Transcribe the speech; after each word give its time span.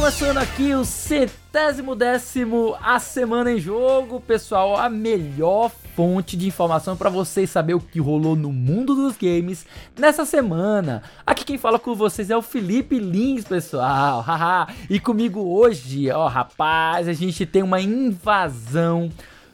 começando 0.00 0.38
aqui 0.38 0.74
o 0.74 0.82
centésimo 0.82 1.94
décimo 1.94 2.74
A 2.82 2.98
Semana 2.98 3.52
em 3.52 3.60
Jogo, 3.60 4.18
pessoal, 4.18 4.74
a 4.74 4.88
melhor 4.88 5.70
fonte 5.94 6.38
de 6.38 6.48
informação 6.48 6.96
para 6.96 7.10
vocês 7.10 7.50
saber 7.50 7.74
o 7.74 7.80
que 7.80 8.00
rolou 8.00 8.34
no 8.34 8.50
mundo 8.50 8.94
dos 8.94 9.18
games 9.18 9.66
nessa 9.98 10.24
semana. 10.24 11.02
Aqui 11.26 11.44
quem 11.44 11.58
fala 11.58 11.78
com 11.78 11.94
vocês 11.94 12.30
é 12.30 12.36
o 12.36 12.40
Felipe 12.40 12.98
Lins, 12.98 13.44
pessoal, 13.44 14.24
e 14.88 14.98
comigo 14.98 15.38
hoje, 15.40 16.10
ó, 16.10 16.28
rapaz, 16.28 17.06
a 17.06 17.12
gente 17.12 17.44
tem 17.44 17.62
uma 17.62 17.78
invasão 17.78 19.10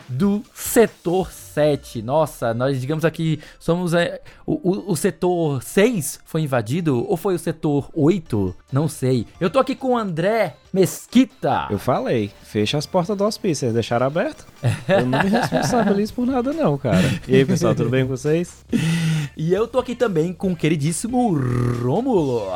do 0.09 0.43
setor 0.55 1.31
7. 1.31 2.03
Nossa, 2.03 2.53
nós 2.53 2.81
digamos 2.81 3.05
aqui 3.05 3.41
somos 3.59 3.95
é, 3.95 4.21
o, 4.47 4.55
o, 4.55 4.93
o, 4.93 4.97
setor 4.97 5.63
6 5.63 6.21
foi 6.25 6.43
invadido 6.43 7.09
ou 7.09 7.17
foi 7.17 7.35
o 7.35 7.39
setor 7.39 7.89
8? 7.95 8.55
Não 8.73 8.89
sei. 8.89 9.27
Eu 9.41 9.51
tô 9.51 9.59
aqui 9.59 9.75
com 9.75 9.93
o 9.93 9.97
André 9.97 10.57
Mesquita. 10.73 11.67
Eu 11.71 11.79
falei, 11.79 12.31
fecha 12.43 12.77
as 12.77 12.87
portas 12.87 13.17
do 13.17 13.25
hospício, 13.25 13.61
vocês 13.61 13.73
deixaram 13.75 14.07
aberto? 14.07 14.45
Eu 14.89 15.07
não 15.07 15.23
me 15.23 15.31
responsabilizo 15.31 16.15
por 16.15 16.27
nada 16.27 16.53
não, 16.53 16.77
cara. 16.77 17.21
E 17.27 17.37
aí, 17.37 17.45
pessoal, 17.45 17.75
tudo 17.75 17.91
bem 17.91 18.05
com 18.05 18.11
vocês? 18.11 18.65
E 19.39 19.53
eu 19.53 19.69
tô 19.69 19.79
aqui 19.79 19.95
também 19.95 20.33
com 20.33 20.53
o 20.53 20.57
queridíssimo 20.57 21.37
Rômulo. 21.83 22.47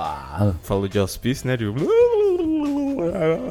Falou 0.62 0.88
de 0.88 0.98
hospício, 0.98 1.46
né? 1.46 1.58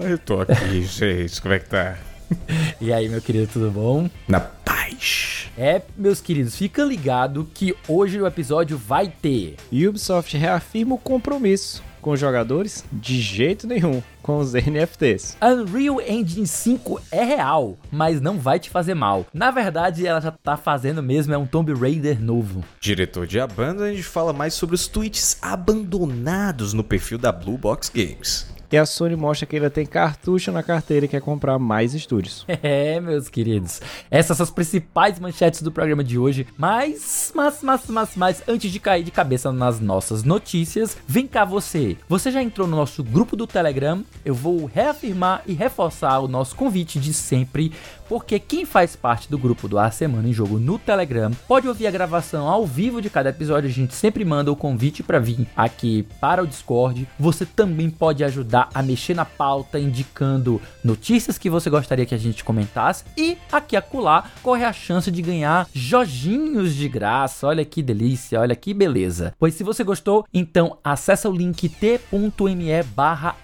Eu 0.10 0.18
tô 0.18 0.42
aqui, 0.42 0.82
gente, 0.90 1.40
como 1.40 1.54
é 1.54 1.60
que 1.60 1.70
tá? 1.70 1.96
e 2.80 2.92
aí, 2.94 3.10
meu 3.10 3.22
querido, 3.22 3.48
tudo 3.52 3.72
bom? 3.72 4.10
Na 4.28 4.40
paz. 4.40 5.48
É, 5.58 5.82
meus 5.98 6.22
queridos, 6.22 6.56
fica 6.56 6.84
ligado 6.84 7.50
que 7.54 7.76
hoje 7.88 8.22
o 8.22 8.28
episódio 8.28 8.78
vai 8.78 9.08
ter. 9.10 9.56
Ubisoft 9.72 10.38
reafirma 10.38 10.96
o 10.96 10.98
compromisso 10.98 11.84
com 12.02 12.12
os 12.12 12.20
jogadores? 12.20 12.84
De 12.92 13.20
jeito 13.20 13.68
nenhum, 13.68 14.02
com 14.22 14.38
os 14.38 14.54
NFTs. 14.54 15.38
Unreal 15.42 16.02
Engine 16.02 16.48
5 16.48 17.02
é 17.12 17.24
real, 17.24 17.78
mas 17.92 18.22
não 18.22 18.40
vai 18.40 18.60
te 18.60 18.70
fazer 18.70 18.94
mal. 18.94 19.26
Na 19.34 19.52
verdade, 19.52 20.06
ela 20.06 20.22
já 20.22 20.32
tá 20.32 20.58
fazendo 20.58 21.04
mesmo, 21.04 21.34
é 21.34 21.38
um 21.38 21.46
Tomb 21.46 21.74
Raider 21.74 22.22
novo. 22.22 22.64
Diretor 22.80 23.28
de 23.28 23.40
Abandoned 23.40 24.02
fala 24.04 24.34
mais 24.34 24.54
sobre 24.54 24.76
os 24.76 24.88
tweets 24.88 25.38
abandonados 25.42 26.74
no 26.74 26.84
perfil 26.84 27.18
da 27.18 27.32
Blue 27.32 27.58
Box 27.58 27.92
Games. 27.94 28.48
E 28.72 28.78
a 28.78 28.86
Sony 28.86 29.16
mostra 29.16 29.48
que 29.48 29.56
ainda 29.56 29.70
tem 29.70 29.86
cartucho 29.86 30.52
na 30.52 30.62
carteira 30.62 31.06
e 31.06 31.10
quer 31.10 31.22
comprar 31.22 31.58
mais 31.58 31.94
estúdios. 31.94 32.46
É, 32.62 33.00
meus 33.00 33.30
queridos. 33.30 33.82
Essas 34.12 34.36
são 34.38 34.44
as 34.44 34.52
principais 34.52 35.18
manchetes 35.18 35.62
do 35.62 35.72
programa 35.72 36.04
de 36.04 36.20
hoje. 36.20 36.46
Mas, 36.58 37.32
mas, 37.34 37.64
mas, 37.64 37.88
mas, 37.88 38.16
mas, 38.16 38.44
antes 38.48 38.70
de 38.70 38.80
cair 38.80 39.04
de 39.04 39.12
cabeça 39.12 39.52
nas 39.52 39.80
nossas 39.80 40.24
notícias, 40.24 40.98
vem 41.08 41.26
cá 41.26 41.46
você. 41.46 41.98
Você 42.08 42.32
já 42.32 42.44
entrou 42.44 42.68
no 42.68 42.76
nosso 42.76 43.02
grupo 43.02 43.36
do 43.36 43.48
Telegram? 43.48 44.04
Eu 44.26 44.36
vou 44.36 44.66
reafirmar 44.66 45.42
e 45.48 45.54
reforçar 45.54 46.20
o 46.20 46.28
nosso 46.28 46.56
convite 46.56 47.00
de 47.00 47.14
sempre 47.14 47.72
porque 48.10 48.40
quem 48.40 48.66
faz 48.66 48.96
parte 48.96 49.30
do 49.30 49.38
grupo 49.38 49.68
do 49.68 49.78
A 49.78 49.92
Semana 49.92 50.28
em 50.28 50.34
Jogo 50.34 50.58
no 50.58 50.80
Telegram 50.80 51.30
pode 51.48 51.68
ouvir 51.68 51.86
a 51.86 51.92
gravação 51.92 52.48
ao 52.48 52.66
vivo 52.66 53.04
de 53.04 53.10
cada 53.10 53.30
episódio. 53.30 53.70
A 53.70 53.72
gente 53.72 53.94
sempre 53.94 54.26
manda 54.26 54.52
o 54.52 54.56
convite 54.56 55.04
para 55.04 55.20
vir 55.20 55.48
aqui 55.56 56.04
para 56.20 56.42
o 56.42 56.48
Discord. 56.48 57.08
Você 57.20 57.46
também 57.46 57.88
pode 57.88 58.24
ajudar 58.24 58.59
a 58.74 58.82
mexer 58.82 59.14
na 59.14 59.26
pauta, 59.26 59.80
indicando 59.80 60.62
notícias 60.84 61.38
que 61.38 61.50
você 61.50 61.70
gostaria 61.70 62.06
que 62.06 62.16
a 62.16 62.18
gente 62.18 62.44
comentasse. 62.44 63.04
E 63.16 63.38
aqui 63.52 63.76
acolá 63.76 64.26
corre 64.42 64.66
a 64.66 64.74
chance 64.74 65.12
de 65.12 65.22
ganhar 65.22 65.68
Jorginhos 65.74 66.74
de 66.74 66.88
graça. 66.90 67.48
Olha 67.48 67.64
que 67.64 67.84
delícia, 67.84 68.40
olha 68.40 68.56
que 68.56 68.74
beleza. 68.74 69.34
Pois 69.38 69.54
se 69.54 69.64
você 69.64 69.84
gostou, 69.84 70.26
então 70.34 70.78
acessa 70.84 71.30
o 71.30 71.36
link 71.36 71.70
t.me 71.70 72.84
barra 72.96 73.36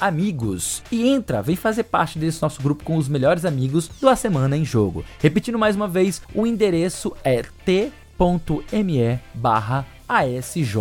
amigos 0.00 0.82
e 0.90 1.08
entra, 1.08 1.42
vem 1.42 1.56
fazer 1.56 1.84
parte 1.84 2.18
desse 2.18 2.40
nosso 2.40 2.62
grupo 2.62 2.84
com 2.84 2.96
os 2.96 3.08
melhores 3.08 3.42
melhores 3.42 3.44
amigos 3.44 3.88
do 4.00 4.08
A 4.08 4.16
Semana 4.16 4.56
em 4.56 4.64
Jogo. 4.64 5.04
Repetindo 5.18 5.58
mais 5.58 5.76
uma 5.76 5.88
vez, 5.88 6.22
o 6.34 6.46
endereço 6.46 7.14
é 7.24 7.42
t.me 7.64 9.20
barra 9.34 9.86
ASJ 10.08 10.76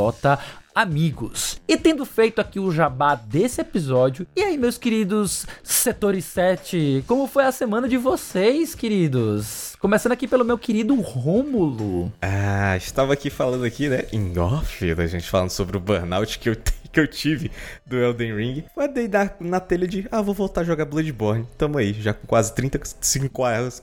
amigos. 0.73 1.61
E 1.67 1.77
tendo 1.77 2.05
feito 2.05 2.39
aqui 2.39 2.59
o 2.59 2.71
jabá 2.71 3.15
desse 3.15 3.61
episódio, 3.61 4.25
e 4.35 4.41
aí, 4.41 4.57
meus 4.57 4.77
queridos 4.77 5.45
setores 5.63 6.25
7, 6.25 7.03
como 7.07 7.27
foi 7.27 7.45
a 7.45 7.51
semana 7.51 7.87
de 7.87 7.97
vocês, 7.97 8.75
queridos? 8.75 9.75
Começando 9.79 10.11
aqui 10.11 10.27
pelo 10.27 10.45
meu 10.45 10.57
querido 10.57 10.95
Rômulo. 10.95 12.11
Ah, 12.21 12.75
estava 12.77 13.13
aqui 13.13 13.29
falando 13.29 13.63
aqui, 13.63 13.89
né, 13.89 14.05
em 14.11 14.37
off, 14.37 14.93
da 14.95 15.07
gente 15.07 15.29
falando 15.29 15.49
sobre 15.49 15.77
o 15.77 15.79
burnout 15.79 16.39
que 16.39 16.49
eu 16.49 16.55
que 16.91 16.99
eu 16.99 17.07
tive 17.07 17.49
do 17.85 17.97
Elden 17.97 18.35
Ring. 18.35 18.63
Foi 18.75 18.87
daí 18.87 19.07
na, 19.07 19.29
na 19.39 19.59
telha 19.59 19.87
de, 19.87 20.07
ah, 20.11 20.21
vou 20.21 20.33
voltar 20.33 20.61
a 20.61 20.63
jogar 20.63 20.85
Bloodborne. 20.85 21.47
Tamo 21.57 21.77
aí, 21.77 21.93
já 21.93 22.13
com 22.13 22.27
quase 22.27 22.53
30, 22.53 22.79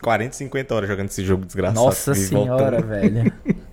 40, 0.01 0.37
50 0.37 0.75
horas 0.75 0.89
jogando 0.89 1.09
esse 1.09 1.25
jogo 1.25 1.45
desgraçado. 1.45 1.81
Nossa 1.81 2.15
senhora, 2.15 2.83
velho. 2.83 3.33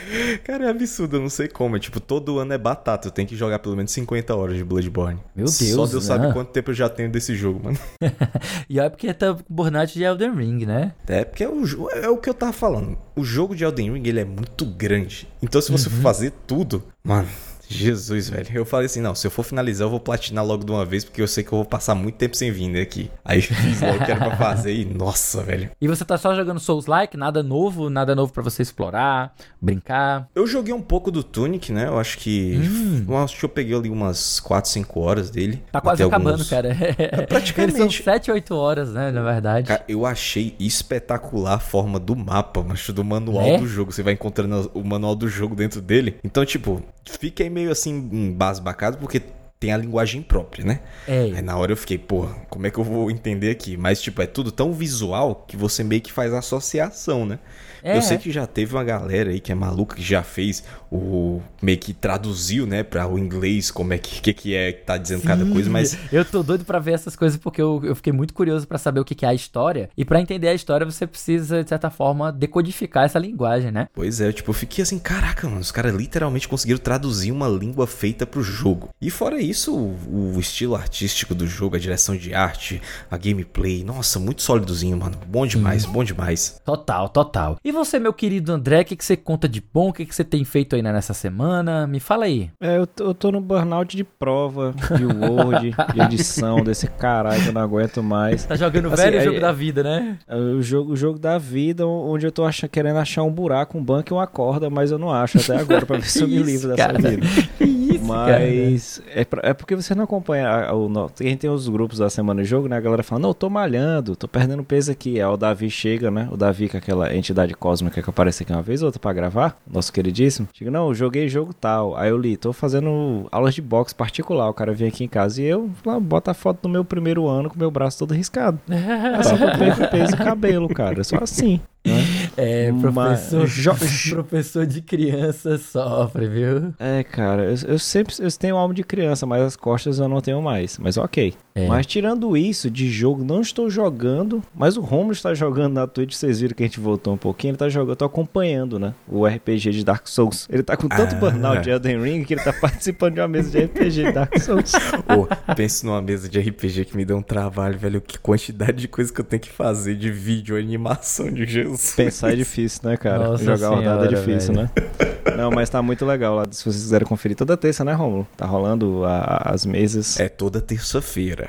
Cara, 0.44 0.66
é 0.66 0.70
absurdo, 0.70 1.16
eu 1.16 1.20
não 1.20 1.28
sei 1.28 1.48
como. 1.48 1.76
É, 1.76 1.78
tipo, 1.80 2.00
todo 2.00 2.38
ano 2.38 2.52
é 2.52 2.58
batata. 2.58 3.08
Eu 3.08 3.12
tenho 3.12 3.28
que 3.28 3.36
jogar 3.36 3.58
pelo 3.58 3.76
menos 3.76 3.92
50 3.92 4.34
horas 4.34 4.56
de 4.56 4.64
Bloodborne. 4.64 5.20
Meu 5.34 5.46
Deus, 5.46 5.56
Só 5.56 5.86
Deus 5.86 5.94
né? 5.94 6.00
sabe 6.00 6.32
quanto 6.32 6.50
tempo 6.50 6.70
eu 6.70 6.74
já 6.74 6.88
tenho 6.88 7.10
desse 7.10 7.34
jogo, 7.34 7.60
mano. 7.64 7.78
e 8.68 8.80
é 8.80 8.88
porque 8.88 9.12
tá 9.12 9.36
burnout 9.48 9.92
de 9.92 10.02
Elden 10.02 10.34
Ring, 10.34 10.66
né? 10.66 10.92
É, 11.06 11.24
porque 11.24 11.44
é 11.44 11.48
o, 11.48 11.90
é 11.90 12.08
o 12.08 12.16
que 12.16 12.28
eu 12.28 12.34
tava 12.34 12.52
falando. 12.52 12.98
O 13.16 13.24
jogo 13.24 13.54
de 13.54 13.64
Elden 13.64 13.92
Ring, 13.92 14.06
ele 14.06 14.20
é 14.20 14.24
muito 14.24 14.64
grande. 14.64 15.28
Então, 15.42 15.60
se 15.60 15.70
você 15.70 15.88
uhum. 15.88 15.96
for 15.96 16.02
fazer 16.02 16.32
tudo, 16.46 16.82
mano, 17.02 17.28
Jesus, 17.68 18.28
velho. 18.30 18.48
Eu 18.54 18.64
falei 18.64 18.86
assim, 18.86 19.00
não, 19.00 19.14
se 19.14 19.26
eu 19.26 19.30
for 19.30 19.42
finalizar, 19.42 19.86
eu 19.86 19.90
vou 19.90 20.00
platinar 20.00 20.44
logo 20.44 20.64
de 20.64 20.72
uma 20.72 20.84
vez, 20.84 21.04
porque 21.04 21.20
eu 21.20 21.28
sei 21.28 21.44
que 21.44 21.52
eu 21.52 21.58
vou 21.58 21.64
passar 21.64 21.94
muito 21.94 22.16
tempo 22.16 22.36
sem 22.36 22.50
vir 22.50 22.80
aqui. 22.80 23.10
Aí 23.24 23.40
fiz 23.42 23.80
logo 23.80 23.96
o 23.96 24.04
que 24.04 24.10
era 24.10 24.24
pra 24.26 24.36
fazer 24.36 24.74
e, 24.74 24.84
nossa, 24.84 25.42
velho. 25.42 25.70
E 25.80 25.86
você 25.86 26.04
tá 26.04 26.16
só 26.16 26.34
jogando 26.34 26.58
Souls-like? 26.58 27.16
Nada 27.16 27.42
novo? 27.42 27.90
Nada 27.90 28.14
novo 28.14 28.32
para 28.32 28.42
você 28.42 28.62
explorar, 28.62 29.34
brincar? 29.60 30.28
Eu 30.34 30.46
joguei 30.46 30.72
um 30.72 30.82
pouco 30.82 31.10
do 31.10 31.22
Tunic, 31.22 31.72
né? 31.72 31.86
Eu 31.86 31.98
acho 31.98 32.18
que... 32.18 32.56
Hum. 32.56 33.16
acho 33.18 33.38
que 33.38 33.44
eu 33.44 33.48
peguei 33.48 33.76
ali 33.76 33.90
umas 33.90 34.40
4, 34.40 34.70
5 34.70 35.00
horas 35.00 35.30
dele. 35.30 35.62
Tá 35.70 35.80
quase 35.80 36.02
acabando, 36.02 36.32
alguns... 36.32 36.50
cara. 36.50 36.76
É, 36.98 37.26
praticamente. 37.26 37.80
Eles 37.80 37.94
são 37.94 38.04
7, 38.04 38.30
8 38.30 38.54
horas, 38.54 38.92
né, 38.92 39.10
na 39.10 39.22
verdade. 39.22 39.68
Cara, 39.68 39.84
eu 39.88 40.06
achei 40.06 40.54
espetacular 40.58 41.54
a 41.54 41.58
forma 41.58 41.98
do 41.98 42.16
mapa, 42.16 42.64
mas 42.66 42.88
do 42.90 43.04
manual 43.04 43.44
é? 43.44 43.58
do 43.58 43.66
jogo. 43.66 43.92
Você 43.92 44.02
vai 44.02 44.14
encontrando 44.14 44.70
o 44.74 44.82
manual 44.82 45.14
do 45.14 45.28
jogo 45.28 45.54
dentro 45.54 45.80
dele. 45.80 46.16
Então, 46.24 46.44
tipo, 46.44 46.82
fica 47.04 47.42
aí 47.42 47.50
meio 47.58 47.72
assim 47.72 48.08
embasbacado 48.12 48.98
porque 48.98 49.20
tem 49.58 49.72
a 49.72 49.76
linguagem 49.76 50.22
própria, 50.22 50.64
né? 50.64 50.80
É. 51.06 51.32
Aí 51.34 51.42
na 51.42 51.56
hora 51.56 51.72
eu 51.72 51.76
fiquei, 51.76 51.98
pô, 51.98 52.28
como 52.48 52.66
é 52.66 52.70
que 52.70 52.78
eu 52.78 52.84
vou 52.84 53.10
entender 53.10 53.50
aqui? 53.50 53.76
Mas, 53.76 54.00
tipo, 54.00 54.22
é 54.22 54.26
tudo 54.26 54.52
tão 54.52 54.72
visual 54.72 55.44
que 55.48 55.56
você 55.56 55.82
meio 55.82 56.00
que 56.00 56.12
faz 56.12 56.32
associação, 56.32 57.26
né? 57.26 57.40
É. 57.82 57.96
Eu 57.96 58.02
sei 58.02 58.18
que 58.18 58.30
já 58.30 58.46
teve 58.46 58.74
uma 58.74 58.84
galera 58.84 59.30
aí 59.30 59.40
que 59.40 59.52
é 59.52 59.54
maluca 59.54 59.96
que 59.96 60.02
já 60.02 60.22
fez 60.22 60.64
o 60.90 61.40
meio 61.60 61.78
que 61.78 61.92
traduziu, 61.92 62.66
né, 62.66 62.82
para 62.82 63.06
o 63.06 63.18
inglês 63.18 63.70
como 63.70 63.92
é 63.92 63.98
que 63.98 64.20
que, 64.20 64.32
que 64.32 64.54
é 64.54 64.72
que 64.72 64.84
tá 64.84 64.96
dizendo 64.96 65.20
Sim, 65.20 65.26
cada 65.26 65.46
coisa, 65.46 65.68
mas 65.70 65.98
eu 66.12 66.24
tô 66.24 66.42
doido 66.42 66.64
para 66.64 66.78
ver 66.78 66.92
essas 66.92 67.14
coisas 67.14 67.38
porque 67.38 67.60
eu, 67.60 67.80
eu 67.84 67.94
fiquei 67.94 68.12
muito 68.12 68.32
curioso 68.32 68.66
para 68.66 68.78
saber 68.78 69.00
o 69.00 69.04
que, 69.04 69.14
que 69.14 69.24
é 69.24 69.28
a 69.28 69.34
história 69.34 69.90
e 69.96 70.04
para 70.04 70.20
entender 70.20 70.48
a 70.48 70.54
história 70.54 70.84
você 70.84 71.06
precisa 71.06 71.62
de 71.62 71.68
certa 71.68 71.90
forma 71.90 72.32
decodificar 72.32 73.04
essa 73.04 73.18
linguagem, 73.18 73.70
né? 73.70 73.88
Pois 73.92 74.20
é, 74.20 74.32
tipo, 74.32 74.50
eu 74.50 74.54
fiquei 74.54 74.82
assim, 74.82 74.98
caraca, 74.98 75.48
mano, 75.48 75.60
os 75.60 75.72
caras 75.72 75.94
literalmente 75.94 76.48
conseguiram 76.48 76.80
traduzir 76.80 77.32
uma 77.32 77.48
língua 77.48 77.86
feita 77.86 78.26
pro 78.26 78.42
jogo. 78.42 78.90
E 79.00 79.10
fora 79.10 79.40
isso, 79.40 79.74
o, 79.74 80.34
o 80.36 80.40
estilo 80.40 80.74
artístico 80.74 81.34
do 81.34 81.46
jogo, 81.46 81.76
a 81.76 81.78
direção 81.78 82.16
de 82.16 82.34
arte, 82.34 82.80
a 83.10 83.16
gameplay, 83.16 83.84
nossa, 83.84 84.18
muito 84.18 84.42
sólidozinho, 84.42 84.96
mano. 84.96 85.18
Bom 85.26 85.46
demais, 85.46 85.84
bom 85.84 86.04
demais. 86.04 86.60
Total, 86.64 87.08
total. 87.08 87.56
E 87.68 87.70
você, 87.70 87.98
meu 87.98 88.14
querido 88.14 88.50
André, 88.50 88.80
o 88.80 88.84
que, 88.86 88.96
que 88.96 89.04
você 89.04 89.14
conta 89.14 89.46
de 89.46 89.62
bom? 89.74 89.90
O 89.90 89.92
que, 89.92 90.06
que 90.06 90.14
você 90.14 90.24
tem 90.24 90.42
feito 90.42 90.74
aí 90.74 90.80
nessa 90.80 91.12
semana? 91.12 91.86
Me 91.86 92.00
fala 92.00 92.24
aí. 92.24 92.50
É, 92.58 92.78
eu 92.78 92.86
tô, 92.86 93.04
eu 93.04 93.12
tô 93.12 93.30
no 93.30 93.42
burnout 93.42 93.94
de 93.94 94.04
prova, 94.04 94.74
de 94.96 95.04
Word, 95.04 95.76
de 95.92 96.00
edição 96.00 96.64
desse 96.64 96.86
caralho 96.86 97.42
que 97.42 97.48
eu 97.48 97.52
não 97.52 97.60
aguento 97.60 98.02
mais. 98.02 98.46
Tá 98.46 98.56
jogando 98.56 98.86
assim, 98.86 99.02
velho 99.02 99.18
é, 99.18 99.20
jogo 99.22 99.40
da 99.40 99.52
vida, 99.52 99.82
né? 99.82 100.18
É 100.26 100.34
o 100.34 100.62
jogo, 100.62 100.92
o 100.92 100.96
jogo 100.96 101.18
da 101.18 101.36
vida, 101.36 101.86
onde 101.86 102.26
eu 102.26 102.32
tô 102.32 102.46
achando, 102.46 102.70
querendo 102.70 102.96
achar 103.00 103.22
um 103.22 103.30
buraco, 103.30 103.76
um 103.76 103.84
banco 103.84 104.14
e 104.14 104.14
uma 104.14 104.26
corda, 104.26 104.70
mas 104.70 104.90
eu 104.90 104.98
não 104.98 105.12
acho 105.12 105.36
até 105.36 105.60
agora 105.60 105.84
pra 105.84 105.98
ver 105.98 106.08
se 106.08 106.22
eu 106.22 106.28
me 106.28 106.38
livro 106.42 106.70
dessa 106.70 106.86
cara? 106.86 106.98
vida. 106.98 107.26
isso, 107.98 108.04
mas 108.04 108.98
cara? 108.98 109.20
É, 109.20 109.24
pra, 109.24 109.50
é 109.50 109.54
porque 109.54 109.74
você 109.74 109.94
não 109.94 110.04
acompanha 110.04 110.72
o, 110.72 110.86
o, 110.86 111.04
a 111.04 111.22
gente 111.22 111.38
tem 111.38 111.50
os 111.50 111.68
grupos 111.68 111.98
da 111.98 112.08
semana 112.08 112.42
de 112.42 112.48
jogo, 112.48 112.68
né? 112.68 112.76
A 112.76 112.80
galera 112.80 113.02
fala, 113.02 113.20
não, 113.20 113.30
eu 113.30 113.34
tô 113.34 113.50
malhando, 113.50 114.16
tô 114.16 114.28
perdendo 114.28 114.62
peso 114.62 114.90
aqui. 114.90 115.20
Aí 115.20 115.26
o 115.26 115.36
Davi 115.36 115.70
chega, 115.70 116.10
né? 116.10 116.28
O 116.30 116.36
Davi, 116.36 116.68
com 116.68 116.76
aquela 116.76 117.14
entidade 117.14 117.54
cósmica 117.58 118.02
que 118.02 118.10
aparece 118.10 118.42
aqui 118.42 118.52
uma 118.52 118.62
vez 118.62 118.82
ou 118.82 118.86
outra 118.86 119.00
pra 119.00 119.12
gravar, 119.12 119.56
nosso 119.70 119.92
queridíssimo. 119.92 120.48
Chega, 120.52 120.70
não, 120.70 120.88
eu 120.88 120.94
joguei 120.94 121.28
jogo 121.28 121.52
tal. 121.52 121.96
Aí 121.96 122.10
eu 122.10 122.18
li, 122.18 122.36
tô 122.36 122.52
fazendo 122.52 123.26
aulas 123.30 123.54
de 123.54 123.62
boxe 123.62 123.94
particular. 123.94 124.48
O 124.48 124.54
cara 124.54 124.72
vem 124.72 124.88
aqui 124.88 125.04
em 125.04 125.08
casa 125.08 125.42
e 125.42 125.44
eu 125.44 125.70
lá, 125.84 125.98
bota 125.98 126.30
a 126.30 126.34
foto 126.34 126.62
do 126.62 126.68
meu 126.68 126.84
primeiro 126.84 127.26
ano 127.26 127.50
com 127.50 127.58
meu 127.58 127.70
braço 127.70 127.98
todo 127.98 128.14
riscado. 128.14 128.58
É 128.68 129.22
só 129.24 129.36
pra 129.36 129.56
perder 129.58 129.90
peso 129.90 130.14
e 130.14 130.16
cabelo, 130.16 130.68
cara. 130.68 131.00
É 131.00 131.04
só 131.04 131.18
assim. 131.22 131.60
Né? 131.88 132.30
É, 132.36 132.72
professor, 132.72 133.40
Mas, 133.40 134.08
professor 134.10 134.66
de 134.66 134.82
criança 134.82 135.58
sofre, 135.58 136.28
viu? 136.28 136.74
É, 136.78 137.02
cara, 137.02 137.44
eu, 137.44 137.56
eu 137.68 137.78
sempre 137.78 138.14
eu 138.18 138.30
tenho 138.32 138.56
alma 138.56 138.74
de 138.74 138.82
criança, 138.82 139.26
mas 139.26 139.42
as 139.42 139.56
costas 139.56 139.98
eu 139.98 140.08
não 140.08 140.20
tenho 140.20 140.40
mais. 140.40 140.78
Mas 140.78 140.96
ok. 140.96 141.34
É. 141.54 141.66
Mas 141.66 141.86
tirando 141.86 142.36
isso, 142.36 142.70
de 142.70 142.88
jogo, 142.88 143.24
não 143.24 143.40
estou 143.40 143.68
jogando, 143.68 144.42
mas 144.54 144.76
o 144.76 144.80
Romulo 144.80 145.12
está 145.12 145.34
jogando 145.34 145.74
na 145.74 145.86
Twitch, 145.86 146.14
vocês 146.14 146.40
viram 146.40 146.54
que 146.54 146.62
a 146.62 146.66
gente 146.66 146.78
voltou 146.78 147.14
um 147.14 147.16
pouquinho, 147.16 147.50
ele 147.50 147.58
tá 147.58 147.68
jogando, 147.68 147.90
eu 147.90 147.96
tô 147.96 148.04
acompanhando, 148.04 148.78
né? 148.78 148.94
O 149.08 149.26
RPG 149.26 149.72
de 149.72 149.84
Dark 149.84 150.06
Souls. 150.06 150.46
Ele 150.50 150.62
tá 150.62 150.76
com 150.76 150.88
tanto 150.88 151.16
ah. 151.16 151.18
burnout 151.18 151.62
de 151.62 151.70
Elden 151.70 152.00
Ring 152.00 152.24
que 152.24 152.34
ele 152.34 152.42
tá 152.42 152.52
participando 152.60 153.14
de 153.14 153.20
uma 153.20 153.28
mesa 153.28 153.50
de 153.50 153.64
RPG 153.64 153.90
de 153.90 154.12
Dark 154.12 154.38
Souls. 154.38 154.72
Pô, 155.06 155.28
penso 155.54 155.86
numa 155.86 156.00
mesa 156.00 156.28
de 156.28 156.38
RPG 156.38 156.84
que 156.86 156.96
me 156.96 157.04
deu 157.04 157.16
um 157.16 157.22
trabalho, 157.22 157.78
velho. 157.78 158.00
Que 158.00 158.18
quantidade 158.18 158.78
de 158.78 158.88
coisa 158.88 159.12
que 159.12 159.20
eu 159.20 159.24
tenho 159.24 159.42
que 159.42 159.50
fazer 159.50 159.96
de 159.96 160.10
vídeo, 160.10 160.56
animação 160.56 161.30
de 161.30 161.44
Jesus. 161.44 161.77
Pensar 161.96 162.32
é 162.32 162.36
difícil, 162.36 162.80
né, 162.84 162.96
cara? 162.96 163.30
Nossa 163.30 163.44
Jogar 163.44 163.68
rodada 163.76 164.04
é 164.04 164.08
difícil, 164.08 164.54
velho. 164.54 164.70
né? 164.76 165.36
Não, 165.36 165.50
mas 165.50 165.68
tá 165.70 165.80
muito 165.80 166.04
legal 166.04 166.34
lá. 166.34 166.44
Se 166.50 166.64
vocês 166.64 166.82
quiserem 166.82 167.06
conferir 167.06 167.36
toda 167.36 167.56
terça, 167.56 167.84
né, 167.84 167.92
Romulo? 167.92 168.26
Tá 168.36 168.46
rolando 168.46 169.04
a, 169.04 169.42
as 169.52 169.64
mesas. 169.64 170.18
É 170.18 170.28
toda 170.28 170.60
terça-feira 170.60 171.48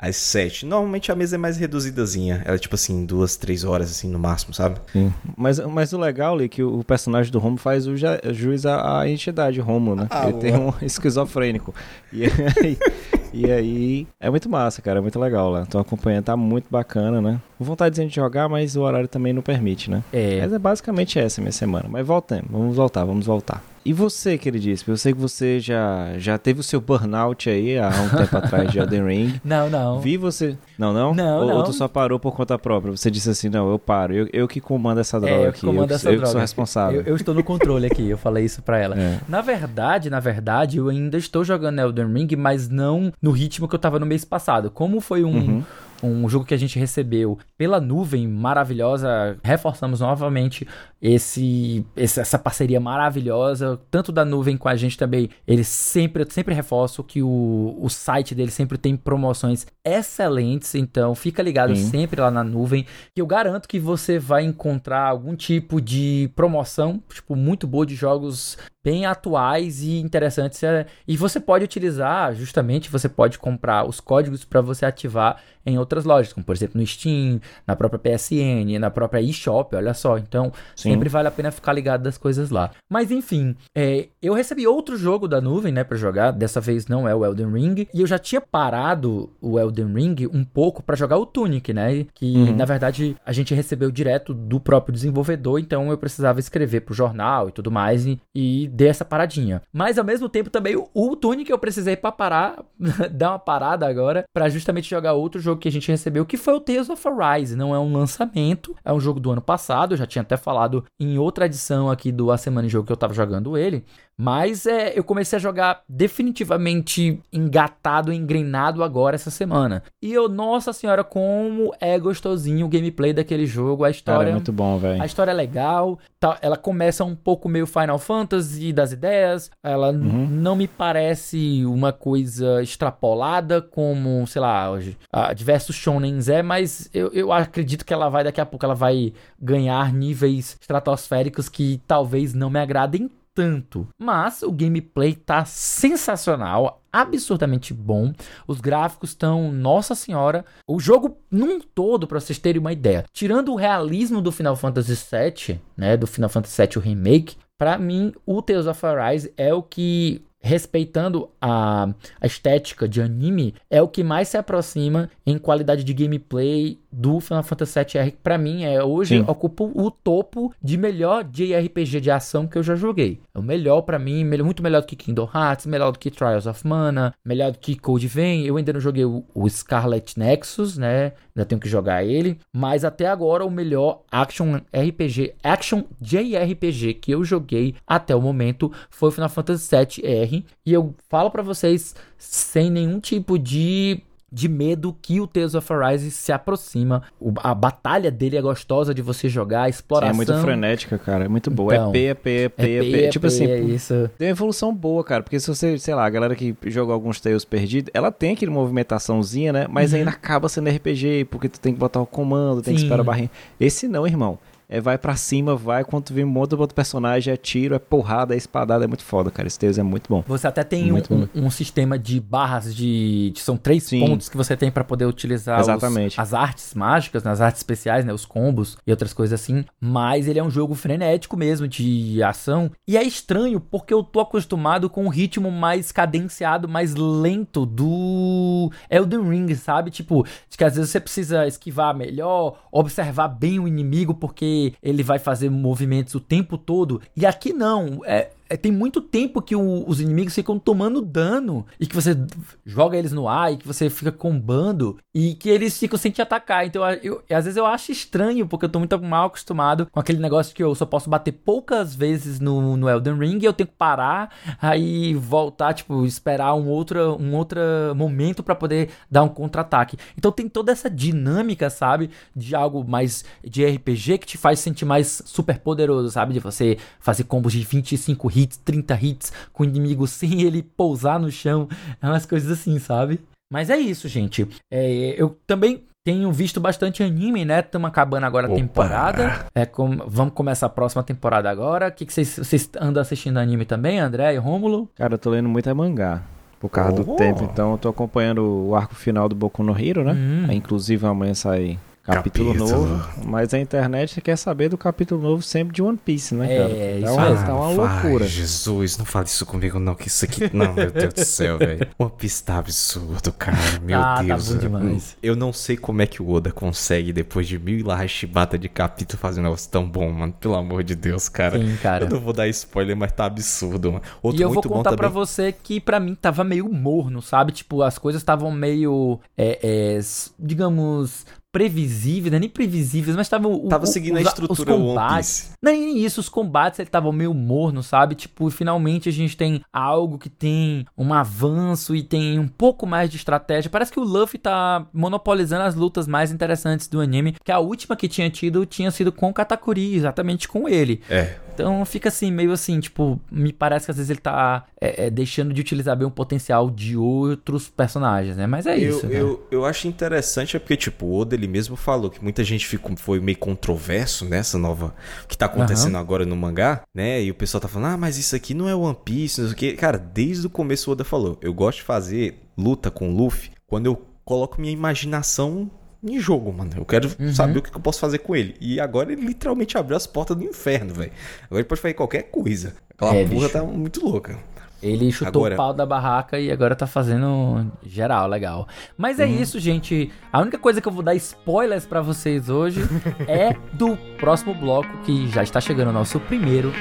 às 0.00 0.16
sete. 0.16 0.64
Normalmente 0.64 1.12
a 1.12 1.14
mesa 1.14 1.36
é 1.36 1.38
mais 1.38 1.58
reduzidazinha. 1.58 2.42
Ela 2.46 2.56
é 2.56 2.58
tipo 2.58 2.74
assim, 2.74 3.04
duas, 3.04 3.36
três 3.36 3.64
horas 3.64 3.90
assim 3.90 4.08
no 4.08 4.18
máximo, 4.18 4.54
sabe? 4.54 4.80
Sim. 4.90 5.12
Mas, 5.36 5.58
mas 5.60 5.92
o 5.92 5.98
legal 5.98 6.40
é 6.40 6.48
que 6.48 6.62
o 6.62 6.82
personagem 6.82 7.30
do 7.30 7.38
Romo 7.38 7.58
faz 7.58 7.86
o 7.86 7.94
juiz 8.32 8.64
à, 8.64 9.06
entidade 9.06 9.60
Romo, 9.60 9.94
né? 9.94 10.06
Ah, 10.08 10.22
Ele 10.24 10.32
boa. 10.32 10.42
tem 10.42 10.56
um 10.56 10.72
esquizofrênico. 10.80 11.74
E 12.10 12.24
aí, 12.24 12.78
e 13.34 13.52
aí 13.52 14.06
é 14.18 14.30
muito 14.30 14.48
massa, 14.48 14.80
cara. 14.80 15.00
É 15.00 15.02
muito 15.02 15.18
legal 15.18 15.50
lá. 15.50 15.64
Então 15.68 15.78
acompanhando, 15.78 16.24
tá 16.24 16.36
muito 16.36 16.66
bacana, 16.70 17.20
né? 17.20 17.38
Com 17.58 17.64
vontade 17.64 18.02
de 18.02 18.14
jogar, 18.14 18.48
mas 18.48 18.76
o 18.76 18.80
horário 18.80 19.06
também 19.08 19.34
não 19.34 19.42
permite, 19.42 19.90
né? 19.90 20.02
É. 20.10 20.40
Mas 20.40 20.52
é 20.54 20.58
basicamente 20.58 21.18
essa 21.18 21.42
minha 21.42 21.52
semana. 21.52 21.86
Mas 21.90 22.06
voltemos, 22.06 22.50
vamos 22.50 22.74
voltar, 22.74 23.04
vamos 23.04 23.26
voltar. 23.26 23.62
E 23.82 23.92
você, 23.94 24.36
queridíssimo? 24.36 24.92
Eu 24.92 24.96
sei 24.98 25.14
que 25.14 25.18
você 25.18 25.58
já, 25.58 26.18
já 26.18 26.36
teve 26.36 26.60
o 26.60 26.62
seu 26.62 26.80
burnout 26.80 27.48
aí 27.48 27.78
há 27.78 27.88
um 27.88 28.16
tempo 28.16 28.36
atrás 28.36 28.70
de 28.70 28.78
Elden 28.78 29.06
Ring. 29.06 29.40
Não, 29.42 29.70
não. 29.70 30.00
Vi 30.00 30.18
você. 30.18 30.56
Não, 30.78 30.92
não? 30.92 31.14
Não, 31.14 31.40
ou, 31.40 31.46
não. 31.46 31.56
Ou 31.56 31.64
tu 31.64 31.72
só 31.72 31.88
parou 31.88 32.18
por 32.18 32.32
conta 32.34 32.58
própria? 32.58 32.94
Você 32.94 33.10
disse 33.10 33.30
assim, 33.30 33.48
não, 33.48 33.70
eu 33.70 33.78
paro. 33.78 34.14
Eu, 34.14 34.28
eu 34.32 34.46
que 34.46 34.60
comando 34.60 35.00
essa 35.00 35.18
droga 35.18 35.34
é, 35.34 35.46
eu 35.48 35.52
que 35.52 35.60
comando 35.62 35.90
eu, 35.90 35.96
essa 35.96 36.08
eu 36.08 36.12
droga. 36.12 36.26
que 36.26 36.32
sou 36.32 36.40
responsável. 36.40 37.00
Eu, 37.00 37.06
eu, 37.06 37.16
estou 37.16 37.34
no 37.34 37.42
controle 37.42 37.86
aqui, 37.86 38.08
eu 38.08 38.18
falei 38.18 38.44
isso 38.44 38.62
pra 38.62 38.78
ela. 38.78 38.90
É. 39.00 39.18
Na 39.26 39.40
verdade, 39.40 40.10
na 40.10 40.20
verdade, 40.20 40.76
eu 40.76 40.88
ainda 40.90 41.16
estou 41.16 41.42
jogando 41.42 41.78
Elden 41.78 42.12
Ring, 42.12 42.36
mas 42.36 42.68
não 42.68 43.10
no 43.22 43.30
ritmo 43.30 43.66
que 43.66 43.74
eu 43.74 43.78
tava 43.78 43.98
no 43.98 44.04
mês 44.04 44.26
passado. 44.26 44.70
Como 44.70 45.00
foi 45.00 45.24
um... 45.24 45.32
Uhum 45.32 45.64
um 46.02 46.28
jogo 46.28 46.44
que 46.44 46.54
a 46.54 46.56
gente 46.56 46.78
recebeu 46.78 47.38
pela 47.56 47.80
nuvem 47.80 48.26
maravilhosa. 48.26 49.38
Reforçamos 49.42 50.00
novamente 50.00 50.66
esse, 51.00 51.84
esse, 51.96 52.20
essa 52.20 52.38
parceria 52.38 52.80
maravilhosa, 52.80 53.80
tanto 53.90 54.12
da 54.12 54.24
nuvem 54.24 54.56
com 54.56 54.68
a 54.68 54.76
gente 54.76 54.98
também. 54.98 55.30
Ele 55.46 55.64
sempre, 55.64 56.22
eu 56.22 56.30
sempre 56.30 56.54
reforço 56.54 57.02
que 57.02 57.22
o, 57.22 57.76
o 57.80 57.88
site 57.88 58.34
dele 58.34 58.50
sempre 58.50 58.76
tem 58.76 58.96
promoções 58.96 59.66
excelentes, 59.84 60.74
então 60.74 61.14
fica 61.14 61.42
ligado 61.42 61.74
Sim. 61.74 61.90
sempre 61.90 62.20
lá 62.20 62.30
na 62.30 62.44
nuvem, 62.44 62.84
que 63.14 63.20
eu 63.20 63.26
garanto 63.26 63.68
que 63.68 63.78
você 63.78 64.18
vai 64.18 64.44
encontrar 64.44 65.08
algum 65.08 65.34
tipo 65.34 65.80
de 65.80 66.30
promoção, 66.36 67.02
tipo, 67.08 67.34
muito 67.34 67.66
boa 67.66 67.86
de 67.86 67.94
jogos 67.94 68.58
bem 68.82 69.06
atuais 69.06 69.82
e 69.82 69.98
interessantes. 69.98 70.62
É, 70.62 70.86
e 71.06 71.16
você 71.16 71.38
pode 71.38 71.64
utilizar, 71.64 72.34
justamente, 72.34 72.90
você 72.90 73.08
pode 73.08 73.38
comprar 73.38 73.86
os 73.86 74.00
códigos 74.00 74.44
para 74.44 74.60
você 74.60 74.86
ativar 74.86 75.40
em 75.64 75.78
outras 75.78 76.04
lojas, 76.04 76.32
como 76.32 76.44
por 76.44 76.54
exemplo 76.54 76.80
no 76.80 76.86
Steam, 76.86 77.40
na 77.66 77.76
própria 77.76 77.98
PSN, 77.98 78.78
na 78.78 78.90
própria 78.90 79.20
eShop, 79.20 79.74
olha 79.76 79.94
só. 79.94 80.16
Então, 80.18 80.52
Sim. 80.74 80.92
sempre 80.92 81.08
vale 81.08 81.28
a 81.28 81.30
pena 81.30 81.50
ficar 81.50 81.72
ligado 81.72 82.02
das 82.02 82.16
coisas 82.16 82.50
lá. 82.50 82.70
Mas 82.88 83.10
enfim, 83.10 83.54
é, 83.74 84.08
eu 84.22 84.34
recebi 84.34 84.66
outro 84.66 84.96
jogo 84.96 85.28
da 85.28 85.40
nuvem, 85.40 85.72
né, 85.72 85.84
para 85.84 85.96
jogar. 85.96 86.30
Dessa 86.30 86.60
vez 86.60 86.86
não 86.86 87.08
é 87.08 87.14
o 87.14 87.24
Elden 87.24 87.52
Ring. 87.52 87.86
E 87.92 88.00
eu 88.00 88.06
já 88.06 88.18
tinha 88.18 88.40
parado 88.40 89.30
o 89.40 89.58
Elden 89.58 89.92
Ring 89.92 90.16
um 90.32 90.44
pouco 90.44 90.82
para 90.82 90.96
jogar 90.96 91.18
o 91.18 91.26
Tunic, 91.26 91.72
né? 91.72 92.06
Que 92.14 92.36
uhum. 92.36 92.56
na 92.56 92.64
verdade 92.64 93.16
a 93.24 93.32
gente 93.32 93.54
recebeu 93.54 93.90
direto 93.90 94.32
do 94.32 94.58
próprio 94.58 94.92
desenvolvedor, 94.92 95.58
então 95.58 95.90
eu 95.90 95.98
precisava 95.98 96.40
escrever 96.40 96.80
pro 96.80 96.94
jornal 96.94 97.48
e 97.48 97.52
tudo 97.52 97.70
mais. 97.70 98.06
E, 98.06 98.20
e 98.34 98.69
dei 98.70 98.88
essa 98.88 99.04
paradinha. 99.04 99.62
Mas 99.72 99.98
ao 99.98 100.04
mesmo 100.04 100.28
tempo 100.28 100.50
também 100.50 100.76
o, 100.76 100.88
o 100.94 101.16
Tunic 101.16 101.50
eu 101.50 101.58
precisei 101.58 101.96
para 101.96 102.12
parar, 102.12 102.64
dar 103.10 103.32
uma 103.32 103.38
parada 103.38 103.86
agora, 103.86 104.24
para 104.32 104.48
justamente 104.48 104.88
jogar 104.88 105.12
outro 105.12 105.40
jogo 105.40 105.60
que 105.60 105.68
a 105.68 105.72
gente 105.72 105.90
recebeu, 105.90 106.24
que 106.24 106.36
foi 106.36 106.54
o 106.54 106.60
Tales 106.60 106.88
of 106.88 107.08
Arise. 107.08 107.56
Não 107.56 107.74
é 107.74 107.78
um 107.78 107.92
lançamento, 107.92 108.74
é 108.84 108.92
um 108.92 109.00
jogo 109.00 109.20
do 109.20 109.30
ano 109.30 109.42
passado, 109.42 109.94
eu 109.94 109.98
já 109.98 110.06
tinha 110.06 110.22
até 110.22 110.36
falado 110.36 110.84
em 110.98 111.18
outra 111.18 111.46
edição 111.46 111.90
aqui 111.90 112.12
do 112.12 112.30
A 112.30 112.38
Semana 112.38 112.66
em 112.66 112.70
Jogo 112.70 112.86
que 112.86 112.92
eu 112.92 112.96
tava 112.96 113.14
jogando 113.14 113.56
ele. 113.56 113.84
Mas 114.18 114.66
é, 114.66 114.92
eu 114.98 115.02
comecei 115.02 115.38
a 115.38 115.40
jogar 115.40 115.82
definitivamente 115.88 117.18
engatado, 117.32 118.12
engrenado 118.12 118.84
agora 118.84 119.14
essa 119.14 119.30
semana. 119.30 119.82
E 120.02 120.12
eu, 120.12 120.28
nossa 120.28 120.74
senhora, 120.74 121.02
como 121.02 121.72
é 121.80 121.98
gostosinho 121.98 122.66
o 122.66 122.68
gameplay 122.68 123.14
daquele 123.14 123.46
jogo, 123.46 123.82
a 123.82 123.90
história. 123.90 124.18
Cara, 124.18 124.30
é 124.30 124.32
muito 124.34 124.52
bom, 124.52 124.76
velho. 124.78 125.02
A 125.02 125.06
história 125.06 125.30
é 125.30 125.34
legal, 125.34 125.98
tá, 126.18 126.38
ela 126.42 126.58
começa 126.58 127.02
um 127.02 127.16
pouco 127.16 127.48
meio 127.48 127.66
Final 127.66 127.98
Fantasy 127.98 128.74
das 128.74 128.92
ideias, 128.92 129.50
ela 129.62 129.90
uhum. 129.90 130.26
não 130.28 130.54
me 130.54 130.68
parece 130.68 131.64
uma 131.64 131.90
coisa 131.90 132.62
extrapolada 132.62 133.62
como, 133.62 134.26
sei 134.26 134.42
lá, 134.42 134.70
hoje, 134.70 134.98
diversos 135.34 135.76
shonens 135.76 136.28
é, 136.28 136.42
mas 136.42 136.90
eu, 136.92 137.10
eu 137.12 137.32
acredito 137.32 137.86
que 137.86 137.94
ela 137.94 138.08
vai, 138.08 138.22
daqui 138.22 138.40
a 138.40 138.46
pouco, 138.46 138.64
ela 138.64 138.74
vai 138.74 139.14
ganhar 139.40 139.92
níveis 139.92 140.58
estratosféricos 140.60 141.48
que 141.48 141.80
talvez 141.86 142.34
não 142.34 142.50
me 142.50 142.58
agradem 142.58 143.10
tanto. 143.34 143.88
Mas 143.98 144.42
o 144.42 144.52
gameplay 144.52 145.14
tá 145.14 145.44
sensacional, 145.44 146.82
absurdamente 146.92 147.72
bom. 147.72 148.12
Os 148.46 148.60
gráficos 148.60 149.10
estão, 149.10 149.52
nossa 149.52 149.94
senhora. 149.94 150.44
O 150.66 150.80
jogo 150.80 151.18
num 151.30 151.60
todo, 151.60 152.06
para 152.06 152.20
vocês 152.20 152.38
terem 152.38 152.60
uma 152.60 152.72
ideia, 152.72 153.04
tirando 153.12 153.52
o 153.52 153.56
realismo 153.56 154.20
do 154.20 154.32
Final 154.32 154.56
Fantasy 154.56 154.94
VII, 154.94 155.60
né, 155.76 155.96
do 155.96 156.06
Final 156.06 156.30
Fantasy 156.30 156.60
VII 156.60 156.76
o 156.76 156.80
remake, 156.80 157.36
para 157.58 157.76
mim 157.76 158.12
o 158.24 158.40
Tales 158.40 158.66
of 158.66 158.86
Arise 158.86 159.32
é 159.36 159.52
o 159.52 159.62
que 159.62 160.24
respeitando 160.42 161.30
a, 161.40 161.92
a, 162.18 162.26
estética 162.26 162.88
de 162.88 163.02
anime, 163.02 163.54
é 163.68 163.82
o 163.82 163.88
que 163.88 164.02
mais 164.02 164.28
se 164.28 164.38
aproxima 164.38 165.10
em 165.26 165.36
qualidade 165.36 165.84
de 165.84 165.92
gameplay 165.92 166.79
do 166.92 167.20
Final 167.20 167.42
Fantasy 167.42 167.78
VII 167.78 168.02
R, 168.02 168.10
que 168.10 168.18
pra 168.18 168.38
mim 168.38 168.64
é 168.64 168.82
hoje 168.82 169.18
Sim. 169.18 169.24
ocupa 169.28 169.64
o 169.64 169.90
topo 169.90 170.52
de 170.62 170.76
melhor 170.76 171.24
JRPG 171.24 172.00
de 172.00 172.10
ação 172.10 172.46
que 172.46 172.58
eu 172.58 172.62
já 172.62 172.74
joguei. 172.74 173.20
É 173.34 173.38
o 173.38 173.42
melhor 173.42 173.82
para 173.82 173.98
mim, 173.98 174.24
muito 174.24 174.62
melhor 174.62 174.80
do 174.80 174.86
que 174.86 174.96
Kingdom 174.96 175.28
Hearts, 175.32 175.66
melhor 175.66 175.92
do 175.92 175.98
que 175.98 176.10
Trials 176.10 176.46
of 176.46 176.66
Mana, 176.66 177.14
melhor 177.24 177.52
do 177.52 177.58
que 177.58 177.76
Code 177.76 178.08
Vein. 178.08 178.44
Eu 178.44 178.56
ainda 178.56 178.72
não 178.72 178.80
joguei 178.80 179.04
o, 179.04 179.24
o 179.34 179.48
Scarlet 179.48 180.18
Nexus, 180.18 180.76
né? 180.76 181.12
Ainda 181.34 181.46
tenho 181.46 181.60
que 181.60 181.68
jogar 181.68 182.04
ele, 182.04 182.38
mas 182.52 182.84
até 182.84 183.06
agora 183.06 183.44
o 183.44 183.50
melhor 183.50 184.02
action 184.10 184.60
RPG, 184.72 185.34
action 185.42 185.84
JRPG 186.00 186.94
que 186.94 187.12
eu 187.12 187.24
joguei 187.24 187.74
até 187.86 188.14
o 188.14 188.20
momento 188.20 188.72
foi 188.90 189.08
o 189.08 189.12
Final 189.12 189.28
Fantasy 189.28 189.76
VII 189.76 190.06
R, 190.06 190.44
e 190.66 190.72
eu 190.72 190.94
falo 191.08 191.30
para 191.30 191.42
vocês 191.42 191.94
sem 192.18 192.70
nenhum 192.70 193.00
tipo 193.00 193.38
de 193.38 194.02
de 194.32 194.48
medo 194.48 194.96
que 195.00 195.20
o 195.20 195.26
Tales 195.26 195.54
of 195.54 195.72
Arise 195.72 196.10
se 196.10 196.32
aproxima. 196.32 197.02
O, 197.20 197.32
a 197.36 197.54
batalha 197.54 198.10
dele 198.10 198.36
é 198.36 198.42
gostosa 198.42 198.94
de 198.94 199.02
você 199.02 199.28
jogar, 199.28 199.64
a 199.64 199.68
exploração. 199.68 200.14
Sim, 200.14 200.22
é 200.22 200.26
muito 200.34 200.42
frenética, 200.42 200.98
cara. 200.98 201.24
É 201.24 201.28
muito 201.28 201.50
boa. 201.50 201.72
É 201.72 201.76
então, 201.76 201.90
é 201.90 201.92
P, 201.92 202.04
é 202.04 202.14
P, 202.14 202.30
é 202.30 202.48
P, 202.48 202.62
é 202.62 202.80
P. 202.80 203.04
É 203.04 203.08
tipo 203.08 203.26
assim, 203.26 203.46
é 203.46 203.60
isso. 203.60 204.10
tem 204.16 204.28
uma 204.28 204.32
evolução 204.32 204.74
boa, 204.74 205.02
cara. 205.02 205.22
Porque 205.22 205.38
se 205.40 205.48
você, 205.48 205.78
sei 205.78 205.94
lá, 205.94 206.04
a 206.04 206.10
galera 206.10 206.34
que 206.34 206.54
jogou 206.66 206.94
alguns 206.94 207.20
Tales 207.20 207.44
perdidos, 207.44 207.90
ela 207.92 208.12
tem 208.12 208.32
aquele 208.32 208.50
movimentaçãozinha, 208.50 209.52
né? 209.52 209.66
Mas 209.68 209.92
uhum. 209.92 209.98
ainda 209.98 210.10
acaba 210.10 210.48
sendo 210.48 210.70
RPG, 210.70 211.26
porque 211.30 211.48
tu 211.48 211.58
tem 211.58 211.72
que 211.72 211.78
botar 211.78 212.00
o 212.00 212.06
comando, 212.06 212.62
tem 212.62 212.74
Sim. 212.74 212.78
que 212.78 212.82
esperar 212.84 213.00
a 213.00 213.04
barrinha. 213.04 213.30
Esse 213.58 213.88
não, 213.88 214.06
irmão 214.06 214.38
é, 214.70 214.80
vai 214.80 214.96
para 214.96 215.16
cima, 215.16 215.56
vai, 215.56 215.84
quando 215.84 216.04
tu 216.04 216.14
vê 216.14 216.24
um 216.24 216.38
outro, 216.38 216.58
outro 216.60 216.76
personagem, 216.76 217.34
é 217.34 217.36
tiro, 217.36 217.74
é 217.74 217.78
porrada, 217.78 218.34
é 218.34 218.36
espadada, 218.36 218.84
é 218.84 218.86
muito 218.86 219.02
foda, 219.02 219.28
cara. 219.28 219.48
Esse 219.48 219.58
Deus 219.58 219.76
é 219.76 219.82
muito 219.82 220.08
bom. 220.08 220.22
Você 220.28 220.46
até 220.46 220.62
tem 220.62 220.92
um, 220.92 220.96
um, 220.96 221.28
um, 221.46 221.50
sistema 221.50 221.98
de 221.98 222.20
barras 222.20 222.72
de. 222.72 223.32
de 223.32 223.40
são 223.40 223.56
três 223.56 223.82
Sim. 223.82 224.06
pontos 224.06 224.28
que 224.28 224.36
você 224.36 224.56
tem 224.56 224.70
para 224.70 224.84
poder 224.84 225.06
utilizar 225.06 225.58
Exatamente. 225.58 226.12
Os, 226.12 226.18
as 226.20 226.32
artes 226.32 226.72
mágicas, 226.74 227.24
nas 227.24 227.40
artes 227.40 227.60
especiais, 227.60 228.04
né? 228.04 228.12
Os 228.12 228.24
combos 228.24 228.78
e 228.86 228.92
outras 228.92 229.12
coisas 229.12 229.40
assim. 229.40 229.64
Mas 229.80 230.28
ele 230.28 230.38
é 230.38 230.42
um 230.42 230.50
jogo 230.50 230.76
frenético 230.76 231.36
mesmo, 231.36 231.66
de 231.66 232.22
ação. 232.22 232.70
E 232.86 232.96
é 232.96 233.02
estranho 233.02 233.58
porque 233.58 233.92
eu 233.92 234.04
tô 234.04 234.20
acostumado 234.20 234.88
com 234.88 235.06
o 235.06 235.08
ritmo 235.08 235.50
mais 235.50 235.90
cadenciado, 235.90 236.68
mais 236.68 236.94
lento 236.94 237.66
do 237.66 238.70
Elden 238.88 239.28
Ring, 239.28 239.52
sabe? 239.56 239.90
Tipo, 239.90 240.24
de 240.48 240.56
que 240.56 240.62
às 240.62 240.76
vezes 240.76 240.90
você 240.90 241.00
precisa 241.00 241.44
esquivar 241.48 241.92
melhor, 241.92 242.56
observar 242.70 243.26
bem 243.26 243.58
o 243.58 243.66
inimigo, 243.66 244.14
porque 244.14 244.59
ele 244.82 245.02
vai 245.02 245.18
fazer 245.18 245.50
movimentos 245.50 246.14
o 246.14 246.20
tempo 246.20 246.56
todo. 246.58 247.00
E 247.16 247.24
aqui 247.26 247.52
não. 247.52 248.00
É, 248.04 248.30
tem 248.56 248.72
muito 248.72 249.00
tempo 249.00 249.40
que 249.42 249.54
o, 249.54 249.84
os 249.88 250.00
inimigos 250.00 250.34
ficam 250.34 250.58
tomando 250.58 251.00
dano 251.00 251.66
e 251.78 251.86
que 251.86 251.94
você 251.94 252.16
joga 252.64 252.96
eles 252.96 253.12
no 253.12 253.28
ar 253.28 253.52
e 253.52 253.56
que 253.56 253.66
você 253.66 253.88
fica 253.88 254.12
combando 254.12 254.98
e 255.14 255.34
que 255.34 255.48
eles 255.48 255.78
ficam 255.78 255.98
sem 255.98 256.10
te 256.10 256.22
atacar. 256.22 256.66
Então, 256.66 256.88
eu, 257.02 257.22
eu, 257.28 257.36
às 257.36 257.44
vezes 257.44 257.56
eu 257.56 257.66
acho 257.66 257.92
estranho, 257.92 258.46
porque 258.46 258.64
eu 258.64 258.68
tô 258.68 258.78
muito 258.78 259.00
mal 259.00 259.26
acostumado 259.26 259.86
com 259.90 260.00
aquele 260.00 260.18
negócio 260.18 260.54
que 260.54 260.62
eu 260.62 260.74
só 260.74 260.86
posso 260.86 261.08
bater 261.10 261.32
poucas 261.32 261.94
vezes 261.94 262.40
no, 262.40 262.76
no 262.76 262.88
Elden 262.88 263.18
Ring 263.18 263.38
e 263.40 263.44
eu 263.44 263.52
tenho 263.52 263.68
que 263.68 263.74
parar, 263.76 264.30
aí 264.60 265.14
voltar, 265.14 265.74
tipo, 265.74 266.04
esperar 266.04 266.54
um 266.54 266.68
outro, 266.68 267.16
um 267.20 267.34
outro 267.34 267.60
momento 267.94 268.42
para 268.42 268.54
poder 268.54 268.90
dar 269.10 269.22
um 269.22 269.28
contra-ataque. 269.28 269.96
Então 270.16 270.32
tem 270.32 270.48
toda 270.48 270.72
essa 270.72 270.90
dinâmica, 270.90 271.70
sabe? 271.70 272.10
De 272.34 272.54
algo 272.54 272.84
mais 272.84 273.24
de 273.44 273.64
RPG 273.64 274.18
que 274.18 274.26
te 274.26 274.38
faz 274.38 274.60
sentir 274.60 274.84
mais 274.84 275.22
super 275.24 275.58
poderoso, 275.58 276.10
sabe? 276.10 276.34
De 276.34 276.40
você 276.40 276.78
fazer 276.98 277.24
combos 277.24 277.52
de 277.52 277.60
25 277.60 278.30
hits, 278.30 278.39
30 278.46 278.98
hits 279.02 279.32
com 279.52 279.62
o 279.62 279.66
inimigo 279.66 280.06
sem 280.06 280.42
ele 280.42 280.62
pousar 280.62 281.18
no 281.18 281.30
chão. 281.30 281.68
É 282.00 282.06
umas 282.06 282.26
coisas 282.26 282.50
assim, 282.50 282.78
sabe? 282.78 283.20
Mas 283.52 283.68
é 283.68 283.76
isso, 283.76 284.08
gente. 284.08 284.46
É, 284.70 285.14
eu 285.20 285.36
também 285.46 285.82
tenho 286.04 286.30
visto 286.32 286.60
bastante 286.60 287.02
anime, 287.02 287.44
né? 287.44 287.60
Estamos 287.60 287.88
acabando 287.88 288.24
agora 288.24 288.46
a 288.46 288.50
Opa. 288.50 288.58
temporada. 288.58 289.46
É, 289.54 289.66
com, 289.66 289.96
vamos 290.06 290.34
começar 290.34 290.66
a 290.66 290.70
próxima 290.70 291.02
temporada 291.02 291.50
agora. 291.50 291.88
O 291.88 291.92
que, 291.92 292.06
vocês, 292.06 292.70
andam 292.80 293.00
assistindo 293.00 293.38
anime 293.38 293.64
também, 293.64 293.98
André 293.98 294.34
e 294.34 294.38
Rômulo? 294.38 294.88
Cara, 294.94 295.14
eu 295.14 295.18
tô 295.18 295.30
lendo 295.30 295.48
muito 295.48 295.74
mangá. 295.74 296.22
Por 296.58 296.68
causa 296.68 297.00
oh. 297.00 297.04
do 297.04 297.16
tempo, 297.16 297.42
então 297.42 297.72
eu 297.72 297.78
tô 297.78 297.88
acompanhando 297.88 298.68
o 298.68 298.76
arco 298.76 298.94
final 298.94 299.28
do 299.28 299.34
Boku 299.34 299.62
no 299.62 299.78
Hero, 299.78 300.04
né? 300.04 300.12
Hum. 300.12 300.52
Inclusive 300.52 301.06
amanhã 301.06 301.32
sai 301.32 301.78
capítulo, 302.10 302.54
capítulo, 302.54 302.86
novo. 302.86 303.10
Mas 303.24 303.54
a 303.54 303.58
internet 303.58 304.20
quer 304.20 304.36
saber 304.36 304.68
do 304.68 304.78
capítulo 304.78 305.22
novo 305.22 305.42
sempre 305.42 305.74
de 305.74 305.82
One 305.82 305.98
Piece, 305.98 306.34
né, 306.34 306.46
cara? 306.46 306.70
É, 306.70 306.98
isso 306.98 307.12
então, 307.12 307.24
é, 307.24 307.44
tá 307.44 307.54
uma 307.54 307.68
loucura. 307.70 308.24
Ai, 308.24 308.30
Jesus, 308.30 308.98
não 308.98 309.04
fale 309.04 309.26
isso 309.26 309.46
comigo, 309.46 309.78
não, 309.78 309.94
que 309.94 310.08
isso 310.08 310.24
aqui. 310.24 310.50
Não, 310.52 310.72
meu 310.72 310.90
Deus 310.90 311.14
do 311.14 311.24
céu, 311.24 311.58
velho. 311.58 311.86
One 311.98 312.12
Piece 312.16 312.42
tá 312.42 312.58
absurdo, 312.58 313.32
cara. 313.32 313.56
Meu 313.82 313.98
ah, 313.98 314.16
tá 314.16 314.22
Deus. 314.22 314.48
Tá 314.48 314.54
bom 314.54 314.60
demais. 314.60 315.16
Eu 315.22 315.36
não 315.36 315.52
sei 315.52 315.76
como 315.76 316.02
é 316.02 316.06
que 316.06 316.22
o 316.22 316.30
Oda 316.30 316.50
consegue, 316.50 317.12
depois 317.12 317.46
de 317.46 317.58
mil 317.58 317.78
e 317.78 318.08
chibata 318.08 318.58
de 318.58 318.68
capítulo, 318.68 319.18
fazer 319.18 319.40
um 319.40 319.44
negócio 319.44 319.70
tão 319.70 319.88
bom, 319.88 320.10
mano. 320.10 320.32
Pelo 320.32 320.54
amor 320.54 320.82
de 320.82 320.94
Deus, 320.94 321.28
cara. 321.28 321.58
Sim, 321.58 321.76
cara. 321.82 322.04
Eu 322.04 322.10
não 322.10 322.20
vou 322.20 322.32
dar 322.32 322.48
spoiler, 322.48 322.96
mas 322.96 323.12
tá 323.12 323.26
absurdo, 323.26 323.92
mano. 323.92 324.04
Outro 324.22 324.40
e 324.40 324.42
eu 324.42 324.50
vou 324.50 324.62
contar 324.62 324.96
pra 324.96 325.08
você 325.08 325.52
que 325.52 325.80
pra 325.80 326.00
mim 326.00 326.14
tava 326.14 326.44
meio 326.44 326.68
morno, 326.72 327.22
sabe? 327.22 327.52
Tipo, 327.52 327.82
as 327.82 327.98
coisas 327.98 328.20
estavam 328.20 328.50
meio, 328.50 329.20
é, 329.36 329.58
é, 329.62 330.00
digamos, 330.38 331.26
previsíveis, 331.52 332.32
né? 332.32 332.38
nem 332.38 332.48
previsíveis, 332.48 333.16
mas 333.16 333.28
tava 333.28 333.48
o, 333.48 333.68
tava 333.68 333.86
seguindo 333.86 334.14
os, 334.14 334.26
a 334.26 334.28
estrutura 334.28 334.74
os 334.74 334.78
combates. 334.78 335.52
Nem 335.62 335.98
isso, 335.98 336.20
os 336.20 336.28
combates 336.28 336.78
ele 336.78 336.88
tava 336.88 337.12
meio 337.12 337.34
morno, 337.34 337.82
sabe? 337.82 338.14
Tipo, 338.14 338.50
finalmente 338.50 339.08
a 339.08 339.12
gente 339.12 339.36
tem 339.36 339.62
algo 339.72 340.18
que 340.18 340.28
tem 340.28 340.86
um 340.96 341.12
avanço 341.12 341.94
e 341.94 342.02
tem 342.02 342.38
um 342.38 342.48
pouco 342.48 342.86
mais 342.86 343.10
de 343.10 343.16
estratégia. 343.16 343.70
Parece 343.70 343.92
que 343.92 344.00
o 344.00 344.04
Luffy 344.04 344.38
tá 344.38 344.86
monopolizando 344.92 345.64
as 345.64 345.74
lutas 345.74 346.06
mais 346.06 346.30
interessantes 346.30 346.88
do 346.88 347.00
anime, 347.00 347.34
que 347.44 347.52
a 347.52 347.58
última 347.58 347.96
que 347.96 348.08
tinha 348.08 348.30
tido 348.30 348.64
tinha 348.64 348.90
sido 348.90 349.12
com 349.12 349.28
o 349.28 349.34
Katakuri, 349.34 349.94
exatamente 349.94 350.48
com 350.48 350.68
ele. 350.68 351.00
É. 351.08 351.36
Então 351.60 351.84
fica 351.84 352.08
assim, 352.08 352.30
meio 352.30 352.52
assim, 352.52 352.80
tipo, 352.80 353.20
me 353.30 353.52
parece 353.52 353.86
que 353.86 353.90
às 353.90 353.96
vezes 353.96 354.10
ele 354.10 354.20
tá 354.20 354.64
é, 354.80 355.06
é, 355.06 355.10
deixando 355.10 355.52
de 355.52 355.60
utilizar 355.60 355.96
bem 355.96 356.06
o 356.06 356.10
potencial 356.10 356.70
de 356.70 356.96
outros 356.96 357.68
personagens, 357.68 358.36
né? 358.36 358.46
Mas 358.46 358.66
é 358.66 358.78
eu, 358.78 358.90
isso. 358.90 359.06
Né? 359.06 359.20
Eu, 359.20 359.46
eu 359.50 359.64
acho 359.64 359.86
interessante, 359.86 360.56
é 360.56 360.58
porque, 360.58 360.76
tipo, 360.76 361.06
o 361.06 361.18
Oda 361.18 361.34
ele 361.34 361.46
mesmo 361.46 361.76
falou 361.76 362.10
que 362.10 362.22
muita 362.22 362.42
gente 362.42 362.66
ficou, 362.66 362.96
foi 362.96 363.20
meio 363.20 363.38
controverso 363.38 364.24
nessa 364.24 364.58
nova. 364.58 364.94
que 365.28 365.36
tá 365.36 365.46
acontecendo 365.46 365.94
uhum. 365.94 366.00
agora 366.00 366.26
no 366.26 366.36
mangá, 366.36 366.82
né? 366.94 367.22
E 367.22 367.30
o 367.30 367.34
pessoal 367.34 367.60
tá 367.60 367.68
falando, 367.68 367.94
ah, 367.94 367.96
mas 367.96 368.18
isso 368.18 368.34
aqui 368.34 368.54
não 368.54 368.68
é 368.68 368.74
One 368.74 368.96
Piece, 369.04 369.40
não 369.40 369.48
sei 369.48 369.54
o 369.54 369.58
quê. 369.58 369.72
Cara, 369.74 369.98
desde 369.98 370.46
o 370.46 370.50
começo 370.50 370.90
o 370.90 370.92
Oda 370.92 371.04
falou, 371.04 371.38
eu 371.40 371.52
gosto 371.52 371.78
de 371.78 371.84
fazer 371.84 372.40
luta 372.56 372.90
com 372.90 373.14
Luffy 373.14 373.50
quando 373.66 373.86
eu 373.86 373.96
coloco 374.24 374.60
minha 374.60 374.72
imaginação 374.72 375.70
em 376.02 376.18
jogo, 376.18 376.52
mano. 376.52 376.72
Eu 376.76 376.84
quero 376.84 377.10
uhum. 377.18 377.32
saber 377.32 377.58
o 377.58 377.62
que 377.62 377.74
eu 377.74 377.80
posso 377.80 378.00
fazer 378.00 378.18
com 378.18 378.34
ele. 378.34 378.56
E 378.60 378.80
agora 378.80 379.12
ele 379.12 379.22
literalmente 379.22 379.76
abriu 379.76 379.96
as 379.96 380.06
portas 380.06 380.36
do 380.36 380.44
inferno, 380.44 380.94
velho. 380.94 381.12
Agora 381.44 381.60
ele 381.60 381.68
pode 381.68 381.80
fazer 381.80 381.94
qualquer 381.94 382.22
coisa. 382.24 382.74
Aquela 382.90 383.14
é, 383.14 383.24
porra 383.24 383.40
bicho. 383.40 383.50
tá 383.50 383.62
muito 383.62 384.04
louca. 384.04 384.38
Ele 384.82 385.12
chutou 385.12 385.42
agora... 385.42 385.54
o 385.54 385.56
pau 385.58 385.74
da 385.74 385.84
barraca 385.84 386.38
e 386.38 386.50
agora 386.50 386.74
tá 386.74 386.86
fazendo 386.86 387.70
geral, 387.84 388.26
legal. 388.26 388.66
Mas 388.96 389.20
é 389.20 389.26
uhum. 389.26 389.42
isso, 389.42 389.60
gente. 389.60 390.10
A 390.32 390.40
única 390.40 390.58
coisa 390.58 390.80
que 390.80 390.88
eu 390.88 390.92
vou 390.92 391.02
dar 391.02 391.14
spoilers 391.14 391.84
para 391.84 392.00
vocês 392.00 392.48
hoje 392.48 392.80
é 393.28 393.54
do 393.74 393.96
próximo 394.18 394.54
bloco 394.54 394.88
que 395.04 395.28
já 395.28 395.42
está 395.42 395.60
chegando 395.60 395.88
o 395.88 395.92
nosso 395.92 396.18
primeiro 396.20 396.72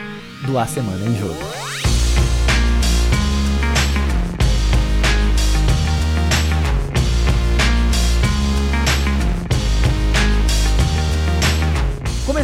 do 0.45 0.57
A 0.57 0.65
Semana 0.65 1.03
em 1.05 1.15
Jogo. 1.15 1.88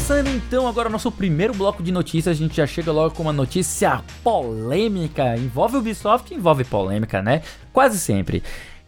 Começando 0.07 0.27
então 0.35 0.67
agora 0.67 0.87
nosso 0.87 1.11
primeiro 1.11 1.51
bloco 1.55 1.81
de 1.81 1.91
notícias, 1.91 2.37
a 2.37 2.39
gente 2.39 2.57
já 2.57 2.67
chega 2.67 2.91
logo 2.91 3.15
com 3.15 3.23
uma 3.23 3.33
notícia 3.33 4.03
polêmica. 4.23 5.35
Envolve 5.35 5.77
Ubisoft, 5.77 6.31
envolve 6.31 6.63
polêmica, 6.63 7.23
né? 7.23 7.41
Quase 7.73 7.99
sempre. 7.99 8.43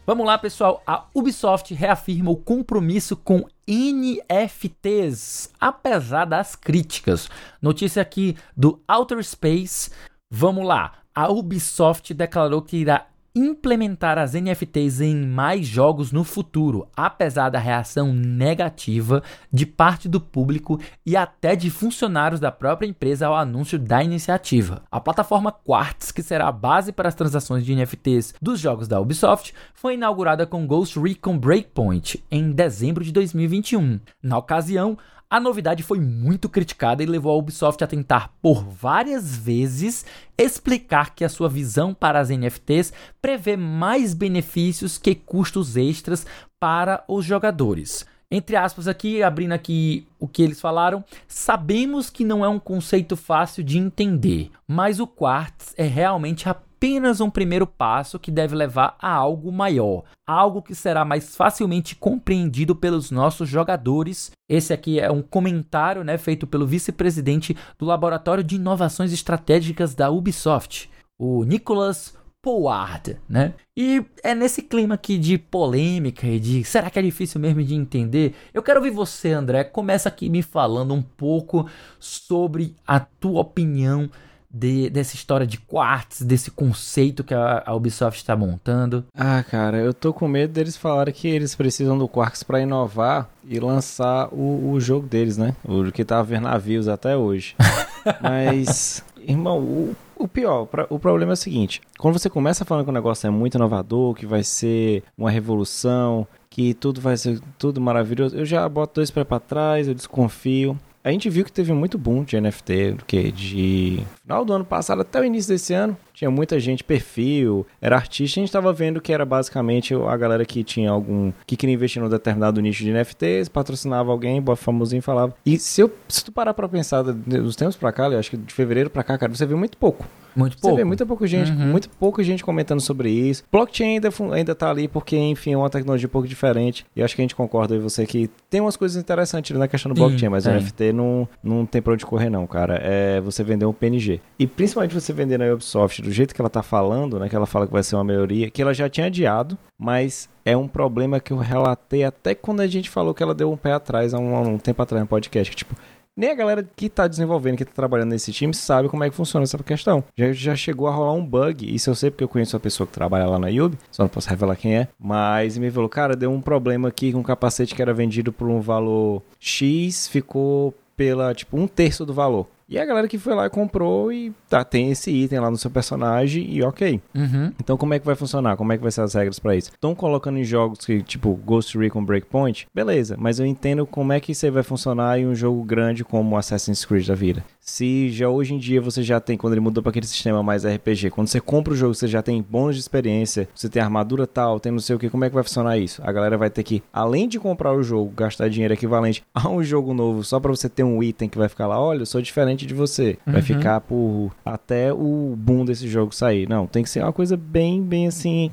Vamos 0.06 0.28
lá, 0.28 0.38
pessoal. 0.38 0.84
A 0.86 1.06
Ubisoft 1.16 1.74
reafirma 1.74 2.30
o 2.30 2.38
compromisso 2.38 3.18
com 3.18 3.48
NFTs, 3.68 5.52
apesar 5.60 6.26
das 6.26 6.56
críticas. 6.56 7.28
Notícia 7.60 8.00
aqui 8.00 8.38
do 8.56 8.80
Outer 8.88 9.24
Space. 9.24 9.90
Vamos 10.30 10.68
lá. 10.68 11.00
A 11.16 11.32
Ubisoft 11.32 12.14
declarou 12.14 12.62
que 12.62 12.78
irá 12.78 13.08
implementar 13.38 14.18
as 14.18 14.34
NFTs 14.34 15.02
em 15.02 15.16
mais 15.16 15.66
jogos 15.66 16.12
no 16.12 16.24
futuro, 16.24 16.88
apesar 16.96 17.50
da 17.50 17.60
reação 17.60 18.14
negativa 18.14 19.22
de 19.52 19.66
parte 19.66 20.10
do 20.10 20.20
público 20.20 20.80
e 21.06 21.16
até 21.16 21.56
de 21.56 21.70
funcionários 21.70 22.40
da 22.40 22.52
própria 22.52 22.88
empresa 22.88 23.28
ao 23.28 23.36
anúncio 23.36 23.78
da 23.78 24.04
iniciativa. 24.04 24.84
A 24.92 25.00
plataforma 25.00 25.52
Quartz, 25.52 26.12
que 26.12 26.24
será 26.24 26.48
a 26.48 26.52
base 26.52 26.92
para 26.92 27.08
as 27.08 27.16
transações 27.16 27.66
de 27.66 27.76
NFTs 27.76 28.34
dos 28.42 28.60
jogos 28.60 28.88
da 28.88 29.00
Ubisoft, 29.00 29.54
foi 29.74 29.94
inaugurada 29.94 30.46
com 30.46 30.68
Ghost 30.68 31.00
Recon 31.00 31.38
Breakpoint 31.38 32.24
em 32.32 32.52
dezembro 32.52 33.04
de 33.04 33.12
2021. 33.12 34.00
Na 34.22 34.38
ocasião, 34.38 34.98
a 35.30 35.40
novidade 35.40 35.84
foi 35.84 36.00
muito 36.00 36.48
criticada 36.48 37.04
e 37.04 37.06
levou 37.06 37.34
a 37.34 37.38
Ubisoft 37.38 37.84
a 37.84 37.88
tentar 37.88 38.34
por 38.42 38.64
várias 38.64 39.36
vezes 39.36 40.06
explicar 40.38 41.14
que 41.14 41.26
a 41.26 41.30
sua 41.30 41.50
visão 41.50 41.94
para 41.94 42.20
as 42.20 42.30
NFTs 42.30 42.94
prevê 43.22 43.58
mais 43.58 44.14
benefícios 44.14 44.98
que 44.98 45.14
custos 45.14 45.76
extras 45.76 46.26
para 46.60 47.04
os 47.08 47.26
jogadores. 47.26 48.06
Entre 48.30 48.56
aspas 48.56 48.88
aqui, 48.88 49.24
abrindo 49.24 49.54
aqui 49.54 50.06
o 50.20 50.28
que 50.28 50.42
eles 50.42 50.60
falaram, 50.60 51.04
sabemos 51.28 52.10
que 52.10 52.26
não 52.26 52.44
é 52.44 52.50
um 52.50 52.60
conceito 52.60 53.16
fácil 53.16 53.64
de 53.64 53.78
entender, 53.78 54.52
mas 54.68 55.00
o 55.00 55.08
Quartz 55.08 55.74
é 55.78 55.86
realmente 55.86 56.50
a 56.50 56.56
apenas 56.78 57.20
um 57.20 57.30
primeiro 57.30 57.66
passo 57.66 58.20
que 58.20 58.30
deve 58.30 58.56
levar 58.56 58.96
a 59.02 59.12
algo 59.12 59.52
maior, 59.52 60.04
algo 60.28 60.62
que 60.62 60.76
será 60.76 61.04
mais 61.04 61.36
facilmente 61.36 61.96
compreendido 61.96 62.76
pelos 62.76 63.10
nossos 63.10 63.50
jogadores. 63.50 64.32
Esse 64.48 64.74
aqui 64.74 65.00
é 65.00 65.12
um 65.12 65.24
comentário 65.24 66.04
né, 66.04 66.20
feito 66.20 66.46
pelo 66.46 66.68
vice-presidente 66.68 67.58
do 67.80 67.86
Laboratório 67.86 68.44
de 68.44 68.58
Inovações 68.58 69.12
Estratégicas 69.12 69.96
da 69.96 70.12
Ubisoft, 70.12 70.88
o 71.18 71.44
Nicholas 71.44 72.16
Poward, 72.44 73.18
né? 73.28 73.56
E 73.76 74.06
é 74.24 74.36
nesse 74.36 74.62
clima 74.62 74.94
aqui 74.94 75.18
de 75.18 75.38
polêmica 75.38 76.28
e 76.28 76.40
de 76.40 76.64
será 76.64 76.92
que 76.92 77.00
é 77.00 77.02
difícil 77.02 77.42
mesmo 77.42 77.64
de 77.64 77.74
entender? 77.74 78.36
Eu 78.54 78.62
quero 78.62 78.80
ouvir 78.80 78.92
você, 78.92 79.32
André. 79.32 79.64
Começa 79.64 80.08
aqui 80.08 80.30
me 80.30 80.44
falando 80.44 80.94
um 80.94 81.02
pouco 81.02 81.68
sobre 82.00 82.76
a 82.86 83.00
tua 83.00 83.42
opinião 83.42 84.10
de, 84.58 84.90
dessa 84.90 85.16
história 85.16 85.46
de 85.46 85.58
quartz, 85.58 86.22
desse 86.22 86.50
conceito 86.50 87.24
que 87.24 87.34
a, 87.34 87.64
a 87.66 87.76
Ubisoft 87.76 88.20
está 88.20 88.36
montando? 88.36 89.06
Ah, 89.14 89.44
cara, 89.44 89.78
eu 89.78 89.94
tô 89.94 90.12
com 90.12 90.28
medo 90.28 90.54
deles 90.54 90.76
falarem 90.76 91.14
que 91.14 91.28
eles 91.28 91.56
precisam 91.56 91.98
do 91.98 92.08
quartz 92.08 92.44
para 92.44 92.62
inovar 92.62 93.30
e 93.48 93.60
lançar 93.60 94.28
o, 94.34 94.72
o 94.72 94.80
jogo 94.80 95.08
deles, 95.08 95.38
né? 95.38 95.56
O 95.64 95.92
que 95.92 96.04
tá 96.04 96.22
vendo 96.22 96.44
navios 96.44 96.88
até 96.88 97.16
hoje. 97.16 97.56
Mas, 98.22 99.04
irmão, 99.18 99.60
o, 99.60 99.96
o 100.16 100.28
pior, 100.28 100.68
o 100.90 101.00
problema 101.00 101.34
é 101.34 101.36
o 101.36 101.38
seguinte: 101.38 101.82
quando 101.98 102.18
você 102.18 102.30
começa 102.30 102.66
falando 102.66 102.86
que 102.86 102.90
o 102.90 102.94
negócio 102.94 103.28
é 103.28 103.30
muito 103.30 103.56
inovador, 103.56 104.16
que 104.16 104.26
vai 104.26 104.44
ser 104.44 105.04
uma 105.18 105.30
revolução, 105.30 106.28
que 106.50 106.74
tudo 106.74 107.00
vai 107.00 107.16
ser 107.16 107.40
tudo 107.58 107.80
maravilhoso, 107.80 108.36
eu 108.36 108.46
já 108.46 108.68
boto 108.68 108.96
dois 108.96 109.12
pés 109.12 109.28
para 109.28 109.40
trás, 109.40 109.88
eu 109.88 109.94
desconfio. 109.94 110.78
A 111.08 111.12
gente 111.12 111.30
viu 111.30 111.46
que 111.46 111.52
teve 111.54 111.72
muito 111.72 111.98
boom 111.98 112.26
de 112.26 112.38
NFT, 112.38 112.98
que 113.08 113.32
de 113.32 114.04
final 114.24 114.44
do 114.44 114.52
ano 114.52 114.66
passado 114.66 115.04
até 115.04 115.22
o 115.22 115.24
início 115.24 115.54
desse 115.54 115.74
ano, 115.74 115.96
tinha 116.14 116.30
muita 116.30 116.60
gente, 116.60 116.84
perfil, 116.84 117.66
era 117.82 117.96
artista, 117.96 118.38
a 118.38 118.44
gente 118.44 118.52
tava 118.52 118.74
vendo 118.74 119.00
que 119.00 119.14
era 119.14 119.26
basicamente 119.26 119.96
a 119.96 120.18
galera 120.18 120.44
que 120.46 120.66
tinha 120.66 120.92
algum. 120.92 121.32
que 121.46 121.56
queria 121.56 121.76
investir 121.76 122.02
num 122.02 122.10
determinado 122.10 122.60
nicho 122.60 122.84
de 122.84 122.92
NFTs, 122.92 123.48
patrocinava 123.48 124.12
alguém, 124.12 124.44
famosinho 124.58 125.02
falava. 125.02 125.34
E 125.46 125.58
se, 125.58 125.80
eu, 125.80 125.90
se 126.10 126.26
tu 126.26 126.32
parar 126.34 126.54
pra 126.54 126.68
pensar 126.68 127.04
dos 127.04 127.56
tempos 127.56 127.78
pra 127.78 127.94
cá, 127.94 128.10
eu 128.10 128.20
acho 128.20 128.32
que 128.32 128.36
de 128.36 128.54
fevereiro 128.54 128.90
pra 128.90 129.02
cá, 129.02 129.18
cara, 129.18 129.34
você 129.34 129.46
viu 129.46 129.58
muito 129.58 129.78
pouco. 129.78 130.06
Muito 130.38 130.58
pouco. 130.58 130.76
Você 130.76 130.82
vê 130.82 130.84
muita 130.84 131.06
pouca 131.06 131.26
gente, 131.26 131.52
uhum. 131.52 131.68
muito 131.72 131.90
pouca 131.90 132.24
gente 132.24 132.44
comentando 132.44 132.80
sobre 132.80 133.10
isso. 133.10 133.44
Blockchain 133.52 133.96
ainda, 133.96 134.10
ainda 134.34 134.56
tá 134.56 134.70
ali 134.70 134.88
porque, 134.88 135.18
enfim, 135.18 135.54
é 135.54 135.58
uma 135.58 135.70
tecnologia 135.70 136.08
um 136.08 136.12
pouco 136.12 136.28
diferente. 136.28 136.86
E 136.96 137.02
acho 137.02 137.16
que 137.16 137.22
a 137.22 137.24
gente 137.24 137.36
concorda 137.36 137.76
com 137.76 137.82
você 137.82 138.06
que 138.06 138.30
tem 138.50 138.62
umas 138.62 138.78
coisas 138.78 139.02
interessantes 139.02 139.58
na 139.58 139.68
questão 139.68 139.92
do 139.92 139.96
Sim, 139.96 140.06
blockchain, 140.06 140.30
mas 140.30 140.46
o 140.46 140.52
NFT 140.52 140.94
não, 140.94 141.28
não 141.44 141.66
tem 141.66 141.82
pra 141.82 141.94
onde 141.94 142.06
correr, 142.06 142.30
não, 142.30 142.46
cara. 142.46 142.80
É 142.84 143.20
você 143.20 143.44
vender 143.44 143.66
um 143.66 143.74
PNG. 143.74 144.22
E 144.38 144.46
principalmente 144.46 144.94
você 144.94 145.12
vender 145.12 145.38
na 145.38 145.52
Ubisoft 145.54 146.02
do 146.02 146.12
jeito 146.12 146.36
que 146.36 146.42
ela 146.42 146.50
tá 146.50 146.62
falando, 146.62 147.20
né? 147.20 147.28
Que 147.28 147.36
ela 147.36 147.46
fala 147.46 147.66
que 147.66 147.74
vai 147.74 147.84
ser 147.84 147.96
uma 147.96 148.04
melhoria, 148.04 148.50
que 148.52 148.62
ela 148.62 148.74
já 148.74 148.88
tinha 148.88 149.08
adiado, 149.08 149.58
mas 149.78 150.30
é 150.46 150.56
um 150.56 150.68
problema 150.68 151.20
que 151.20 151.34
eu 151.34 151.38
relatei 151.38 152.04
até 152.04 152.34
quando 152.34 152.62
a 152.62 152.68
gente 152.68 152.90
falou 152.90 153.14
que 153.14 153.22
ela 153.22 153.34
deu 153.34 153.52
um 153.52 153.58
pé 153.58 153.74
atrás 153.74 154.14
há 154.14 154.20
um, 154.20 154.54
um 154.54 154.58
tempo 154.58 154.82
atrás 154.82 155.02
no 155.02 155.08
podcast. 155.08 155.50
Que, 155.52 155.58
tipo, 155.58 155.76
nem 156.18 156.32
a 156.32 156.36
galera 156.36 156.68
que 156.76 156.88
está 156.88 157.08
desenvolvendo, 157.08 157.58
que 157.58 157.64
está 157.64 157.76
trabalhando 157.76 158.10
nesse 158.10 158.34
time, 158.34 158.54
sabe 158.54 158.90
como 158.90 159.04
é 159.04 159.10
que 159.10 159.16
funciona 159.16 159.44
essa 159.44 159.58
questão. 159.60 160.04
Já, 160.18 160.34
já 160.34 160.56
chegou 160.56 160.88
a 160.88 160.92
rolar 160.92 161.14
um 161.14 161.24
bug, 161.24 161.74
isso 161.74 161.92
eu 161.92 161.96
sei 161.96 162.10
porque 162.10 162.24
eu 162.24 162.28
conheço 162.28 162.58
a 162.58 162.60
pessoa 162.60 162.88
que 162.88 162.94
trabalha 162.94 163.28
lá 163.28 163.38
na 163.38 163.50
Yubi, 163.50 163.78
só 163.92 164.04
não 164.04 164.10
posso 164.10 164.28
revelar 164.30 164.56
quem 164.56 164.76
é, 164.76 164.88
mas 165.00 165.58
me 165.58 165.70
falou, 165.70 165.88
cara, 165.88 166.16
deu 166.16 166.32
um 166.32 166.42
problema 166.42 166.88
aqui 166.88 167.14
com 167.14 167.20
um 167.20 167.24
capacete 167.24 167.76
que 167.76 167.82
era 167.82 167.94
vendido 167.94 168.34
por 168.34 168.50
um 168.50 168.60
valor 168.60 169.22
X, 169.40 170.08
ficou 170.08 170.74
pela, 170.96 171.34
tipo, 171.36 171.56
um 171.56 171.68
terço 171.68 172.04
do 172.04 172.14
valor. 172.14 172.48
E 172.70 172.78
a 172.78 172.86
galera 172.86 173.08
que 173.08 173.18
foi 173.18 173.34
lá 173.34 173.46
e 173.46 173.50
comprou 173.50 174.12
e 174.12 174.34
tá, 174.50 174.62
tem 174.62 174.92
esse 174.92 175.10
item 175.10 175.40
lá 175.40 175.50
no 175.50 175.58
seu 175.58 175.72
personagem 175.72 176.52
e 176.52 176.62
ok. 176.62 177.00
Uhum. 177.16 177.54
Então 177.62 177.78
como 177.78 177.94
é 177.94 178.00
que 178.00 178.06
vai 178.06 178.16
funcionar? 178.16 178.58
Como 178.58 178.74
é 178.74 178.78
que 178.78 178.84
vai 178.84 178.92
ser 178.92 179.02
as 179.02 179.14
regras 179.14 179.40
para 179.40 179.56
isso? 179.56 179.72
Estão 179.72 179.96
colocando 179.96 180.38
em 180.38 180.44
jogos 180.44 180.86
que, 180.86 181.02
tipo 181.02 181.34
Ghost 181.46 181.78
Recon 181.78 182.04
Breakpoint? 182.04 182.68
Beleza, 182.76 183.16
mas 183.18 183.40
eu 183.40 183.46
entendo 183.46 183.86
como 183.86 184.12
é 184.12 184.20
que 184.20 184.34
isso 184.34 184.52
vai 184.52 184.64
funcionar 184.64 185.18
em 185.18 185.26
um 185.26 185.34
jogo 185.34 185.64
grande 185.64 186.04
como 186.04 186.36
Assassin's 186.36 186.84
Creed 186.84 187.08
da 187.08 187.16
vida. 187.16 187.44
Se 187.60 188.10
já 188.10 188.30
hoje 188.30 188.54
em 188.54 188.58
dia 188.58 188.82
você 188.82 189.04
já 189.04 189.20
tem, 189.20 189.38
quando 189.38 189.54
ele 189.54 189.60
mudou 189.60 189.84
para 189.84 189.90
aquele 189.90 190.06
sistema 190.06 190.42
mais 190.42 190.66
RPG, 190.66 191.10
quando 191.10 191.28
você 191.28 191.42
compra 191.42 191.74
o 191.74 191.76
jogo, 191.76 191.94
você 191.94 192.08
já 192.08 192.22
tem 192.22 192.42
bônus 192.42 192.76
de 192.76 192.82
experiência, 192.82 193.48
você 193.54 193.68
tem 193.68 193.82
armadura 193.82 194.26
tal, 194.26 194.60
tem 194.60 194.72
não 194.72 194.80
sei 194.80 194.96
o 194.96 195.00
que, 195.00 195.10
como 195.10 195.26
é 195.26 195.30
que 195.30 195.36
vai 195.36 195.44
funcionar 195.44 195.78
isso? 195.78 196.02
A 196.04 196.12
galera 196.12 196.38
vai 196.38 196.50
ter 196.50 196.64
que, 196.64 196.82
além 196.94 197.28
de 197.28 197.40
comprar 197.40 197.74
o 197.74 197.84
jogo, 197.84 198.12
gastar 198.16 198.50
dinheiro 198.50 198.74
equivalente 198.74 199.24
a 199.34 199.50
um 199.50 199.62
jogo 199.64 199.94
novo 199.94 200.24
só 200.24 200.40
para 200.40 200.52
você 200.52 200.70
ter 200.70 200.84
um 200.84 201.04
item 201.04 201.28
que 201.28 201.38
vai 201.38 201.50
ficar 201.50 201.68
lá, 201.68 201.82
olha, 201.82 202.02
eu 202.02 202.06
sou 202.06 202.22
diferente 202.22 202.57
de 202.66 202.74
você. 202.74 203.18
Vai 203.26 203.36
uhum. 203.36 203.42
ficar 203.42 203.82
por 203.82 204.32
até 204.46 204.92
o 204.94 205.36
boom 205.38 205.66
desse 205.66 205.88
jogo 205.88 206.14
sair. 206.14 206.48
Não, 206.48 206.66
tem 206.66 206.84
que 206.84 206.90
ser 206.90 207.04
uma 207.04 207.14
coisa 207.14 207.38
bem, 207.38 207.82
bem 207.84 208.08
assim, 208.08 208.52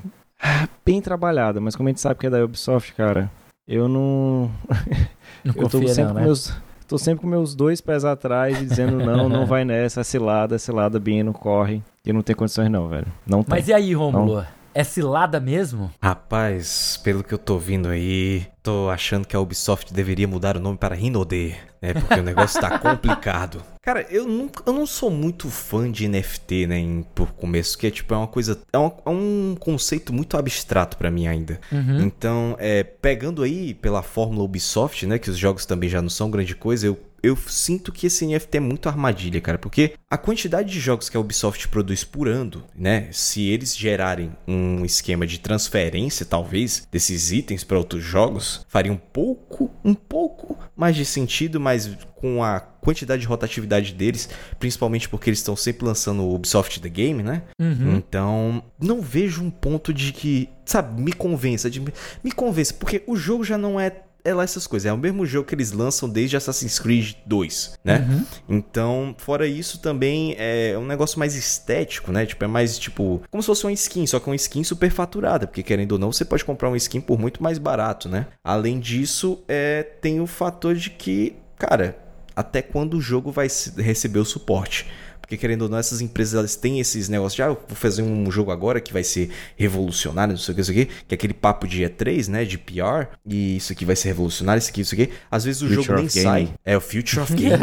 bem 0.85 1.01
trabalhada, 1.01 1.59
mas 1.59 1.75
como 1.75 1.89
a 1.89 1.91
gente 1.91 2.01
sabe 2.01 2.19
que 2.19 2.27
é 2.27 2.29
da 2.29 2.43
Ubisoft, 2.43 2.93
cara, 2.93 3.31
eu 3.67 3.87
não. 3.87 4.51
Não 5.43 5.53
eu 5.55 5.69
confia, 5.69 5.89
sempre 5.89 6.13
não, 6.13 6.13
né? 6.15 6.21
meus 6.23 6.51
Tô 6.87 6.99
sempre 6.99 7.21
com 7.21 7.27
meus 7.27 7.55
dois 7.55 7.81
pés 7.81 8.05
atrás 8.05 8.61
e 8.61 8.65
dizendo 8.65 8.97
não, 8.97 9.27
não 9.27 9.45
vai 9.47 9.65
nessa, 9.65 10.03
cilada, 10.03 10.59
cilada, 10.59 10.99
Bino, 10.99 11.33
corre. 11.33 11.81
E 12.05 12.13
não 12.13 12.21
tem 12.21 12.35
condições 12.35 12.69
não, 12.69 12.87
velho. 12.87 13.07
Não 13.25 13.41
tem. 13.41 13.49
Mas 13.49 13.67
e 13.67 13.73
aí, 13.73 13.93
Romulo? 13.93 14.45
É 14.75 14.83
cilada 14.83 15.39
mesmo? 15.39 15.89
Rapaz, 16.03 16.99
pelo 17.01 17.23
que 17.23 17.33
eu 17.33 17.37
tô 17.37 17.57
vindo 17.57 17.87
aí, 17.87 18.45
tô 18.61 18.89
achando 18.89 19.25
que 19.25 19.33
a 19.33 19.39
Ubisoft 19.39 19.93
deveria 19.93 20.27
mudar 20.27 20.57
o 20.57 20.59
nome 20.59 20.77
para 20.77 20.93
Rinode, 20.93 21.55
né? 21.81 21.93
Porque 21.93 22.19
o 22.19 22.23
negócio 22.23 22.59
tá 22.59 22.77
complicado. 22.79 23.63
Cara, 23.81 24.05
eu 24.09 24.27
não, 24.27 24.49
eu 24.65 24.73
não 24.73 24.85
sou 24.85 25.09
muito 25.09 25.47
fã 25.49 25.89
de 25.89 26.07
NFT, 26.07 26.65
né, 26.65 26.79
em, 26.79 27.03
por 27.13 27.31
começo, 27.33 27.77
que 27.77 27.85
é 27.85 27.91
tipo, 27.91 28.15
é 28.15 28.17
uma 28.17 28.27
coisa, 28.27 28.59
é 28.73 28.79
um, 28.79 28.91
é 29.05 29.09
um 29.09 29.55
conceito 29.59 30.11
muito 30.11 30.35
abstrato 30.35 30.97
para 30.97 31.11
mim 31.11 31.27
ainda. 31.27 31.61
Uhum. 31.71 32.01
Então, 32.01 32.55
é, 32.57 32.83
pegando 32.83 33.43
aí 33.43 33.75
pela 33.75 34.01
fórmula 34.01 34.43
Ubisoft, 34.43 35.05
né, 35.05 35.19
que 35.19 35.29
os 35.29 35.37
jogos 35.37 35.67
também 35.67 35.87
já 35.87 36.01
não 36.01 36.09
são 36.09 36.31
grande 36.31 36.55
coisa, 36.55 36.87
eu 36.87 36.95
eu 37.21 37.35
sinto 37.35 37.91
que 37.91 38.07
esse 38.07 38.25
NFT 38.25 38.57
é 38.57 38.59
muito 38.59 38.87
armadilha, 38.87 39.41
cara, 39.41 39.57
porque 39.57 39.93
a 40.09 40.17
quantidade 40.17 40.71
de 40.71 40.79
jogos 40.79 41.09
que 41.09 41.17
a 41.17 41.19
Ubisoft 41.19 41.67
produz 41.67 42.03
por 42.03 42.27
ano, 42.27 42.63
né, 42.75 43.09
se 43.11 43.47
eles 43.47 43.75
gerarem 43.75 44.31
um 44.47 44.85
esquema 44.85 45.25
de 45.25 45.39
transferência, 45.39 46.25
talvez, 46.25 46.87
desses 46.91 47.31
itens 47.31 47.63
para 47.63 47.77
outros 47.77 48.03
jogos, 48.03 48.65
faria 48.69 48.91
um 48.91 48.97
pouco, 48.97 49.71
um 49.83 49.93
pouco 49.93 50.57
mais 50.75 50.95
de 50.95 51.05
sentido, 51.05 51.59
mas 51.59 51.97
com 52.15 52.43
a 52.43 52.59
quantidade 52.59 53.21
de 53.21 53.27
rotatividade 53.27 53.93
deles, 53.93 54.29
principalmente 54.59 55.09
porque 55.09 55.29
eles 55.29 55.39
estão 55.39 55.55
sempre 55.55 55.85
lançando 55.85 56.23
o 56.23 56.35
Ubisoft 56.35 56.79
The 56.79 56.89
Game, 56.89 57.23
né? 57.23 57.41
Uhum. 57.59 57.95
Então, 57.95 58.63
não 58.79 59.01
vejo 59.01 59.43
um 59.43 59.49
ponto 59.49 59.91
de 59.93 60.13
que, 60.13 60.49
sabe, 60.63 61.01
me 61.01 61.11
convença, 61.11 61.69
de 61.69 61.79
me 61.79 62.31
convença, 62.31 62.73
porque 62.75 63.03
o 63.07 63.15
jogo 63.15 63.43
já 63.43 63.57
não 63.57 63.79
é 63.79 63.91
é 64.25 64.33
lá 64.33 64.43
essas 64.43 64.65
coisas. 64.65 64.87
É 64.87 64.91
o 64.91 64.97
mesmo 64.97 65.25
jogo 65.25 65.47
que 65.47 65.53
eles 65.53 65.71
lançam 65.71 66.09
desde 66.09 66.35
Assassin's 66.35 66.79
Creed 66.79 67.13
2, 67.25 67.79
né? 67.83 68.05
Uhum. 68.09 68.25
Então, 68.57 69.15
fora 69.19 69.47
isso, 69.47 69.79
também 69.79 70.35
é 70.37 70.75
um 70.77 70.85
negócio 70.85 71.19
mais 71.19 71.35
estético, 71.35 72.11
né? 72.11 72.25
Tipo, 72.25 72.43
é 72.43 72.47
mais 72.47 72.77
tipo. 72.77 73.21
Como 73.29 73.41
se 73.41 73.47
fosse 73.47 73.63
uma 73.63 73.71
skin, 73.71 74.07
só 74.07 74.19
que 74.19 74.27
uma 74.27 74.35
skin 74.35 74.63
super 74.63 74.89
faturada. 74.89 75.45
Porque, 75.45 75.61
querendo 75.61 75.93
ou 75.93 75.99
não, 75.99 76.11
você 76.11 76.25
pode 76.25 76.43
comprar 76.43 76.69
uma 76.69 76.77
skin 76.77 76.99
por 76.99 77.19
muito 77.19 77.41
mais 77.41 77.59
barato, 77.59 78.09
né? 78.09 78.25
Além 78.43 78.79
disso, 78.79 79.43
é, 79.47 79.83
tem 79.83 80.19
o 80.19 80.25
fator 80.25 80.73
de 80.73 80.89
que, 80.89 81.35
cara, 81.57 81.95
até 82.35 82.61
quando 82.61 82.95
o 82.95 83.01
jogo 83.01 83.31
vai 83.31 83.47
receber 83.77 84.19
o 84.19 84.25
suporte. 84.25 84.87
Porque 85.25 85.37
querendo 85.37 85.63
ou 85.63 85.69
não, 85.69 85.77
essas 85.77 86.01
empresas 86.01 86.35
elas 86.35 86.55
têm 86.55 86.79
esses 86.79 87.09
negócios 87.09 87.35
de, 87.35 87.41
ah, 87.41 87.47
eu 87.47 87.61
vou 87.67 87.75
fazer 87.75 88.03
um 88.03 88.29
jogo 88.29 88.51
agora 88.51 88.79
que 88.79 88.93
vai 88.93 89.03
ser 89.03 89.31
revolucionário, 89.55 90.33
não 90.33 90.39
sei 90.39 90.51
o 90.51 90.55
que, 90.55 90.61
isso 90.61 90.71
aqui, 90.71 90.85
que 90.85 91.13
é 91.13 91.15
aquele 91.15 91.33
papo 91.33 91.67
de 91.67 91.83
E3, 91.83 92.27
né, 92.29 92.45
de 92.45 92.57
PR, 92.57 93.07
e 93.25 93.57
isso 93.57 93.73
aqui 93.73 93.83
vai 93.83 93.95
ser 93.95 94.09
revolucionário, 94.09 94.59
isso 94.59 94.69
aqui, 94.69 94.81
isso 94.81 94.93
aqui. 94.93 95.09
Às 95.29 95.43
vezes 95.43 95.61
o 95.61 95.67
Future 95.67 95.83
jogo 95.83 95.99
nem 95.99 96.09
sai. 96.09 96.53
É 96.63 96.77
o 96.77 96.81
Future 96.81 97.21
of 97.21 97.33
Game, 97.35 97.57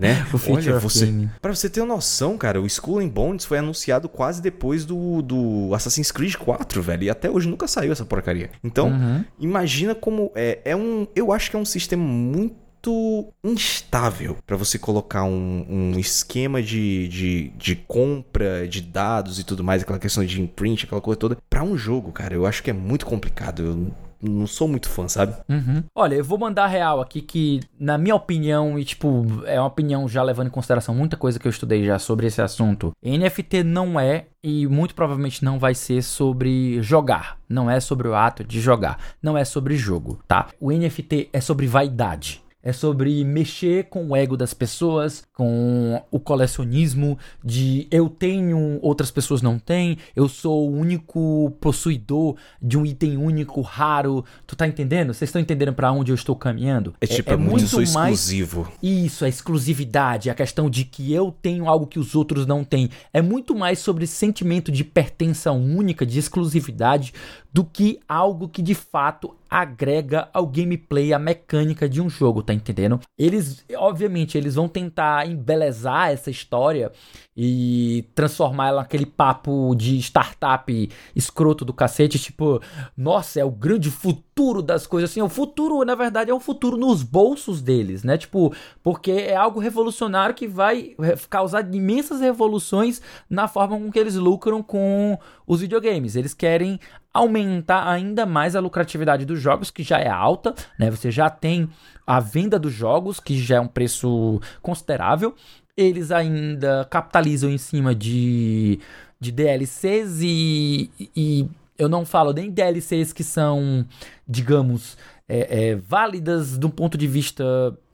né? 0.00 0.26
O 0.32 0.38
Future 0.38 0.70
Olha, 0.70 0.80
você, 0.80 1.06
Game. 1.06 1.30
Pra 1.40 1.54
você 1.54 1.70
ter 1.70 1.80
uma 1.80 1.94
noção, 1.94 2.36
cara, 2.36 2.60
o 2.60 2.66
Skull 2.66 3.00
and 3.00 3.08
Bones 3.08 3.44
foi 3.44 3.58
anunciado 3.58 4.08
quase 4.08 4.42
depois 4.42 4.84
do, 4.84 5.22
do 5.22 5.70
Assassin's 5.74 6.10
Creed 6.10 6.34
4, 6.34 6.82
velho, 6.82 7.04
e 7.04 7.10
até 7.10 7.30
hoje 7.30 7.48
nunca 7.48 7.68
saiu 7.68 7.92
essa 7.92 8.04
porcaria. 8.04 8.50
Então, 8.62 8.88
uhum. 8.88 9.24
imagina 9.38 9.94
como 9.94 10.32
é, 10.34 10.58
é 10.64 10.76
um, 10.76 11.06
eu 11.14 11.32
acho 11.32 11.50
que 11.50 11.56
é 11.56 11.58
um 11.58 11.64
sistema 11.64 12.02
muito 12.02 12.67
muito 12.78 13.32
instável 13.44 14.36
para 14.46 14.56
você 14.56 14.78
colocar 14.78 15.24
um, 15.24 15.66
um 15.68 15.98
esquema 15.98 16.62
de, 16.62 17.08
de, 17.08 17.48
de, 17.50 17.76
compra 17.76 18.66
de 18.68 18.80
dados 18.80 19.38
e 19.38 19.44
tudo 19.44 19.64
mais, 19.64 19.82
aquela 19.82 19.98
questão 19.98 20.24
de 20.24 20.40
imprint, 20.40 20.84
aquela 20.84 21.00
coisa 21.00 21.18
toda, 21.18 21.38
para 21.50 21.62
um 21.62 21.76
jogo, 21.76 22.12
cara. 22.12 22.34
Eu 22.34 22.46
acho 22.46 22.62
que 22.62 22.70
é 22.70 22.74
muito 22.74 23.04
complicado. 23.04 23.62
Eu 23.62 23.90
não 24.20 24.46
sou 24.46 24.66
muito 24.66 24.88
fã, 24.88 25.06
sabe? 25.08 25.36
Uhum. 25.48 25.84
Olha, 25.94 26.16
eu 26.16 26.24
vou 26.24 26.38
mandar 26.38 26.66
real 26.66 27.00
aqui 27.00 27.20
que, 27.20 27.60
na 27.78 27.96
minha 27.96 28.14
opinião, 28.14 28.78
e 28.78 28.84
tipo, 28.84 29.24
é 29.44 29.60
uma 29.60 29.68
opinião 29.68 30.08
já 30.08 30.22
levando 30.22 30.48
em 30.48 30.50
consideração 30.50 30.94
muita 30.94 31.16
coisa 31.16 31.38
que 31.38 31.46
eu 31.46 31.50
estudei 31.50 31.84
já 31.84 31.98
sobre 31.98 32.26
esse 32.26 32.42
assunto, 32.42 32.92
NFT 33.02 33.62
não 33.62 33.98
é 33.98 34.26
e 34.42 34.66
muito 34.66 34.94
provavelmente 34.94 35.44
não 35.44 35.58
vai 35.58 35.74
ser 35.74 36.02
sobre 36.02 36.82
jogar. 36.82 37.38
Não 37.48 37.70
é 37.70 37.80
sobre 37.80 38.08
o 38.08 38.14
ato 38.14 38.42
de 38.42 38.60
jogar. 38.60 38.98
Não 39.22 39.38
é 39.38 39.44
sobre 39.44 39.76
jogo, 39.76 40.20
tá? 40.26 40.48
O 40.60 40.72
NFT 40.72 41.30
é 41.32 41.40
sobre 41.40 41.66
vaidade 41.66 42.42
é 42.68 42.72
sobre 42.72 43.24
mexer 43.24 43.84
com 43.84 44.08
o 44.08 44.14
ego 44.14 44.36
das 44.36 44.52
pessoas, 44.52 45.24
com 45.32 46.02
o 46.10 46.20
colecionismo 46.20 47.18
de 47.42 47.88
eu 47.90 48.10
tenho, 48.10 48.78
outras 48.82 49.10
pessoas 49.10 49.40
não 49.40 49.58
têm, 49.58 49.96
eu 50.14 50.28
sou 50.28 50.68
o 50.68 50.76
único 50.76 51.50
possuidor 51.62 52.36
de 52.60 52.76
um 52.76 52.84
item 52.84 53.16
único, 53.16 53.62
raro. 53.62 54.22
Tu 54.46 54.54
tá 54.54 54.66
entendendo? 54.66 55.14
Vocês 55.14 55.30
estão 55.30 55.40
entendendo 55.40 55.72
para 55.72 55.90
onde 55.90 56.12
eu 56.12 56.14
estou 56.14 56.36
caminhando? 56.36 56.92
É, 57.00 57.06
tipo, 57.06 57.30
é, 57.30 57.32
é 57.32 57.36
muito, 57.38 57.74
mais 57.94 58.20
exclusivo. 58.20 58.70
Isso, 58.82 59.24
a 59.24 59.28
exclusividade, 59.30 60.28
a 60.28 60.34
questão 60.34 60.68
de 60.68 60.84
que 60.84 61.10
eu 61.10 61.34
tenho 61.40 61.66
algo 61.66 61.86
que 61.86 61.98
os 61.98 62.14
outros 62.14 62.44
não 62.44 62.64
têm. 62.64 62.90
É 63.14 63.22
muito 63.22 63.54
mais 63.54 63.78
sobre 63.78 64.06
sentimento 64.06 64.70
de 64.70 64.84
pertença 64.84 65.52
única, 65.52 66.04
de 66.04 66.18
exclusividade, 66.18 67.14
do 67.58 67.64
que 67.64 67.98
algo 68.08 68.48
que 68.48 68.62
de 68.62 68.72
fato 68.72 69.34
agrega 69.50 70.28
ao 70.32 70.46
gameplay, 70.46 71.12
a 71.12 71.18
mecânica 71.18 71.88
de 71.88 72.00
um 72.00 72.08
jogo, 72.08 72.40
tá 72.40 72.54
entendendo? 72.54 73.00
Eles, 73.18 73.64
obviamente, 73.74 74.38
eles 74.38 74.54
vão 74.54 74.68
tentar 74.68 75.26
embelezar 75.26 76.10
essa 76.10 76.30
história 76.30 76.92
e 77.36 78.04
transformar 78.14 78.68
ela 78.68 78.82
naquele 78.82 79.06
papo 79.06 79.74
de 79.74 79.98
startup 79.98 80.88
escroto 81.16 81.64
do 81.64 81.74
cacete, 81.74 82.16
tipo, 82.16 82.62
nossa, 82.96 83.40
é 83.40 83.44
o 83.44 83.50
grande 83.50 83.90
futuro 83.90 84.27
das 84.62 84.86
coisas 84.86 85.10
assim. 85.10 85.20
O 85.20 85.28
futuro, 85.28 85.84
na 85.84 85.94
verdade, 85.94 86.30
é 86.30 86.34
um 86.34 86.40
futuro 86.40 86.76
nos 86.76 87.02
bolsos 87.02 87.60
deles, 87.60 88.04
né? 88.04 88.16
Tipo, 88.16 88.54
porque 88.82 89.10
é 89.10 89.34
algo 89.34 89.58
revolucionário 89.58 90.34
que 90.34 90.46
vai 90.46 90.94
causar 91.28 91.68
imensas 91.74 92.20
revoluções 92.20 93.02
na 93.28 93.48
forma 93.48 93.76
com 93.76 93.90
que 93.90 93.98
eles 93.98 94.14
lucram 94.14 94.62
com 94.62 95.18
os 95.46 95.60
videogames. 95.60 96.14
Eles 96.14 96.34
querem 96.34 96.78
aumentar 97.12 97.88
ainda 97.88 98.24
mais 98.24 98.54
a 98.54 98.60
lucratividade 98.60 99.24
dos 99.24 99.40
jogos, 99.40 99.70
que 99.70 99.82
já 99.82 99.98
é 99.98 100.08
alta, 100.08 100.54
né? 100.78 100.90
Você 100.90 101.10
já 101.10 101.28
tem 101.28 101.68
a 102.06 102.20
venda 102.20 102.58
dos 102.58 102.72
jogos, 102.72 103.18
que 103.18 103.36
já 103.36 103.56
é 103.56 103.60
um 103.60 103.66
preço 103.66 104.40
considerável. 104.62 105.34
Eles 105.76 106.10
ainda 106.10 106.86
capitalizam 106.90 107.50
em 107.50 107.58
cima 107.58 107.94
de 107.94 108.78
de 109.20 109.32
DLCs 109.32 110.20
e, 110.22 110.90
e 111.16 111.48
eu 111.78 111.88
não 111.88 112.04
falo 112.04 112.32
nem 112.32 112.50
DLCs 112.50 113.12
que 113.12 113.22
são, 113.22 113.86
digamos, 114.26 114.98
é, 115.28 115.68
é, 115.68 115.76
válidas 115.76 116.56
do 116.56 116.70
ponto 116.70 116.96
de 116.96 117.06
vista 117.06 117.44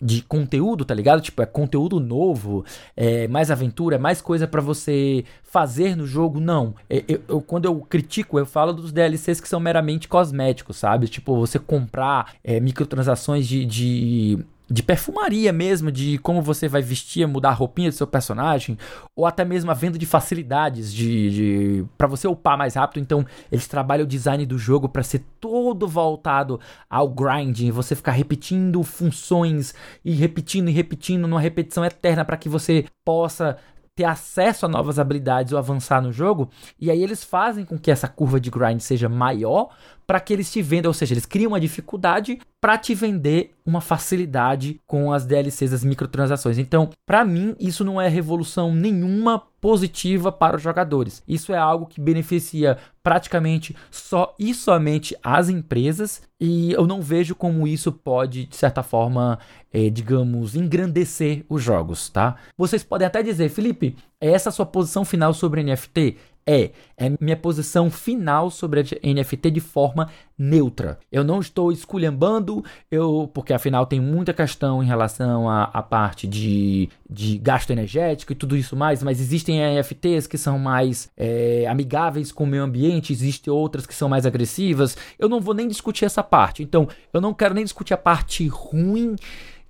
de 0.00 0.22
conteúdo, 0.22 0.84
tá 0.84 0.94
ligado? 0.94 1.20
Tipo, 1.20 1.42
é 1.42 1.46
conteúdo 1.46 1.98
novo, 1.98 2.64
é 2.96 3.26
mais 3.26 3.50
aventura, 3.50 3.96
é 3.96 3.98
mais 3.98 4.22
coisa 4.22 4.46
para 4.46 4.60
você 4.60 5.24
fazer 5.42 5.96
no 5.96 6.06
jogo. 6.06 6.38
Não. 6.38 6.74
É, 6.88 7.04
eu, 7.08 7.20
eu, 7.28 7.40
quando 7.42 7.64
eu 7.64 7.80
critico, 7.80 8.38
eu 8.38 8.46
falo 8.46 8.72
dos 8.72 8.92
DLCs 8.92 9.40
que 9.40 9.48
são 9.48 9.58
meramente 9.58 10.06
cosméticos, 10.08 10.76
sabe? 10.76 11.08
Tipo, 11.08 11.36
você 11.36 11.58
comprar 11.58 12.34
é, 12.44 12.60
microtransações 12.60 13.46
de, 13.48 13.66
de 13.66 14.38
de 14.70 14.82
perfumaria 14.82 15.52
mesmo, 15.52 15.92
de 15.92 16.16
como 16.18 16.40
você 16.40 16.68
vai 16.68 16.80
vestir, 16.80 17.26
mudar 17.26 17.50
a 17.50 17.54
roupinha 17.54 17.90
do 17.90 17.94
seu 17.94 18.06
personagem, 18.06 18.78
ou 19.14 19.26
até 19.26 19.44
mesmo 19.44 19.70
a 19.70 19.74
venda 19.74 19.98
de 19.98 20.06
facilidades 20.06 20.92
de, 20.92 21.30
de 21.30 21.84
para 21.98 22.06
você 22.06 22.26
upar 22.26 22.56
mais 22.56 22.74
rápido. 22.74 23.02
Então, 23.02 23.26
eles 23.52 23.68
trabalham 23.68 24.04
o 24.04 24.08
design 24.08 24.44
do 24.46 24.58
jogo 24.58 24.88
para 24.88 25.02
ser 25.02 25.22
todo 25.38 25.86
voltado 25.86 26.58
ao 26.88 27.08
grind, 27.08 27.70
você 27.70 27.94
ficar 27.94 28.12
repetindo 28.12 28.82
funções 28.82 29.74
e 30.04 30.12
repetindo 30.12 30.68
e 30.68 30.72
repetindo 30.72 31.28
numa 31.28 31.40
repetição 31.40 31.84
eterna 31.84 32.24
para 32.24 32.36
que 32.36 32.48
você 32.48 32.86
possa 33.04 33.58
ter 33.94 34.04
acesso 34.04 34.66
a 34.66 34.68
novas 34.68 34.98
habilidades 34.98 35.52
ou 35.52 35.58
avançar 35.58 36.02
no 36.02 36.12
jogo. 36.12 36.50
E 36.80 36.90
aí 36.90 37.02
eles 37.02 37.22
fazem 37.22 37.64
com 37.64 37.78
que 37.78 37.90
essa 37.90 38.08
curva 38.08 38.40
de 38.40 38.50
grind 38.50 38.80
seja 38.80 39.08
maior 39.08 39.68
para 40.06 40.20
que 40.20 40.32
eles 40.32 40.50
te 40.50 40.62
vendam, 40.62 40.90
ou 40.90 40.94
seja, 40.94 41.14
eles 41.14 41.26
criam 41.26 41.52
uma 41.52 41.60
dificuldade 41.60 42.38
para 42.60 42.78
te 42.78 42.94
vender 42.94 43.54
uma 43.64 43.80
facilidade 43.80 44.80
com 44.86 45.12
as 45.12 45.26
DLCs, 45.26 45.72
as 45.72 45.84
microtransações. 45.84 46.58
Então, 46.58 46.90
para 47.06 47.24
mim, 47.24 47.54
isso 47.58 47.84
não 47.84 48.00
é 48.00 48.08
revolução 48.08 48.74
nenhuma 48.74 49.38
positiva 49.60 50.30
para 50.30 50.56
os 50.56 50.62
jogadores. 50.62 51.22
Isso 51.26 51.52
é 51.52 51.56
algo 51.56 51.86
que 51.86 52.00
beneficia 52.00 52.78
praticamente 53.02 53.74
só 53.90 54.34
e 54.38 54.54
somente 54.54 55.16
as 55.22 55.48
empresas 55.48 56.22
e 56.40 56.72
eu 56.72 56.86
não 56.86 57.00
vejo 57.00 57.34
como 57.34 57.66
isso 57.66 57.90
pode, 57.90 58.44
de 58.44 58.56
certa 58.56 58.82
forma, 58.82 59.38
é, 59.72 59.88
digamos, 59.88 60.54
engrandecer 60.54 61.44
os 61.48 61.62
jogos, 61.62 62.10
tá? 62.10 62.36
Vocês 62.56 62.82
podem 62.82 63.06
até 63.06 63.22
dizer, 63.22 63.48
Felipe, 63.48 63.96
essa 64.20 64.50
a 64.50 64.52
sua 64.52 64.66
posição 64.66 65.04
final 65.04 65.32
sobre 65.32 65.62
NFT? 65.62 66.16
É, 66.46 66.70
é 66.96 67.10
minha 67.20 67.36
posição 67.36 67.90
final 67.90 68.50
sobre 68.50 68.80
a 68.80 68.82
NFT 68.82 69.50
de 69.50 69.60
forma 69.60 70.08
neutra. 70.36 70.98
Eu 71.10 71.24
não 71.24 71.40
estou 71.40 71.70
esculhambando, 71.70 72.64
eu, 72.90 73.30
porque 73.32 73.52
afinal 73.52 73.86
tem 73.86 74.00
muita 74.00 74.32
questão 74.32 74.82
em 74.82 74.86
relação 74.86 75.48
à, 75.48 75.82
parte 75.82 76.26
de, 76.26 76.88
de 77.08 77.38
gasto 77.38 77.70
energético 77.70 78.32
e 78.32 78.36
tudo 78.36 78.56
isso 78.56 78.76
mais, 78.76 79.02
mas 79.02 79.20
existem 79.20 79.60
NFTs 79.60 80.26
que 80.26 80.36
são 80.36 80.58
mais 80.58 81.10
é, 81.16 81.66
amigáveis 81.68 82.32
com 82.32 82.44
o 82.44 82.46
meio 82.46 82.64
ambiente, 82.64 83.12
existem 83.12 83.52
outras 83.52 83.86
que 83.86 83.94
são 83.94 84.08
mais 84.08 84.26
agressivas. 84.26 84.96
Eu 85.18 85.28
não 85.28 85.40
vou 85.40 85.54
nem 85.54 85.68
discutir 85.68 86.04
essa 86.04 86.22
parte. 86.22 86.62
Então, 86.62 86.88
eu 87.12 87.20
não 87.20 87.32
quero 87.32 87.54
nem 87.54 87.64
discutir 87.64 87.94
a 87.94 87.98
parte 87.98 88.46
ruim 88.48 89.16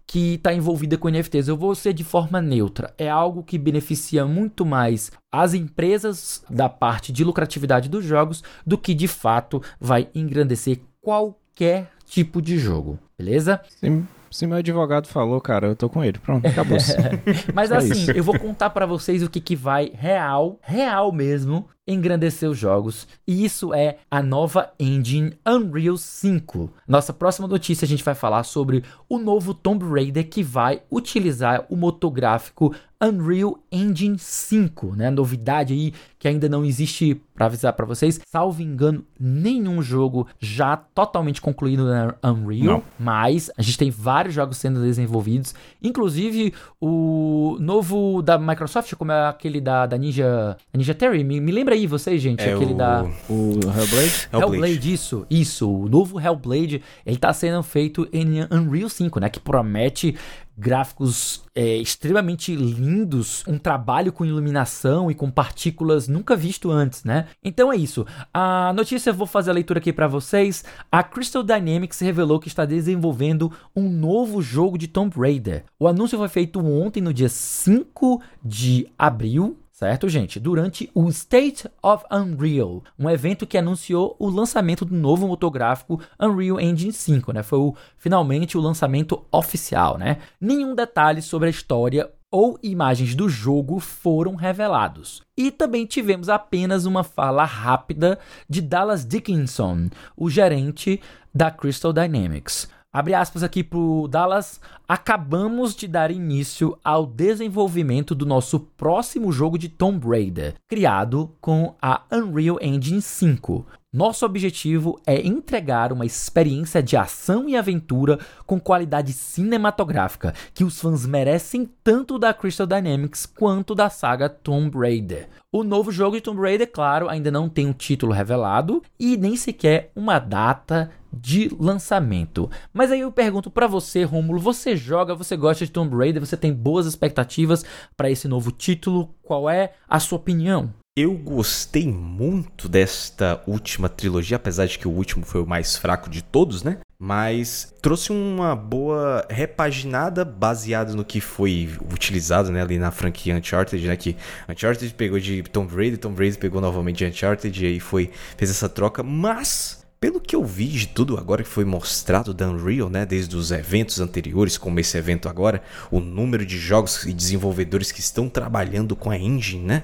que 0.07 0.35
está 0.35 0.53
envolvida 0.53 0.99
com 0.99 1.09
NFTs. 1.09 1.49
Eu 1.49 1.57
vou 1.57 1.75
ser 1.75 1.93
de 1.93 2.05
forma 2.05 2.40
neutra. 2.40 2.93
É 2.99 3.09
algo 3.09 3.43
que 3.43 3.59
beneficia 3.59 4.25
muito 4.27 4.64
mais 4.64 5.11
as 5.33 5.55
empresas 5.55 6.45
da 6.49 6.69
parte 6.69 7.12
de 7.12 7.25
lucratividade 7.25 7.88
dos 7.88 8.05
jogos 8.05 8.43
do 8.67 8.79
que 8.79 8.95
de 8.95 9.09
fato 9.09 9.62
vai 9.81 10.09
engrandecer 10.14 10.81
qualquer 11.01 11.90
tipo 12.07 12.40
de 12.40 12.59
jogo. 12.59 12.99
Beleza? 13.19 13.61
Sim. 13.81 14.07
Se 14.31 14.49
meu 14.49 14.59
advogado 14.59 15.07
falou, 15.07 15.40
cara, 15.40 15.69
eu 15.69 15.77
tô 15.77 15.88
com 15.88 16.03
ele. 16.03 16.19
Pronto, 16.19 16.45
acabou. 16.45 16.77
Mas 17.55 17.71
é 17.71 17.77
assim, 17.77 18.07
eu 18.17 18.25
vou 18.25 18.37
contar 18.37 18.71
para 18.71 18.85
vocês 18.85 19.23
o 19.23 19.31
que, 19.31 19.40
que 19.40 19.55
vai 19.55 19.93
real, 19.95 20.59
real 20.61 21.12
mesmo, 21.12 21.69
engrandecer 21.87 22.49
os 22.49 22.59
jogos. 22.59 23.07
E 23.27 23.44
isso 23.44 23.75
é 23.75 23.99
a 24.11 24.23
nova 24.23 24.73
engine 24.79 25.38
Unreal 25.47 25.97
5. 25.97 26.70
Nossa 26.88 27.12
próxima 27.12 27.47
notícia 27.47 27.85
a 27.85 27.88
gente 27.88 28.05
vai 28.05 28.14
falar 28.14 28.42
sobre 28.44 28.85
o 29.09 29.18
novo 29.18 29.53
Tomb 29.55 29.85
Raider 29.85 30.29
que 30.29 30.42
vai 30.42 30.83
utilizar 30.90 31.66
o 31.68 31.77
motor 31.77 32.11
gráfico 32.11 32.75
Unreal 33.05 33.59
Engine 33.70 34.18
5, 34.18 34.97
né? 34.97 35.11
Novidade 35.11 35.75
aí 35.75 35.92
que 36.18 36.27
ainda 36.27 36.49
não 36.49 36.64
existe 36.64 37.20
para 37.35 37.47
avisar 37.47 37.73
para 37.75 37.85
vocês. 37.85 38.20
Salvo 38.27 38.62
engano, 38.62 39.05
nenhum 39.18 39.83
jogo 39.83 40.27
já 40.38 40.77
totalmente 40.77 41.40
concluído 41.40 41.85
na 41.85 42.14
Unreal, 42.25 42.79
não. 42.79 42.83
mas 42.99 43.51
a 43.59 43.62
gente 43.62 43.77
tem 43.77 43.90
vários 43.90 44.35
jogos 44.35 44.57
sendo 44.57 44.81
desenvolvidos, 44.81 45.55
inclusive 45.83 46.55
o 46.81 47.59
novo 47.61 48.23
da 48.23 48.38
Microsoft, 48.38 48.94
como 48.94 49.12
é 49.12 49.29
aquele 49.29 49.61
da, 49.61 49.85
da 49.85 49.99
Ninja, 49.99 50.57
Ninja 50.73 50.94
Theory. 50.94 51.25
Me, 51.25 51.40
me 51.40 51.53
lembra 51.53 51.73
aí 51.74 51.87
vocês, 51.87 52.20
gente, 52.20 52.42
é 52.42 52.54
aquele 52.54 52.72
o... 52.72 52.76
da 52.76 53.04
o 53.28 53.52
Hellblade? 53.54 54.28
Hellblade? 54.32 54.54
Hellblade, 54.54 54.92
isso, 54.92 55.26
isso. 55.28 55.70
O 55.70 55.88
novo 55.88 56.20
Hellblade, 56.20 56.82
ele 57.04 57.16
tá 57.16 57.32
sendo 57.32 57.62
feito 57.62 58.08
em 58.12 58.42
Unreal 58.50 58.88
5, 58.88 59.20
né, 59.20 59.28
que 59.28 59.40
promete 59.40 60.16
gráficos 60.56 61.42
é, 61.54 61.76
extremamente 61.76 62.54
lindos, 62.54 63.42
um 63.46 63.58
trabalho 63.58 64.12
com 64.12 64.24
iluminação 64.24 65.10
e 65.10 65.14
com 65.14 65.30
partículas 65.30 66.06
nunca 66.06 66.37
visto 66.37 66.70
antes, 66.70 67.02
né? 67.02 67.26
Então 67.42 67.72
é 67.72 67.76
isso. 67.76 68.06
A 68.32 68.72
notícia 68.72 69.10
eu 69.10 69.14
vou 69.14 69.26
fazer 69.26 69.50
a 69.50 69.54
leitura 69.54 69.80
aqui 69.80 69.92
para 69.92 70.06
vocês. 70.06 70.64
A 70.90 71.02
Crystal 71.02 71.42
Dynamics 71.42 71.98
revelou 72.00 72.38
que 72.38 72.48
está 72.48 72.64
desenvolvendo 72.64 73.52
um 73.74 73.88
novo 73.88 74.40
jogo 74.40 74.78
de 74.78 74.87
Tomb 74.87 75.14
Raider. 75.18 75.64
O 75.78 75.88
anúncio 75.88 76.16
foi 76.18 76.28
feito 76.28 76.64
ontem, 76.64 77.00
no 77.00 77.12
dia 77.12 77.28
5 77.28 78.22
de 78.44 78.87
abril, 78.96 79.58
certo, 79.85 80.09
gente? 80.09 80.40
Durante 80.40 80.90
o 80.94 81.11
State 81.11 81.68
of 81.83 82.07
Unreal, 82.11 82.83
um 82.99 83.11
evento 83.11 83.47
que 83.47 83.59
anunciou 83.59 84.16
o 84.18 84.31
lançamento 84.31 84.83
do 84.83 84.94
novo 84.94 85.29
motográfico 85.29 86.01
Unreal 86.18 86.59
Engine 86.59 86.90
5, 86.90 87.33
né? 87.33 87.42
Foi 87.42 87.59
o, 87.59 87.77
finalmente 87.99 88.57
o 88.57 88.62
lançamento 88.62 89.27
oficial, 89.31 89.99
né? 89.99 90.20
Nenhum 90.40 90.75
detalhe 90.75 91.20
sobre 91.20 91.49
a 91.49 91.51
história 91.51 92.11
ou 92.31 92.59
imagens 92.62 93.14
do 93.14 93.29
jogo 93.29 93.79
foram 93.79 94.37
revelados. 94.37 95.20
E 95.37 95.51
também 95.51 95.85
tivemos 95.85 96.31
apenas 96.31 96.87
uma 96.87 97.05
fala 97.05 97.44
rápida 97.44 98.18
de 98.49 98.62
Dallas 98.62 99.05
Dickinson, 99.05 99.90
o 100.16 100.31
gerente 100.31 100.99
da 101.35 101.51
Crystal 101.51 101.92
Dynamics. 101.92 102.70
Abre 102.94 103.12
aspas 103.12 103.42
aqui 103.42 103.64
pro 103.64 104.07
Dallas. 104.09 104.61
Acabamos 104.87 105.74
de 105.74 105.88
dar 105.88 106.12
início 106.12 106.78
ao 106.85 107.04
desenvolvimento 107.04 108.14
do 108.14 108.24
nosso 108.24 108.61
próximo 108.61 109.33
jogo 109.33 109.59
de 109.59 109.68
Tomb 109.68 110.07
Raider, 110.07 110.54
criado 110.68 111.35
com 111.40 111.74
a 111.83 112.02
Unreal 112.12 112.57
Engine 112.62 113.02
5. 113.02 113.66
Nosso 113.92 114.24
objetivo 114.24 115.00
é 115.07 115.24
entregar 115.26 115.92
uma 115.92 116.07
experiência 116.07 116.83
de 116.83 116.96
ação 116.96 117.48
e 117.48 117.57
aventura 117.57 118.18
com 118.46 118.61
qualidade 118.61 119.12
cinematográfica 119.12 120.33
que 120.52 120.62
os 120.62 120.80
fãs 120.80 121.04
merecem 121.04 121.68
tanto 121.83 122.18
da 122.18 122.35
Crystal 122.35 122.66
Dynamics 122.66 123.26
quanto 123.26 123.74
da 123.74 123.90
saga 123.90 124.28
Tomb 124.28 124.76
Raider. 124.76 125.28
O 125.52 125.62
novo 125.62 125.92
jogo 125.92 126.16
de 126.16 126.22
Tomb 126.22 126.40
Raider, 126.40 126.70
claro, 126.70 127.09
ainda 127.09 127.30
não 127.30 127.48
tem 127.48 127.68
um 127.68 127.72
título 127.72 128.12
revelado 128.12 128.83
e 128.98 129.16
nem 129.16 129.37
sequer 129.37 129.92
uma 129.94 130.18
data 130.18 130.90
de 131.20 131.50
lançamento. 131.59 132.50
Mas 132.72 132.90
aí 132.90 133.00
eu 133.00 133.12
pergunto 133.12 133.50
para 133.50 133.66
você, 133.66 134.05
Rômulo, 134.05 134.38
você 134.38 134.77
joga, 134.77 135.14
você 135.14 135.37
gosta 135.37 135.64
de 135.64 135.70
Tomb 135.70 135.96
Raider, 135.96 136.24
você 136.24 136.37
tem 136.37 136.53
boas 136.53 136.87
expectativas 136.87 137.64
para 137.96 138.11
esse 138.11 138.29
novo 138.29 138.50
título? 138.50 139.14
Qual 139.22 139.48
é 139.48 139.72
a 139.88 139.98
sua 140.00 140.16
opinião? 140.16 140.72
Eu 140.96 141.12
gostei 141.14 141.88
muito 141.88 142.68
desta 142.68 143.42
última 143.48 143.88
trilogia, 143.88 144.37
apesar 144.37 144.66
de 144.66 144.79
que 144.79 144.87
o 144.87 144.92
último 144.92 145.27
foi 145.27 145.42
o 145.42 145.46
mais 145.46 145.77
fraco 145.77 146.09
de 146.09 146.22
todos, 146.22 146.62
né? 146.62 146.79
Mas 146.96 147.74
trouxe 147.83 148.12
uma 148.12 148.55
boa 148.55 149.27
repaginada 149.29 150.24
baseada 150.24 150.94
no 150.94 151.05
que 151.05 151.20
foi 151.20 151.68
utilizado 151.92 152.53
né, 152.53 152.62
ali 152.62 152.79
na 152.79 152.92
franquia 152.92 153.37
Uncharted, 153.37 153.85
né? 153.85 153.96
Que 153.96 154.16
Uncharted 154.48 154.94
pegou 154.94 155.18
de 155.18 155.42
Tomb 155.42 155.74
Raider, 155.74 155.98
Tomb 155.98 156.16
Raider 156.16 156.38
pegou 156.38 156.61
novamente 156.61 156.98
de 156.98 157.07
Uncharted 157.07 157.64
e 157.64 157.66
aí 157.66 157.81
foi, 157.81 158.12
fez 158.37 158.53
essa 158.53 158.68
troca, 158.68 159.03
mas 159.03 159.84
pelo 160.00 160.20
que 160.20 160.37
eu 160.37 160.44
vi 160.44 160.66
de 160.66 160.87
tudo 160.87 161.16
agora 161.16 161.42
que 161.42 161.48
foi 161.48 161.64
mostrado 161.64 162.35
da 162.35 162.48
Unreal, 162.48 162.90
né, 162.90 163.07
desde 163.07 163.37
os 163.37 163.50
eventos 163.50 164.00
anteriores, 164.00 164.59
como 164.59 164.78
esse 164.78 164.98
evento 164.98 165.28
agora, 165.28 165.62
o 165.90 165.98
número 165.98 166.44
de 166.44 166.59
jogos 166.59 167.04
e 167.04 167.12
desenvolvedores 167.12 167.90
que 167.90 168.00
estão 168.00 168.28
trabalhando 168.28 168.94
com 168.94 169.11
a 169.11 169.18
engine, 169.18 169.64
né? 169.64 169.83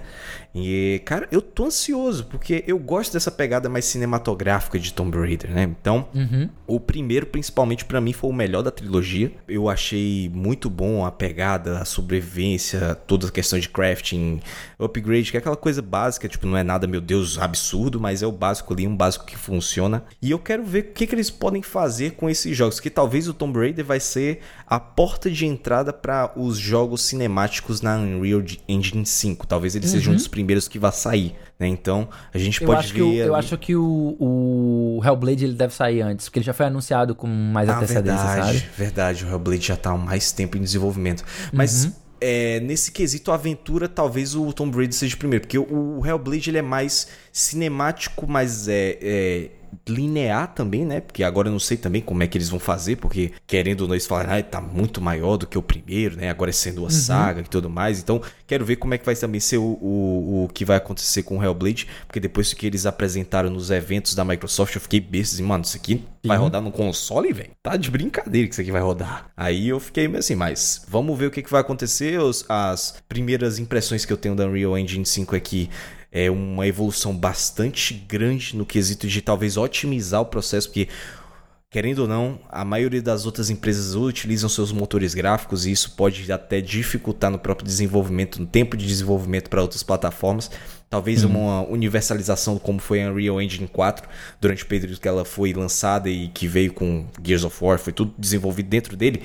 E, 0.55 1.01
cara, 1.05 1.29
eu 1.31 1.41
tô 1.41 1.67
ansioso, 1.67 2.25
porque 2.25 2.65
eu 2.67 2.79
gosto 2.79 3.13
dessa 3.13 3.31
pegada 3.31 3.69
mais 3.69 3.85
cinematográfica 3.85 4.79
de 4.79 4.93
Tomb 4.93 5.17
Raider, 5.17 5.51
né? 5.53 5.63
Então, 5.63 6.09
uhum. 6.15 6.49
o 6.67 6.81
primeiro, 6.81 7.27
principalmente 7.27 7.85
para 7.85 8.01
mim, 8.01 8.13
foi 8.13 8.31
o 8.31 8.33
melhor 8.33 8.63
da 8.63 8.71
trilogia. 8.71 9.33
Eu 9.49 9.69
achei 9.69 10.29
muito 10.35 10.69
bom 10.69 11.05
a 11.05 11.13
pegada, 11.13 11.79
a 11.79 11.85
sobrevivência, 11.85 12.95
toda 13.07 13.29
a 13.29 13.31
questão 13.31 13.59
de 13.59 13.69
crafting, 13.69 14.41
upgrade, 14.79 15.31
que 15.31 15.37
é 15.37 15.41
aquela 15.41 15.57
coisa 15.57 15.81
básica, 15.81 16.29
tipo, 16.29 16.47
não 16.47 16.57
é 16.57 16.65
nada, 16.65 16.87
meu 16.87 17.01
Deus, 17.01 17.39
absurdo, 17.39 18.01
mas 18.01 18.23
é 18.23 18.27
o 18.27 18.33
básico 18.33 18.73
ali, 18.73 18.87
um 18.87 18.97
básico 18.97 19.25
que 19.25 19.37
funciona. 19.37 20.03
E 20.21 20.31
eu 20.31 20.39
quero 20.39 20.65
ver 20.65 20.81
o 20.81 20.93
que, 20.93 21.07
que 21.07 21.15
eles 21.15 21.31
podem 21.31 21.63
fazer 21.63 22.13
com 22.13 22.29
esses 22.29 22.57
jogos, 22.57 22.81
que 22.81 22.91
talvez 22.91 23.29
o 23.29 23.35
Tomb 23.35 23.59
Raider 23.59 23.85
vai 23.85 24.01
ser 24.01 24.41
a 24.67 24.81
porta 24.81 25.31
de 25.31 25.47
entrada 25.47 25.93
para 25.93 26.33
os 26.37 26.59
jogos 26.59 27.03
cinemáticos 27.03 27.81
na 27.81 27.97
Unreal 27.97 28.43
Engine 28.69 29.07
5. 29.07 29.47
Talvez 29.47 29.75
ele 29.75 29.85
uhum. 29.85 29.91
seja 29.91 30.11
um 30.11 30.15
dos 30.15 30.29
primeiros 30.41 30.69
que 30.69 30.79
vai 30.79 30.93
sair, 30.93 31.35
né? 31.59 31.67
Então, 31.67 32.09
a 32.33 32.39
gente 32.39 32.61
eu 32.61 32.67
pode 32.67 32.81
acho 32.81 32.95
ver... 32.95 33.01
Que 33.01 33.03
o, 33.03 33.15
eu 33.15 33.35
acho 33.35 33.59
que 33.59 33.77
o, 33.77 34.17
o 34.19 35.01
Hellblade 35.05 35.45
ele 35.45 35.55
deve 35.55 35.75
sair 35.75 36.01
antes, 36.03 36.29
porque 36.29 36.39
ele 36.39 36.47
já 36.47 36.53
foi 36.53 36.67
anunciado 36.67 37.15
com 37.15 37.27
mais 37.27 37.69
ah, 37.69 37.77
antecedência, 37.77 38.27
verdade, 38.27 38.59
sabe? 38.59 38.71
Verdade, 38.77 39.25
o 39.25 39.29
Hellblade 39.29 39.67
já 39.67 39.77
tá 39.77 39.91
há 39.91 39.97
mais 39.97 40.33
tempo 40.33 40.57
em 40.57 40.63
desenvolvimento. 40.63 41.25
Mas... 41.53 41.85
Uhum 41.85 41.93
é, 42.21 42.61
nesse 42.61 42.93
quesito 42.93 43.33
aventura, 43.33 43.89
talvez 43.89 44.35
o 44.35 44.53
Tomb 44.53 44.77
Raider 44.77 44.95
seja 44.95 45.15
o 45.15 45.19
primeiro, 45.19 45.43
porque 45.43 45.59
o, 45.59 45.99
o 45.99 46.07
Hellblade 46.07 46.51
ele 46.51 46.59
é 46.59 46.63
mais 46.63 47.09
cinemático, 47.33 48.27
mas 48.29 48.69
é, 48.69 48.99
é 49.01 49.51
linear 49.91 50.55
também, 50.55 50.85
né? 50.85 51.01
Porque 51.01 51.23
agora 51.23 51.49
eu 51.49 51.53
não 51.53 51.59
sei 51.59 51.77
também 51.77 52.01
como 52.01 52.23
é 52.23 52.27
que 52.27 52.39
eles 52.39 52.49
vão 52.49 52.59
fazer, 52.59 52.97
porque 52.97 53.33
querendo 53.47 53.83
ou 53.83 53.89
não, 53.89 53.95
eles 53.95 54.07
falaram, 54.07 54.35
ah, 54.35 54.43
tá 54.43 54.61
muito 54.61 55.01
maior 55.01 55.37
do 55.37 55.47
que 55.47 55.59
o 55.59 55.63
primeiro, 55.63 56.17
né? 56.17 56.31
Agora 56.31 56.51
é 56.51 56.53
sendo 56.53 56.79
uma 56.79 56.85
uhum. 56.85 56.91
saga 56.91 57.41
e 57.41 57.45
tudo 57.45 57.69
mais. 57.69 58.01
Então, 58.01 58.23
quero 58.47 58.65
ver 58.65 58.77
como 58.77 58.95
é 58.95 58.99
que 58.99 59.05
vai 59.05 59.15
também 59.15 59.41
ser 59.41 59.59
o, 59.59 59.79
o, 59.81 60.45
o 60.45 60.49
que 60.49 60.65
vai 60.65 60.77
acontecer 60.77 61.23
com 61.23 61.39
o 61.39 61.45
Hellblade, 61.45 61.87
porque 62.07 62.21
depois 62.21 62.55
que 62.55 62.67
eles 62.67 62.87
apresentaram 62.87 63.51
nos 63.51 63.71
eventos 63.71 64.15
da 64.15 64.25
Microsoft, 64.25 64.75
eu 64.75 64.81
fiquei 64.81 65.01
besta 65.01 65.35
assim, 65.35 65.43
mano, 65.43 65.65
isso 65.65 65.77
aqui 65.77 66.03
vai 66.25 66.37
rodar 66.37 66.61
no 66.61 66.71
console, 66.71 67.33
velho? 67.33 67.51
Tá 67.63 67.77
de 67.77 67.91
brincadeira 67.91 68.47
que 68.47 68.55
isso 68.55 68.61
aqui 68.61 68.71
vai 68.71 68.83
rodar. 68.83 69.31
Aí 69.37 69.69
eu 69.69 69.81
fiquei 69.81 70.07
meio 70.07 70.21
assim, 70.21 70.35
mas 70.35 70.85
vamos 70.89 71.19
ver 71.19 71.27
o 71.27 71.31
que, 71.31 71.43
que 71.43 71.51
vai 71.51 71.61
acontecer. 71.61 72.21
Os, 72.21 72.45
as 72.49 73.03
primeiras 73.09 73.59
impressões 73.59 74.05
que 74.05 74.13
eu 74.13 74.17
tenho 74.17 74.37
da 74.37 74.47
Unreal 74.47 74.79
Engine 74.79 75.07
5 75.07 75.37
é 75.37 75.41
que 75.41 75.71
é 76.13 76.31
uma 76.31 76.67
evolução 76.67 77.17
bastante 77.17 77.95
grande 77.95 78.57
no 78.57 78.67
quesito 78.67 79.07
de 79.07 79.23
talvez 79.23 79.57
otimizar 79.57 80.21
o 80.21 80.27
processo, 80.27 80.69
porque 80.69 80.89
Querendo 81.73 82.01
ou 82.01 82.09
não, 82.09 82.41
a 82.49 82.65
maioria 82.65 83.01
das 83.01 83.27
outras 83.27 83.49
empresas 83.49 83.95
utilizam 83.95 84.49
seus 84.49 84.73
motores 84.73 85.15
gráficos 85.15 85.67
e 85.67 85.71
isso 85.71 85.93
pode 85.93 86.33
até 86.33 86.61
dificultar 86.61 87.31
no 87.31 87.39
próprio 87.39 87.65
desenvolvimento, 87.65 88.41
no 88.41 88.47
tempo 88.47 88.77
de 88.77 88.85
desenvolvimento 88.85 89.49
para 89.49 89.63
outras 89.63 89.85
plataformas. 89.85 90.51
Talvez 90.89 91.23
uhum. 91.23 91.31
uma 91.31 91.63
universalização 91.69 92.59
como 92.59 92.81
foi 92.81 93.05
a 93.05 93.09
Unreal 93.09 93.41
Engine 93.41 93.69
4 93.69 94.09
durante 94.41 94.65
o 94.65 94.67
período 94.67 94.99
que 94.99 95.07
ela 95.07 95.25
foi 95.25 95.53
lançada 95.53 96.11
e 96.11 96.27
que 96.27 96.49
veio 96.49 96.73
com 96.73 97.07
Gears 97.23 97.45
of 97.45 97.57
War, 97.65 97.79
foi 97.79 97.93
tudo 97.93 98.13
desenvolvido 98.19 98.69
dentro 98.69 98.97
dele 98.97 99.23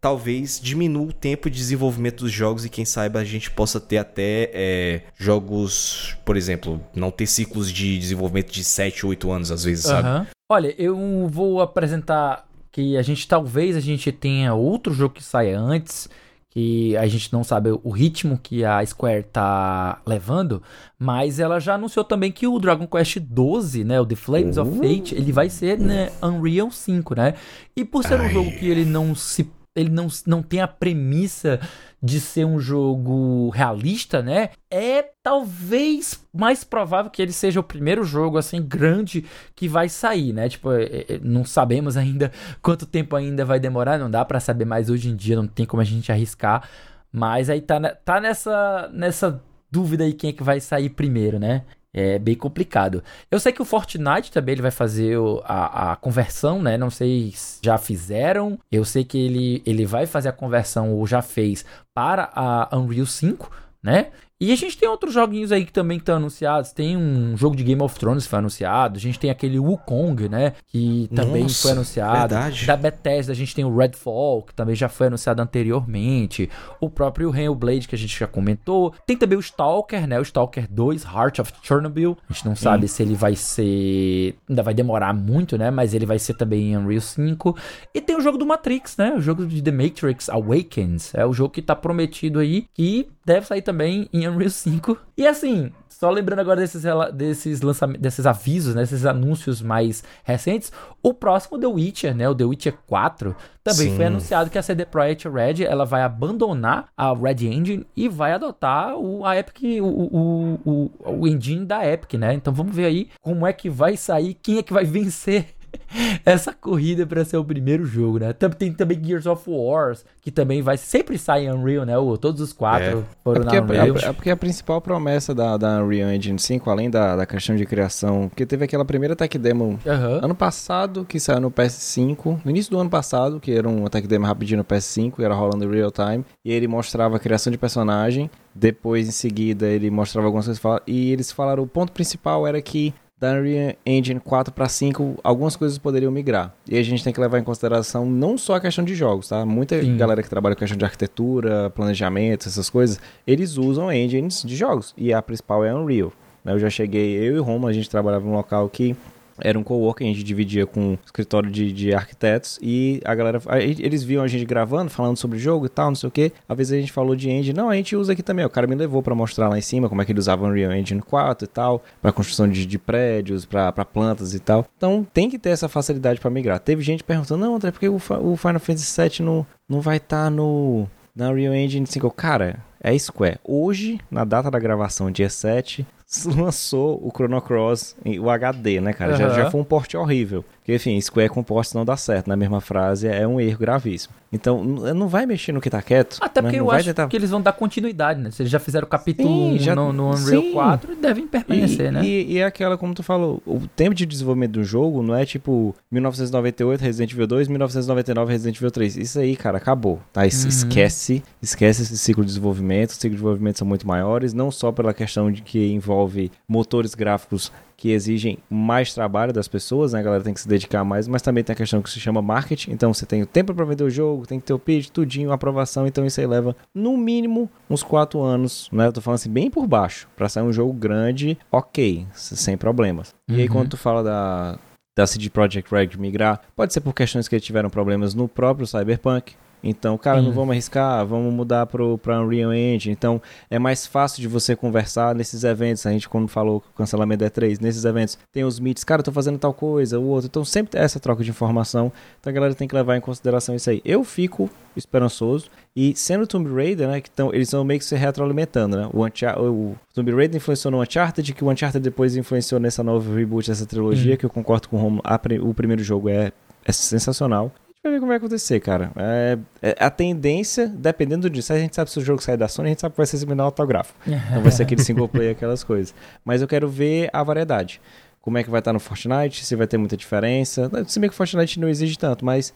talvez 0.00 0.60
diminua 0.60 1.08
o 1.08 1.12
tempo 1.12 1.50
de 1.50 1.56
desenvolvimento 1.56 2.24
dos 2.24 2.32
jogos 2.32 2.64
e 2.64 2.68
quem 2.68 2.84
saiba 2.84 3.18
a 3.20 3.24
gente 3.24 3.50
possa 3.50 3.80
ter 3.80 3.98
até 3.98 4.50
é, 4.52 5.02
jogos, 5.16 6.16
por 6.24 6.36
exemplo, 6.36 6.80
não 6.94 7.10
ter 7.10 7.26
ciclos 7.26 7.72
de 7.72 7.98
desenvolvimento 7.98 8.52
de 8.52 8.62
7, 8.62 9.06
8 9.06 9.30
anos 9.30 9.50
às 9.50 9.64
vezes, 9.64 9.84
sabe? 9.84 10.08
Uhum. 10.08 10.26
Olha, 10.50 10.74
eu 10.78 11.28
vou 11.28 11.60
apresentar 11.60 12.46
que 12.70 12.96
a 12.96 13.02
gente 13.02 13.26
talvez 13.26 13.76
a 13.76 13.80
gente 13.80 14.12
tenha 14.12 14.54
outro 14.54 14.94
jogo 14.94 15.14
que 15.14 15.24
saia 15.24 15.58
antes, 15.58 16.08
que 16.50 16.96
a 16.96 17.06
gente 17.06 17.32
não 17.32 17.44
sabe 17.44 17.70
o 17.70 17.90
ritmo 17.90 18.38
que 18.42 18.64
a 18.64 18.84
Square 18.86 19.24
tá 19.24 20.00
levando, 20.06 20.62
mas 20.98 21.38
ela 21.38 21.58
já 21.58 21.74
anunciou 21.74 22.04
também 22.04 22.32
que 22.32 22.46
o 22.46 22.58
Dragon 22.58 22.86
Quest 22.86 23.18
12, 23.18 23.84
né, 23.84 24.00
o 24.00 24.06
The 24.06 24.16
Flames 24.16 24.56
uhum. 24.56 24.62
of 24.62 24.78
Fate, 24.78 25.14
ele 25.14 25.32
vai 25.32 25.50
ser 25.50 25.78
né, 25.78 26.10
Unreal 26.22 26.70
5, 26.70 27.14
né? 27.14 27.34
E 27.76 27.84
por 27.84 28.04
ser 28.04 28.18
Ai. 28.18 28.26
um 28.26 28.30
jogo 28.30 28.50
que 28.52 28.66
ele 28.66 28.84
não 28.84 29.14
se 29.14 29.44
ele 29.74 29.90
não, 29.90 30.08
não 30.26 30.42
tem 30.42 30.60
a 30.60 30.68
premissa 30.68 31.60
de 32.02 32.20
ser 32.20 32.44
um 32.44 32.58
jogo 32.60 33.50
realista, 33.50 34.22
né? 34.22 34.50
É 34.70 35.02
talvez 35.22 36.24
mais 36.32 36.64
provável 36.64 37.10
que 37.10 37.20
ele 37.20 37.32
seja 37.32 37.60
o 37.60 37.62
primeiro 37.62 38.04
jogo 38.04 38.38
assim 38.38 38.62
grande 38.62 39.24
que 39.54 39.68
vai 39.68 39.88
sair, 39.88 40.32
né? 40.32 40.48
Tipo, 40.48 40.72
é, 40.72 40.84
é, 41.08 41.20
não 41.22 41.44
sabemos 41.44 41.96
ainda 41.96 42.30
quanto 42.62 42.86
tempo 42.86 43.16
ainda 43.16 43.44
vai 43.44 43.58
demorar, 43.58 43.98
não 43.98 44.10
dá 44.10 44.24
para 44.24 44.40
saber 44.40 44.64
mais 44.64 44.90
hoje 44.90 45.08
em 45.08 45.16
dia, 45.16 45.36
não 45.36 45.46
tem 45.46 45.66
como 45.66 45.80
a 45.80 45.84
gente 45.84 46.12
arriscar. 46.12 46.68
Mas 47.12 47.48
aí 47.48 47.60
tá, 47.60 47.80
tá 48.04 48.20
nessa, 48.20 48.90
nessa 48.92 49.42
dúvida 49.70 50.04
aí 50.04 50.12
quem 50.12 50.30
é 50.30 50.32
que 50.32 50.42
vai 50.42 50.60
sair 50.60 50.90
primeiro, 50.90 51.38
né? 51.38 51.64
É 52.00 52.16
bem 52.16 52.36
complicado. 52.36 53.02
Eu 53.28 53.40
sei 53.40 53.50
que 53.50 53.60
o 53.60 53.64
Fortnite 53.64 54.30
também 54.30 54.52
ele 54.52 54.62
vai 54.62 54.70
fazer 54.70 55.18
a, 55.42 55.90
a 55.90 55.96
conversão, 55.96 56.62
né? 56.62 56.78
Não 56.78 56.90
sei 56.90 57.32
se 57.34 57.58
já 57.60 57.76
fizeram. 57.76 58.56
Eu 58.70 58.84
sei 58.84 59.02
que 59.02 59.18
ele, 59.18 59.60
ele 59.66 59.84
vai 59.84 60.06
fazer 60.06 60.28
a 60.28 60.32
conversão 60.32 60.92
ou 60.92 61.04
já 61.08 61.20
fez 61.20 61.64
para 61.92 62.30
a 62.32 62.68
Unreal 62.76 63.04
5, 63.04 63.50
né? 63.82 64.12
E 64.40 64.52
a 64.52 64.56
gente 64.56 64.78
tem 64.78 64.88
outros 64.88 65.12
joguinhos 65.12 65.50
aí 65.50 65.64
que 65.64 65.72
também 65.72 65.98
estão 65.98 66.16
anunciados. 66.16 66.70
Tem 66.70 66.96
um 66.96 67.36
jogo 67.36 67.56
de 67.56 67.64
Game 67.64 67.82
of 67.82 67.98
Thrones 67.98 68.22
que 68.22 68.30
foi 68.30 68.38
anunciado. 68.38 68.96
A 68.96 69.00
gente 69.00 69.18
tem 69.18 69.30
aquele 69.30 69.58
Wukong, 69.58 70.28
né? 70.28 70.52
Que 70.68 71.08
também 71.12 71.42
Nossa, 71.42 71.62
foi 71.62 71.72
anunciado. 71.72 72.34
Verdade. 72.34 72.66
Da 72.66 72.76
Bethesda 72.76 73.32
a 73.32 73.34
gente 73.34 73.52
tem 73.52 73.64
o 73.64 73.76
Redfall, 73.76 74.42
que 74.42 74.54
também 74.54 74.76
já 74.76 74.88
foi 74.88 75.08
anunciado 75.08 75.42
anteriormente. 75.42 76.48
O 76.80 76.88
próprio 76.88 77.32
Blade 77.56 77.88
que 77.88 77.96
a 77.96 77.98
gente 77.98 78.16
já 78.16 78.28
comentou. 78.28 78.94
Tem 79.04 79.16
também 79.16 79.36
o 79.36 79.40
Stalker, 79.40 80.06
né? 80.06 80.20
O 80.20 80.22
Stalker 80.22 80.68
2, 80.70 81.04
Heart 81.04 81.40
of 81.40 81.52
Chernobyl. 81.60 82.16
A 82.30 82.32
gente 82.32 82.46
não 82.46 82.54
sabe 82.54 82.86
se 82.86 83.02
ele 83.02 83.16
vai 83.16 83.34
ser... 83.34 84.36
Ainda 84.48 84.62
vai 84.62 84.74
demorar 84.74 85.12
muito, 85.12 85.58
né? 85.58 85.68
Mas 85.70 85.94
ele 85.94 86.06
vai 86.06 86.18
ser 86.20 86.34
também 86.34 86.72
em 86.72 86.76
Unreal 86.76 87.00
5. 87.00 87.56
E 87.92 88.00
tem 88.00 88.16
o 88.16 88.20
jogo 88.20 88.38
do 88.38 88.46
Matrix, 88.46 88.96
né? 88.96 89.14
O 89.16 89.20
jogo 89.20 89.44
de 89.44 89.60
The 89.60 89.72
Matrix 89.72 90.28
Awakens. 90.28 91.12
É 91.12 91.26
o 91.26 91.32
jogo 91.32 91.50
que 91.50 91.60
tá 91.60 91.74
prometido 91.74 92.38
aí. 92.38 92.66
Que 92.72 93.08
deve 93.26 93.46
sair 93.46 93.62
também 93.62 94.08
em 94.12 94.27
Unreal 94.28 94.50
5. 94.50 94.96
E 95.16 95.26
assim, 95.26 95.72
só 95.98 96.10
lembrando 96.10 96.38
agora 96.38 96.60
desses, 96.60 96.84
desses 97.12 97.60
lançamentos, 97.60 98.00
desses 98.00 98.24
avisos, 98.24 98.74
né, 98.74 98.82
desses 98.82 99.04
anúncios 99.04 99.60
mais 99.60 100.04
recentes, 100.22 100.70
o 101.02 101.12
próximo 101.12 101.58
The 101.58 101.66
Witcher, 101.66 102.14
né, 102.14 102.28
o 102.28 102.34
The 102.36 102.44
Witcher 102.44 102.74
4, 102.86 103.34
também 103.64 103.90
Sim. 103.90 103.96
foi 103.96 104.04
anunciado 104.06 104.48
que 104.48 104.56
a 104.56 104.62
CD 104.62 104.86
Projekt 104.86 105.28
Red 105.28 105.64
ela 105.64 105.84
vai 105.84 106.02
abandonar 106.02 106.86
a 106.96 107.12
Red 107.12 107.46
Engine 107.46 107.84
e 107.96 108.08
vai 108.08 108.32
adotar 108.32 108.94
o, 108.96 109.26
a 109.26 109.36
Epic, 109.36 109.82
o, 109.82 109.86
o, 109.86 110.60
o, 110.64 110.90
o 111.20 111.26
engine 111.26 111.66
da 111.66 111.84
Epic, 111.84 112.14
né? 112.14 112.32
Então 112.32 112.52
vamos 112.52 112.74
ver 112.74 112.86
aí 112.86 113.08
como 113.20 113.44
é 113.44 113.52
que 113.52 113.68
vai 113.68 113.96
sair, 113.96 114.34
quem 114.34 114.58
é 114.58 114.62
que 114.62 114.72
vai 114.72 114.84
vencer 114.84 115.57
essa 116.24 116.52
corrida 116.52 117.06
para 117.06 117.24
ser 117.24 117.36
o 117.36 117.44
primeiro 117.44 117.84
jogo, 117.84 118.18
né? 118.18 118.32
Tem 118.32 118.72
também 118.72 119.02
Gears 119.02 119.26
of 119.26 119.42
Wars, 119.48 120.04
que 120.20 120.30
também 120.30 120.62
vai 120.62 120.76
sempre 120.76 121.18
sai 121.18 121.46
em 121.46 121.52
Unreal, 121.52 121.84
né? 121.84 121.94
todos 122.20 122.40
os 122.40 122.52
quatro 122.52 123.00
é. 123.00 123.02
foram 123.22 123.42
é 123.42 123.44
porque, 123.44 123.60
na 123.60 123.62
Unreal. 123.62 123.96
É, 123.98 124.04
é, 124.04 124.12
porque 124.12 124.30
a 124.30 124.36
principal 124.36 124.80
promessa 124.80 125.34
da, 125.34 125.56
da 125.56 125.82
Unreal 125.82 126.10
Engine 126.10 126.38
5, 126.38 126.70
além 126.70 126.90
da, 126.90 127.16
da 127.16 127.26
questão 127.26 127.56
de 127.56 127.64
criação, 127.64 128.28
porque 128.28 128.44
teve 128.46 128.64
aquela 128.64 128.84
primeira 128.84 129.16
tech 129.16 129.36
demo 129.38 129.78
uhum. 129.84 130.24
ano 130.24 130.34
passado, 130.34 131.04
que 131.04 131.18
saiu 131.18 131.40
no 131.40 131.50
PS5, 131.50 132.40
no 132.44 132.50
início 132.50 132.70
do 132.70 132.78
ano 132.78 132.90
passado, 132.90 133.40
que 133.40 133.52
era 133.52 133.68
uma 133.68 133.88
tech 133.88 134.06
demo 134.06 134.26
rapidinho 134.26 134.58
no 134.58 134.64
PS5, 134.64 135.20
era 135.20 135.34
rolando 135.34 135.64
em 135.64 135.70
real 135.70 135.90
time, 135.90 136.24
e 136.44 136.52
ele 136.52 136.68
mostrava 136.68 137.16
a 137.16 137.18
criação 137.18 137.50
de 137.50 137.58
personagem, 137.58 138.30
depois 138.54 139.08
em 139.08 139.12
seguida 139.12 139.66
ele 139.66 139.90
mostrava 139.90 140.26
algumas 140.26 140.46
coisas, 140.46 140.82
e 140.86 141.12
eles 141.12 141.32
falaram, 141.32 141.62
o 141.62 141.66
ponto 141.66 141.92
principal 141.92 142.46
era 142.46 142.60
que 142.60 142.92
da 143.20 143.32
Unreal 143.32 143.74
Engine 143.84 144.20
4 144.20 144.52
para 144.52 144.68
5, 144.68 145.18
algumas 145.22 145.56
coisas 145.56 145.76
poderiam 145.76 146.12
migrar. 146.12 146.54
E 146.68 146.78
a 146.78 146.82
gente 146.82 147.02
tem 147.02 147.12
que 147.12 147.20
levar 147.20 147.38
em 147.38 147.44
consideração 147.44 148.06
não 148.06 148.38
só 148.38 148.54
a 148.54 148.60
questão 148.60 148.84
de 148.84 148.94
jogos, 148.94 149.28
tá? 149.28 149.44
Muita 149.44 149.80
Sim. 149.80 149.96
galera 149.96 150.22
que 150.22 150.28
trabalha 150.30 150.54
com 150.54 150.60
questão 150.60 150.78
de 150.78 150.84
arquitetura, 150.84 151.70
planejamento, 151.70 152.48
essas 152.48 152.70
coisas, 152.70 153.00
eles 153.26 153.56
usam 153.56 153.92
engines 153.92 154.42
de 154.42 154.54
jogos. 154.54 154.94
E 154.96 155.12
a 155.12 155.20
principal 155.20 155.64
é 155.64 155.70
a 155.70 155.76
Unreal. 155.76 156.12
Eu 156.44 156.58
já 156.58 156.70
cheguei, 156.70 157.16
eu 157.18 157.36
e 157.36 157.38
Roma, 157.40 157.68
a 157.68 157.72
gente 157.72 157.90
trabalhava 157.90 158.24
num 158.24 158.32
local 158.32 158.70
que 158.70 158.96
era 159.40 159.58
um 159.58 159.62
coworking, 159.62 160.04
a 160.04 160.08
gente 160.08 160.22
dividia 160.22 160.66
com 160.66 160.80
um 160.80 160.98
escritório 161.04 161.50
de, 161.50 161.72
de 161.72 161.94
arquitetos 161.94 162.58
e 162.62 163.00
a 163.04 163.14
galera, 163.14 163.40
eles 163.60 164.02
viam 164.02 164.22
a 164.22 164.28
gente 164.28 164.44
gravando, 164.44 164.90
falando 164.90 165.16
sobre 165.16 165.38
jogo 165.38 165.66
e 165.66 165.68
tal, 165.68 165.88
não 165.88 165.94
sei 165.94 166.08
o 166.08 166.12
que. 166.12 166.32
Às 166.48 166.56
vezes 166.56 166.72
a 166.72 166.80
gente 166.80 166.92
falou 166.92 167.14
de 167.14 167.30
engine, 167.30 167.56
não, 167.56 167.70
a 167.70 167.74
gente 167.74 167.96
usa 167.96 168.12
aqui 168.12 168.22
também. 168.22 168.44
O 168.44 168.50
cara 168.50 168.66
me 168.66 168.74
levou 168.74 169.02
para 169.02 169.14
mostrar 169.14 169.48
lá 169.48 169.58
em 169.58 169.62
cima 169.62 169.88
como 169.88 170.02
é 170.02 170.04
que 170.04 170.12
ele 170.12 170.18
usava 170.18 170.46
Unreal 170.46 170.72
Engine 170.72 171.02
4 171.02 171.44
e 171.44 171.48
tal, 171.48 171.82
para 172.00 172.12
construção 172.12 172.48
de, 172.48 172.66
de 172.66 172.78
prédios, 172.78 173.44
para 173.44 173.72
plantas 173.84 174.34
e 174.34 174.40
tal. 174.40 174.66
Então 174.76 175.06
tem 175.12 175.30
que 175.30 175.38
ter 175.38 175.50
essa 175.50 175.68
facilidade 175.68 176.20
para 176.20 176.30
migrar. 176.30 176.58
Teve 176.58 176.82
gente 176.82 177.04
perguntando, 177.04 177.44
não, 177.44 177.56
André, 177.56 177.70
por 177.70 177.80
que 177.80 177.88
o, 177.88 177.96
o 177.96 178.36
Final 178.36 178.60
Fantasy 178.60 179.00
VII 179.00 179.26
não, 179.26 179.46
não 179.68 179.80
vai 179.80 179.96
estar 179.96 180.24
tá 180.24 180.30
no 180.30 180.86
na 181.14 181.30
Unreal 181.30 181.54
Engine 181.54 181.86
5? 181.86 182.10
Cara, 182.12 182.62
é 182.80 182.96
Square. 182.96 183.38
Hoje, 183.44 183.98
na 184.10 184.24
data 184.24 184.50
da 184.50 184.58
gravação, 184.58 185.10
dia 185.10 185.28
7, 185.28 185.86
lançou 186.24 186.98
o 187.02 187.10
Chrono 187.10 187.40
Cross, 187.40 187.96
o 188.20 188.30
HD, 188.30 188.80
né, 188.80 188.92
cara? 188.92 189.12
Uhum. 189.12 189.18
Já, 189.18 189.28
já 189.30 189.50
foi 189.50 189.60
um 189.60 189.64
porte 189.64 189.96
horrível. 189.96 190.44
Porque, 190.68 190.76
enfim, 190.76 191.00
Square 191.00 191.30
com 191.30 191.42
porte 191.42 191.74
não 191.74 191.82
dá 191.82 191.96
certo. 191.96 192.26
Na 192.26 192.36
mesma 192.36 192.60
frase, 192.60 193.08
é 193.08 193.26
um 193.26 193.40
erro 193.40 193.58
gravíssimo. 193.58 194.12
Então, 194.30 194.62
não 194.62 195.08
vai 195.08 195.24
mexer 195.24 195.50
no 195.50 195.62
que 195.62 195.70
tá 195.70 195.80
quieto. 195.80 196.18
Até 196.20 196.42
porque 196.42 196.60
eu 196.60 196.70
acho 196.70 196.84
tentar... 196.84 197.08
que 197.08 197.16
eles 197.16 197.30
vão 197.30 197.40
dar 197.40 197.54
continuidade, 197.54 198.20
né? 198.20 198.30
Se 198.30 198.42
eles 198.42 198.52
já 198.52 198.58
fizeram 198.58 198.86
o 198.86 198.90
capítulo 198.90 199.26
sim, 199.26 199.54
1 199.54 199.58
já... 199.60 199.74
no, 199.74 199.94
no, 199.94 200.10
Unreal 200.10 200.42
sim. 200.42 200.52
4, 200.52 200.96
devem 200.96 201.26
permanecer, 201.26 201.86
e, 201.86 201.90
né? 201.90 202.04
E, 202.04 202.32
e 202.32 202.38
é 202.38 202.44
aquela, 202.44 202.76
como 202.76 202.92
tu 202.92 203.02
falou, 203.02 203.42
o 203.46 203.66
tempo 203.74 203.94
de 203.94 204.04
desenvolvimento 204.04 204.50
do 204.50 204.62
jogo 204.62 205.02
não 205.02 205.14
é 205.14 205.24
tipo 205.24 205.74
1998 205.90 206.82
Resident 206.82 207.12
Evil 207.12 207.26
2, 207.26 207.48
1999 207.48 208.30
Resident 208.30 208.56
Evil 208.56 208.70
3. 208.70 208.96
Isso 208.98 209.18
aí, 209.18 209.36
cara, 209.36 209.56
acabou, 209.56 209.98
tá? 210.12 210.20
Uhum. 210.20 210.26
Esquece, 210.26 211.22
esquece 211.40 211.80
esse 211.84 211.96
ciclo 211.96 212.22
de 212.22 212.28
desenvolvimento. 212.28 212.90
Os 212.90 212.96
ciclos 212.96 213.12
de 213.12 213.16
desenvolvimento 213.16 213.56
são 213.56 213.66
muito 213.66 213.86
maiores, 213.86 214.34
não 214.34 214.50
só 214.50 214.70
pela 214.70 214.92
questão 214.92 215.32
de 215.32 215.40
que 215.40 215.72
envolve 215.72 216.30
motores 216.46 216.94
gráficos 216.94 217.50
que 217.78 217.92
exigem 217.92 218.38
mais 218.50 218.92
trabalho 218.92 219.32
das 219.32 219.46
pessoas, 219.46 219.92
né? 219.92 220.00
A 220.00 220.02
galera 220.02 220.24
tem 220.24 220.34
que 220.34 220.40
se 220.40 220.48
dedicar 220.48 220.82
mais, 220.82 221.06
mas 221.06 221.22
também 221.22 221.44
tem 221.44 221.54
a 221.54 221.56
questão 221.56 221.80
que 221.80 221.88
se 221.88 222.00
chama 222.00 222.20
marketing. 222.20 222.72
Então 222.72 222.92
você 222.92 223.06
tem 223.06 223.22
o 223.22 223.26
tempo 223.26 223.54
para 223.54 223.64
vender 223.64 223.84
o 223.84 223.88
jogo, 223.88 224.26
tem 224.26 224.40
que 224.40 224.46
ter 224.46 224.52
o 224.52 224.58
pitch, 224.58 224.88
tudinho, 224.88 225.30
aprovação. 225.30 225.86
Então 225.86 226.04
isso 226.04 226.20
aí 226.20 226.26
leva 226.26 226.56
no 226.74 226.96
mínimo 226.96 227.48
uns 227.70 227.84
4 227.84 228.20
anos, 228.20 228.68
né? 228.72 228.88
Eu 228.88 228.92
tô 228.92 229.00
falando 229.00 229.14
assim, 229.14 229.30
bem 229.30 229.48
por 229.48 229.64
baixo, 229.68 230.08
para 230.16 230.28
sair 230.28 230.42
um 230.42 230.52
jogo 230.52 230.72
grande, 230.72 231.38
ok, 231.52 232.04
sem 232.12 232.56
problemas. 232.56 233.14
Uhum. 233.28 233.36
E 233.36 233.40
aí 233.42 233.46
uhum. 233.46 233.54
quando 233.54 233.70
tu 233.70 233.76
fala 233.76 234.02
da 234.02 234.58
da 234.96 235.06
CD 235.06 235.30
Projekt 235.30 235.72
Red 235.72 235.90
migrar, 235.96 236.40
pode 236.56 236.72
ser 236.72 236.80
por 236.80 236.92
questões 236.92 237.28
que 237.28 237.36
eles 237.36 237.46
tiveram 237.46 237.70
problemas 237.70 238.12
no 238.12 238.26
próprio 238.26 238.66
Cyberpunk, 238.66 239.36
então, 239.62 239.98
cara, 239.98 240.22
não 240.22 240.32
vamos 240.32 240.52
arriscar, 240.52 241.04
vamos 241.06 241.32
mudar 241.32 241.66
para 241.66 242.20
Unreal 242.20 242.52
Engine. 242.52 242.92
Então, 242.92 243.20
é 243.50 243.58
mais 243.58 243.86
fácil 243.86 244.20
de 244.20 244.28
você 244.28 244.54
conversar 244.54 245.14
nesses 245.14 245.44
eventos. 245.44 245.84
A 245.86 245.90
gente, 245.90 246.08
quando 246.08 246.28
falou 246.28 246.58
o 246.58 246.76
cancelamento 246.76 247.24
da 247.24 247.30
E3, 247.30 247.60
nesses 247.60 247.84
eventos, 247.84 248.18
tem 248.32 248.44
os 248.44 248.60
meets, 248.60 248.84
cara, 248.84 249.00
eu 249.00 249.04
tô 249.04 249.12
fazendo 249.12 249.38
tal 249.38 249.52
coisa, 249.52 249.98
o 249.98 250.04
outro. 250.04 250.28
Então, 250.28 250.44
sempre 250.44 250.72
tem 250.72 250.80
essa 250.80 251.00
troca 251.00 251.24
de 251.24 251.30
informação. 251.30 251.92
Então, 252.20 252.30
a 252.30 252.34
galera 252.34 252.54
tem 252.54 252.68
que 252.68 252.74
levar 252.74 252.96
em 252.96 253.00
consideração 253.00 253.54
isso 253.54 253.68
aí. 253.70 253.82
Eu 253.84 254.04
fico 254.04 254.48
esperançoso. 254.76 255.46
E 255.74 255.94
sendo 255.94 256.26
Tomb 256.26 256.52
Raider, 256.52 256.88
né, 256.88 257.00
que 257.00 257.10
tão, 257.10 257.32
eles 257.32 257.50
vão 257.50 257.64
meio 257.64 257.78
que 257.78 257.86
se 257.86 257.94
retroalimentando, 257.94 258.76
né? 258.76 258.90
O, 258.92 259.04
o 259.42 259.76
Tomb 259.94 260.12
Raider 260.12 260.36
influenciou 260.36 260.72
no 260.72 260.82
Uncharted, 260.82 261.32
que 261.32 261.44
o 261.44 261.50
Uncharted 261.50 261.82
depois 261.82 262.16
influenciou 262.16 262.60
nessa 262.60 262.82
nova 262.82 263.14
reboot, 263.14 263.50
essa 263.50 263.66
trilogia, 263.66 264.12
uhum. 264.12 264.16
que 264.16 264.26
eu 264.26 264.30
concordo 264.30 264.68
com 264.68 264.76
o 264.76 264.80
Romo. 264.80 265.02
o 265.42 265.54
primeiro 265.54 265.82
jogo 265.82 266.08
é, 266.08 266.32
é 266.64 266.72
sensacional 266.72 267.52
vai 267.88 267.94
ver 267.94 268.00
como 268.00 268.08
vai 268.08 268.16
acontecer, 268.16 268.60
cara. 268.60 268.90
É, 268.96 269.38
é, 269.62 269.76
a 269.78 269.90
tendência, 269.90 270.68
dependendo 270.68 271.28
disso, 271.28 271.52
a 271.52 271.58
gente 271.58 271.74
sabe 271.74 271.90
se 271.90 271.98
o 271.98 272.02
jogo 272.02 272.22
sair 272.22 272.36
da 272.36 272.48
Sony, 272.48 272.68
a 272.68 272.70
gente 272.70 272.80
sabe 272.80 272.92
que 272.92 272.96
vai 272.96 273.06
ser 273.06 273.18
similar 273.18 273.44
autografo. 273.44 273.94
então 274.06 274.42
vai 274.42 274.52
ser 274.52 274.62
aquele 274.62 274.82
single 274.82 275.08
player, 275.08 275.32
aquelas 275.32 275.64
coisas. 275.64 275.94
Mas 276.24 276.42
eu 276.42 276.48
quero 276.48 276.68
ver 276.68 277.10
a 277.12 277.22
variedade. 277.22 277.80
Como 278.20 278.36
é 278.36 278.44
que 278.44 278.50
vai 278.50 278.60
estar 278.60 278.72
no 278.72 278.80
Fortnite, 278.80 279.44
se 279.44 279.56
vai 279.56 279.66
ter 279.66 279.78
muita 279.78 279.96
diferença. 279.96 280.70
Se 280.86 281.00
bem 281.00 281.08
que 281.08 281.14
o 281.14 281.16
Fortnite 281.16 281.58
não 281.58 281.68
exige 281.68 281.96
tanto, 281.96 282.24
mas 282.24 282.52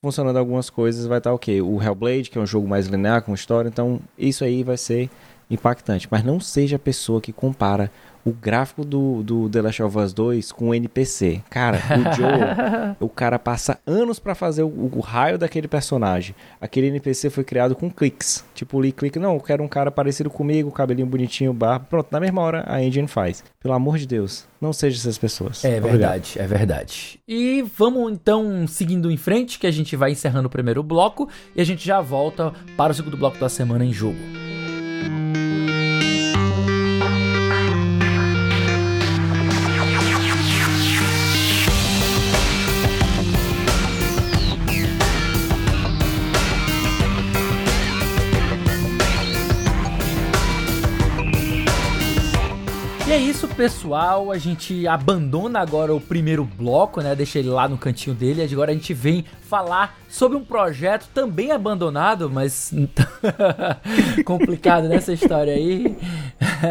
funcionando 0.00 0.36
algumas 0.36 0.68
coisas 0.70 1.06
vai 1.06 1.18
estar 1.18 1.32
ok. 1.32 1.62
O 1.62 1.82
Hellblade, 1.82 2.30
que 2.30 2.38
é 2.38 2.40
um 2.40 2.46
jogo 2.46 2.68
mais 2.68 2.86
linear, 2.86 3.22
com 3.22 3.34
história, 3.34 3.68
então 3.68 4.00
isso 4.18 4.44
aí 4.44 4.62
vai 4.62 4.76
ser 4.76 5.10
impactante. 5.50 6.06
Mas 6.10 6.22
não 6.22 6.38
seja 6.38 6.76
a 6.76 6.78
pessoa 6.78 7.20
que 7.20 7.32
compara 7.32 7.90
o 8.24 8.32
gráfico 8.32 8.84
do, 8.84 9.22
do 9.22 9.48
The 9.48 9.62
Last 9.62 9.82
of 9.82 9.98
Us 9.98 10.12
2 10.12 10.52
com 10.52 10.70
o 10.70 10.74
NPC. 10.74 11.42
Cara, 11.50 11.78
o 11.78 12.02
Joe, 12.16 12.96
o 12.98 13.08
cara 13.08 13.38
passa 13.38 13.78
anos 13.86 14.18
para 14.18 14.34
fazer 14.34 14.62
o, 14.62 14.68
o, 14.68 15.00
raio 15.00 15.36
daquele 15.36 15.68
personagem. 15.68 16.34
Aquele 16.60 16.86
NPC 16.86 17.28
foi 17.28 17.44
criado 17.44 17.76
com 17.76 17.90
cliques. 17.90 18.44
Tipo, 18.54 18.78
ali 18.78 18.92
clique, 18.92 19.18
não, 19.18 19.34
eu 19.34 19.40
quero 19.40 19.62
um 19.62 19.68
cara 19.68 19.90
parecido 19.90 20.30
comigo, 20.30 20.70
cabelinho 20.70 21.06
bonitinho, 21.06 21.52
barba. 21.52 21.86
Pronto, 21.88 22.08
na 22.10 22.20
mesma 22.20 22.40
hora 22.40 22.64
a 22.66 22.82
engine 22.82 23.08
faz. 23.08 23.44
Pelo 23.60 23.74
amor 23.74 23.98
de 23.98 24.06
Deus, 24.06 24.46
não 24.60 24.72
seja 24.72 24.96
essas 24.96 25.18
pessoas. 25.18 25.64
É 25.64 25.78
Obrigado. 25.78 25.90
verdade, 25.90 26.38
é 26.38 26.46
verdade. 26.46 27.20
E 27.28 27.64
vamos 27.76 28.12
então 28.12 28.66
seguindo 28.66 29.10
em 29.10 29.16
frente, 29.16 29.58
que 29.58 29.66
a 29.66 29.70
gente 29.70 29.96
vai 29.96 30.12
encerrando 30.12 30.46
o 30.46 30.50
primeiro 30.50 30.82
bloco 30.82 31.28
e 31.54 31.60
a 31.60 31.64
gente 31.64 31.84
já 31.84 32.00
volta 32.00 32.52
para 32.76 32.92
o 32.92 32.94
segundo 32.94 33.16
bloco 33.16 33.38
da 33.38 33.48
semana 33.48 33.84
em 33.84 33.92
jogo. 33.92 34.18
é 35.40 35.43
isso, 53.44 53.54
pessoal. 53.54 54.32
A 54.32 54.38
gente 54.38 54.86
abandona 54.86 55.60
agora 55.60 55.94
o 55.94 56.00
primeiro 56.00 56.44
bloco, 56.44 57.00
né? 57.00 57.14
Deixa 57.14 57.38
ele 57.38 57.48
lá 57.48 57.68
no 57.68 57.76
cantinho 57.76 58.16
dele. 58.16 58.42
Agora 58.42 58.70
a 58.70 58.74
gente 58.74 58.94
vem 58.94 59.24
falar 59.42 59.98
sobre 60.08 60.36
um 60.36 60.44
projeto 60.44 61.08
também 61.12 61.50
abandonado, 61.50 62.30
mas 62.30 62.72
complicado 64.24 64.88
nessa 64.88 65.12
história 65.12 65.52
aí. 65.54 65.96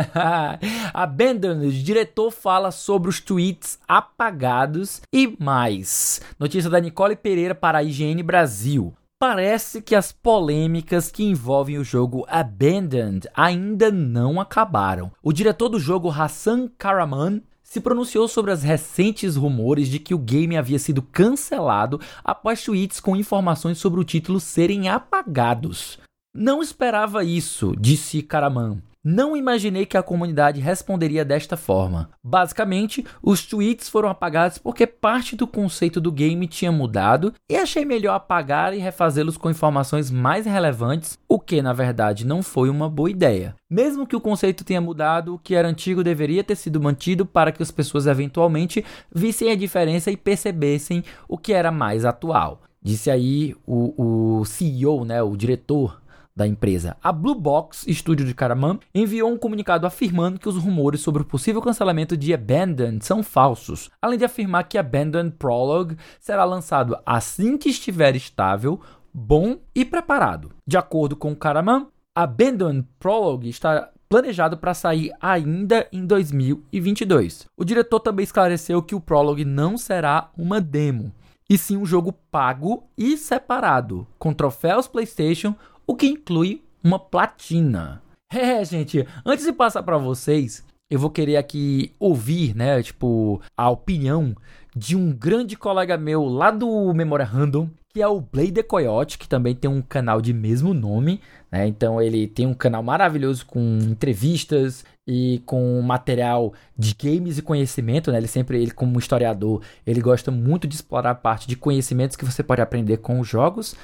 Abandoned, 0.94 1.84
diretor 1.84 2.32
fala 2.32 2.72
sobre 2.72 3.10
os 3.10 3.20
tweets 3.20 3.78
apagados 3.88 5.02
e 5.12 5.36
mais. 5.40 6.22
Notícia 6.40 6.70
da 6.70 6.80
Nicole 6.80 7.16
Pereira 7.16 7.54
para 7.54 7.80
a 7.80 7.84
IGN 7.84 8.24
Brasil. 8.24 8.94
Parece 9.26 9.82
que 9.82 9.96
as 9.96 10.12
polêmicas 10.12 11.10
que 11.10 11.24
envolvem 11.24 11.78
o 11.78 11.84
jogo 11.84 12.26
Abandoned 12.28 13.26
ainda 13.34 13.90
não 13.90 14.38
acabaram. 14.38 15.14
O 15.24 15.32
diretor 15.32 15.70
do 15.70 15.80
jogo, 15.80 16.10
Hassan 16.10 16.68
Karaman, 16.78 17.42
se 17.64 17.80
pronunciou 17.80 18.28
sobre 18.28 18.52
as 18.52 18.64
recentes 18.64 19.38
rumores 19.38 19.88
de 19.88 19.98
que 19.98 20.14
o 20.14 20.18
game 20.18 20.58
havia 20.58 20.78
sido 20.78 21.02
cancelado 21.02 22.02
após 22.22 22.62
tweets 22.66 23.00
com 23.00 23.16
informações 23.16 23.78
sobre 23.78 24.02
o 24.02 24.04
título 24.04 24.42
serem 24.42 24.90
apagados. 24.90 26.00
Não 26.36 26.62
esperava 26.62 27.24
isso, 27.24 27.74
disse 27.80 28.22
Karaman. 28.22 28.82
Não 29.06 29.36
imaginei 29.36 29.86
que 29.86 29.98
a 29.98 30.02
comunidade 30.02 30.62
responderia 30.62 31.26
desta 31.26 31.58
forma. 31.58 32.10
Basicamente, 32.24 33.06
os 33.22 33.46
tweets 33.46 33.90
foram 33.90 34.08
apagados 34.08 34.58
porque 34.58 34.88
parte 34.88 35.36
do 35.36 35.46
conceito 35.46 36.00
do 36.00 36.10
game 36.10 36.48
tinha 36.48 36.72
mudado 36.72 37.34
e 37.50 37.58
achei 37.58 37.84
melhor 37.84 38.16
apagar 38.16 38.74
e 38.74 38.78
refazê-los 38.78 39.36
com 39.36 39.50
informações 39.50 40.10
mais 40.10 40.46
relevantes, 40.46 41.20
o 41.28 41.38
que 41.38 41.62
na 41.62 41.74
verdade 41.74 42.26
não 42.26 42.42
foi 42.42 42.70
uma 42.70 42.90
boa 42.90 43.12
ideia. 43.12 43.54
Mesmo 43.70 44.08
que 44.08 44.16
o 44.16 44.22
conceito 44.22 44.64
tenha 44.64 44.80
mudado, 44.80 45.34
o 45.34 45.40
que 45.40 45.54
era 45.54 45.68
antigo 45.68 46.02
deveria 46.02 46.42
ter 46.42 46.56
sido 46.56 46.80
mantido 46.80 47.26
para 47.26 47.52
que 47.52 47.62
as 47.62 47.72
pessoas 47.72 48.08
eventualmente 48.08 48.86
vissem 49.14 49.52
a 49.52 49.56
diferença 49.56 50.12
e 50.12 50.16
percebessem 50.16 51.04
o 51.28 51.38
que 51.38 51.52
era 51.52 51.74
mais 51.74 52.06
atual. 52.06 52.62
Disse 52.82 53.12
aí 53.12 53.54
o, 53.66 54.40
o 54.40 54.46
CEO, 54.46 55.04
né, 55.04 55.22
o 55.24 55.36
diretor 55.36 56.02
da 56.36 56.48
empresa. 56.48 56.98
A 57.02 57.12
Blue 57.12 57.36
Box, 57.36 57.88
estúdio 57.88 58.26
de 58.26 58.34
Karaman, 58.34 58.80
enviou 58.94 59.32
um 59.32 59.38
comunicado 59.38 59.86
afirmando 59.86 60.40
que 60.40 60.50
os 60.50 60.58
rumores 60.58 61.02
sobre 61.02 61.22
o 61.22 61.26
possível 61.26 61.62
cancelamento 61.62 62.18
de 62.18 62.34
Abandoned 62.34 63.06
são 63.06 63.22
falsos, 63.22 63.90
além 64.02 64.18
de 64.18 64.26
afirmar 64.26 64.68
que 64.68 64.78
Abandoned 64.78 65.36
Prologue 65.38 65.98
será 66.20 66.44
lançado 66.44 66.98
assim 67.06 67.58
que 67.58 67.70
estiver 67.70 68.16
estável, 68.16 68.80
bom 69.14 69.58
e 69.76 69.86
preparado. 69.86 70.52
De 70.66 70.78
acordo 70.78 71.16
com 71.16 71.36
Karaman, 71.36 71.88
Abandoned 72.16 72.88
Prologue 73.00 73.50
está 73.50 73.90
planejado 74.10 74.58
para 74.58 74.76
sair 74.76 75.12
ainda 75.20 75.88
em 75.92 76.06
2022. 76.06 77.48
O 77.58 77.66
diretor 77.66 78.00
também 78.00 78.24
esclareceu 78.24 78.82
que 78.84 78.94
o 78.94 79.02
Prologue 79.02 79.44
não 79.44 79.76
será 79.76 80.30
uma 80.38 80.62
demo, 80.62 81.12
e 81.50 81.58
sim 81.58 81.78
um 81.78 81.86
jogo 81.86 82.14
pago 82.32 82.88
e 82.98 83.18
separado, 83.18 84.08
com 84.20 84.34
troféus 84.34 84.88
PlayStation, 84.88 85.56
o 85.86 85.96
que 85.96 86.08
inclui 86.08 86.62
uma 86.84 87.00
platina. 87.00 88.02
É, 88.36 88.66
gente, 88.66 89.08
antes 89.24 89.46
de 89.46 89.54
passar 89.54 89.84
para 89.84 89.96
vocês, 89.96 90.66
eu 90.90 90.98
vou 90.98 91.12
querer 91.12 91.38
aqui 91.38 91.94
ouvir, 92.00 92.56
né, 92.56 92.82
tipo, 92.82 93.40
a 93.56 93.70
opinião 93.70 94.36
de 94.76 94.96
um 94.96 95.12
grande 95.12 95.56
colega 95.56 95.98
meu 95.98 96.26
lá 96.26 96.50
do 96.50 96.92
Memória 96.96 97.26
Random, 97.26 97.70
que 97.94 98.02
é 98.02 98.08
o 98.08 98.20
Blade 98.20 98.64
Coyote, 98.64 99.20
que 99.20 99.30
também 99.30 99.54
tem 99.54 99.70
um 99.70 99.82
canal 99.82 100.20
de 100.20 100.34
mesmo 100.34 100.74
nome, 100.74 101.22
né? 101.52 101.68
Então 101.68 102.02
ele 102.02 102.28
tem 102.28 102.48
um 102.48 102.54
canal 102.56 102.82
maravilhoso 102.82 103.46
com 103.46 103.78
entrevistas 103.84 104.84
e 105.08 105.44
com 105.46 105.80
material 105.82 106.54
de 106.76 106.96
games 106.96 107.38
e 107.38 107.44
conhecimento, 107.44 108.12
né? 108.12 108.18
Ele 108.18 108.28
sempre, 108.28 108.60
ele 108.60 108.72
como 108.72 108.98
historiador, 108.98 109.62
ele 109.86 110.02
gosta 110.02 110.32
muito 110.32 110.68
de 110.68 110.74
explorar 110.74 111.12
a 111.12 111.16
parte 111.16 111.48
de 111.48 111.56
conhecimentos 111.56 112.18
que 112.18 112.26
você 112.26 112.42
pode 112.42 112.62
aprender 112.64 112.98
com 112.98 113.20
os 113.20 113.28
jogos. 113.28 113.76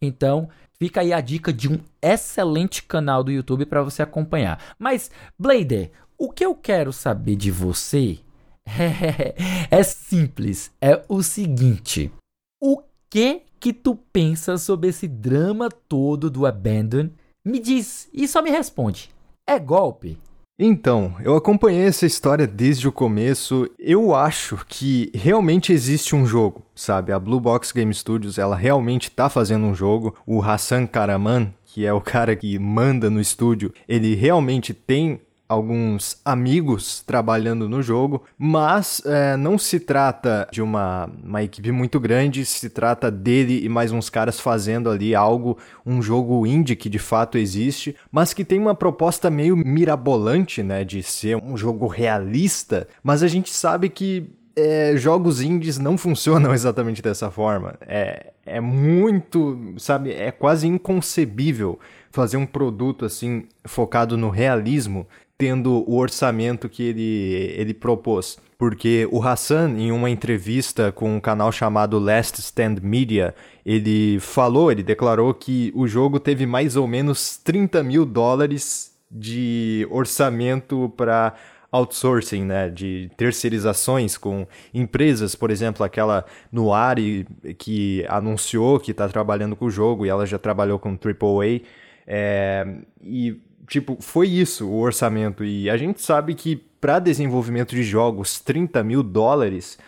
Então, 0.00 0.48
Fica 0.80 1.00
aí 1.00 1.12
a 1.12 1.20
dica 1.20 1.52
de 1.52 1.68
um 1.68 1.80
excelente 2.00 2.82
canal 2.82 3.24
do 3.24 3.32
YouTube 3.32 3.66
para 3.66 3.82
você 3.82 4.02
acompanhar. 4.02 4.74
Mas, 4.78 5.10
Blader, 5.38 5.90
o 6.16 6.30
que 6.30 6.44
eu 6.44 6.54
quero 6.54 6.92
saber 6.92 7.36
de 7.36 7.50
você 7.50 8.20
é, 9.70 9.82
simples. 9.82 10.70
É 10.80 11.02
o 11.08 11.22
seguinte: 11.22 12.12
o 12.60 12.82
que 13.08 13.42
que 13.58 13.72
tu 13.72 13.96
pensa 14.12 14.56
sobre 14.58 14.90
esse 14.90 15.08
drama 15.08 15.68
todo 15.68 16.30
do 16.30 16.46
Abandon? 16.46 17.10
Me 17.44 17.58
diz 17.58 18.08
e 18.12 18.28
só 18.28 18.42
me 18.42 18.50
responde. 18.50 19.10
É 19.46 19.58
golpe? 19.58 20.18
Então, 20.60 21.14
eu 21.22 21.36
acompanhei 21.36 21.86
essa 21.86 22.04
história 22.04 22.44
desde 22.44 22.88
o 22.88 22.92
começo. 22.92 23.70
Eu 23.78 24.12
acho 24.12 24.58
que 24.66 25.08
realmente 25.14 25.72
existe 25.72 26.16
um 26.16 26.26
jogo, 26.26 26.64
sabe? 26.74 27.12
A 27.12 27.18
Blue 27.20 27.38
Box 27.38 27.70
Game 27.70 27.94
Studios, 27.94 28.38
ela 28.38 28.56
realmente 28.56 29.08
tá 29.08 29.30
fazendo 29.30 29.66
um 29.66 29.74
jogo. 29.74 30.16
O 30.26 30.42
Hassan 30.42 30.84
Karaman, 30.84 31.54
que 31.64 31.86
é 31.86 31.92
o 31.92 32.00
cara 32.02 32.34
que 32.34 32.58
manda 32.58 33.08
no 33.08 33.20
estúdio, 33.20 33.72
ele 33.86 34.16
realmente 34.16 34.74
tem 34.74 35.20
alguns 35.48 36.20
amigos 36.24 37.02
trabalhando 37.06 37.68
no 37.68 37.82
jogo, 37.82 38.22
mas 38.36 39.00
é, 39.06 39.36
não 39.36 39.56
se 39.56 39.80
trata 39.80 40.46
de 40.52 40.60
uma, 40.60 41.08
uma 41.24 41.42
equipe 41.42 41.72
muito 41.72 41.98
grande, 41.98 42.44
se 42.44 42.68
trata 42.68 43.10
dele 43.10 43.64
e 43.64 43.68
mais 43.68 43.90
uns 43.90 44.10
caras 44.10 44.38
fazendo 44.38 44.90
ali 44.90 45.14
algo, 45.14 45.56
um 45.86 46.02
jogo 46.02 46.46
indie 46.46 46.76
que 46.76 46.90
de 46.90 46.98
fato 46.98 47.38
existe, 47.38 47.96
mas 48.12 48.34
que 48.34 48.44
tem 48.44 48.58
uma 48.58 48.74
proposta 48.74 49.30
meio 49.30 49.56
mirabolante, 49.56 50.62
né, 50.62 50.84
de 50.84 51.02
ser 51.02 51.36
um 51.36 51.56
jogo 51.56 51.86
realista, 51.86 52.86
mas 53.02 53.22
a 53.22 53.28
gente 53.28 53.50
sabe 53.50 53.88
que 53.88 54.30
é, 54.54 54.96
jogos 54.96 55.40
indies 55.40 55.78
não 55.78 55.96
funcionam 55.96 56.52
exatamente 56.54 57.00
dessa 57.00 57.30
forma. 57.30 57.74
É, 57.80 58.32
é 58.44 58.60
muito, 58.60 59.74
sabe, 59.78 60.12
é 60.12 60.30
quase 60.30 60.66
inconcebível 60.66 61.78
fazer 62.10 62.36
um 62.36 62.46
produto 62.46 63.04
assim 63.04 63.44
focado 63.64 64.16
no 64.16 64.30
realismo 64.30 65.06
tendo 65.38 65.88
o 65.88 65.96
orçamento 65.96 66.68
que 66.68 66.82
ele, 66.82 67.54
ele 67.56 67.72
propôs. 67.72 68.36
Porque 68.58 69.08
o 69.12 69.22
Hassan, 69.22 69.76
em 69.78 69.92
uma 69.92 70.10
entrevista 70.10 70.90
com 70.90 71.14
um 71.14 71.20
canal 71.20 71.52
chamado 71.52 71.96
Last 72.00 72.40
Stand 72.40 72.78
Media, 72.82 73.32
ele 73.64 74.18
falou, 74.18 74.72
ele 74.72 74.82
declarou 74.82 75.32
que 75.32 75.72
o 75.76 75.86
jogo 75.86 76.18
teve 76.18 76.44
mais 76.44 76.74
ou 76.74 76.88
menos 76.88 77.36
30 77.36 77.84
mil 77.84 78.04
dólares 78.04 78.92
de 79.08 79.86
orçamento 79.92 80.92
para 80.96 81.34
outsourcing, 81.70 82.44
né, 82.44 82.68
de 82.68 83.10
terceirizações 83.16 84.16
com 84.16 84.46
empresas, 84.72 85.34
por 85.34 85.50
exemplo, 85.50 85.84
aquela 85.84 86.24
Nuari 86.50 87.26
que 87.58 88.04
anunciou 88.08 88.80
que 88.80 88.90
está 88.90 89.08
trabalhando 89.08 89.54
com 89.54 89.66
o 89.66 89.70
jogo 89.70 90.04
e 90.04 90.08
ela 90.08 90.26
já 90.26 90.38
trabalhou 90.38 90.78
com 90.78 90.96
AAA, 90.96 91.60
é, 92.06 92.66
e 93.02 93.38
tipo, 93.68 93.98
foi 94.00 94.28
isso 94.28 94.66
o 94.66 94.80
orçamento. 94.80 95.44
E 95.44 95.70
a 95.70 95.76
gente 95.76 96.02
sabe 96.02 96.34
que 96.34 96.56
para 96.56 96.98
desenvolvimento 96.98 97.74
de 97.74 97.82
jogos, 97.82 98.40
30 98.40 98.82
mil 98.82 99.02
dólares, 99.02 99.78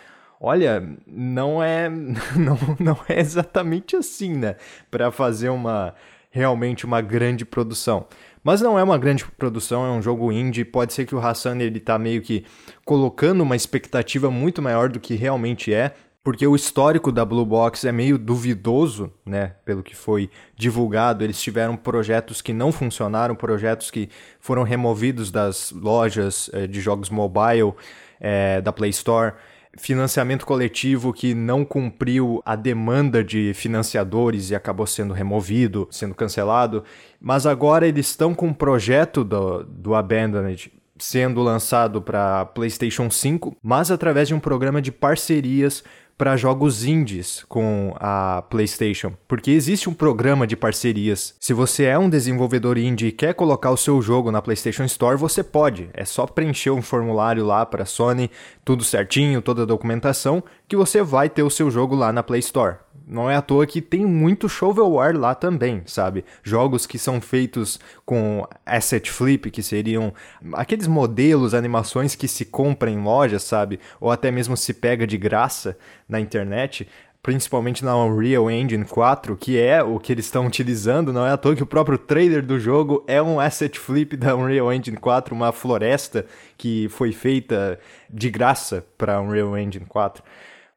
olha, 0.41 0.87
não 1.07 1.63
é, 1.63 1.89
não, 2.37 2.59
não 2.79 2.99
é 3.09 3.19
exatamente 3.19 3.97
assim, 3.97 4.35
né? 4.35 4.57
Para 4.91 5.11
fazer 5.11 5.49
uma 5.49 5.95
realmente 6.31 6.85
uma 6.85 7.01
grande 7.01 7.45
produção. 7.45 8.07
Mas 8.43 8.61
não 8.61 8.79
é 8.79 8.83
uma 8.83 8.97
grande 8.97 9.25
produção, 9.37 9.85
é 9.85 9.91
um 9.91 10.01
jogo 10.01 10.31
indie. 10.33 10.65
Pode 10.65 10.93
ser 10.93 11.05
que 11.05 11.15
o 11.15 11.19
Hassan 11.19 11.59
ele 11.59 11.81
tá 11.81 11.99
meio 11.99 12.23
que 12.23 12.45
colocando 12.85 13.43
uma 13.43 13.57
expectativa 13.57 14.31
muito 14.31 14.63
maior 14.63 14.89
do 14.89 15.01
que 15.01 15.15
realmente 15.15 15.75
é 15.75 15.93
porque 16.23 16.47
o 16.47 16.55
histórico 16.55 17.11
da 17.11 17.25
Blue 17.25 17.47
Box 17.47 17.87
é 17.87 17.93
meio 17.93 18.19
duvidoso, 18.19 19.13
né? 19.25 19.55
Pelo 19.65 19.83
que 19.83 19.97
foi 19.97 20.31
divulgado, 20.55 21.25
eles 21.25 21.41
tiveram 21.41 21.77
projetos 21.77 22.43
que 22.43 22.53
não 22.53 22.71
funcionaram, 22.71 23.35
projetos 23.35 23.91
que 23.91 24.09
foram 24.39 24.63
removidos 24.63 25.31
das 25.31 25.73
lojas 25.73 26.51
eh, 26.53 26.67
de 26.67 26.81
jogos 26.81 27.09
mobile 27.09 27.73
eh, 28.21 28.61
da 28.61 28.71
Play 28.71 28.91
Store, 28.91 29.33
financiamento 29.79 30.45
coletivo 30.45 31.13
que 31.13 31.33
não 31.33 31.65
cumpriu 31.65 32.43
a 32.45 32.55
demanda 32.55 33.25
de 33.25 33.53
financiadores 33.55 34.51
e 34.51 34.55
acabou 34.55 34.87
sendo 34.87 35.15
removido, 35.15 35.89
sendo 35.91 36.15
cancelado. 36.15 36.85
Mas 37.19 37.47
agora 37.47 37.87
eles 37.87 38.09
estão 38.09 38.35
com 38.35 38.49
um 38.49 38.55
projeto 38.55 39.25
do, 39.25 39.65
do 39.65 39.95
Abandoned 39.95 40.71
sendo 41.01 41.43
lançado 41.43 42.01
para 42.01 42.45
PlayStation 42.47 43.11
5, 43.11 43.57
mas 43.63 43.91
através 43.91 44.29
de 44.29 44.35
um 44.35 44.41
programa 44.41 44.81
de 44.83 44.93
parcerias 44.93 45.83
para 46.21 46.37
jogos 46.37 46.85
indies 46.85 47.47
com 47.49 47.95
a 47.99 48.43
PlayStation, 48.51 49.15
porque 49.27 49.53
existe 49.53 49.89
um 49.89 49.95
programa 49.95 50.47
de 50.47 50.55
parcerias. 50.55 51.35
Se 51.41 51.55
você 51.55 51.85
é 51.85 51.99
um 51.99 52.11
desenvolvedor 52.11 52.77
indie 52.77 53.07
e 53.07 53.13
quer 53.13 53.33
colocar 53.33 53.71
o 53.71 53.77
seu 53.79 54.03
jogo 54.03 54.31
na 54.31 54.43
PlayStation 54.43 54.85
Store, 54.85 55.17
você 55.17 55.43
pode. 55.43 55.89
É 55.95 56.05
só 56.05 56.27
preencher 56.27 56.73
um 56.73 56.83
formulário 56.83 57.43
lá 57.43 57.65
para 57.65 57.87
Sony, 57.87 58.31
tudo 58.63 58.85
certinho, 58.85 59.41
toda 59.41 59.63
a 59.63 59.65
documentação, 59.67 60.45
que 60.69 60.77
você 60.77 61.03
vai 61.03 61.31
ter 61.31 61.43
o 61.43 61.49
seu 61.49 61.71
jogo 61.71 61.95
lá 61.95 62.13
na 62.13 62.23
Play 62.23 62.41
Store. 62.41 62.77
Não 63.11 63.29
é 63.29 63.35
à 63.35 63.43
toa 63.43 63.67
que 63.67 63.83
tem 63.83 64.07
muito 64.07 64.49
shovelware 64.49 65.19
lá 65.19 65.35
também, 65.35 65.83
sabe? 65.85 66.25
Jogos 66.45 66.87
que 66.87 66.97
são 66.97 67.21
feitos 67.21 67.81
com 68.07 68.47
asset 68.65 69.11
flip, 69.11 69.51
que 69.51 69.65
seriam 69.65 70.15
aqueles 70.53 70.87
modelos, 70.87 71.53
animações 71.53 72.15
que 72.15 72.29
se 72.29 72.45
compram 72.45 72.93
em 72.93 73.03
lojas, 73.03 73.43
sabe? 73.43 73.81
Ou 74.01 74.13
até 74.13 74.31
mesmo 74.31 74.57
se 74.57 74.73
pega 74.73 75.09
de 75.09 75.19
graça 75.19 75.77
na 76.09 76.21
internet 76.21 76.87
principalmente 77.23 77.85
na 77.85 77.95
Unreal 77.97 78.51
Engine 78.51 78.85
4, 78.85 79.37
que 79.37 79.59
é 79.59 79.83
o 79.83 79.99
que 79.99 80.13
eles 80.13 80.25
estão 80.25 80.47
utilizando, 80.47 81.13
não 81.13 81.27
é 81.27 81.31
à 81.31 81.37
toa 81.37 81.55
que 81.55 81.63
o 81.63 81.67
próprio 81.67 81.99
trailer 81.99 82.45
do 82.45 82.59
jogo 82.59 83.05
é 83.07 83.21
um 83.21 83.39
asset 83.39 83.79
flip 83.79 84.17
da 84.17 84.35
Unreal 84.35 84.73
Engine 84.73 84.97
4, 84.97 85.35
uma 85.35 85.53
floresta 85.53 86.25
que 86.57 86.89
foi 86.89 87.13
feita 87.13 87.79
de 88.09 88.31
graça 88.31 88.87
para 88.97 89.21
Unreal 89.21 89.57
Engine 89.59 89.85
4. 89.87 90.23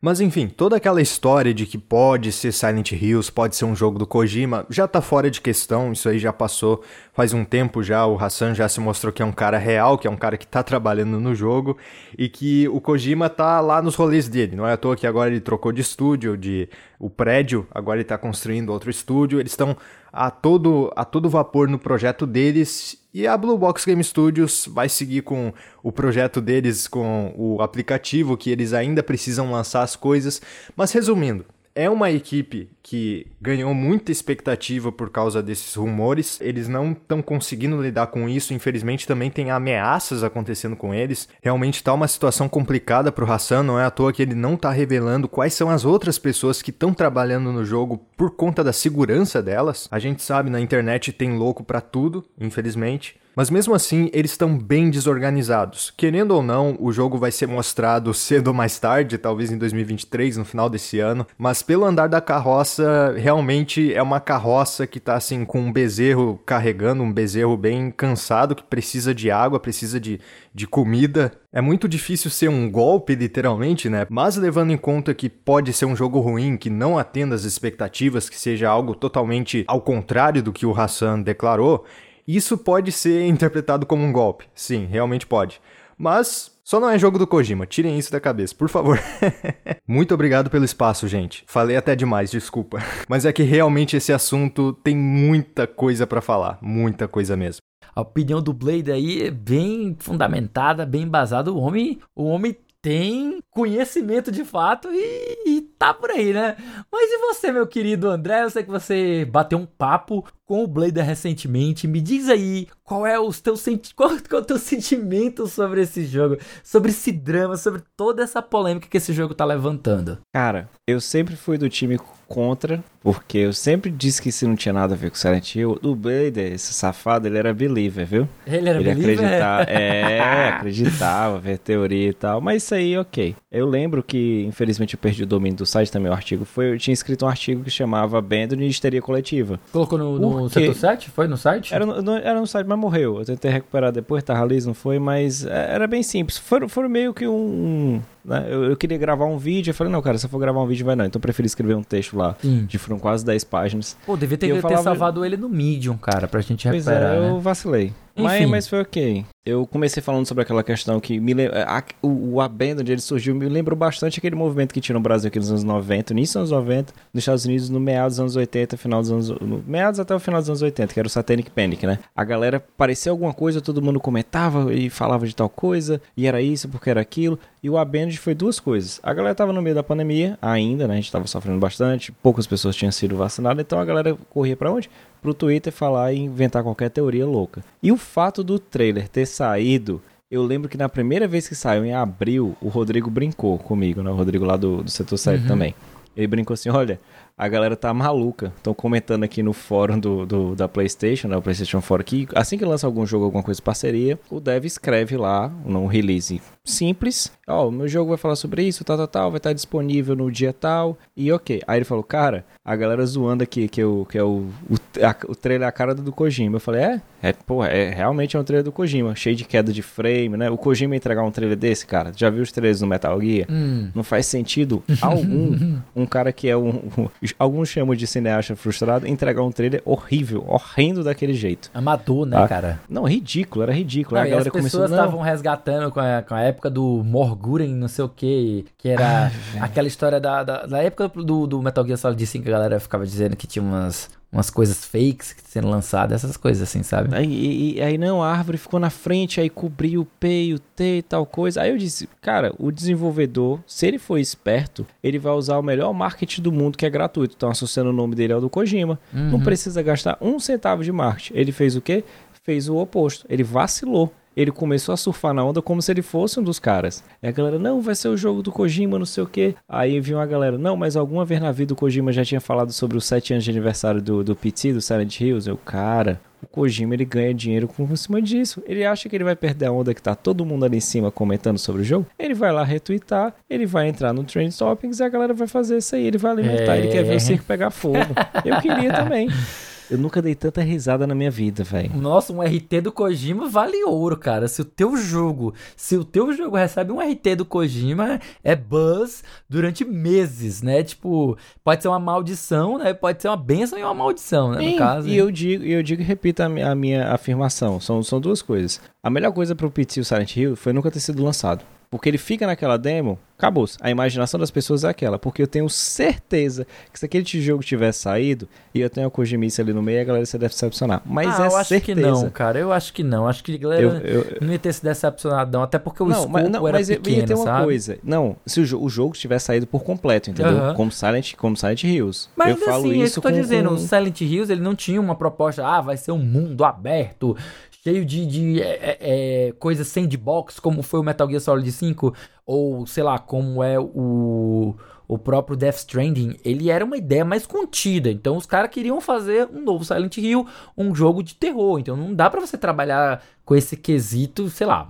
Mas 0.04 0.20
enfim, 0.20 0.50
toda 0.50 0.76
aquela 0.76 1.02
história 1.02 1.54
de 1.54 1.66
que 1.66 1.78
pode 1.78 2.30
ser 2.34 2.52
Silent 2.52 2.92
Hills, 2.92 3.32
pode 3.32 3.56
ser 3.56 3.64
um 3.64 3.74
jogo 3.74 3.98
do 3.98 4.06
Kojima, 4.06 4.66
já 4.70 4.86
tá 4.86 5.00
fora 5.00 5.32
de 5.32 5.40
questão, 5.40 5.94
isso 5.94 6.10
aí 6.10 6.20
já 6.20 6.34
passou 6.34 6.84
faz 7.14 7.34
um 7.34 7.46
tempo 7.46 7.82
já, 7.82 8.06
o 8.06 8.18
Hassan 8.18 8.54
já 8.54 8.68
se 8.68 8.82
mostrou 8.82 9.14
que 9.14 9.22
é 9.22 9.26
um 9.26 9.32
cara 9.32 9.58
real, 9.58 9.98
que 9.98 10.06
é 10.06 10.12
um 10.12 10.18
cara 10.18 10.36
que 10.36 10.46
tá 10.46 10.62
trabalhando 10.62 11.22
no 11.22 11.34
jogo, 11.34 11.78
e 12.18 12.28
que 12.28 12.68
o 12.68 12.82
Kojima 12.82 13.30
tá 13.30 13.62
lá 13.62 13.82
nos 13.82 13.96
rolês 13.96 14.28
dele, 14.28 14.58
não 14.58 14.68
é 14.68 14.74
à 14.74 14.78
toa 14.78 14.98
que 14.98 15.08
agora 15.08 15.32
ele 15.32 15.40
trocou 15.40 15.72
de 15.72 15.80
estúdio, 15.80 16.36
de 16.36 16.68
o 17.00 17.10
prédio, 17.10 17.66
agora 17.72 17.96
ele 17.96 18.04
tá 18.04 18.18
construindo 18.18 18.72
outro 18.72 18.90
estúdio, 18.90 19.40
eles 19.40 19.54
estão 19.54 19.74
a 20.12 20.30
todo, 20.30 20.92
a 20.98 21.06
todo 21.06 21.30
vapor 21.30 21.70
no 21.70 21.80
projeto 21.80 22.28
deles 22.28 23.02
e 23.14 23.28
a 23.28 23.38
Blue 23.38 23.58
Box 23.58 23.86
Game 23.86 24.04
Studios 24.04 24.68
vai 24.68 24.90
seguir 24.90 25.22
com 25.22 25.54
o 25.84 25.92
projeto 25.92 26.42
deles, 26.42 26.88
com 26.88 27.34
o 27.38 27.62
aplicativo 27.62 28.36
que 28.36 28.50
eles 28.50 28.74
ainda 28.74 29.04
precisam 29.04 29.52
lançar 29.52 29.84
as 29.84 29.96
coisas. 29.96 30.42
Mas 30.76 30.92
resumindo, 30.92 31.46
é 31.76 31.90
uma 31.90 32.12
equipe 32.12 32.70
que 32.84 33.28
ganhou 33.42 33.74
muita 33.74 34.12
expectativa 34.12 34.92
por 34.92 35.10
causa 35.10 35.42
desses 35.42 35.74
rumores. 35.76 36.40
Eles 36.40 36.68
não 36.68 36.92
estão 36.92 37.22
conseguindo 37.22 37.82
lidar 37.82 38.08
com 38.08 38.30
isso. 38.30 38.54
Infelizmente, 38.54 39.08
também 39.08 39.32
tem 39.32 39.50
ameaças 39.50 40.24
acontecendo 40.24 40.76
com 40.76 40.94
eles. 40.94 41.28
Realmente 41.42 41.76
está 41.76 41.94
uma 41.94 42.08
situação 42.08 42.48
complicada 42.48 43.12
para 43.12 43.26
o 43.26 43.32
Hassan. 43.32 43.64
Não 43.64 43.80
é 43.80 43.86
à 43.86 43.92
toa 43.92 44.14
que 44.14 44.22
ele 44.22 44.36
não 44.36 44.54
está 44.54 44.72
revelando 44.72 45.28
quais 45.28 45.54
são 45.54 45.70
as 45.70 45.84
outras 45.84 46.20
pessoas 46.20 46.62
que 46.62 46.70
estão 46.70 46.94
trabalhando 46.94 47.52
no 47.52 47.66
jogo 47.66 47.98
por 48.16 48.32
conta 48.32 48.64
da 48.64 48.74
segurança 48.74 49.42
delas. 49.42 49.88
A 49.90 49.98
gente 49.98 50.22
sabe, 50.22 50.50
na 50.50 50.60
internet 50.60 51.12
tem 51.12 51.38
louco 51.38 51.64
para 51.64 51.82
tudo, 51.82 52.24
infelizmente. 52.40 53.16
Mas 53.36 53.50
mesmo 53.50 53.74
assim, 53.74 54.10
eles 54.14 54.32
estão 54.32 54.58
bem 54.58 54.90
desorganizados. 54.90 55.92
Querendo 55.96 56.32
ou 56.32 56.44
não, 56.44 56.78
o 56.80 56.92
jogo 56.92 57.18
vai 57.18 57.32
ser 57.32 57.48
mostrado 57.48 58.14
cedo 58.14 58.50
ou 58.50 58.54
mais 58.54 58.78
tarde, 58.80 59.18
talvez 59.18 59.52
em 59.52 59.58
2023, 59.58 60.38
no 60.38 60.46
final 60.46 60.70
desse 60.70 61.00
ano. 61.00 61.26
Mas 61.38 61.62
pelo 61.62 61.86
andar 61.86 62.08
da 62.08 62.22
carroça, 62.22 63.14
realmente 63.18 63.94
é 63.94 64.02
uma 64.02 64.20
carroça 64.20 64.86
que 64.86 65.00
tá 65.00 65.16
assim 65.16 65.46
com 65.46 65.60
um 65.60 65.72
bezerro 65.72 66.40
carregando, 66.46 67.04
um 67.04 67.12
bezerro 67.12 67.58
bem 67.58 67.90
cansado, 67.92 68.56
que 68.56 68.64
precisa 68.64 69.14
de 69.14 69.32
água, 69.32 69.60
precisa 69.60 70.00
de, 70.00 70.20
de 70.54 70.68
comida. 70.68 71.32
É 71.52 71.62
muito 71.62 71.88
difícil 71.88 72.30
ser 72.30 72.50
um 72.50 72.70
golpe, 72.70 73.16
literalmente, 73.16 73.90
né? 73.90 74.06
Mas 74.10 74.36
levando 74.36 74.72
em 74.72 74.78
conta 74.78 75.14
que 75.14 75.30
pode 75.30 75.74
ser 75.74 75.86
um 75.86 75.96
jogo 75.96 76.20
ruim, 76.20 76.58
que 76.58 76.70
não 76.70 76.98
atenda 76.98 77.36
às 77.36 77.44
expectativas, 77.44 78.30
que 78.30 78.40
seja 78.40 78.70
algo 78.70 78.96
totalmente 78.96 79.64
ao 79.68 79.82
contrário 79.82 80.42
do 80.42 80.52
que 80.52 80.66
o 80.66 80.74
Hassan 80.74 81.22
declarou, 81.22 81.86
isso 82.28 82.58
pode 82.58 82.92
ser 82.92 83.26
interpretado 83.28 83.86
como 83.86 84.04
um 84.04 84.12
golpe. 84.12 84.46
Sim, 84.54 84.86
realmente 84.86 85.26
pode. 85.26 85.62
Mas 85.98 86.52
só 86.64 86.80
não 86.80 86.90
é 86.90 86.98
jogo 86.98 87.20
do 87.20 87.28
Kojima, 87.28 87.66
tirem 87.66 88.00
isso 88.00 88.12
da 88.12 88.20
cabeça, 88.20 88.56
por 88.56 88.70
favor. 88.70 88.98
Muito 89.88 90.14
obrigado 90.14 90.50
pelo 90.50 90.64
espaço, 90.64 91.08
gente. 91.08 91.44
Falei 91.46 91.76
até 91.76 91.96
demais, 91.96 92.32
desculpa. 92.32 92.80
Mas 93.08 93.26
é 93.26 93.34
que 93.34 93.44
realmente 93.44 93.98
esse 93.98 94.14
assunto 94.14 94.74
tem 94.84 94.96
muita 94.96 95.68
coisa 95.68 96.08
para 96.08 96.22
falar, 96.22 96.58
muita 96.62 97.08
coisa 97.08 97.36
mesmo. 97.36 97.62
A 97.94 98.02
opinião 98.02 98.42
do 98.42 98.54
Blade 98.54 98.92
aí 98.92 99.24
é 99.24 99.32
bem 99.32 99.96
fundamentada, 100.00 100.86
bem 100.86 101.04
embasada. 101.04 101.52
O 101.52 101.58
homem, 101.58 102.00
o 102.16 102.24
homem 102.24 102.56
tem 102.82 103.40
conhecimento 103.50 104.30
de 104.30 104.44
fato 104.44 104.90
e, 104.92 105.38
e, 105.46 105.62
tá 105.80 105.94
por 105.94 106.12
aí, 106.12 106.34
né? 106.34 106.58
Mas 106.92 107.10
e 107.12 107.18
você, 107.18 107.52
meu 107.52 107.66
querido 107.66 108.10
André? 108.10 108.44
Eu 108.44 108.50
sei 108.50 108.62
que 108.62 108.70
você 108.70 109.26
bateu 109.26 109.58
um 109.58 109.66
papo 109.66 110.26
com 110.54 110.64
o 110.64 110.68
Blader 110.68 111.04
recentemente. 111.04 111.88
Me 111.88 112.00
diz 112.00 112.30
aí 112.30 112.68
qual 112.84 113.08
é, 113.08 113.20
os 113.20 113.42
teus 113.42 113.62
senti 113.62 113.92
qual, 113.98 114.10
qual 114.30 114.40
é 114.40 114.44
o 114.44 114.46
teu 114.46 114.60
sentimento 114.60 115.48
sobre 115.48 115.82
esse 115.82 116.06
jogo, 116.06 116.38
sobre 116.64 116.92
esse 116.92 117.12
drama, 117.12 117.58
sobre 117.58 117.82
toda 117.98 118.22
essa 118.22 118.40
polêmica 118.40 118.88
que 118.88 118.98
esse 118.98 119.14
jogo 119.14 119.34
tá 119.34 119.46
levantando. 119.46 120.20
Cara, 120.32 120.70
eu 120.88 121.02
sempre 121.02 121.36
fui 121.36 121.58
do 121.58 121.68
time 121.68 121.98
contra, 122.28 122.84
porque 123.02 123.38
eu 123.38 123.54
sempre 123.54 123.92
disse 123.92 124.22
que 124.22 124.30
isso 124.30 124.48
não 124.48 124.56
tinha 124.56 124.74
nada 124.74 124.96
a 124.96 124.98
ver 124.98 125.12
com 125.12 125.16
Silent 125.16 125.56
Hill. 125.56 125.78
O 125.84 125.96
Blader, 125.96 126.54
esse 126.54 126.74
safado, 126.74 127.28
ele 127.28 127.38
era 127.38 127.54
believer, 127.54 128.06
viu? 128.08 128.28
Ele 128.46 128.70
era 128.70 128.80
ele 128.80 128.94
believer? 128.94 129.20
Acreditava, 129.20 129.64
é, 129.70 130.50
acreditava, 130.50 131.40
ver 131.40 131.58
teoria 131.60 132.10
e 132.10 132.14
tal. 132.14 132.42
Mas 132.42 132.64
isso 132.64 132.74
aí, 132.74 132.98
ok. 132.98 133.36
Eu 133.52 133.68
lembro 133.68 134.02
que, 134.02 134.44
infelizmente, 134.48 134.96
eu 134.96 135.00
perdi 135.00 135.24
o 135.24 135.28
domínio 135.28 135.58
do 135.58 135.66
site 135.66 135.92
também, 135.92 136.12
o 136.12 136.16
artigo 136.16 136.44
foi... 136.44 136.74
Eu 136.74 136.78
tinha 136.80 136.94
escrito 136.94 137.24
um 137.24 137.28
artigo 137.28 137.64
que 137.64 137.70
chamava 137.70 138.18
Abandon 138.18 138.56
de 138.56 138.66
Histeria 138.66 139.02
Coletiva. 139.02 139.60
Colocou 139.72 140.00
no, 140.00 140.18
no 140.18 140.43
no 140.44 140.50
setor 140.50 140.76
7? 140.76 141.10
Foi 141.10 141.28
no 141.28 141.38
site? 141.38 141.74
Era 141.74 141.86
no, 141.86 142.12
era 142.16 142.40
no 142.40 142.48
site, 142.48 142.68
mas 142.68 142.78
morreu. 142.78 143.20
Eu 143.20 143.26
tentei 143.26 143.52
recuperar 143.52 143.92
depois, 143.92 144.24
tava 144.24 144.46
liso, 144.46 144.68
não 144.68 144.74
foi, 144.74 145.00
mas 145.00 145.46
é, 145.46 145.74
era 145.74 145.88
bem 145.88 146.04
simples. 146.04 146.38
Foram, 146.38 146.70
foram 146.70 146.90
meio 146.90 147.14
que 147.14 147.28
um. 147.28 148.02
Né? 148.24 148.48
Eu, 148.50 148.64
eu, 148.66 148.78
queria 148.78 148.98
gravar 148.98 149.26
um 149.26 149.38
vídeo, 149.38 149.72
eu 149.72 149.76
falei, 149.76 149.92
não, 149.92 150.02
cara, 150.02 150.18
se 150.18 150.26
eu 150.26 150.30
for 150.30 150.40
gravar 150.40 150.62
um 150.62 150.68
vídeo, 150.68 150.86
vai 150.86 150.96
não. 150.96 151.06
Então 151.06 151.20
eu 151.20 151.22
preferi 151.22 151.46
escrever 151.46 151.76
um 151.76 151.84
texto 151.84 152.18
lá. 152.18 152.36
Sim. 152.42 152.66
De 152.66 152.78
foram 152.78 153.00
quase 153.00 153.26
10 153.26 153.44
páginas. 153.44 153.98
Pô, 154.06 154.16
devia 154.16 154.38
ter, 154.38 154.54
ter 154.54 154.62
falava... 154.62 154.84
salvado 154.84 155.26
ele 155.26 155.38
no 155.38 155.50
Medium, 155.50 155.98
cara, 155.98 156.28
pra 156.28 156.42
gente 156.42 156.68
recuperar. 156.68 157.02
Pois 157.02 157.24
é, 157.24 157.30
eu 157.30 157.36
né? 157.36 157.42
vacilei. 157.42 157.94
Mas, 158.16 158.48
mas 158.48 158.68
foi 158.68 158.82
ok. 158.82 159.26
Eu 159.46 159.66
comecei 159.66 160.02
falando 160.02 160.26
sobre 160.26 160.44
aquela 160.44 160.64
questão 160.64 161.00
que 161.00 161.20
me 161.20 161.34
lembra, 161.34 161.84
o, 162.02 162.36
o 162.36 162.42
Abandon, 162.42 162.84
ele 162.84 163.02
surgiu, 163.02 163.34
me 163.36 163.50
lembrou 163.50 163.78
bastante 163.78 164.20
aquele 164.20 164.36
movimento 164.36 164.74
que 164.74 164.80
tinha 164.80 164.94
no 164.94 165.00
Brasil 165.00 165.28
aqui 165.28 165.40
nos 165.40 165.50
anos 165.50 165.64
90, 165.64 166.14
início 166.14 166.40
dos 166.40 166.52
anos 166.52 166.66
90, 166.66 166.94
nos 167.12 167.22
Estados 167.22 167.46
Unidos 167.46 167.70
no 167.70 167.80
meados 167.80 168.14
dos 168.14 168.20
anos 168.20 168.36
80, 168.36 168.78
final 168.78 169.02
dos 169.02 169.12
anos. 169.12 169.34
meados 169.66 170.00
até 170.00 170.16
o 170.16 170.20
final 170.20 170.40
dos 170.40 170.50
anos 170.50 170.62
80, 170.62 170.94
que 170.94 171.00
era 171.00 171.08
o 171.08 171.10
Satanic 171.10 171.50
Panic, 171.50 171.86
né? 171.86 172.00
A 172.16 172.24
galera 172.24 172.64
parecia 172.78 173.12
alguma 173.12 173.34
coisa, 173.34 173.60
todo 173.60 173.82
mundo 173.82 174.00
comentava 174.00 174.74
e 174.74 174.90
falava 174.90 175.26
de 175.26 175.36
tal 175.36 175.50
coisa, 175.50 176.00
e 176.16 176.28
era 176.28 176.42
isso 176.42 176.70
porque 176.70 176.90
era 176.90 177.02
aquilo. 177.02 177.38
E 177.64 177.70
o 177.70 177.78
Abandon 177.78 178.18
foi 178.18 178.36
duas 178.36 178.60
coisas. 178.60 179.00
A 179.02 179.14
galera 179.14 179.34
tava 179.34 179.54
no 179.54 179.62
meio 179.62 179.74
da 179.74 179.82
pandemia, 179.82 180.38
ainda, 180.42 180.86
né? 180.86 180.96
A 180.96 180.98
gente 180.98 181.12
tava 181.12 181.26
sofrendo 181.28 181.60
bastante, 181.60 182.12
poucas 182.12 182.46
pessoas 182.46 182.76
tinham 182.76 182.92
sido 182.92 183.16
vacinadas, 183.16 183.62
então 183.62 183.80
a 183.80 183.86
galera 183.86 184.18
corria 184.30 184.58
para 184.58 184.70
onde? 184.70 184.90
pro 185.24 185.34
Twitter 185.34 185.72
falar 185.72 186.12
e 186.12 186.20
inventar 186.20 186.62
qualquer 186.62 186.90
teoria 186.90 187.26
louca. 187.26 187.64
E 187.82 187.92
o 187.92 187.98
fato 187.98 188.44
do 188.44 188.60
trailer 188.60 189.08
ter 189.08 189.26
saído, 189.26 190.02
eu 190.30 190.44
lembro 190.44 190.68
que 190.68 190.78
na 190.78 190.90
primeira 190.90 191.28
vez 191.28 191.48
que 191.48 191.56
saiu, 191.56 191.86
em 191.86 191.94
abril, 191.94 192.56
o 192.62 192.68
Rodrigo 192.68 193.10
brincou 193.10 193.58
comigo, 193.58 194.04
né? 194.04 194.12
O 194.12 194.16
Rodrigo 194.16 194.44
lá 194.44 194.58
do, 194.58 194.84
do 194.84 194.92
setor 194.92 195.18
7 195.18 195.42
uhum. 195.42 195.48
também. 195.48 195.74
Ele 196.16 196.28
brincou 196.28 196.54
assim: 196.54 196.70
olha, 196.70 197.00
a 197.38 197.48
galera 197.48 197.76
tá 197.76 197.94
maluca. 197.94 198.54
Estão 198.58 198.74
comentando 198.74 199.24
aqui 199.24 199.42
no 199.42 199.54
fórum 199.54 200.00
do, 200.00 200.26
do, 200.26 200.56
da 200.56 200.68
PlayStation, 200.68 201.28
né? 201.28 201.38
O 201.38 201.42
PlayStation 201.42 201.82
Fórum 201.82 202.02
aqui. 202.02 202.28
Assim 202.36 202.58
que 202.58 202.66
lança 202.66 202.88
algum 202.88 203.06
jogo, 203.06 203.26
alguma 203.26 203.44
coisa 203.44 203.58
de 203.58 203.64
parceria, 203.64 204.20
o 204.30 204.40
dev 204.40 204.66
escreve 204.66 205.18
lá, 205.18 205.52
num 205.66 205.88
release 205.88 206.42
simples: 206.66 207.32
Ó, 207.48 207.68
oh, 207.68 207.72
meu 207.72 207.88
jogo 207.88 208.10
vai 208.10 208.18
falar 208.18 208.36
sobre 208.36 208.64
isso, 208.64 208.84
tal, 208.84 208.98
tal, 208.98 209.08
tal, 209.08 209.32
vai 209.32 209.38
estar 209.38 209.54
disponível 209.54 210.16
no 210.16 210.32
dia 210.32 210.54
tal. 210.54 210.98
E 211.16 211.32
ok. 211.32 211.62
Aí 211.68 211.78
ele 211.78 211.86
falou: 211.86 212.04
Cara, 212.04 212.46
a 212.64 212.76
galera 212.76 213.06
zoando 213.06 213.44
aqui, 213.44 213.68
que, 213.68 213.82
eu, 213.82 214.08
que 214.10 214.18
é 214.18 214.24
o, 214.24 214.48
o, 214.70 214.76
a, 215.04 215.16
o 215.28 215.36
trailer 215.36 215.66
é 215.66 215.70
a 215.70 215.72
cara 215.72 215.94
do 215.94 216.12
Kojima. 216.12 216.58
Eu 216.58 216.62
falei: 216.62 216.82
É, 216.82 217.02
é, 217.22 217.34
pô, 217.34 217.64
é, 217.64 217.90
realmente 217.90 218.38
é 218.38 218.40
um 218.40 218.44
trailer 218.44 218.64
do 218.64 218.72
Kojima, 218.72 219.16
cheio 219.16 219.36
de 219.36 219.44
queda 219.44 219.74
de 219.74 219.82
frame, 219.82 220.38
né? 220.38 220.50
O 220.50 220.58
Kojima 220.58 220.96
entregar 220.96 221.24
um 221.24 221.32
trailer 221.32 221.58
desse, 221.58 221.86
cara, 221.86 222.12
já 222.16 222.30
viu 222.30 222.44
os 222.44 222.52
trailers 222.52 222.82
no 222.82 222.88
Metal 222.88 223.20
Gear? 223.20 223.48
Hum. 223.50 223.90
Não 223.94 224.04
faz 224.04 224.26
sentido 224.26 224.84
algum 225.02 225.80
um 225.96 226.06
cara 226.06 226.32
que 226.32 226.48
é 226.48 226.56
um, 226.56 226.70
um 226.98 227.10
alguns 227.38 227.70
chamam 227.70 227.96
de 227.96 228.06
cineasta 228.08 228.56
frustrado, 228.56 229.08
entregar 229.08 229.44
um 229.44 229.52
trailer 229.52 229.82
horrível, 229.86 230.44
horrendo 230.48 231.04
daquele 231.04 231.34
jeito. 231.34 231.70
Amador, 231.74 232.26
né, 232.26 232.38
ah, 232.38 232.48
cara? 232.48 232.80
Não, 232.90 233.04
ridículo, 233.04 233.64
era 233.64 233.74
ridículo. 233.74 234.16
Não, 234.16 234.26
a 234.26 234.30
galera 234.30 234.50
as 234.50 234.64
pessoas 234.64 234.92
estavam 234.92 235.22
resgatando 235.22 235.92
com 235.92 236.00
a, 236.00 236.22
com 236.22 236.36
a, 236.36 236.42
época 236.42 236.70
do 236.70 237.02
Morguren, 237.04 237.74
não 237.74 237.88
sei 237.88 238.06
o 238.06 238.10
que, 238.10 238.66
que 238.78 238.90
era 238.90 239.28
ah, 239.28 239.64
aquela 239.64 239.88
história 239.88 240.20
da, 240.20 240.44
da, 240.44 240.66
da, 240.66 240.84
época 240.84 241.08
do, 241.10 241.48
do 241.48 241.62
Metal 241.62 241.86
Gear 241.86 241.98
Solid 241.98 242.26
5 242.26 242.44
que 242.44 242.50
a 242.50 242.54
galera 242.54 242.80
ficava 242.80 243.06
dizendo 243.06 243.36
que 243.36 243.48
tinha 243.48 243.64
umas 243.64 244.10
umas 244.34 244.50
coisas 244.50 244.84
fakes 244.84 245.36
sendo 245.46 245.70
lançadas, 245.70 246.24
essas 246.24 246.36
coisas 246.36 246.68
assim, 246.68 246.82
sabe? 246.82 247.16
Aí, 247.16 247.76
e, 247.76 247.82
aí 247.82 248.00
não, 248.00 248.24
a 248.24 248.32
árvore 248.32 248.58
ficou 248.58 248.80
na 248.80 248.90
frente, 248.90 249.40
aí 249.40 249.48
cobriu 249.48 250.02
o 250.02 250.06
P 250.06 250.46
e 250.46 250.54
o 250.56 250.60
T 250.60 250.98
e 250.98 251.02
tal 251.04 251.24
coisa. 251.24 251.62
Aí 251.62 251.70
eu 251.70 251.78
disse, 251.78 252.10
cara, 252.20 252.52
o 252.58 252.72
desenvolvedor, 252.72 253.60
se 253.68 253.86
ele 253.86 254.00
for 254.00 254.18
esperto, 254.18 254.88
ele 255.04 255.20
vai 255.20 255.34
usar 255.34 255.60
o 255.60 255.62
melhor 255.62 255.94
marketing 255.94 256.42
do 256.42 256.52
mundo 256.52 256.78
que 256.78 256.86
é 256.86 256.90
gratuito. 256.90 257.36
Então 257.38 257.50
associando 257.50 257.92
o 257.92 257.94
nome 257.94 258.16
dele 258.16 258.34
ao 258.34 258.42
do 258.42 258.50
Kojima. 258.50 259.00
Uhum. 259.14 259.30
Não 259.30 259.40
precisa 259.40 259.84
gastar 259.84 260.18
um 260.20 260.40
centavo 260.40 260.84
de 260.84 260.92
marketing. 260.92 261.34
Ele 261.36 261.52
fez 261.52 261.76
o 261.76 261.82
quê? 261.82 262.04
Fez 262.44 262.68
o 262.68 262.76
oposto. 262.78 263.26
Ele 263.30 263.44
vacilou 263.44 264.12
ele 264.36 264.52
começou 264.52 264.94
a 264.94 264.98
surfar 264.98 265.34
na 265.34 265.44
onda 265.44 265.62
como 265.62 265.82
se 265.82 265.92
ele 265.92 266.02
fosse 266.02 266.40
um 266.40 266.44
dos 266.44 266.60
caras. 266.60 267.04
E 267.22 267.28
a 267.28 267.32
galera, 267.32 267.60
não, 267.60 267.82
vai 267.82 267.96
ser 267.96 268.08
o 268.08 268.18
jogo 268.18 268.42
do 268.42 268.52
Kojima, 268.52 269.00
não 269.00 269.06
sei 269.06 269.24
o 269.24 269.28
quê. 269.28 269.56
Aí 269.68 270.00
viu 270.00 270.20
a 270.20 270.26
galera, 270.26 270.58
não, 270.58 270.76
mas 270.76 270.96
alguma 270.96 271.26
vez 271.26 271.42
na 271.42 271.52
vida 271.52 271.74
o 271.74 271.78
Kojima 271.78 272.12
já 272.12 272.24
tinha 272.24 272.42
falado 272.42 272.72
sobre 272.72 272.98
os 272.98 273.06
7 273.06 273.34
anos 273.34 273.44
de 273.44 273.52
aniversário 273.52 274.02
do, 274.02 274.24
do 274.24 274.36
PT, 274.36 274.74
do 274.74 274.82
Silent 274.82 275.20
Hills. 275.20 275.50
Eu, 275.50 275.58
cara, 275.58 276.20
o 276.42 276.48
Kojima 276.48 276.94
ele 276.94 277.06
ganha 277.06 277.34
dinheiro 277.34 277.68
com 277.68 277.96
cima 277.96 278.22
disso. 278.22 278.62
Ele 278.66 278.86
acha 278.86 279.08
que 279.08 279.16
ele 279.16 279.24
vai 279.24 279.36
perder 279.36 279.68
a 279.68 279.72
onda 279.72 279.94
que 279.94 280.02
tá 280.02 280.16
todo 280.16 280.46
mundo 280.46 280.66
ali 280.66 280.78
em 280.78 280.82
cima 280.82 281.10
comentando 281.10 281.58
sobre 281.58 281.82
o 281.82 281.86
jogo. 281.86 282.06
Ele 282.20 282.34
vai 282.34 282.52
lá 282.52 282.64
retweetar, 282.64 283.34
ele 283.50 283.66
vai 283.66 283.88
entrar 283.88 284.14
no 284.14 284.24
Trend 284.24 284.56
Topics 284.56 285.00
e 285.00 285.04
a 285.04 285.10
galera 285.10 285.34
vai 285.34 285.48
fazer 285.48 285.78
isso 285.78 285.96
aí. 285.96 286.06
Ele 286.06 286.18
vai 286.18 286.32
alimentar, 286.32 286.76
é... 286.76 286.80
ele 286.80 286.88
quer 286.90 287.04
ver 287.04 287.16
o 287.16 287.20
circo 287.20 287.46
pegar 287.46 287.72
fogo. 287.72 287.98
Eu 288.44 288.60
queria 288.62 288.94
também. 288.94 289.30
Eu 289.90 289.98
nunca 289.98 290.22
dei 290.22 290.36
tanta 290.36 290.62
risada 290.62 291.06
na 291.06 291.16
minha 291.16 291.32
vida, 291.32 291.64
velho. 291.64 291.96
Nossa, 291.96 292.32
um 292.34 292.42
RT 292.42 292.82
do 292.82 292.92
Kojima 292.92 293.48
vale 293.48 293.84
ouro, 293.84 294.18
cara. 294.18 294.48
Se 294.48 294.62
o 294.62 294.66
teu 294.66 294.96
jogo, 294.98 295.54
se 295.76 295.98
o 295.98 296.04
teu 296.04 296.34
jogo 296.34 296.56
recebe 296.56 296.92
um 296.92 297.00
RT 297.00 297.36
do 297.38 297.46
Kojima, 297.46 298.20
é 298.44 298.56
buzz 298.56 299.24
durante 299.50 299.86
meses, 299.86 300.62
né? 300.62 300.84
Tipo, 300.84 301.38
pode 301.64 301.82
ser 301.82 301.88
uma 301.88 302.00
maldição, 302.00 302.78
né? 302.78 302.94
Pode 302.94 303.22
ser 303.22 303.28
uma 303.28 303.38
benção 303.38 303.78
e 303.78 303.84
uma 303.84 303.94
maldição, 303.94 304.52
né? 304.52 304.60
Sim, 304.60 304.72
no 304.72 304.78
caso. 304.78 305.08
E 305.08 305.16
eu 305.16 305.32
digo, 305.32 305.64
eu 305.64 305.84
digo 305.84 306.02
e 306.02 306.06
repito 306.06 306.42
a, 306.42 306.46
a, 306.46 306.76
minha 306.76 307.10
afirmação. 307.10 307.80
São, 307.80 308.02
são 308.04 308.20
duas 308.20 308.42
coisas. 308.42 308.82
A 309.02 309.10
melhor 309.10 309.32
coisa 309.32 309.56
pro 309.56 309.72
Pete 309.72 309.98
e 309.98 310.02
o 310.02 310.06
Silent 310.06 310.36
Hill 310.36 310.56
foi 310.56 310.74
nunca 310.74 310.90
ter 310.90 311.00
sido 311.00 311.24
lançado. 311.24 311.64
Porque 311.94 312.10
ele 312.10 312.18
fica 312.18 312.48
naquela 312.48 312.76
demo, 312.76 313.20
acabou. 313.38 313.68
-se. 313.68 313.78
A 313.80 313.92
imaginação 313.92 314.40
das 314.40 314.50
pessoas 314.50 314.84
é 314.84 314.90
aquela. 314.90 315.20
Porque 315.20 315.44
eu 315.44 315.46
tenho 315.46 315.70
certeza 315.70 316.66
que 316.92 316.98
se 316.98 317.06
aquele 317.06 317.24
jogo 317.24 317.62
tivesse 317.64 318.00
saído 318.00 318.50
e 318.74 318.82
eu 318.82 318.90
tenho 318.90 319.06
a 319.06 319.12
Kojimice 319.12 319.62
ali 319.62 319.72
no 319.74 319.84
meio, 319.84 320.02
a 320.02 320.04
galera 320.04 320.26
se 320.26 320.36
decepcionar. 320.36 321.04
Mas 321.06 321.40
ah, 321.40 321.44
é 321.44 321.48
eu 321.50 321.56
acho 321.56 321.70
certeza. 321.70 322.02
que 322.02 322.02
não, 322.02 322.30
cara. 322.32 322.58
Eu 322.58 322.74
acho 322.74 322.92
que 322.92 323.04
não. 323.04 323.28
Acho 323.28 323.44
que 323.44 323.54
a 323.54 323.58
galera 323.60 323.84
eu, 323.84 323.92
eu, 324.24 324.38
não 324.42 324.52
ia 324.52 324.58
ter 324.58 324.74
se 324.74 324.84
decepcionado, 324.84 325.56
não. 325.56 325.62
Até 325.62 325.78
porque 325.78 326.02
o 326.02 326.08
não, 326.08 326.28
mas, 326.28 326.50
não, 326.50 326.68
era 326.68 326.80
mas 326.80 326.88
pequeno, 326.88 327.18
ia 327.18 327.28
ter 327.28 327.36
uma 327.36 327.44
sabe? 327.44 327.64
coisa. 327.64 328.00
Não, 328.04 328.36
se 328.44 328.60
o, 328.60 328.84
o, 328.84 328.90
jogo 328.90 329.14
tivesse 329.14 329.46
saído 329.46 329.68
por 329.68 329.84
completo, 329.84 330.32
entendeu? 330.32 330.74
Como, 330.74 330.92
Silent, 330.92 331.36
como 331.36 331.56
Silent 331.56 331.84
Hills. 331.84 332.28
Mas 332.36 332.50
eu 332.50 332.56
assim, 332.56 332.66
falo 332.66 332.92
é 332.92 332.96
isso 332.96 333.20
eu 333.20 333.22
tô 333.22 333.30
com, 333.30 333.36
dizendo. 333.36 333.70
Com... 333.70 333.76
O 333.76 333.78
Silent 333.78 334.20
Hills, 334.20 334.52
ele 334.52 334.62
não 334.62 334.74
tinha 334.74 335.00
uma 335.00 335.14
proposta, 335.14 335.64
ah, 335.64 335.80
vai 335.80 335.96
ser 335.96 336.12
um 336.12 336.18
mundo 336.18 336.66
aberto, 336.66 337.38
cheio 337.84 338.06
de, 338.06 338.26
de 338.26 338.62
é, 338.62 338.98
é, 339.02 339.48
é 339.48 339.52
coisas 339.54 339.88
sandbox, 339.88 340.60
como 340.60 340.82
foi 340.82 341.02
o 341.02 341.04
Metal 341.04 341.28
Gear 341.28 341.42
Solid 341.42 341.70
5, 341.70 342.14
ou 342.46 342.88
sei 342.88 343.04
lá, 343.04 343.20
como 343.20 343.62
é 343.62 343.78
o, 343.78 344.76
o 345.08 345.18
próprio 345.18 345.58
Death 345.58 345.78
Stranding, 345.78 346.38
ele 346.46 346.70
era 346.70 346.86
uma 346.86 346.98
ideia 346.98 347.26
mais 347.26 347.46
contida. 347.46 348.10
Então 348.10 348.38
os 348.38 348.46
caras 348.46 348.72
queriam 348.72 349.02
fazer 349.02 349.50
um 349.54 349.62
novo 349.62 349.84
Silent 349.84 350.18
Hill, 350.18 350.48
um 350.78 350.96
jogo 350.96 351.22
de 351.22 351.36
terror. 351.36 351.80
Então 351.80 351.98
não 351.98 352.14
dá 352.14 352.30
para 352.30 352.40
você 352.40 352.58
trabalhar 352.58 353.22
com 353.44 353.56
esse 353.56 353.76
quesito, 353.76 354.50
sei 354.50 354.66
lá, 354.66 354.88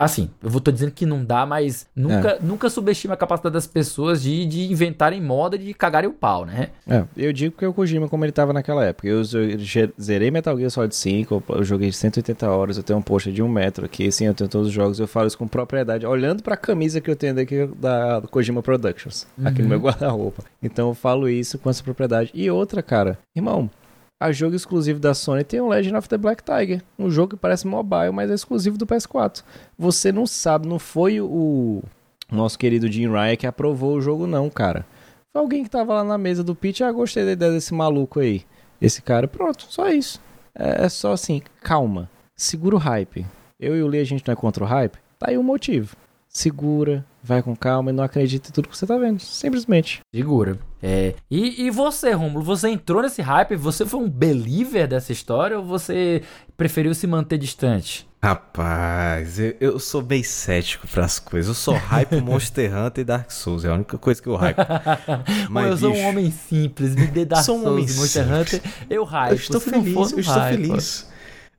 Assim, 0.00 0.30
eu 0.42 0.48
vou 0.48 0.62
tô 0.62 0.72
dizendo 0.72 0.92
que 0.92 1.04
não 1.04 1.22
dá, 1.22 1.44
mas 1.44 1.86
nunca, 1.94 2.30
é. 2.30 2.38
nunca 2.40 2.70
subestima 2.70 3.12
a 3.12 3.16
capacidade 3.18 3.52
das 3.52 3.66
pessoas 3.66 4.22
de, 4.22 4.46
de 4.46 4.72
inventarem 4.72 5.20
moda 5.20 5.58
de 5.58 5.74
cagarem 5.74 6.08
o 6.08 6.12
pau, 6.14 6.46
né? 6.46 6.70
É, 6.88 7.04
eu 7.14 7.30
digo 7.34 7.54
que 7.54 7.66
o 7.66 7.74
Kojima, 7.74 8.08
como 8.08 8.24
ele 8.24 8.32
tava 8.32 8.54
naquela 8.54 8.82
época, 8.82 9.06
eu, 9.06 9.22
zerei 10.00 10.30
Metal 10.30 10.56
Gear 10.56 10.70
Solid 10.70 10.96
5, 10.96 11.44
eu 11.50 11.62
joguei 11.62 11.92
180 11.92 12.48
horas, 12.48 12.78
eu 12.78 12.82
tenho 12.82 12.98
um 12.98 13.02
post 13.02 13.30
de 13.30 13.42
um 13.42 13.48
metro 13.48 13.84
aqui, 13.84 14.10
sim, 14.10 14.24
eu 14.24 14.32
tenho 14.32 14.48
todos 14.48 14.68
os 14.68 14.72
jogos, 14.72 14.98
eu 14.98 15.06
falo 15.06 15.26
isso 15.26 15.36
com 15.36 15.46
propriedade, 15.46 16.06
olhando 16.06 16.42
pra 16.42 16.56
camisa 16.56 16.98
que 16.98 17.10
eu 17.10 17.16
tenho 17.16 17.34
daqui 17.34 17.66
da 17.78 18.22
Kojima 18.30 18.62
Productions, 18.62 19.26
uhum. 19.36 19.48
aqui 19.48 19.60
no 19.60 19.68
meu 19.68 19.80
guarda-roupa. 19.84 20.44
Então 20.62 20.88
eu 20.88 20.94
falo 20.94 21.28
isso 21.28 21.58
com 21.58 21.68
essa 21.68 21.84
propriedade. 21.84 22.30
E 22.32 22.50
outra, 22.50 22.82
cara, 22.82 23.18
irmão, 23.36 23.68
a 24.20 24.30
jogo 24.30 24.54
exclusivo 24.54 25.00
da 25.00 25.14
Sony 25.14 25.42
tem 25.42 25.60
o 25.60 25.68
Legend 25.68 25.96
of 25.96 26.08
the 26.08 26.18
Black 26.18 26.44
Tiger, 26.44 26.82
um 26.98 27.10
jogo 27.10 27.30
que 27.30 27.40
parece 27.40 27.66
mobile, 27.66 28.12
mas 28.12 28.30
é 28.30 28.34
exclusivo 28.34 28.76
do 28.76 28.86
PS4. 28.86 29.42
Você 29.78 30.12
não 30.12 30.26
sabe, 30.26 30.68
não 30.68 30.78
foi 30.78 31.22
o 31.22 31.82
nosso 32.30 32.58
querido 32.58 32.92
Jim 32.92 33.08
Ryan 33.08 33.36
que 33.36 33.46
aprovou 33.46 33.96
o 33.96 34.00
jogo 34.02 34.26
não, 34.26 34.50
cara. 34.50 34.84
Foi 35.32 35.40
alguém 35.40 35.64
que 35.64 35.70
tava 35.70 35.94
lá 35.94 36.04
na 36.04 36.18
mesa 36.18 36.44
do 36.44 36.54
pitch, 36.54 36.82
ah, 36.82 36.92
gostei 36.92 37.24
da 37.24 37.32
ideia 37.32 37.52
desse 37.52 37.72
maluco 37.72 38.20
aí. 38.20 38.42
Esse 38.78 39.00
cara, 39.00 39.26
pronto, 39.26 39.66
só 39.70 39.88
isso. 39.88 40.20
É, 40.54 40.84
é 40.84 40.88
só 40.90 41.12
assim, 41.12 41.40
calma, 41.62 42.10
segura 42.36 42.76
o 42.76 42.78
hype. 42.78 43.24
Eu 43.58 43.74
e 43.74 43.82
o 43.82 43.86
Lee, 43.86 44.00
a 44.00 44.04
gente 44.04 44.26
não 44.26 44.32
é 44.32 44.36
contra 44.36 44.62
o 44.62 44.66
hype? 44.66 44.98
Tá 45.18 45.30
aí 45.30 45.38
o 45.38 45.42
motivo. 45.42 45.96
Segura, 46.32 47.04
vai 47.20 47.42
com 47.42 47.56
calma 47.56 47.90
e 47.90 47.92
não 47.92 48.04
acredita 48.04 48.48
em 48.48 48.52
tudo 48.52 48.68
que 48.68 48.76
você 48.76 48.86
tá 48.86 48.96
vendo. 48.96 49.18
Simplesmente. 49.18 50.00
Segura. 50.14 50.56
É. 50.80 51.14
E, 51.28 51.64
e 51.66 51.70
você, 51.70 52.12
Romulo, 52.12 52.44
você 52.44 52.68
entrou 52.68 53.02
nesse 53.02 53.20
hype? 53.20 53.56
Você 53.56 53.84
foi 53.84 53.98
um 53.98 54.08
believer 54.08 54.86
dessa 54.86 55.10
história 55.12 55.58
ou 55.58 55.64
você 55.64 56.22
preferiu 56.56 56.94
se 56.94 57.04
manter 57.08 57.36
distante? 57.36 58.08
Rapaz, 58.22 59.40
eu, 59.40 59.56
eu 59.60 59.78
sou 59.80 60.02
bem 60.02 60.22
cético 60.22 60.86
para 60.86 61.04
as 61.04 61.18
coisas. 61.18 61.48
Eu 61.48 61.54
sou 61.54 61.74
hype 61.74 62.20
Monster 62.22 62.76
Hunter 62.76 63.02
e 63.02 63.04
Dark 63.04 63.30
Souls. 63.32 63.64
É 63.64 63.68
a 63.70 63.74
única 63.74 63.98
coisa 63.98 64.22
que 64.22 64.28
eu 64.28 64.36
hype. 64.36 64.56
Mas, 65.50 65.70
eu 65.70 65.76
sou 65.78 65.94
um 65.94 66.06
homem 66.06 66.30
simples. 66.30 66.94
Me 66.94 67.08
dê 67.08 67.24
Dark 67.24 67.44
Souls 67.44 67.62
um 67.62 67.72
homem 67.72 67.86
Monster 67.86 68.24
simples. 68.24 68.54
Hunter. 68.54 68.72
Eu 68.88 69.02
hype. 69.02 69.30
Eu 69.30 69.36
estou 69.36 69.60
Se 69.60 69.70
feliz. 69.70 69.96
eu 69.96 70.20
estou 70.20 70.34
hype, 70.34 70.56
feliz. 70.56 71.09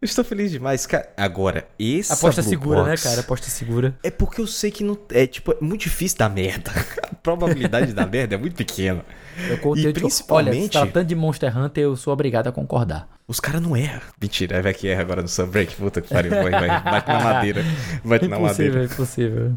Eu 0.01 0.07
estou 0.07 0.23
feliz 0.23 0.49
demais, 0.49 0.87
cara. 0.87 1.07
Agora, 1.15 1.67
essa 1.79 2.15
Aposta 2.15 2.41
segura, 2.41 2.83
né, 2.83 2.97
cara? 2.97 3.19
Aposta 3.19 3.47
segura. 3.51 3.95
É 4.01 4.09
porque 4.09 4.41
eu 4.41 4.47
sei 4.47 4.71
que 4.71 4.83
não. 4.83 4.97
É, 5.11 5.27
tipo, 5.27 5.51
é 5.51 5.57
muito 5.61 5.81
difícil 5.81 6.17
dar 6.17 6.27
merda. 6.27 6.71
A 7.03 7.13
probabilidade 7.13 7.93
da 7.93 8.07
merda 8.07 8.33
é 8.33 8.37
muito 8.37 8.55
pequena. 8.55 9.05
Eu 9.47 9.59
contei, 9.59 9.85
e 9.85 9.93
principalmente. 9.93 10.75
Olha, 10.75 10.87
tratando 10.87 11.07
de 11.07 11.13
Monster 11.13 11.55
Hunter, 11.55 11.83
eu 11.83 11.95
sou 11.95 12.11
obrigado 12.11 12.47
a 12.47 12.51
concordar. 12.51 13.07
Os 13.27 13.39
caras 13.39 13.61
não 13.61 13.77
erram. 13.77 14.01
Mentira, 14.19 14.59
vai 14.59 14.73
que 14.73 14.87
erra 14.87 15.01
agora 15.01 15.21
no 15.21 15.27
Sunbreak. 15.27 15.75
Puta 15.75 16.01
que 16.01 16.09
pariu. 16.09 16.31
Vai, 16.31 16.49
vai, 16.49 16.67
bate 16.67 17.07
na 17.07 17.19
madeira. 17.19 17.65
Bate 18.03 18.27
na 18.27 18.39
madeira. 18.39 18.81
É 18.81 18.85
impossível. 18.85 19.55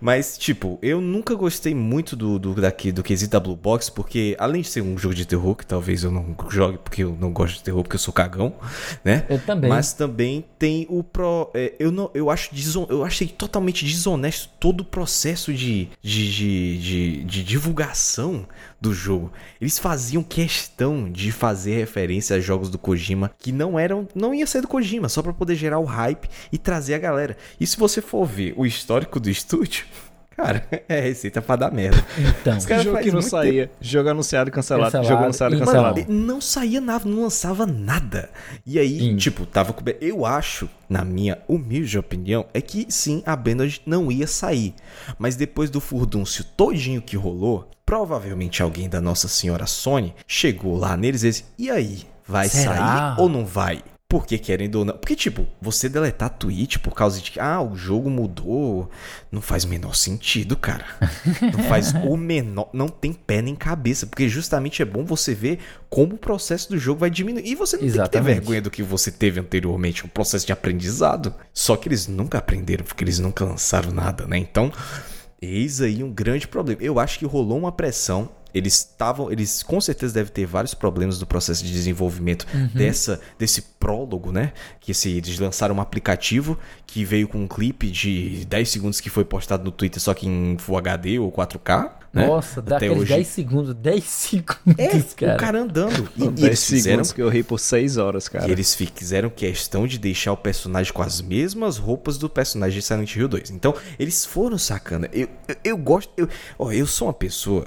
Mas, 0.00 0.38
tipo, 0.38 0.78
eu 0.82 1.00
nunca 1.00 1.34
gostei 1.34 1.74
muito 1.74 2.16
do, 2.16 2.38
do, 2.38 2.54
daqui, 2.54 2.90
do 2.90 3.02
quesito 3.02 3.32
da 3.32 3.40
Blue 3.40 3.56
Box, 3.56 3.90
porque 3.90 4.36
além 4.38 4.62
de 4.62 4.68
ser 4.68 4.80
um 4.80 4.96
jogo 4.96 5.14
de 5.14 5.26
terror, 5.26 5.54
que 5.54 5.66
talvez 5.66 6.04
eu 6.04 6.10
não 6.10 6.34
jogue 6.48 6.78
porque 6.78 7.04
eu 7.04 7.16
não 7.18 7.32
gosto 7.32 7.56
de 7.56 7.62
terror, 7.62 7.82
porque 7.82 7.96
eu 7.96 8.00
sou 8.00 8.12
cagão, 8.12 8.54
né? 9.04 9.26
Eu 9.28 9.38
também. 9.38 9.70
Mas 9.70 9.92
também 9.92 10.44
tem 10.58 10.86
o 10.88 11.02
pro. 11.02 11.50
É, 11.54 11.74
eu, 11.78 11.90
não, 11.90 12.10
eu, 12.14 12.30
acho 12.30 12.54
deson, 12.54 12.86
eu 12.88 13.04
achei 13.04 13.28
totalmente 13.28 13.84
desonesto 13.84 14.48
todo 14.58 14.80
o 14.80 14.84
processo 14.84 15.52
de, 15.52 15.88
de, 16.02 16.32
de, 16.32 16.78
de, 16.78 17.24
de 17.24 17.44
divulgação 17.44 18.46
do 18.80 18.92
jogo. 18.92 19.32
Eles 19.60 19.78
faziam 19.78 20.24
questão 20.24 21.10
de 21.10 21.30
fazer 21.30 21.76
referência 21.76 22.36
a 22.36 22.40
jogos 22.40 22.68
do 22.68 22.78
Kojima 22.78 23.30
que 23.38 23.52
não 23.52 23.78
eram, 23.78 24.08
não 24.12 24.34
ia 24.34 24.46
ser 24.46 24.60
do 24.60 24.66
Kojima, 24.68 25.08
só 25.08 25.22
para 25.22 25.32
poder 25.32 25.54
gerar 25.54 25.78
o 25.78 25.84
hype 25.84 26.28
e 26.50 26.58
trazer 26.58 26.94
a 26.94 26.98
galera. 26.98 27.36
E 27.60 27.66
se 27.66 27.76
você 27.76 28.00
for 28.02 28.26
ver 28.26 28.54
o 28.56 28.66
histórico 28.66 29.20
do 29.20 29.30
estúdio, 29.42 29.84
Cara, 30.36 30.66
é 30.88 31.00
receita 31.00 31.42
pra 31.42 31.56
dar 31.56 31.70
merda. 31.70 32.04
Então, 32.18 32.56
Os 32.56 32.64
jogo 32.64 32.98
que 33.00 33.10
não 33.10 33.22
saía. 33.22 33.66
Tempo. 33.66 33.76
Jogo 33.80 34.08
anunciado 34.08 34.50
cancelado. 34.50 34.84
cancelado. 34.90 35.08
Jogo 35.08 35.22
anunciado 35.24 35.58
cancelado. 35.58 36.00
Mano, 36.00 36.26
não 36.26 36.40
saía 36.40 36.80
nada, 36.80 37.08
não 37.08 37.22
lançava 37.22 37.66
nada. 37.66 38.30
E 38.66 38.78
aí, 38.78 38.98
sim. 38.98 39.16
tipo, 39.16 39.46
tava 39.46 39.72
com. 39.72 39.82
Eu 40.00 40.24
acho, 40.24 40.68
na 40.88 41.04
minha 41.04 41.38
humilde 41.46 41.98
opinião, 41.98 42.46
é 42.54 42.60
que 42.60 42.86
sim, 42.88 43.22
a 43.26 43.36
Bandage 43.36 43.82
não 43.84 44.10
ia 44.10 44.26
sair. 44.26 44.74
Mas 45.18 45.36
depois 45.36 45.70
do 45.70 45.80
furdúncio 45.80 46.44
todinho 46.56 47.02
que 47.02 47.16
rolou, 47.16 47.70
provavelmente 47.84 48.62
alguém 48.62 48.88
da 48.88 49.00
Nossa 49.00 49.28
Senhora 49.28 49.66
Sony 49.66 50.14
chegou 50.26 50.76
lá 50.76 50.96
neles 50.96 51.22
e 51.22 51.28
disse: 51.28 51.44
E 51.58 51.70
aí? 51.70 52.02
Vai 52.26 52.48
Será? 52.48 52.74
sair 52.74 53.20
ou 53.20 53.28
não 53.28 53.44
vai? 53.44 53.82
Porque 54.12 54.36
querendo 54.36 54.74
ou 54.74 54.84
não. 54.84 54.94
Porque, 54.94 55.16
tipo, 55.16 55.46
você 55.58 55.88
deletar 55.88 56.28
tweet 56.28 56.78
por 56.80 56.92
causa 56.92 57.18
de 57.18 57.30
que, 57.30 57.40
ah, 57.40 57.62
o 57.62 57.74
jogo 57.74 58.10
mudou. 58.10 58.90
Não 59.30 59.40
faz 59.40 59.64
o 59.64 59.68
menor 59.68 59.96
sentido, 59.96 60.54
cara. 60.54 60.84
Não 61.50 61.64
faz 61.64 61.94
o 61.94 62.14
menor. 62.14 62.68
Não 62.74 62.90
tem 62.90 63.14
pé 63.14 63.40
nem 63.40 63.54
cabeça. 63.54 64.06
Porque 64.06 64.28
justamente 64.28 64.82
é 64.82 64.84
bom 64.84 65.02
você 65.02 65.34
ver 65.34 65.60
como 65.88 66.16
o 66.16 66.18
processo 66.18 66.68
do 66.68 66.76
jogo 66.76 67.00
vai 67.00 67.08
diminuir. 67.08 67.46
E 67.46 67.54
você 67.54 67.78
não 67.78 67.84
Exatamente. 67.84 68.10
tem 68.10 68.20
que 68.20 68.26
ter 68.28 68.34
vergonha 68.34 68.60
do 68.60 68.70
que 68.70 68.82
você 68.82 69.10
teve 69.10 69.40
anteriormente. 69.40 70.04
O 70.04 70.08
um 70.08 70.10
processo 70.10 70.44
de 70.44 70.52
aprendizado. 70.52 71.32
Só 71.50 71.74
que 71.74 71.88
eles 71.88 72.06
nunca 72.06 72.36
aprenderam, 72.36 72.84
porque 72.84 73.02
eles 73.02 73.18
nunca 73.18 73.46
lançaram 73.46 73.92
nada, 73.92 74.26
né? 74.26 74.36
Então, 74.36 74.70
eis 75.40 75.80
aí 75.80 76.04
um 76.04 76.12
grande 76.12 76.46
problema. 76.46 76.82
Eu 76.82 77.00
acho 77.00 77.18
que 77.18 77.24
rolou 77.24 77.56
uma 77.56 77.72
pressão 77.72 78.28
eles 78.54 78.74
estavam, 78.74 79.30
eles 79.30 79.62
com 79.62 79.80
certeza 79.80 80.14
devem 80.14 80.32
ter 80.32 80.46
vários 80.46 80.74
problemas 80.74 81.18
no 81.20 81.26
processo 81.26 81.64
de 81.64 81.72
desenvolvimento 81.72 82.46
uhum. 82.54 82.68
dessa 82.74 83.20
desse 83.38 83.62
prólogo, 83.62 84.30
né? 84.30 84.52
Que 84.80 84.92
esse, 84.92 85.10
eles 85.10 85.38
lançaram 85.38 85.74
um 85.76 85.80
aplicativo 85.80 86.58
que 86.86 87.04
veio 87.04 87.26
com 87.26 87.38
um 87.38 87.48
clipe 87.48 87.90
de 87.90 88.44
10 88.46 88.68
segundos 88.68 89.00
que 89.00 89.10
foi 89.10 89.24
postado 89.24 89.64
no 89.64 89.70
Twitter 89.70 90.00
só 90.00 90.14
que 90.14 90.26
em 90.26 90.56
Full 90.58 90.76
HD 90.76 91.18
ou 91.18 91.32
4K. 91.32 92.02
Né? 92.12 92.26
Nossa, 92.26 92.60
dá 92.60 92.76
Até 92.76 92.90
hoje... 92.90 93.06
10 93.06 93.26
segundos, 93.26 93.74
10 93.74 94.04
segundos, 94.04 94.74
é, 94.76 95.00
cara. 95.16 95.34
o 95.34 95.38
cara 95.38 95.60
andando. 95.60 96.08
E, 96.14 96.28
10 96.28 96.40
e 96.40 96.44
eles 96.44 96.66
fizeram 96.66 97.02
que 97.04 97.22
eu 97.22 97.28
ri 97.28 97.42
por 97.42 97.58
6 97.58 97.96
horas, 97.96 98.28
cara. 98.28 98.46
E 98.46 98.50
eles 98.50 98.74
fizeram 98.74 99.30
questão 99.30 99.86
de 99.86 99.98
deixar 99.98 100.32
o 100.32 100.36
personagem 100.36 100.92
com 100.92 101.02
as 101.02 101.22
mesmas 101.22 101.78
roupas 101.78 102.18
do 102.18 102.28
personagem 102.28 102.78
de 102.78 102.84
Silent 102.84 103.16
Hill 103.16 103.28
2. 103.28 103.50
Então, 103.50 103.74
eles 103.98 104.26
foram 104.26 104.58
sacando. 104.58 105.08
Eu, 105.12 105.28
eu, 105.48 105.56
eu 105.64 105.76
gosto. 105.76 106.12
Eu, 106.16 106.28
ó, 106.58 106.70
eu 106.70 106.86
sou 106.86 107.08
uma 107.08 107.14
pessoa 107.14 107.66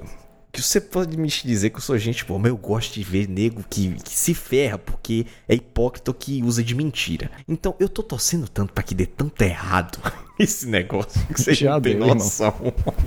que 0.56 0.62
você 0.62 0.80
pode 0.80 1.18
me 1.18 1.28
dizer 1.28 1.70
que 1.70 1.78
eu 1.78 1.82
sou 1.82 1.98
gente 1.98 2.24
boa, 2.24 2.40
mas 2.40 2.50
eu 2.50 2.58
gosto 2.58 2.94
de 2.94 3.04
ver 3.04 3.28
nego 3.28 3.64
que, 3.70 3.92
que 3.96 4.10
se 4.10 4.34
ferra 4.34 4.78
porque 4.78 5.26
é 5.48 5.56
hipócrita 5.56 6.14
que 6.14 6.42
usa 6.44 6.64
de 6.64 6.74
mentira. 6.74 7.30
Então 7.48 7.76
eu 7.80 7.90
tô 7.90 8.02
torcendo 8.02 8.48
tanto 8.48 8.72
para 8.72 8.84
que 8.84 8.96
dê 8.96 9.06
tanto 9.06 9.42
errado 9.42 10.00
esse 10.38 10.68
negócio 10.68 11.26
que 11.28 11.42
você 11.42 11.54
já 11.56 11.80
tem 11.80 11.96
noção. 11.96 12.54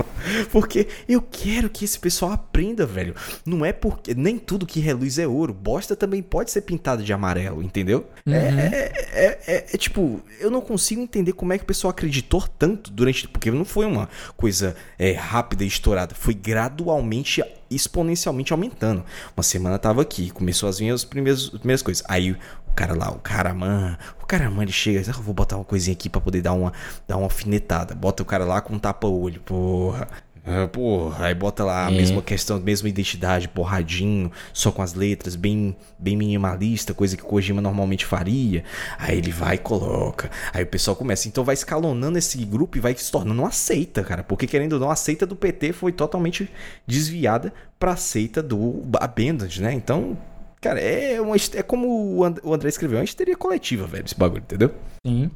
porque 0.50 0.88
eu 1.08 1.22
quero 1.22 1.68
que 1.68 1.84
esse 1.84 1.98
pessoal 1.98 2.32
aprenda, 2.32 2.86
velho. 2.86 3.14
Não 3.44 3.64
é 3.64 3.72
porque 3.72 4.14
nem 4.14 4.38
tudo 4.38 4.66
que 4.66 4.80
reluz 4.80 5.18
é 5.18 5.26
ouro. 5.26 5.52
Bosta 5.52 5.94
também 5.94 6.22
pode 6.22 6.50
ser 6.50 6.62
pintado 6.62 7.02
de 7.02 7.12
amarelo, 7.12 7.62
entendeu? 7.62 8.06
Uhum. 8.26 8.34
É, 8.34 8.92
é, 9.12 9.40
é, 9.46 9.66
é, 9.72 9.76
tipo, 9.76 10.20
eu 10.40 10.50
não 10.50 10.60
consigo 10.60 11.00
entender 11.00 11.32
como 11.32 11.52
é 11.52 11.58
que 11.58 11.64
o 11.64 11.66
pessoal 11.66 11.90
acreditou 11.90 12.46
tanto 12.58 12.90
durante. 12.90 13.28
Porque 13.28 13.50
não 13.50 13.64
foi 13.64 13.86
uma 13.86 14.08
coisa 14.36 14.76
é, 14.98 15.12
rápida 15.12 15.64
e 15.64 15.66
estourada. 15.66 16.14
Foi 16.14 16.34
gradualmente 16.34 17.42
exponencialmente 17.70 18.52
aumentando. 18.52 19.04
Uma 19.36 19.42
semana 19.42 19.78
tava 19.78 20.02
aqui, 20.02 20.30
começou 20.30 20.68
as 20.68 20.80
minhas 20.80 21.04
primeiras, 21.04 21.50
primeiras 21.50 21.82
coisas. 21.82 22.02
Aí 22.08 22.36
cara 22.78 22.94
lá, 22.94 23.10
o 23.10 23.18
Caraman, 23.18 23.98
o 24.22 24.26
Caraman 24.26 24.62
ele 24.62 24.70
chega, 24.70 25.02
ah, 25.10 25.20
vou 25.20 25.34
botar 25.34 25.56
uma 25.56 25.64
coisinha 25.64 25.92
aqui 25.92 26.08
para 26.08 26.20
poder 26.20 26.42
dar 26.42 26.52
uma, 26.52 26.72
dar 27.08 27.16
uma 27.16 27.24
alfinetada. 27.24 27.92
Bota 27.92 28.22
o 28.22 28.26
cara 28.26 28.44
lá 28.44 28.60
com 28.60 28.74
um 28.74 28.78
tapa-olho, 28.78 29.40
porra. 29.40 30.06
Ah, 30.46 30.68
porra, 30.68 31.26
aí 31.26 31.34
bota 31.34 31.64
lá 31.64 31.88
a 31.88 31.90
é. 31.90 31.94
mesma 31.94 32.22
questão, 32.22 32.60
mesma 32.60 32.88
identidade, 32.88 33.48
porradinho, 33.48 34.30
só 34.52 34.70
com 34.70 34.80
as 34.80 34.94
letras, 34.94 35.34
bem, 35.34 35.76
bem 35.98 36.16
minimalista, 36.16 36.94
coisa 36.94 37.16
que 37.16 37.22
o 37.24 37.26
Kojima 37.26 37.60
normalmente 37.60 38.06
faria. 38.06 38.62
Aí 38.96 39.18
ele 39.18 39.32
vai 39.32 39.56
e 39.56 39.58
coloca. 39.58 40.30
Aí 40.54 40.62
o 40.62 40.66
pessoal 40.66 40.94
começa. 40.94 41.26
Então 41.26 41.42
vai 41.42 41.54
escalonando 41.54 42.16
esse 42.16 42.42
grupo 42.44 42.78
e 42.78 42.80
vai 42.80 42.94
se 42.96 43.10
tornando 43.10 43.42
uma 43.42 43.50
seita, 43.50 44.04
cara. 44.04 44.22
Porque 44.22 44.46
querendo 44.46 44.74
ou 44.74 44.80
não, 44.80 44.90
a 44.90 44.96
seita 44.96 45.26
do 45.26 45.34
PT 45.34 45.72
foi 45.72 45.90
totalmente 45.90 46.48
desviada 46.86 47.52
pra 47.76 47.96
seita 47.96 48.40
do 48.40 48.84
Abandoned, 49.00 49.60
né? 49.60 49.72
Então, 49.72 50.16
Cara, 50.60 50.80
é, 50.80 51.20
uma, 51.20 51.36
é 51.54 51.62
como 51.62 52.18
o 52.18 52.54
André 52.54 52.68
escreveu, 52.68 52.98
é 52.98 53.00
uma 53.00 53.04
histeria 53.04 53.36
coletiva, 53.36 53.86
velho, 53.86 54.04
esse 54.04 54.18
bagulho, 54.18 54.42
entendeu? 54.42 54.74
Sim. 55.06 55.30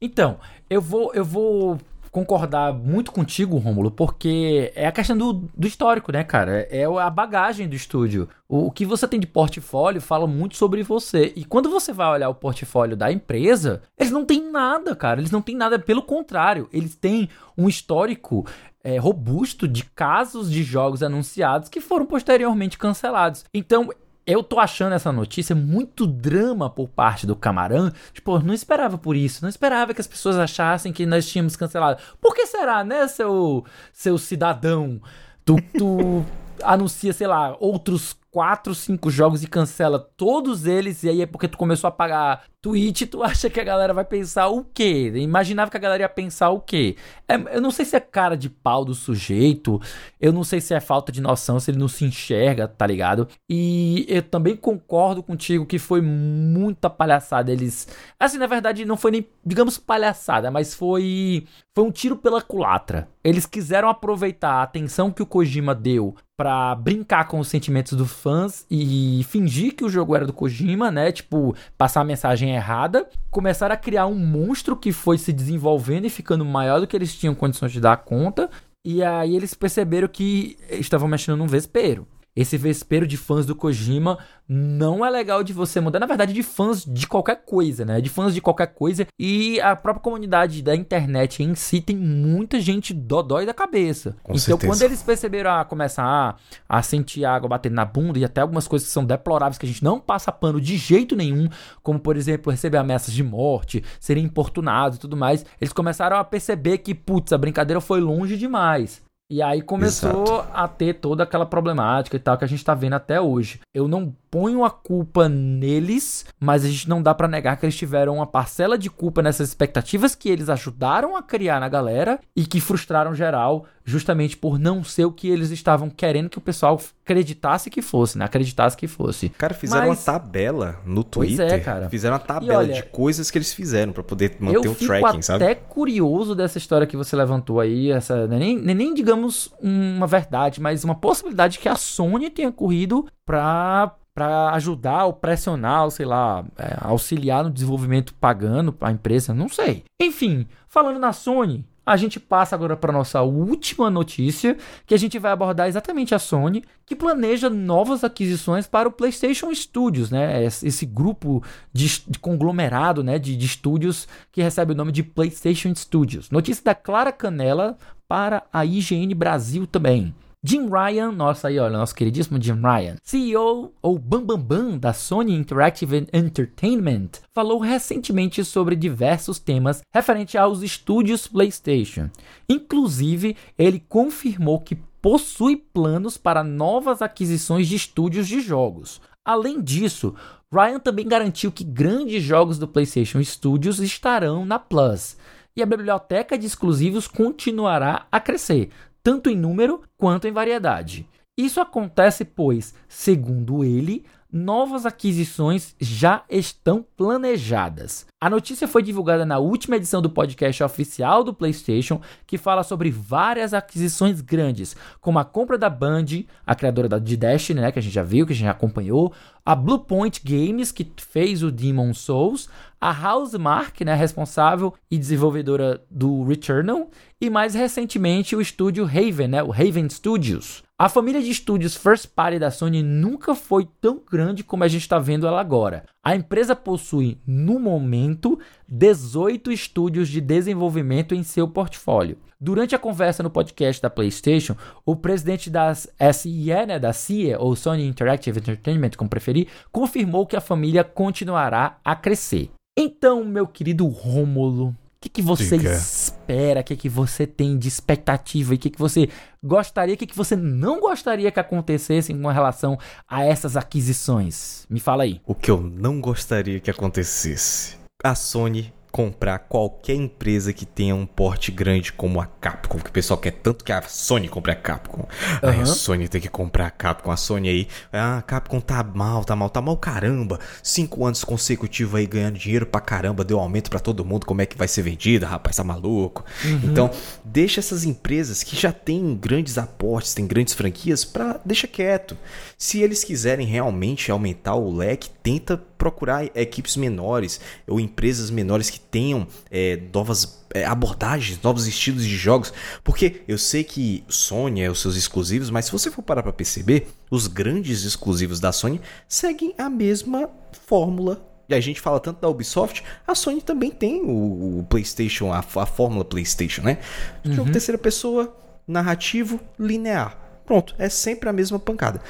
Então, 0.00 0.38
eu 0.68 0.80
vou, 0.80 1.12
eu 1.14 1.24
vou 1.24 1.78
concordar 2.16 2.72
muito 2.72 3.12
contigo, 3.12 3.58
Rômulo, 3.58 3.90
porque 3.90 4.72
é 4.74 4.86
a 4.86 4.92
questão 4.92 5.18
do, 5.18 5.34
do 5.54 5.66
histórico, 5.66 6.10
né, 6.10 6.24
cara? 6.24 6.66
É 6.70 6.84
a 6.84 7.10
bagagem 7.10 7.68
do 7.68 7.76
estúdio. 7.76 8.26
O, 8.48 8.68
o 8.68 8.70
que 8.70 8.86
você 8.86 9.06
tem 9.06 9.20
de 9.20 9.26
portfólio 9.26 10.00
fala 10.00 10.26
muito 10.26 10.56
sobre 10.56 10.82
você. 10.82 11.34
E 11.36 11.44
quando 11.44 11.68
você 11.68 11.92
vai 11.92 12.08
olhar 12.08 12.30
o 12.30 12.34
portfólio 12.34 12.96
da 12.96 13.12
empresa, 13.12 13.82
eles 13.98 14.10
não 14.10 14.24
têm 14.24 14.50
nada, 14.50 14.96
cara. 14.96 15.20
Eles 15.20 15.30
não 15.30 15.42
têm 15.42 15.54
nada. 15.54 15.78
Pelo 15.78 16.02
contrário, 16.02 16.70
eles 16.72 16.96
têm 16.96 17.28
um 17.54 17.68
histórico 17.68 18.46
é, 18.82 18.96
robusto 18.96 19.68
de 19.68 19.84
casos 19.84 20.50
de 20.50 20.62
jogos 20.62 21.02
anunciados 21.02 21.68
que 21.68 21.82
foram 21.82 22.06
posteriormente 22.06 22.78
cancelados. 22.78 23.44
Então, 23.52 23.90
eu 24.26 24.42
tô 24.42 24.58
achando 24.58 24.92
essa 24.92 25.12
notícia 25.12 25.54
muito 25.54 26.04
drama 26.06 26.68
por 26.68 26.88
parte 26.88 27.26
do 27.26 27.36
Camarão. 27.36 27.92
Tipo, 28.12 28.40
não 28.40 28.52
esperava 28.52 28.98
por 28.98 29.14
isso. 29.14 29.42
Não 29.42 29.48
esperava 29.48 29.94
que 29.94 30.00
as 30.00 30.06
pessoas 30.06 30.36
achassem 30.36 30.92
que 30.92 31.06
nós 31.06 31.28
tínhamos 31.28 31.54
cancelado. 31.54 32.02
Por 32.20 32.34
que 32.34 32.44
será, 32.44 32.82
né, 32.82 33.06
seu, 33.06 33.64
seu 33.92 34.18
cidadão? 34.18 35.00
Tu, 35.44 35.56
tu 35.78 36.24
anuncia, 36.64 37.12
sei 37.12 37.28
lá, 37.28 37.56
outros 37.60 38.16
4, 38.36 38.74
5 38.74 39.08
jogos 39.08 39.42
e 39.42 39.46
cancela 39.46 39.98
todos 39.98 40.66
eles, 40.66 41.02
e 41.02 41.08
aí 41.08 41.22
é 41.22 41.26
porque 41.26 41.48
tu 41.48 41.56
começou 41.56 41.88
a 41.88 41.90
pagar 41.90 42.44
Twitch, 42.60 43.08
tu 43.08 43.22
acha 43.22 43.48
que 43.48 43.58
a 43.58 43.64
galera 43.64 43.94
vai 43.94 44.04
pensar 44.04 44.48
o 44.48 44.62
quê? 44.62 45.10
Imaginava 45.14 45.70
que 45.70 45.76
a 45.78 45.80
galera 45.80 46.02
ia 46.02 46.08
pensar 46.08 46.50
o 46.50 46.60
quê? 46.60 46.96
É, 47.26 47.56
eu 47.56 47.62
não 47.62 47.70
sei 47.70 47.86
se 47.86 47.96
é 47.96 48.00
cara 48.00 48.36
de 48.36 48.50
pau 48.50 48.84
do 48.84 48.94
sujeito, 48.94 49.80
eu 50.20 50.34
não 50.34 50.44
sei 50.44 50.60
se 50.60 50.74
é 50.74 50.80
falta 50.80 51.10
de 51.10 51.22
noção, 51.22 51.58
se 51.58 51.70
ele 51.70 51.78
não 51.78 51.88
se 51.88 52.04
enxerga, 52.04 52.68
tá 52.68 52.86
ligado? 52.86 53.26
E 53.48 54.04
eu 54.06 54.22
também 54.22 54.54
concordo 54.54 55.22
contigo 55.22 55.64
que 55.64 55.78
foi 55.78 56.02
muita 56.02 56.90
palhaçada. 56.90 57.50
Eles. 57.50 57.88
Assim, 58.20 58.36
na 58.36 58.46
verdade, 58.46 58.84
não 58.84 58.98
foi 58.98 59.12
nem, 59.12 59.26
digamos, 59.46 59.78
palhaçada, 59.78 60.50
mas 60.50 60.74
foi. 60.74 61.46
Foi 61.76 61.84
um 61.84 61.90
tiro 61.90 62.16
pela 62.16 62.40
culatra. 62.40 63.06
Eles 63.22 63.44
quiseram 63.44 63.90
aproveitar 63.90 64.52
a 64.52 64.62
atenção 64.62 65.10
que 65.10 65.22
o 65.22 65.26
Kojima 65.26 65.74
deu 65.74 66.16
para 66.34 66.74
brincar 66.74 67.28
com 67.28 67.38
os 67.38 67.48
sentimentos 67.48 67.92
dos 67.92 68.10
fãs 68.10 68.64
e 68.70 69.22
fingir 69.28 69.74
que 69.74 69.84
o 69.84 69.88
jogo 69.90 70.16
era 70.16 70.26
do 70.26 70.32
Kojima, 70.32 70.90
né? 70.90 71.12
Tipo, 71.12 71.54
passar 71.76 72.00
a 72.00 72.04
mensagem 72.04 72.54
errada, 72.54 73.06
começaram 73.30 73.74
a 73.74 73.76
criar 73.78 74.06
um 74.06 74.14
monstro 74.14 74.74
que 74.74 74.90
foi 74.90 75.18
se 75.18 75.34
desenvolvendo 75.34 76.06
e 76.06 76.10
ficando 76.10 76.46
maior 76.46 76.80
do 76.80 76.86
que 76.86 76.96
eles 76.96 77.14
tinham 77.14 77.34
condições 77.34 77.72
de 77.72 77.80
dar 77.80 77.98
conta. 77.98 78.48
E 78.82 79.02
aí 79.02 79.36
eles 79.36 79.52
perceberam 79.52 80.08
que 80.08 80.56
estavam 80.70 81.06
mexendo 81.06 81.36
num 81.36 81.46
vespeiro. 81.46 82.08
Esse 82.36 82.58
vespeiro 82.58 83.06
de 83.06 83.16
fãs 83.16 83.46
do 83.46 83.56
Kojima 83.56 84.18
não 84.46 85.04
é 85.04 85.08
legal 85.08 85.42
de 85.42 85.54
você 85.54 85.80
mudar. 85.80 85.98
Na 85.98 86.06
verdade, 86.06 86.34
de 86.34 86.42
fãs 86.42 86.84
de 86.84 87.06
qualquer 87.06 87.44
coisa, 87.44 87.84
né? 87.84 87.98
De 88.00 88.10
fãs 88.10 88.34
de 88.34 88.42
qualquer 88.42 88.66
coisa. 88.66 89.06
E 89.18 89.58
a 89.60 89.74
própria 89.74 90.02
comunidade 90.02 90.62
da 90.62 90.76
internet 90.76 91.42
em 91.42 91.54
si 91.54 91.80
tem 91.80 91.96
muita 91.96 92.60
gente 92.60 92.92
dodói 92.92 93.46
da 93.46 93.54
cabeça. 93.54 94.16
Com 94.22 94.32
então, 94.32 94.38
certeza. 94.38 94.72
quando 94.72 94.82
eles 94.82 95.02
perceberam 95.02 95.50
a 95.50 95.64
começar 95.64 96.04
a, 96.04 96.36
a 96.68 96.82
sentir 96.82 97.24
água 97.24 97.48
batendo 97.48 97.74
na 97.74 97.86
bunda 97.86 98.18
e 98.18 98.24
até 98.24 98.42
algumas 98.42 98.68
coisas 98.68 98.86
que 98.86 98.92
são 98.92 99.04
deploráveis 99.04 99.56
que 99.56 99.64
a 99.64 99.68
gente 99.68 99.82
não 99.82 99.98
passa 99.98 100.30
pano 100.30 100.60
de 100.60 100.76
jeito 100.76 101.16
nenhum, 101.16 101.48
como 101.82 101.98
por 101.98 102.16
exemplo, 102.16 102.52
receber 102.52 102.76
ameaças 102.76 103.14
de 103.14 103.24
morte, 103.24 103.82
serem 103.98 104.24
importunados 104.24 104.98
e 104.98 105.00
tudo 105.00 105.16
mais, 105.16 105.44
eles 105.58 105.72
começaram 105.72 106.18
a 106.18 106.24
perceber 106.24 106.78
que, 106.78 106.94
putz, 106.94 107.32
a 107.32 107.38
brincadeira 107.38 107.80
foi 107.80 108.00
longe 108.00 108.36
demais. 108.36 109.05
E 109.28 109.42
aí 109.42 109.60
começou 109.60 110.22
Exato. 110.22 110.48
a 110.54 110.68
ter 110.68 110.94
toda 110.94 111.24
aquela 111.24 111.44
problemática 111.44 112.14
e 112.16 112.20
tal 112.20 112.38
que 112.38 112.44
a 112.44 112.48
gente 112.48 112.64
tá 112.64 112.74
vendo 112.74 112.92
até 112.92 113.20
hoje. 113.20 113.60
Eu 113.74 113.88
não 113.88 114.14
ponho 114.30 114.64
a 114.64 114.70
culpa 114.70 115.28
neles, 115.28 116.24
mas 116.38 116.64
a 116.64 116.68
gente 116.68 116.88
não 116.88 117.02
dá 117.02 117.12
para 117.12 117.26
negar 117.26 117.56
que 117.56 117.66
eles 117.66 117.76
tiveram 117.76 118.16
uma 118.16 118.26
parcela 118.26 118.78
de 118.78 118.88
culpa 118.88 119.22
nessas 119.22 119.48
expectativas 119.48 120.14
que 120.14 120.28
eles 120.28 120.48
ajudaram 120.48 121.16
a 121.16 121.22
criar 121.24 121.58
na 121.58 121.68
galera 121.68 122.20
e 122.36 122.46
que 122.46 122.60
frustraram 122.60 123.14
geral 123.14 123.66
justamente 123.86 124.36
por 124.36 124.58
não 124.58 124.82
ser 124.82 125.04
o 125.04 125.12
que 125.12 125.30
eles 125.30 125.50
estavam 125.50 125.88
querendo 125.88 126.28
que 126.28 126.36
o 126.36 126.40
pessoal 126.40 126.78
acreditasse 127.04 127.70
que 127.70 127.80
fosse, 127.80 128.18
né? 128.18 128.24
Acreditasse 128.24 128.76
que 128.76 128.88
fosse. 128.88 129.28
Cara, 129.28 129.54
fizeram 129.54 129.86
Mas... 129.86 129.98
uma 130.00 130.04
tabela 130.04 130.80
no 130.84 131.04
Twitter. 131.04 131.48
Pois 131.48 131.52
é, 131.52 131.60
cara. 131.60 131.88
Fizeram 131.88 132.14
uma 132.14 132.20
tabela 132.20 132.58
olha, 132.58 132.74
de 132.74 132.82
coisas 132.82 133.30
que 133.30 133.38
eles 133.38 133.54
fizeram 133.54 133.92
para 133.92 134.02
poder 134.02 134.36
manter 134.40 134.68
o 134.68 134.74
tracking, 134.74 135.22
sabe? 135.22 135.44
Eu 135.44 135.50
até 135.50 135.54
curioso 135.54 136.34
dessa 136.34 136.58
história 136.58 136.86
que 136.86 136.96
você 136.96 137.14
levantou 137.14 137.60
aí, 137.60 137.92
essa 137.92 138.14
é 138.14 138.26
nem, 138.26 138.58
nem 138.58 138.92
digamos 138.92 139.54
uma 139.62 140.06
verdade, 140.06 140.60
mas 140.60 140.82
uma 140.82 140.96
possibilidade 140.96 141.60
que 141.60 141.68
a 141.68 141.76
Sony 141.76 142.28
tenha 142.28 142.50
corrido 142.50 143.06
para 143.24 143.94
para 144.16 144.50
ajudar 144.52 145.04
ou 145.04 145.12
pressionar, 145.12 145.84
ou 145.84 145.90
sei 145.90 146.06
lá, 146.06 146.42
é, 146.56 146.74
auxiliar 146.80 147.44
no 147.44 147.50
desenvolvimento 147.50 148.14
pagando 148.14 148.74
a 148.80 148.90
empresa, 148.90 149.34
não 149.34 149.46
sei. 149.46 149.84
Enfim, 150.00 150.46
falando 150.70 150.98
na 150.98 151.12
Sony, 151.12 151.66
a 151.86 151.96
gente 151.96 152.18
passa 152.18 152.56
agora 152.56 152.76
para 152.76 152.92
nossa 152.92 153.22
última 153.22 153.88
notícia, 153.88 154.56
que 154.84 154.92
a 154.92 154.98
gente 154.98 155.20
vai 155.20 155.30
abordar 155.30 155.68
exatamente 155.68 156.16
a 156.16 156.18
Sony, 156.18 156.64
que 156.84 156.96
planeja 156.96 157.48
novas 157.48 158.02
aquisições 158.02 158.66
para 158.66 158.88
o 158.88 158.92
PlayStation 158.92 159.54
Studios, 159.54 160.10
né? 160.10 160.44
Esse 160.44 160.84
grupo 160.84 161.44
de, 161.72 162.02
conglomerado, 162.20 163.04
né, 163.04 163.20
de, 163.20 163.36
de 163.36 163.46
estúdios 163.46 164.08
que 164.32 164.42
recebe 164.42 164.72
o 164.72 164.76
nome 164.76 164.90
de 164.90 165.04
PlayStation 165.04 165.72
Studios. 165.72 166.28
Notícia 166.28 166.64
da 166.64 166.74
Clara 166.74 167.12
Canela 167.12 167.78
para 168.08 168.42
a 168.52 168.64
IGN 168.64 169.14
Brasil 169.14 169.66
também. 169.66 170.12
Jim 170.48 170.68
Ryan, 170.70 171.10
nossa 171.10 171.48
aí, 171.48 171.58
olha, 171.58 171.76
nosso 171.76 171.92
queridíssimo 171.92 172.40
Jim 172.40 172.60
Ryan, 172.62 172.94
CEO 173.02 173.72
ou 173.82 173.98
Bambambam 173.98 174.38
Bam 174.38 174.68
Bam 174.70 174.78
da 174.78 174.92
Sony 174.92 175.34
Interactive 175.34 176.06
Entertainment, 176.12 177.08
falou 177.34 177.58
recentemente 177.58 178.44
sobre 178.44 178.76
diversos 178.76 179.40
temas 179.40 179.82
referente 179.92 180.38
aos 180.38 180.62
estúdios 180.62 181.26
PlayStation. 181.26 182.08
Inclusive, 182.48 183.36
ele 183.58 183.80
confirmou 183.88 184.60
que 184.60 184.76
possui 185.02 185.56
planos 185.56 186.16
para 186.16 186.44
novas 186.44 187.02
aquisições 187.02 187.66
de 187.66 187.74
estúdios 187.74 188.28
de 188.28 188.40
jogos. 188.40 189.00
Além 189.24 189.60
disso, 189.60 190.14
Ryan 190.52 190.78
também 190.78 191.08
garantiu 191.08 191.50
que 191.50 191.64
grandes 191.64 192.22
jogos 192.22 192.56
do 192.56 192.68
PlayStation 192.68 193.20
Studios 193.20 193.80
estarão 193.80 194.46
na 194.46 194.60
Plus 194.60 195.16
e 195.56 195.62
a 195.62 195.66
biblioteca 195.66 196.38
de 196.38 196.46
exclusivos 196.46 197.08
continuará 197.08 198.06
a 198.12 198.20
crescer, 198.20 198.68
tanto 199.06 199.30
em 199.30 199.36
número 199.36 199.82
quanto 199.96 200.26
em 200.26 200.32
variedade. 200.32 201.08
Isso 201.38 201.60
acontece 201.60 202.24
pois, 202.24 202.74
segundo 202.88 203.62
ele, 203.62 204.04
novas 204.36 204.84
aquisições 204.84 205.74
já 205.80 206.22
estão 206.28 206.84
planejadas. 206.96 208.06
A 208.20 208.28
notícia 208.28 208.68
foi 208.68 208.82
divulgada 208.82 209.24
na 209.24 209.38
última 209.38 209.76
edição 209.76 210.02
do 210.02 210.10
podcast 210.10 210.62
oficial 210.62 211.24
do 211.24 211.32
PlayStation, 211.32 212.00
que 212.26 212.36
fala 212.36 212.62
sobre 212.62 212.90
várias 212.90 213.54
aquisições 213.54 214.20
grandes, 214.20 214.76
como 215.00 215.18
a 215.18 215.24
compra 215.24 215.56
da 215.56 215.70
Band, 215.70 216.06
a 216.46 216.54
criadora 216.54 217.00
de 217.00 217.16
Destiny, 217.16 217.60
né, 217.60 217.72
que 217.72 217.78
a 217.78 217.82
gente 217.82 217.94
já 217.94 218.02
viu, 218.02 218.26
que 218.26 218.32
a 218.32 218.36
gente 218.36 218.44
já 218.44 218.50
acompanhou, 218.50 219.12
a 219.44 219.54
Bluepoint 219.54 220.20
Games, 220.24 220.70
que 220.70 220.86
fez 220.96 221.42
o 221.42 221.50
Demon 221.50 221.94
Souls, 221.94 222.48
a 222.80 222.90
Housemark, 222.90 223.84
né, 223.84 223.94
responsável 223.94 224.74
e 224.90 224.98
desenvolvedora 224.98 225.82
do 225.90 226.24
Returnal, 226.24 226.90
e 227.20 227.30
mais 227.30 227.54
recentemente 227.54 228.36
o 228.36 228.40
estúdio 228.40 228.84
Raven, 228.84 229.28
né, 229.28 229.42
o 229.42 229.50
Raven 229.50 229.88
Studios. 229.88 230.65
A 230.78 230.90
família 230.90 231.22
de 231.22 231.30
estúdios 231.30 231.74
first 231.74 232.08
party 232.14 232.38
da 232.38 232.50
Sony 232.50 232.82
nunca 232.82 233.34
foi 233.34 233.66
tão 233.80 233.98
grande 233.98 234.44
como 234.44 234.62
a 234.62 234.68
gente 234.68 234.82
está 234.82 234.98
vendo 234.98 235.26
ela 235.26 235.40
agora. 235.40 235.86
A 236.04 236.14
empresa 236.14 236.54
possui, 236.54 237.16
no 237.26 237.58
momento, 237.58 238.38
18 238.68 239.50
estúdios 239.50 240.06
de 240.06 240.20
desenvolvimento 240.20 241.14
em 241.14 241.22
seu 241.22 241.48
portfólio. 241.48 242.18
Durante 242.38 242.74
a 242.74 242.78
conversa 242.78 243.22
no 243.22 243.30
podcast 243.30 243.80
da 243.80 243.88
PlayStation, 243.88 244.54
o 244.84 244.94
presidente 244.94 245.48
das 245.48 245.88
SIE, 246.12 246.66
né, 246.66 246.78
da 246.78 246.92
CIE, 246.92 247.34
ou 247.36 247.56
Sony 247.56 247.86
Interactive 247.86 248.38
Entertainment, 248.38 248.90
como 248.98 249.08
preferir, 249.08 249.48
confirmou 249.72 250.26
que 250.26 250.36
a 250.36 250.42
família 250.42 250.84
continuará 250.84 251.78
a 251.82 251.96
crescer. 251.96 252.50
Então, 252.78 253.24
meu 253.24 253.46
querido 253.46 253.86
Rômulo, 253.86 254.76
que, 255.06 255.08
que 255.08 255.22
você 255.22 255.56
espera? 255.56 256.60
O 256.60 256.64
que, 256.64 256.76
que 256.76 256.88
você 256.88 257.26
tem 257.26 257.56
de 257.58 257.68
expectativa? 257.68 258.54
E 258.54 258.56
o 258.56 258.58
que, 258.58 258.70
que 258.70 258.78
você 258.78 259.08
gostaria? 259.42 259.94
O 259.94 259.96
que, 259.96 260.06
que 260.06 260.16
você 260.16 260.34
não 260.34 260.80
gostaria 260.80 261.30
que 261.30 261.40
acontecesse 261.40 262.12
em 262.12 262.32
relação 262.32 262.78
a 263.08 263.24
essas 263.24 263.56
aquisições? 263.56 264.66
Me 264.68 264.80
fala 264.80 265.04
aí. 265.04 265.20
O 265.26 265.34
que 265.34 265.50
eu 265.50 265.60
não 265.60 266.00
gostaria 266.00 266.60
que 266.60 266.70
acontecesse? 266.70 267.76
A 268.02 268.14
Sony 268.14 268.72
comprar 268.96 269.40
qualquer 269.40 269.94
empresa 269.94 270.54
que 270.54 270.64
tenha 270.64 270.94
um 270.94 271.04
porte 271.04 271.52
grande 271.52 271.92
como 271.92 272.18
a 272.18 272.24
Capcom, 272.24 272.78
que 272.78 272.88
o 272.88 272.92
pessoal 272.92 273.18
quer 273.18 273.32
tanto 273.32 273.62
que 273.62 273.70
a 273.70 273.82
Sony 273.82 274.26
compre 274.26 274.52
a 274.52 274.54
Capcom. 274.54 275.02
Uhum. 275.02 275.50
Aí 275.50 275.60
a 275.60 275.66
Sony 275.66 276.08
tem 276.08 276.18
que 276.18 276.30
comprar 276.30 276.68
a 276.68 276.70
Capcom, 276.70 277.10
a 277.10 277.16
Sony 277.18 277.50
aí, 277.50 277.68
ah, 277.92 278.16
a 278.16 278.22
Capcom 278.22 278.58
tá 278.58 278.82
mal, 278.82 279.22
tá 279.22 279.36
mal, 279.36 279.50
tá 279.50 279.60
mal 279.60 279.76
caramba. 279.76 280.40
Cinco 280.62 281.04
anos 281.04 281.22
consecutivos 281.24 281.94
aí 281.94 282.06
ganhando 282.06 282.38
dinheiro 282.38 282.64
pra 282.64 282.80
caramba, 282.80 283.22
deu 283.22 283.38
aumento 283.38 283.68
para 283.68 283.80
todo 283.80 284.02
mundo, 284.02 284.24
como 284.24 284.40
é 284.40 284.46
que 284.46 284.56
vai 284.56 284.66
ser 284.66 284.80
vendida, 284.80 285.26
rapaz, 285.26 285.56
tá 285.56 285.62
maluco. 285.62 286.24
Uhum. 286.42 286.60
Então, 286.64 286.90
deixa 287.22 287.60
essas 287.60 287.84
empresas 287.84 288.42
que 288.42 288.56
já 288.56 288.72
têm 288.72 289.14
grandes 289.14 289.58
aportes, 289.58 290.14
têm 290.14 290.26
grandes 290.26 290.54
franquias, 290.54 291.04
pra, 291.04 291.38
deixa 291.44 291.66
quieto. 291.66 292.16
Se 292.58 292.80
eles 292.80 293.04
quiserem 293.04 293.46
realmente 293.46 294.10
aumentar 294.10 294.54
o 294.54 294.74
leque, 294.74 295.10
tenta 295.22 295.58
procurar 295.58 296.24
equipes 296.34 296.76
menores 296.76 297.38
ou 297.66 297.78
empresas 297.78 298.30
menores 298.30 298.70
que 298.70 298.80
tenham 298.80 299.26
é, 299.50 299.78
novas 299.92 300.42
é, 300.54 300.64
abordagens, 300.64 301.40
novos 301.42 301.66
estilos 301.66 302.02
de 302.02 302.16
jogos, 302.16 302.54
porque 302.82 303.20
eu 303.28 303.36
sei 303.36 303.62
que 303.62 304.02
Sony 304.08 304.62
é 304.62 304.70
os 304.70 304.80
seus 304.80 304.96
exclusivos, 304.96 305.50
mas 305.50 305.66
se 305.66 305.72
você 305.72 305.90
for 305.90 306.00
parar 306.00 306.22
para 306.22 306.32
perceber, 306.32 306.88
os 307.10 307.26
grandes 307.26 307.84
exclusivos 307.84 308.40
da 308.40 308.52
Sony 308.52 308.80
seguem 309.06 309.54
a 309.58 309.68
mesma 309.68 310.30
fórmula 310.66 311.22
e 311.48 311.54
a 311.54 311.60
gente 311.60 311.80
fala 311.80 312.00
tanto 312.00 312.20
da 312.20 312.28
Ubisoft, 312.28 312.82
a 313.06 313.14
Sony 313.14 313.40
também 313.40 313.70
tem 313.70 314.02
o, 314.02 314.60
o 314.60 314.66
PlayStation, 314.68 315.30
a, 315.30 315.38
a, 315.38 315.66
fórmula 315.66 316.04
PlayStation, 316.04 316.62
né? 316.62 316.78
Uhum. 317.24 317.32
Jogo 317.34 317.52
terceira 317.52 317.78
pessoa, 317.78 318.34
narrativo, 318.66 319.38
linear. 319.58 320.18
Pronto, 320.44 320.74
é 320.78 320.88
sempre 320.88 321.28
a 321.28 321.32
mesma 321.32 321.58
pancada. 321.58 322.00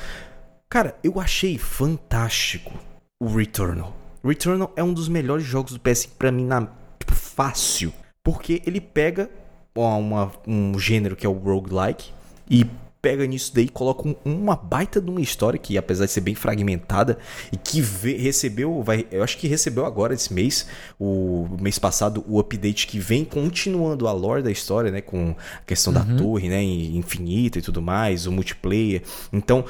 Cara, 0.68 0.98
eu 1.02 1.20
achei 1.20 1.56
fantástico 1.56 2.72
o 3.20 3.26
Returnal. 3.26 3.96
Returnal 4.22 4.72
é 4.74 4.82
um 4.82 4.92
dos 4.92 5.08
melhores 5.08 5.44
jogos 5.44 5.72
do 5.72 5.78
PS5 5.78 6.10
para 6.18 6.32
mim 6.32 6.44
na 6.44 6.68
tipo, 6.98 7.14
fácil, 7.14 7.92
porque 8.22 8.60
ele 8.66 8.80
pega 8.80 9.30
uma, 9.74 10.32
um 10.46 10.76
gênero 10.78 11.14
que 11.14 11.24
é 11.24 11.28
o 11.28 11.32
roguelike 11.32 12.10
e 12.50 12.66
pega 13.00 13.24
nisso 13.24 13.54
daí, 13.54 13.68
coloca 13.68 14.08
um, 14.08 14.16
uma 14.24 14.56
baita 14.56 15.00
de 15.00 15.08
uma 15.08 15.20
história 15.20 15.56
que 15.56 15.78
apesar 15.78 16.06
de 16.06 16.10
ser 16.10 16.22
bem 16.22 16.34
fragmentada 16.34 17.16
e 17.52 17.56
que 17.56 17.80
vê, 17.80 18.16
recebeu, 18.16 18.82
vai, 18.82 19.06
eu 19.12 19.22
acho 19.22 19.38
que 19.38 19.46
recebeu 19.46 19.86
agora 19.86 20.12
esse 20.12 20.32
mês, 20.32 20.66
o 20.98 21.46
mês 21.60 21.78
passado, 21.78 22.24
o 22.26 22.40
update 22.40 22.88
que 22.88 22.98
vem 22.98 23.24
continuando 23.24 24.08
a 24.08 24.12
lore 24.12 24.42
da 24.42 24.50
história, 24.50 24.90
né, 24.90 25.00
com 25.00 25.36
a 25.38 25.64
questão 25.64 25.92
uhum. 25.92 26.04
da 26.04 26.16
torre, 26.16 26.48
né, 26.48 26.60
infinita 26.60 27.60
e 27.60 27.62
tudo 27.62 27.80
mais, 27.80 28.26
o 28.26 28.32
multiplayer. 28.32 29.02
Então, 29.32 29.64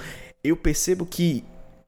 eu 0.49 0.57
percebo 0.57 1.05
que 1.05 1.44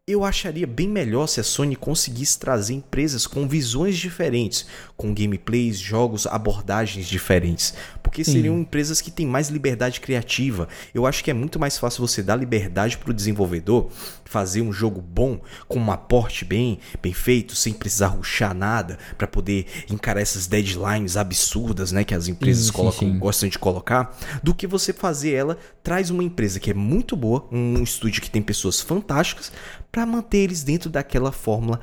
eu 0.08 0.24
acharia 0.24 0.66
bem 0.66 0.88
melhor 0.88 1.26
se 1.26 1.38
a 1.38 1.44
Sony 1.44 1.76
conseguisse 1.76 2.38
trazer 2.38 2.72
empresas 2.72 3.26
com 3.26 3.46
visões 3.46 3.94
diferentes, 3.98 4.66
com 4.96 5.12
gameplays, 5.12 5.78
jogos, 5.78 6.26
abordagens 6.26 7.06
diferentes, 7.06 7.74
porque 8.02 8.24
seriam 8.24 8.54
Sim. 8.54 8.62
empresas 8.62 9.02
que 9.02 9.10
têm 9.10 9.26
mais 9.26 9.50
liberdade 9.50 10.00
criativa. 10.00 10.66
Eu 10.94 11.04
acho 11.04 11.22
que 11.22 11.30
é 11.30 11.34
muito 11.34 11.60
mais 11.60 11.76
fácil 11.76 12.06
você 12.06 12.22
dar 12.22 12.36
liberdade 12.36 12.96
para 12.96 13.10
o 13.10 13.14
desenvolvedor 13.14 13.90
fazer 14.28 14.60
um 14.60 14.72
jogo 14.72 15.00
bom, 15.00 15.40
com 15.66 15.78
um 15.78 15.90
aporte 15.90 16.44
bem, 16.44 16.78
bem 17.02 17.14
feito, 17.14 17.56
sem 17.56 17.72
precisar 17.72 18.08
ruxar 18.08 18.54
nada, 18.54 18.98
para 19.16 19.26
poder 19.26 19.66
encarar 19.90 20.20
essas 20.20 20.46
deadlines 20.46 21.16
absurdas, 21.16 21.92
né, 21.92 22.04
que 22.04 22.14
as 22.14 22.28
empresas 22.28 22.66
sim, 22.66 22.72
colocam, 22.72 23.08
sim. 23.08 23.18
gostam 23.18 23.48
de 23.48 23.58
colocar, 23.58 24.16
do 24.42 24.54
que 24.54 24.66
você 24.66 24.92
fazer 24.92 25.32
ela 25.32 25.58
traz 25.82 26.10
uma 26.10 26.22
empresa 26.22 26.60
que 26.60 26.70
é 26.70 26.74
muito 26.74 27.16
boa, 27.16 27.48
um 27.50 27.82
estúdio 27.82 28.20
que 28.20 28.30
tem 28.30 28.42
pessoas 28.42 28.80
fantásticas, 28.82 29.50
para 29.90 30.06
manter 30.06 30.38
eles 30.38 30.62
dentro 30.62 30.90
daquela 30.90 31.32
fórmula 31.32 31.80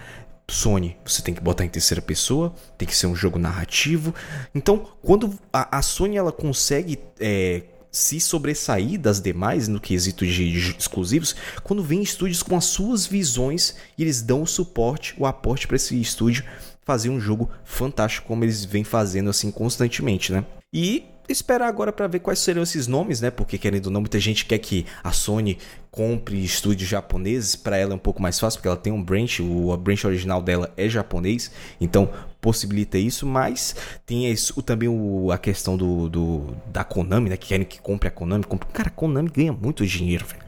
Sony, 0.48 0.96
você 1.04 1.22
tem 1.22 1.34
que 1.34 1.42
botar 1.42 1.66
em 1.66 1.70
terceira 1.70 2.02
pessoa, 2.02 2.54
tem 2.78 2.88
que 2.88 2.96
ser 2.96 3.08
um 3.08 3.16
jogo 3.16 3.40
narrativo. 3.40 4.14
Então, 4.54 4.88
quando 5.02 5.38
a, 5.52 5.80
a 5.80 5.82
Sony 5.82 6.18
ela 6.18 6.32
consegue 6.32 7.00
é, 7.20 7.64
se 7.92 8.20
sobressair 8.20 9.00
das 9.00 9.20
demais 9.20 9.68
no 9.68 9.80
quesito 9.80 10.26
de 10.26 10.76
exclusivos 10.78 11.36
quando 11.64 11.84
vem 11.84 12.02
estúdios 12.02 12.44
com 12.44 12.56
as 12.56 12.66
suas 12.66 13.08
visões 13.08 13.76
e 13.98 14.04
eles 14.04 14.22
dão 14.22 14.44
o 14.44 14.48
suporte, 14.48 15.16
o 15.18 15.26
aporte 15.26 15.66
para 15.66 15.78
esse 15.78 16.00
estúdio 16.00 16.44
fazer 16.84 17.10
um 17.10 17.20
jogo 17.20 17.50
fantástico 17.64 18.28
como 18.28 18.44
eles 18.44 18.64
vêm 18.64 18.84
fazendo 18.84 19.30
assim 19.32 19.50
constantemente, 19.50 20.32
né? 20.32 20.46
E 20.72 21.06
esperar 21.28 21.68
agora 21.68 21.92
para 21.92 22.08
ver 22.08 22.20
quais 22.20 22.40
serão 22.40 22.64
esses 22.64 22.88
nomes, 22.88 23.22
né? 23.22 23.32
Porque 23.32 23.58
querendo 23.58 23.88
ou 23.88 23.92
não, 23.92 24.02
muita 24.02 24.20
gente 24.20 24.46
quer 24.46 24.58
que 24.60 24.86
a 25.04 25.12
Sony 25.12 25.58
compre 25.92 26.44
estúdios 26.44 26.90
japoneses. 26.90 27.56
Para 27.56 27.78
ela 27.78 27.94
é 27.94 27.96
um 27.96 28.00
pouco 28.00 28.22
mais 28.22 28.40
fácil, 28.40 28.60
porque 28.60 28.68
ela 28.68 28.78
tem 28.78 28.92
um 28.92 29.02
branch, 29.02 29.42
o 29.42 29.72
a 29.72 29.78
branch 29.78 30.06
original 30.06 30.42
dela 30.42 30.72
é 30.76 30.88
japonês, 30.90 31.52
então 31.80 32.10
possibilita 32.42 32.98
isso. 32.98 33.26
Mas 33.26 33.76
tem 34.06 34.32
isso, 34.32 34.62
também 34.62 34.90
o, 34.90 35.32
a 35.32 35.38
questão 35.38 35.78
do, 35.78 36.10
do, 36.10 36.56
da 36.68 36.84
Konami, 36.84 37.30
né? 37.30 37.38
Que 37.38 37.48
querem 37.48 37.66
que 37.66 37.80
compre 37.80 38.08
a 38.08 38.12
Konami. 38.12 38.44
Compre... 38.44 38.68
Cara, 38.72 38.90
a 38.90 38.92
Konami 38.92 39.30
ganha 39.30 39.54
muito 39.54 39.86
dinheiro, 39.86 40.26
velho. 40.26 40.46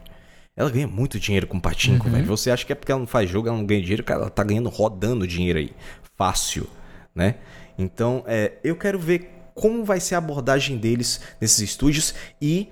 Ela 0.56 0.70
ganha 0.70 0.88
muito 0.88 1.20
dinheiro 1.20 1.46
com 1.46 1.60
patinco, 1.60 2.06
uhum. 2.06 2.12
velho. 2.12 2.26
Você 2.26 2.50
acha 2.50 2.66
que 2.66 2.72
é 2.72 2.74
porque 2.74 2.90
ela 2.90 2.98
não 2.98 3.06
faz 3.06 3.30
jogo, 3.30 3.46
ela 3.46 3.56
não 3.56 3.64
ganha 3.64 3.80
dinheiro, 3.80 4.02
cara, 4.02 4.22
ela 4.22 4.30
tá 4.30 4.42
ganhando 4.42 4.68
rodando 4.68 5.26
dinheiro 5.26 5.58
aí. 5.58 5.70
Fácil, 6.16 6.68
né? 7.14 7.36
Então, 7.78 8.24
é, 8.26 8.54
eu 8.64 8.74
quero 8.74 8.98
ver 8.98 9.37
como 9.58 9.84
vai 9.84 9.98
ser 9.98 10.14
a 10.14 10.18
abordagem 10.18 10.78
deles 10.78 11.20
nesses 11.40 11.58
estúdios 11.58 12.14
e 12.40 12.68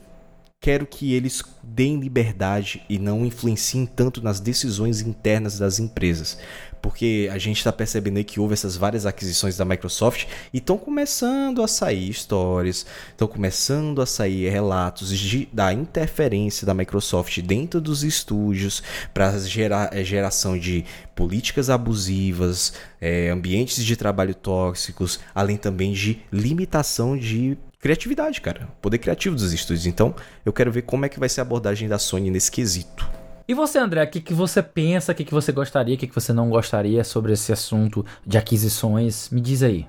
quero 0.61 0.87
que 0.87 1.13
eles 1.13 1.43
deem 1.63 1.99
liberdade 1.99 2.83
e 2.89 2.99
não 2.99 3.27
influenciem 3.27 3.85
tanto 3.85 4.23
nas 4.23 4.39
decisões 4.39 5.01
internas 5.01 5.59
das 5.59 5.81
empresas. 5.81 6.39
Porque 6.87 7.29
a 7.33 7.37
gente 7.37 7.57
está 7.57 7.73
percebendo 7.73 8.19
aí 8.19 8.23
que 8.23 8.39
houve 8.39 8.53
essas 8.53 8.77
várias 8.77 9.07
aquisições 9.07 9.57
da 9.57 9.65
Microsoft 9.65 10.27
e 10.53 10.59
estão 10.59 10.79
começando 10.79 11.61
a 11.61 11.67
sair 11.67 12.09
histórias, 12.09 12.87
estão 13.11 13.27
começando 13.27 14.01
a 14.01 14.07
sair 14.07 14.49
relatos 14.49 15.11
de, 15.19 15.49
da 15.53 15.73
interferência 15.73 16.65
da 16.65 16.73
Microsoft 16.73 17.41
dentro 17.41 17.81
dos 17.81 18.05
estúdios 18.05 18.85
para 19.13 19.37
gerar 19.41 19.93
é, 19.93 20.05
geração 20.05 20.57
de 20.57 20.85
políticas 21.17 21.71
abusivas, 21.71 22.75
é, 23.01 23.31
ambientes 23.31 23.85
de 23.85 23.97
trabalho 23.97 24.37
tóxicos, 24.37 25.19
além 25.35 25.57
também 25.57 25.93
de 25.93 26.21
limitação 26.31 27.19
de 27.19 27.59
criatividade, 27.81 28.41
cara. 28.41 28.69
Poder 28.81 28.99
criativo 28.99 29.35
dos 29.35 29.53
estúdios. 29.53 29.87
Então, 29.87 30.15
eu 30.45 30.53
quero 30.53 30.71
ver 30.71 30.83
como 30.83 31.05
é 31.05 31.09
que 31.09 31.19
vai 31.19 31.29
ser 31.29 31.41
a 31.41 31.43
abordagem 31.43 31.89
da 31.89 31.99
Sony 31.99 32.31
nesse 32.31 32.53
quesito. 32.53 33.26
E 33.49 33.55
você, 33.55 33.79
André, 33.79 34.03
o 34.03 34.09
que, 34.09 34.21
que 34.21 34.35
você 34.35 34.61
pensa, 34.61 35.13
o 35.13 35.15
que, 35.15 35.25
que 35.25 35.33
você 35.33 35.53
gostaria, 35.53 35.95
o 35.95 35.99
que, 35.99 36.09
que 36.09 36.15
você 36.15 36.33
não 36.33 36.51
gostaria 36.51 37.05
sobre 37.05 37.33
esse 37.33 37.53
assunto 37.53 38.05
de 38.27 38.37
aquisições? 38.37 39.31
Me 39.31 39.41
diz 39.41 39.63
aí. 39.63 39.87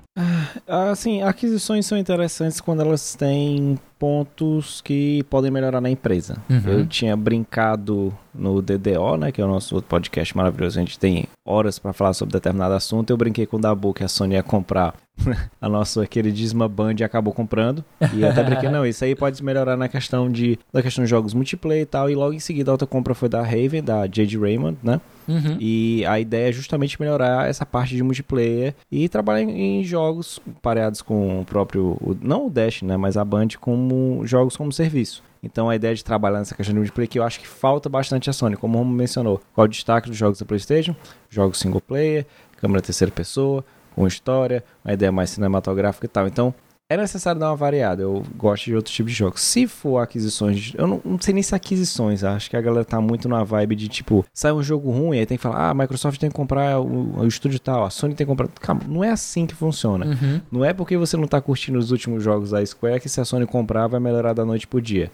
Ah, 0.66 0.90
assim, 0.90 1.22
aquisições 1.22 1.84
são 1.84 1.98
interessantes 1.98 2.60
quando 2.60 2.82
elas 2.82 3.16
têm 3.16 3.78
pontos 3.98 4.80
que 4.80 5.24
podem 5.24 5.50
melhorar 5.50 5.80
na 5.80 5.90
empresa. 5.90 6.36
Uhum. 6.48 6.62
Eu 6.66 6.86
tinha 6.86 7.16
brincado 7.16 8.16
no 8.32 8.62
DDO, 8.62 9.16
né, 9.18 9.32
que 9.32 9.40
é 9.40 9.44
o 9.44 9.48
nosso 9.48 9.74
outro 9.74 9.90
podcast 9.90 10.36
maravilhoso. 10.36 10.78
A 10.78 10.82
gente 10.82 10.98
tem 10.98 11.26
horas 11.44 11.80
para 11.80 11.92
falar 11.92 12.12
sobre 12.12 12.32
determinado 12.32 12.74
assunto. 12.74 13.10
Eu 13.10 13.16
brinquei 13.16 13.44
com 13.44 13.56
o 13.56 13.60
Dabu 13.60 13.92
que 13.92 14.04
a 14.04 14.08
Sony 14.08 14.34
ia 14.34 14.42
comprar 14.42 14.94
a 15.60 15.68
nossa 15.68 16.06
queridíssima 16.06 16.68
Band 16.68 16.96
acabou 17.04 17.32
comprando. 17.32 17.84
E 18.14 18.22
eu 18.22 18.28
até 18.28 18.42
brinquei, 18.42 18.68
não, 18.68 18.86
isso 18.86 19.04
aí 19.04 19.14
pode 19.14 19.42
melhorar 19.42 19.76
na 19.76 19.88
questão 19.88 20.30
de 20.30 20.58
da 20.72 20.82
questão 20.82 21.04
de 21.04 21.10
jogos 21.10 21.34
multiplayer 21.34 21.82
e 21.82 21.86
tal. 21.86 22.10
E 22.10 22.14
logo 22.14 22.32
em 22.32 22.40
seguida 22.40 22.70
a 22.70 22.74
outra 22.74 22.86
compra 22.86 23.14
foi 23.14 23.28
da 23.28 23.42
Raven, 23.42 23.82
da 23.82 24.02
Jade 24.02 24.38
Raymond, 24.38 24.78
né? 24.82 25.00
Uhum. 25.28 25.58
E 25.60 26.04
a 26.06 26.18
ideia 26.18 26.48
é 26.48 26.52
justamente 26.52 26.98
melhorar 27.00 27.48
essa 27.48 27.66
parte 27.66 27.94
de 27.94 28.02
multiplayer 28.02 28.74
e 28.90 29.08
trabalhar 29.08 29.42
em, 29.42 29.84
jogos 29.84 30.40
pareados 30.62 31.02
com 31.02 31.40
o 31.40 31.44
próprio, 31.44 31.98
não 32.22 32.46
o 32.46 32.50
Dash, 32.50 32.80
né, 32.82 32.96
mas 32.96 33.16
a 33.16 33.24
Band 33.24 33.48
como 33.60 34.26
jogos 34.26 34.56
como 34.56 34.72
serviço. 34.72 35.22
Então 35.42 35.68
a 35.68 35.76
ideia 35.76 35.94
de 35.94 36.02
trabalhar 36.02 36.38
nessa 36.38 36.54
questão 36.54 36.72
de 36.72 36.78
multiplayer 36.78 37.08
que 37.10 37.18
eu 37.18 37.22
acho 37.22 37.38
que 37.38 37.46
falta 37.46 37.88
bastante 37.88 38.30
a 38.30 38.32
Sony, 38.32 38.56
como 38.56 38.76
o 38.76 38.78
Romo 38.78 38.92
mencionou. 38.92 39.40
Qual 39.54 39.66
o 39.66 39.68
destaque 39.68 40.08
dos 40.08 40.16
jogos 40.16 40.38
da 40.38 40.46
PlayStation? 40.46 40.96
Jogos 41.28 41.58
single 41.58 41.80
player, 41.80 42.26
câmera 42.56 42.80
terceira 42.80 43.12
pessoa, 43.12 43.64
com 43.98 44.06
história, 44.06 44.62
uma 44.84 44.94
ideia 44.94 45.10
mais 45.10 45.30
cinematográfica 45.30 46.06
e 46.06 46.08
tal. 46.08 46.28
Então 46.28 46.54
é 46.88 46.96
necessário 46.96 47.40
dar 47.40 47.50
uma 47.50 47.56
variada. 47.56 48.00
Eu 48.00 48.22
gosto 48.36 48.66
de 48.66 48.76
outro 48.76 48.92
tipo 48.92 49.08
de 49.08 49.14
jogos. 49.14 49.42
Se 49.42 49.66
for 49.66 49.98
aquisições, 49.98 50.72
eu 50.74 50.86
não, 50.86 51.02
não, 51.04 51.20
sei 51.20 51.34
nem 51.34 51.42
se 51.42 51.54
aquisições. 51.54 52.22
Acho 52.22 52.48
que 52.48 52.56
a 52.56 52.60
galera 52.60 52.84
tá 52.84 53.00
muito 53.00 53.28
na 53.28 53.42
vibe 53.42 53.74
de 53.74 53.88
tipo, 53.88 54.24
sai 54.32 54.52
um 54.52 54.62
jogo 54.62 54.90
ruim, 54.90 55.18
aí 55.18 55.26
tem 55.26 55.36
que 55.36 55.42
falar, 55.42 55.58
ah, 55.58 55.70
a 55.70 55.74
Microsoft 55.74 56.18
tem 56.18 56.30
que 56.30 56.36
comprar 56.36 56.80
o, 56.80 57.18
o 57.18 57.26
estúdio 57.26 57.58
tal, 57.58 57.84
a 57.84 57.90
Sony 57.90 58.14
tem 58.14 58.24
que 58.24 58.30
comprar. 58.30 58.48
Calma, 58.60 58.82
não 58.86 59.02
é 59.02 59.10
assim 59.10 59.46
que 59.46 59.54
funciona. 59.54 60.06
Uhum. 60.06 60.40
Não 60.50 60.64
é 60.64 60.72
porque 60.72 60.96
você 60.96 61.16
não 61.16 61.26
tá 61.26 61.40
curtindo 61.40 61.78
os 61.78 61.90
últimos 61.90 62.22
jogos 62.22 62.52
da 62.52 62.64
Square 62.64 63.00
que 63.00 63.08
se 63.08 63.20
a 63.20 63.24
Sony 63.24 63.46
comprar 63.46 63.88
vai 63.88 63.98
melhorar 63.98 64.32
da 64.32 64.44
noite 64.44 64.66
pro 64.66 64.80
dia. 64.80 65.10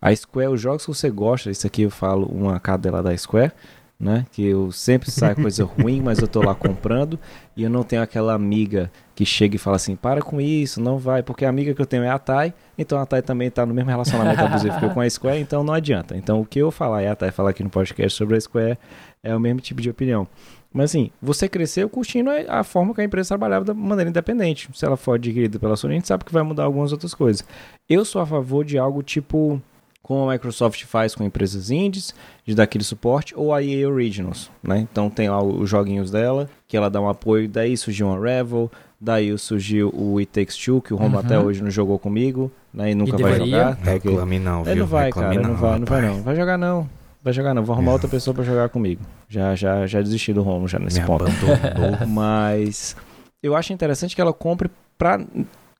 A 0.00 0.14
Square, 0.14 0.52
os 0.52 0.60
jogos 0.60 0.84
que 0.84 0.94
você 0.94 1.10
gosta, 1.10 1.50
isso 1.50 1.66
aqui 1.66 1.82
eu 1.82 1.90
falo 1.90 2.26
uma 2.26 2.60
cadela 2.60 3.02
da 3.02 3.16
Square 3.16 3.50
né? 3.98 4.26
Que 4.30 4.46
eu 4.46 4.70
sempre 4.70 5.10
sai 5.10 5.34
coisa 5.34 5.64
ruim, 5.64 6.00
mas 6.02 6.18
eu 6.18 6.28
tô 6.28 6.42
lá 6.42 6.54
comprando 6.54 7.18
e 7.56 7.62
eu 7.62 7.70
não 7.70 7.82
tenho 7.82 8.02
aquela 8.02 8.34
amiga 8.34 8.90
que 9.14 9.24
chega 9.24 9.56
e 9.56 9.58
fala 9.58 9.76
assim: 9.76 9.96
para 9.96 10.20
com 10.20 10.40
isso, 10.40 10.80
não 10.80 10.98
vai, 10.98 11.22
porque 11.22 11.44
a 11.44 11.48
amiga 11.48 11.74
que 11.74 11.80
eu 11.80 11.86
tenho 11.86 12.04
é 12.04 12.10
a 12.10 12.18
Thay, 12.18 12.52
então 12.76 12.98
a 12.98 13.06
Thay 13.06 13.22
também 13.22 13.50
tá 13.50 13.64
no 13.64 13.72
mesmo 13.72 13.90
relacionamento 13.90 14.40
abusivo 14.40 14.78
que 14.78 14.84
eu 14.84 14.90
com 14.90 15.00
a 15.00 15.08
Square, 15.08 15.40
então 15.40 15.64
não 15.64 15.72
adianta. 15.72 16.16
Então 16.16 16.40
o 16.40 16.46
que 16.46 16.58
eu 16.58 16.70
falar 16.70 17.02
e 17.02 17.06
a 17.06 17.16
Thay 17.16 17.30
falar 17.30 17.50
aqui 17.50 17.62
no 17.64 17.70
podcast 17.70 18.16
sobre 18.16 18.36
a 18.36 18.40
Square 18.40 18.78
é 19.22 19.34
o 19.34 19.40
mesmo 19.40 19.60
tipo 19.60 19.80
de 19.80 19.88
opinião. 19.88 20.28
Mas 20.72 20.90
assim, 20.90 21.10
você 21.22 21.48
cresceu 21.48 21.88
curtindo 21.88 22.28
a 22.48 22.62
forma 22.62 22.94
que 22.94 23.00
a 23.00 23.04
empresa 23.04 23.28
trabalhava 23.28 23.64
da 23.64 23.72
maneira 23.72 24.10
independente. 24.10 24.68
Se 24.74 24.84
ela 24.84 24.96
for 24.96 25.14
adquirida 25.14 25.58
pela 25.58 25.74
Sony, 25.74 25.94
a 25.94 25.96
gente 25.96 26.08
sabe 26.08 26.22
que 26.22 26.32
vai 26.32 26.42
mudar 26.42 26.64
algumas 26.64 26.92
outras 26.92 27.14
coisas. 27.14 27.42
Eu 27.88 28.04
sou 28.04 28.20
a 28.20 28.26
favor 28.26 28.62
de 28.62 28.76
algo 28.76 29.02
tipo 29.02 29.60
como 30.06 30.30
a 30.30 30.32
Microsoft 30.34 30.84
faz 30.84 31.16
com 31.16 31.24
empresas 31.24 31.68
indies, 31.68 32.14
de 32.44 32.54
dar 32.54 32.62
aquele 32.62 32.84
suporte, 32.84 33.34
ou 33.36 33.52
a 33.52 33.60
EA 33.60 33.88
Originals, 33.88 34.52
né? 34.62 34.78
Então 34.78 35.10
tem 35.10 35.28
lá 35.28 35.42
os 35.42 35.68
joguinhos 35.68 36.12
dela, 36.12 36.48
que 36.68 36.76
ela 36.76 36.88
dá 36.88 37.00
um 37.00 37.08
apoio, 37.08 37.48
daí 37.48 37.76
surgiu 37.76 38.06
uma 38.06 38.16
Revel, 38.16 38.70
daí 39.00 39.36
surgiu 39.36 39.92
o 39.92 40.18
It 40.18 40.30
Takes 40.30 40.56
Two, 40.56 40.80
que 40.80 40.94
o 40.94 40.96
Romo 40.96 41.16
uhum. 41.16 41.24
até 41.24 41.36
hoje 41.36 41.60
não 41.60 41.72
jogou 41.72 41.98
comigo, 41.98 42.52
né? 42.72 42.92
E 42.92 42.94
nunca 42.94 43.18
e 43.18 43.20
vai 43.20 43.36
jogar. 43.36 43.74
Tá? 43.74 43.90
Reclame 43.90 44.38
não, 44.38 44.62
viu? 44.62 44.72
Ele 44.72 44.80
não 44.80 44.86
vai, 44.86 45.06
Reclame 45.06 45.34
cara, 45.34 45.42
não, 45.42 45.50
não 45.50 45.60
vai, 45.60 45.78
não 45.80 45.86
vai 45.86 46.02
não. 46.02 46.22
Vai 46.22 46.36
jogar 46.36 46.56
não. 46.56 46.88
Vai 47.24 47.32
jogar 47.32 47.54
não, 47.54 47.64
vou 47.64 47.74
arrumar 47.74 47.92
outra 47.94 48.08
pessoa 48.08 48.32
para 48.32 48.44
jogar 48.44 48.68
comigo. 48.68 49.02
Já, 49.28 49.56
já, 49.56 49.88
já 49.88 50.00
desisti 50.00 50.32
do 50.32 50.42
Romo 50.42 50.68
já 50.68 50.78
nesse 50.78 51.00
Me 51.00 51.06
ponto. 51.06 51.24
Mas 52.06 52.94
eu 53.42 53.56
acho 53.56 53.72
interessante 53.72 54.14
que 54.14 54.20
ela 54.20 54.32
compre 54.32 54.70
para 54.96 55.20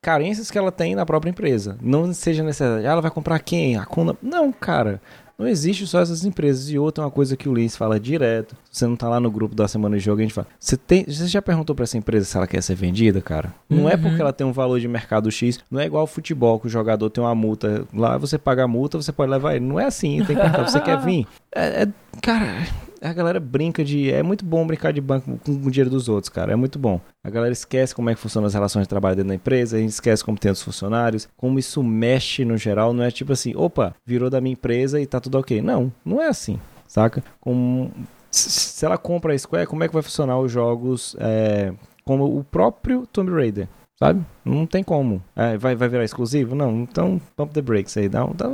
carências 0.07 0.53
que 0.53 0.57
ela 0.57 0.71
tem 0.71 0.95
na 0.95 1.05
própria 1.05 1.31
empresa. 1.31 1.77
Não 1.83 2.15
seja 2.15 2.45
necessário. 2.45 2.87
Ah, 2.87 2.93
ela 2.93 3.01
vai 3.01 3.11
comprar 3.11 3.41
quem? 3.41 3.77
A 3.77 3.85
Conda? 3.85 4.17
Não, 4.23 4.53
cara. 4.53 5.01
Não 5.37 5.49
existe 5.49 5.85
só 5.85 5.99
essas 5.99 6.25
empresas. 6.25 6.71
E 6.71 6.79
outra, 6.79 7.03
uma 7.03 7.11
coisa 7.11 7.37
que 7.37 7.49
o 7.49 7.53
Lins 7.53 7.75
fala 7.75 7.99
direto. 7.99 8.57
Você 8.71 8.87
não 8.87 8.95
tá 8.95 9.09
lá 9.09 9.19
no 9.19 9.29
grupo 9.33 9.57
da 9.57 9.67
semana 9.67 9.99
de 9.99 10.05
jogo, 10.05 10.21
a 10.21 10.23
gente 10.23 10.33
fala. 10.33 10.47
Você, 10.61 10.77
tem, 10.77 11.05
você 11.05 11.27
já 11.27 11.43
perguntou 11.43 11.75
para 11.75 11.83
essa 11.83 11.99
empresa 11.99 12.25
se 12.25 12.37
ela 12.37 12.47
quer 12.47 12.63
ser 12.63 12.77
vendida, 12.77 13.21
cara? 13.21 13.53
Não 13.69 13.83
uhum. 13.83 13.89
é 13.89 13.97
porque 13.97 14.21
ela 14.21 14.33
tem 14.33 14.47
um 14.47 14.53
valor 14.53 14.79
de 14.79 14.87
mercado 14.87 15.29
X. 15.29 15.59
Não 15.69 15.81
é 15.81 15.87
igual 15.87 16.03
ao 16.03 16.07
futebol, 16.07 16.61
que 16.61 16.69
o 16.69 16.71
jogador 16.71 17.11
tem 17.11 17.25
uma 17.25 17.35
multa. 17.35 17.85
Lá 17.93 18.17
você 18.17 18.39
paga 18.39 18.63
a 18.63 18.69
multa, 18.69 19.03
você 19.03 19.11
pode 19.11 19.29
levar 19.33 19.57
ele. 19.57 19.65
Não 19.65 19.81
é 19.81 19.87
assim. 19.87 20.19
Tem 20.25 20.37
que 20.37 20.43
perguntar, 20.43 20.69
você 20.69 20.79
quer 20.79 21.01
vir? 21.01 21.27
É, 21.59 21.85
é, 21.85 21.89
cara, 22.21 22.67
a 23.01 23.13
galera 23.13 23.41
brinca 23.41 23.85
de. 23.85 24.11
É 24.11 24.23
muito 24.23 24.45
bom 24.45 24.67
brincar 24.67 24.93
de 24.93 25.01
banco 25.01 25.39
com 25.45 25.53
o 25.53 25.71
dinheiro 25.71 25.91
dos 25.91 26.09
outros, 26.09 26.29
cara. 26.29 26.53
É 26.53 26.57
muito 26.57 26.79
bom. 26.79 27.01
A 27.23 27.31
galera 27.31 27.53
esquece 27.53 27.95
como 27.95 28.11
é 28.11 28.15
que 28.15 28.21
funcionam 28.21 28.47
as 28.47 28.55
relações 28.55 28.85
de 28.85 28.89
trabalho 28.89 29.17
dentro 29.17 29.29
da 29.29 29.35
empresa, 29.35 29.77
a 29.77 29.81
gente 29.81 29.91
esquece 29.91 30.25
como 30.25 30.39
tem 30.39 30.51
os 30.51 30.63
funcionários, 30.63 31.29
como 31.37 31.59
isso 31.59 31.83
mexe 31.83 32.45
no 32.45 32.57
geral. 32.57 32.93
Não 32.93 33.05
é 33.05 33.11
tipo 33.11 33.33
assim, 33.33 33.55
opa, 33.57 33.95
virou 34.05 34.31
da 34.31 34.41
minha 34.41 34.53
empresa 34.53 35.01
e 35.01 35.07
tá 35.07 35.21
tudo 35.21 35.39
ok. 35.39 35.61
Não, 35.63 35.93
não 36.05 36.21
é 36.21 36.29
assim, 36.29 36.59
saca? 36.87 37.23
Com, 37.41 37.91
se 38.31 38.85
ela 38.85 38.99
compra 38.99 39.33
a 39.33 39.39
Square, 39.39 39.67
como 39.67 39.85
é 39.85 39.89
que 39.89 39.95
vai 39.95 40.03
funcionar 40.03 40.39
os 40.39 40.51
jogos 40.51 41.17
é, 41.19 41.73
como 42.05 42.39
o 42.39 42.45
próprio 42.45 43.07
Tomb 43.07 43.31
Raider? 43.33 43.69
Sabe? 43.99 44.23
Não 44.45 44.67
tem 44.67 44.85
como. 44.85 45.23
É, 45.35 45.57
vai, 45.57 45.75
vai 45.75 45.89
virar 45.89 46.05
exclusivo? 46.05 46.55
Não. 46.55 46.83
Então, 46.83 47.21
pump 47.35 47.55
the 47.55 47.63
brakes 47.63 47.97
aí. 47.97 48.11
Dá, 48.11 48.27
dá, 48.27 48.47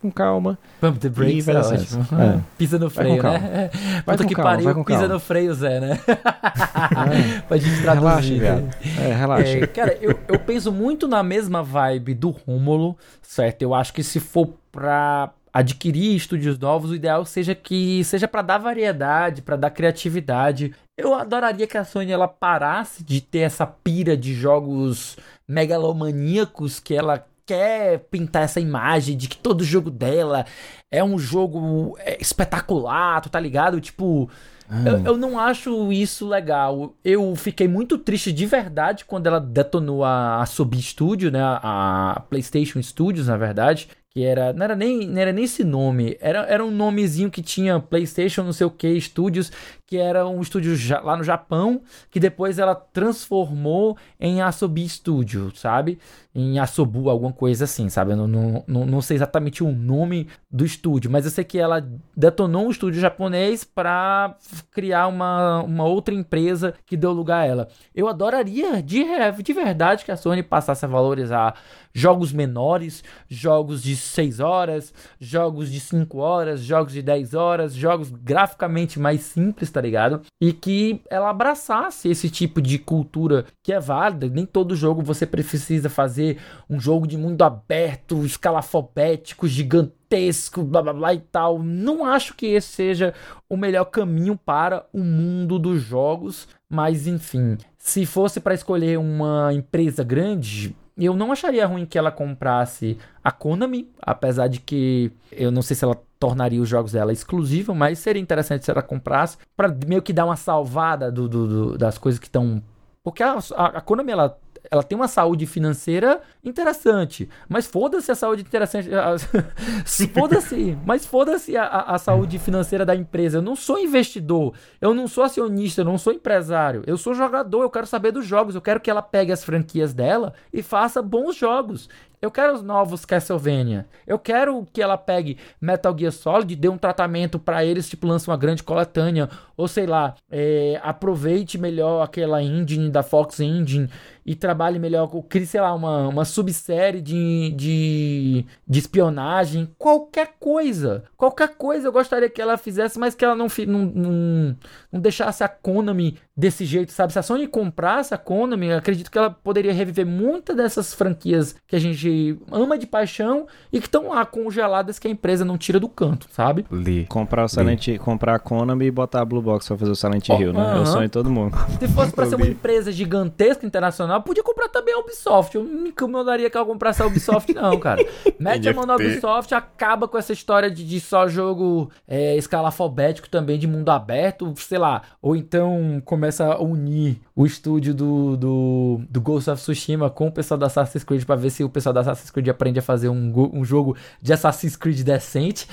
com 0.00 0.10
calma. 0.10 0.58
Pump 0.80 0.98
the 0.98 1.08
brakes 1.08 1.46
é 1.48 1.58
ótimo. 1.58 2.06
É. 2.18 2.40
Pisa 2.56 2.78
no 2.78 2.88
freio, 2.88 3.22
né? 3.22 3.70
Vai 4.06 4.16
Puta 4.16 4.28
que 4.28 4.34
calma, 4.34 4.50
pariu, 4.50 4.74
vai 4.74 4.84
pisa 4.84 5.08
no 5.08 5.20
freio, 5.20 5.54
Zé, 5.54 5.80
né? 5.80 6.00
É. 6.08 7.40
pra 7.46 7.56
gente 7.58 7.82
traduzir. 7.82 8.40
Relaxa, 8.40 8.78
é, 9.00 9.12
relaxa. 9.12 9.58
É, 9.58 9.66
cara, 9.66 9.98
eu, 10.00 10.18
eu 10.26 10.38
penso 10.38 10.72
muito 10.72 11.06
na 11.06 11.22
mesma 11.22 11.62
vibe 11.62 12.14
do 12.14 12.30
Rômulo, 12.30 12.96
certo? 13.20 13.62
Eu 13.62 13.74
acho 13.74 13.92
que 13.92 14.02
se 14.02 14.18
for 14.18 14.54
pra 14.72 15.30
adquirir 15.52 16.16
estúdios 16.16 16.58
novos, 16.58 16.90
o 16.90 16.94
ideal 16.94 17.24
seja 17.24 17.54
que 17.54 18.02
seja 18.04 18.28
para 18.28 18.42
dar 18.42 18.58
variedade, 18.58 19.42
para 19.42 19.56
dar 19.56 19.70
criatividade. 19.70 20.74
Eu 20.96 21.14
adoraria 21.14 21.66
que 21.66 21.76
a 21.76 21.84
Sony 21.84 22.12
ela 22.12 22.28
parasse 22.28 23.02
de 23.02 23.20
ter 23.20 23.40
essa 23.40 23.66
pira 23.66 24.16
de 24.16 24.34
jogos 24.34 25.16
megalomaníacos 25.48 26.78
que 26.78 26.94
ela 26.94 27.26
quer 27.50 27.98
pintar 28.10 28.44
essa 28.44 28.60
imagem 28.60 29.16
de 29.16 29.26
que 29.26 29.36
todo 29.36 29.64
jogo 29.64 29.90
dela 29.90 30.46
é 30.88 31.02
um 31.02 31.18
jogo 31.18 31.96
é, 31.98 32.16
espetacular, 32.20 33.20
tu 33.20 33.28
tá 33.28 33.40
ligado? 33.40 33.80
Tipo, 33.80 34.30
ah. 34.68 34.84
eu, 34.86 35.04
eu, 35.04 35.16
não 35.16 35.36
acho 35.36 35.90
isso 35.92 36.28
legal. 36.28 36.94
Eu 37.04 37.34
fiquei 37.34 37.66
muito 37.66 37.98
triste 37.98 38.32
de 38.32 38.46
verdade 38.46 39.04
quando 39.04 39.26
ela 39.26 39.40
detonou 39.40 40.04
a, 40.04 40.40
a 40.40 40.46
Sub 40.46 40.80
Studio, 40.80 41.32
né? 41.32 41.40
A 41.42 42.22
PlayStation 42.30 42.80
Studios, 42.80 43.26
na 43.26 43.36
verdade. 43.36 43.88
que 44.10 44.22
era 44.24 44.52
não 44.52 44.62
era 44.62 44.76
nem 44.76 45.08
não 45.08 45.20
era 45.20 45.32
nem 45.32 45.44
esse 45.44 45.64
nome, 45.64 46.16
era, 46.20 46.40
era 46.46 46.64
um 46.64 46.70
nomezinho 46.70 47.32
que 47.32 47.42
tinha 47.42 47.80
PlayStation, 47.80 48.44
não 48.44 48.52
sei 48.52 48.66
o 48.66 48.70
que, 48.70 49.00
Studios, 49.00 49.50
que 49.86 49.96
era 49.96 50.24
um 50.24 50.40
estúdio 50.40 50.76
lá 51.02 51.16
no 51.16 51.24
Japão, 51.24 51.82
que 52.12 52.20
depois 52.20 52.60
ela 52.60 52.76
transformou 52.76 53.96
em 54.20 54.40
Asobi 54.40 54.88
Studio, 54.88 55.50
sabe? 55.52 55.98
Em 56.34 56.58
Asobu, 56.58 57.10
alguma 57.10 57.32
coisa 57.32 57.64
assim, 57.64 57.88
sabe? 57.88 58.12
Eu 58.12 58.16
não, 58.16 58.64
não, 58.66 58.86
não, 58.86 59.02
sei 59.02 59.16
exatamente 59.16 59.64
o 59.64 59.72
nome 59.72 60.28
do 60.50 60.64
estúdio, 60.64 61.10
mas 61.10 61.24
eu 61.24 61.30
sei 61.30 61.42
que 61.42 61.58
ela 61.58 61.84
detonou 62.16 62.66
um 62.66 62.70
estúdio 62.70 63.00
japonês 63.00 63.64
para 63.64 64.36
criar 64.70 65.08
uma, 65.08 65.62
uma 65.62 65.84
outra 65.84 66.14
empresa 66.14 66.74
que 66.86 66.96
deu 66.96 67.10
lugar 67.12 67.42
a 67.42 67.46
ela. 67.46 67.68
Eu 67.92 68.06
adoraria 68.08 68.80
de, 68.80 69.04
de 69.42 69.52
verdade 69.52 70.04
que 70.04 70.12
a 70.12 70.16
Sony 70.16 70.42
passasse 70.42 70.84
a 70.84 70.88
valorizar 70.88 71.54
jogos 71.92 72.32
menores, 72.32 73.02
jogos 73.28 73.82
de 73.82 73.96
6 73.96 74.40
horas, 74.40 74.94
jogos 75.18 75.70
de 75.70 75.80
5 75.80 76.18
horas, 76.18 76.60
jogos 76.60 76.92
de 76.92 77.02
10 77.02 77.34
horas, 77.34 77.74
jogos 77.74 78.10
graficamente 78.10 79.00
mais 79.00 79.22
simples, 79.22 79.70
tá 79.70 79.80
ligado? 79.80 80.22
E 80.40 80.52
que 80.52 81.00
ela 81.10 81.30
abraçasse 81.30 82.08
esse 82.08 82.30
tipo 82.30 82.62
de 82.62 82.78
cultura 82.78 83.44
que 83.62 83.72
é 83.72 83.80
válida. 83.80 84.28
Nem 84.28 84.46
todo 84.46 84.76
jogo 84.76 85.02
você 85.02 85.26
precisa 85.26 85.88
fazer 85.88 86.19
um 86.68 86.78
jogo 86.80 87.06
de 87.06 87.16
mundo 87.16 87.42
aberto, 87.42 88.24
escalafobético, 88.24 89.48
gigantesco, 89.48 90.62
blá 90.62 90.82
blá 90.82 90.92
blá 90.92 91.14
e 91.14 91.20
tal. 91.20 91.58
Não 91.58 92.04
acho 92.04 92.34
que 92.34 92.46
esse 92.46 92.68
seja 92.68 93.14
o 93.48 93.56
melhor 93.56 93.86
caminho 93.86 94.36
para 94.36 94.86
o 94.92 95.00
mundo 95.00 95.58
dos 95.58 95.82
jogos, 95.82 96.48
mas 96.68 97.06
enfim, 97.06 97.58
se 97.78 98.06
fosse 98.06 98.40
para 98.40 98.54
escolher 98.54 98.98
uma 98.98 99.52
empresa 99.52 100.04
grande, 100.04 100.74
eu 100.96 101.14
não 101.14 101.32
acharia 101.32 101.66
ruim 101.66 101.86
que 101.86 101.98
ela 101.98 102.10
comprasse 102.10 102.98
a 103.24 103.32
Konami, 103.32 103.90
apesar 104.00 104.48
de 104.48 104.60
que 104.60 105.10
eu 105.32 105.50
não 105.50 105.62
sei 105.62 105.74
se 105.74 105.84
ela 105.84 106.00
tornaria 106.18 106.60
os 106.60 106.68
jogos 106.68 106.92
dela 106.92 107.12
exclusivos, 107.12 107.74
mas 107.74 107.98
seria 107.98 108.20
interessante 108.20 108.64
se 108.64 108.70
ela 108.70 108.82
comprasse 108.82 109.38
para 109.56 109.74
meio 109.86 110.02
que 110.02 110.12
dar 110.12 110.26
uma 110.26 110.36
salvada 110.36 111.10
do, 111.10 111.26
do, 111.26 111.46
do 111.46 111.78
das 111.78 111.96
coisas 111.96 112.18
que 112.18 112.26
estão 112.26 112.62
porque 113.02 113.22
a, 113.22 113.38
a, 113.56 113.66
a 113.66 113.80
Konami 113.80 114.12
ela 114.12 114.38
ela 114.70 114.82
tem 114.82 114.96
uma 114.96 115.08
saúde 115.08 115.46
financeira 115.46 116.20
interessante, 116.44 117.28
mas 117.48 117.66
foda-se 117.66 118.10
a 118.10 118.14
saúde 118.14 118.42
interessante. 118.42 118.88
foda-se, 120.12 120.78
mas 120.84 121.06
foda-se 121.06 121.56
a, 121.56 121.66
a, 121.66 121.98
saúde 121.98 122.38
financeira 122.38 122.84
da 122.84 122.94
empresa. 122.94 123.38
Eu 123.38 123.42
não 123.42 123.54
sou 123.54 123.78
investidor, 123.78 124.54
eu 124.80 124.92
não 124.94 125.06
sou 125.06 125.24
acionista, 125.24 125.82
eu 125.82 125.84
não 125.84 125.98
sou 125.98 126.12
empresário, 126.12 126.82
eu 126.86 126.96
sou 126.96 127.14
jogador, 127.14 127.62
eu 127.62 127.70
quero 127.70 127.86
saber 127.86 128.12
dos 128.12 128.26
jogos, 128.26 128.54
eu 128.54 128.60
quero 128.60 128.80
que 128.80 128.90
ela 128.90 129.02
pegue 129.02 129.32
as 129.32 129.44
franquias 129.44 129.92
dela 129.94 130.32
e 130.52 130.62
faça 130.62 131.00
bons 131.02 131.36
jogos. 131.36 131.88
Eu 132.22 132.30
quero 132.30 132.52
os 132.52 132.62
novos 132.62 133.06
Castlevania. 133.06 133.86
Eu 134.06 134.18
quero 134.18 134.66
que 134.70 134.82
ela 134.82 134.98
pegue 134.98 135.38
Metal 135.58 135.96
Gear 135.96 136.12
Solid, 136.12 136.54
dê 136.54 136.68
um 136.68 136.76
tratamento 136.76 137.38
para 137.38 137.64
eles, 137.64 137.88
tipo, 137.88 138.06
lance 138.06 138.28
uma 138.28 138.36
grande 138.36 138.62
coletânea. 138.62 139.30
Ou 139.60 139.68
sei 139.68 139.86
lá, 139.86 140.14
é, 140.30 140.80
aproveite 140.82 141.58
melhor 141.58 142.02
aquela 142.02 142.42
engine 142.42 142.88
da 142.88 143.02
Fox 143.02 143.40
Engine 143.40 143.88
e 144.24 144.34
trabalhe 144.34 144.78
melhor, 144.78 145.08
crie, 145.28 145.44
sei 145.44 145.60
lá, 145.60 145.74
uma, 145.74 146.08
uma 146.08 146.24
subsérie 146.24 147.00
de, 147.00 147.52
de, 147.56 148.44
de 148.66 148.78
espionagem. 148.78 149.68
Qualquer 149.78 150.34
coisa. 150.38 151.04
Qualquer 151.16 151.56
coisa 151.56 151.88
eu 151.88 151.92
gostaria 151.92 152.30
que 152.30 152.40
ela 152.40 152.56
fizesse, 152.56 152.98
mas 152.98 153.14
que 153.14 153.24
ela 153.24 153.34
não, 153.34 153.48
não, 153.66 153.84
não, 153.86 154.56
não 154.92 155.00
deixasse 155.00 155.42
a 155.42 155.48
Konami 155.48 156.16
desse 156.36 156.64
jeito, 156.64 156.92
sabe? 156.92 157.12
Se 157.12 157.18
a 157.18 157.22
Sony 157.22 157.46
comprasse 157.46 158.14
a 158.14 158.18
Konami, 158.18 158.72
acredito 158.72 159.10
que 159.10 159.18
ela 159.18 159.30
poderia 159.30 159.72
reviver 159.72 160.06
muitas 160.06 160.56
dessas 160.56 160.94
franquias 160.94 161.54
que 161.66 161.76
a 161.76 161.78
gente 161.78 162.38
ama 162.50 162.78
de 162.78 162.86
paixão 162.86 163.46
e 163.72 163.78
que 163.78 163.86
estão 163.86 164.08
lá 164.08 164.24
congeladas 164.24 164.98
que 164.98 165.08
a 165.08 165.10
empresa 165.10 165.44
não 165.44 165.58
tira 165.58 165.80
do 165.80 165.88
canto, 165.88 166.26
sabe? 166.30 166.64
Li. 166.70 167.04
Comprar 167.06 167.44
o 167.44 167.48
Silent, 167.48 167.98
comprar 167.98 168.36
a 168.36 168.38
Konami 168.38 168.86
e 168.86 168.90
botar 168.90 169.20
a 169.20 169.24
Blue 169.24 169.42
Box 169.50 169.66
pra 169.66 169.76
fazer 169.76 169.90
o 169.90 169.94
Silent 169.94 170.28
oh, 170.28 170.40
Hill, 170.40 170.52
né? 170.52 170.60
Uh 170.60 170.64
-huh. 170.64 170.78
É 170.78 170.80
o 170.80 170.86
sonho 170.86 171.06
de 171.06 171.10
todo 171.10 171.30
mundo. 171.30 171.56
Se 171.78 171.88
fosse 171.88 172.12
pra 172.12 172.26
ser 172.26 172.36
uma 172.36 172.46
empresa 172.46 172.92
gigantesca 172.92 173.66
internacional, 173.66 174.22
podia 174.22 174.42
comprar 174.42 174.68
também 174.68 174.94
a 174.94 174.98
Ubisoft. 174.98 175.54
Eu 175.56 175.64
não 175.64 175.82
me 175.82 175.88
incomodaria 175.90 176.48
que 176.48 176.56
ela 176.56 176.66
comprasse 176.66 177.02
a 177.02 177.06
Ubisoft, 177.06 177.52
não, 177.52 177.78
cara. 177.78 178.04
Mete 178.38 178.68
a 178.68 178.74
mão 178.74 178.86
na 178.86 178.94
Ubisoft, 178.94 179.52
acaba 179.54 180.06
com 180.06 180.16
essa 180.16 180.32
história 180.32 180.70
de, 180.70 180.84
de 180.86 181.00
só 181.00 181.26
jogo 181.26 181.90
é, 182.06 182.36
escalafobético 182.36 183.28
também, 183.28 183.58
de 183.58 183.66
mundo 183.66 183.90
aberto, 183.90 184.52
sei 184.56 184.78
lá. 184.78 185.02
Ou 185.20 185.34
então 185.34 186.00
começa 186.04 186.44
a 186.44 186.62
unir 186.62 187.20
o 187.34 187.46
estúdio 187.46 187.94
do, 187.94 188.36
do, 188.36 189.00
do 189.08 189.20
Ghost 189.20 189.50
of 189.50 189.62
Tsushima 189.62 190.10
com 190.10 190.28
o 190.28 190.32
pessoal 190.32 190.58
da 190.58 190.66
Assassin's 190.66 191.04
Creed 191.04 191.24
pra 191.24 191.36
ver 191.36 191.50
se 191.50 191.64
o 191.64 191.70
pessoal 191.70 191.92
da 191.92 192.00
Assassin's 192.00 192.30
Creed 192.30 192.48
aprende 192.48 192.78
a 192.78 192.82
fazer 192.82 193.08
um, 193.08 193.32
um 193.54 193.64
jogo 193.64 193.96
de 194.20 194.32
Assassin's 194.32 194.76
Creed 194.76 195.00
decente. 195.02 195.66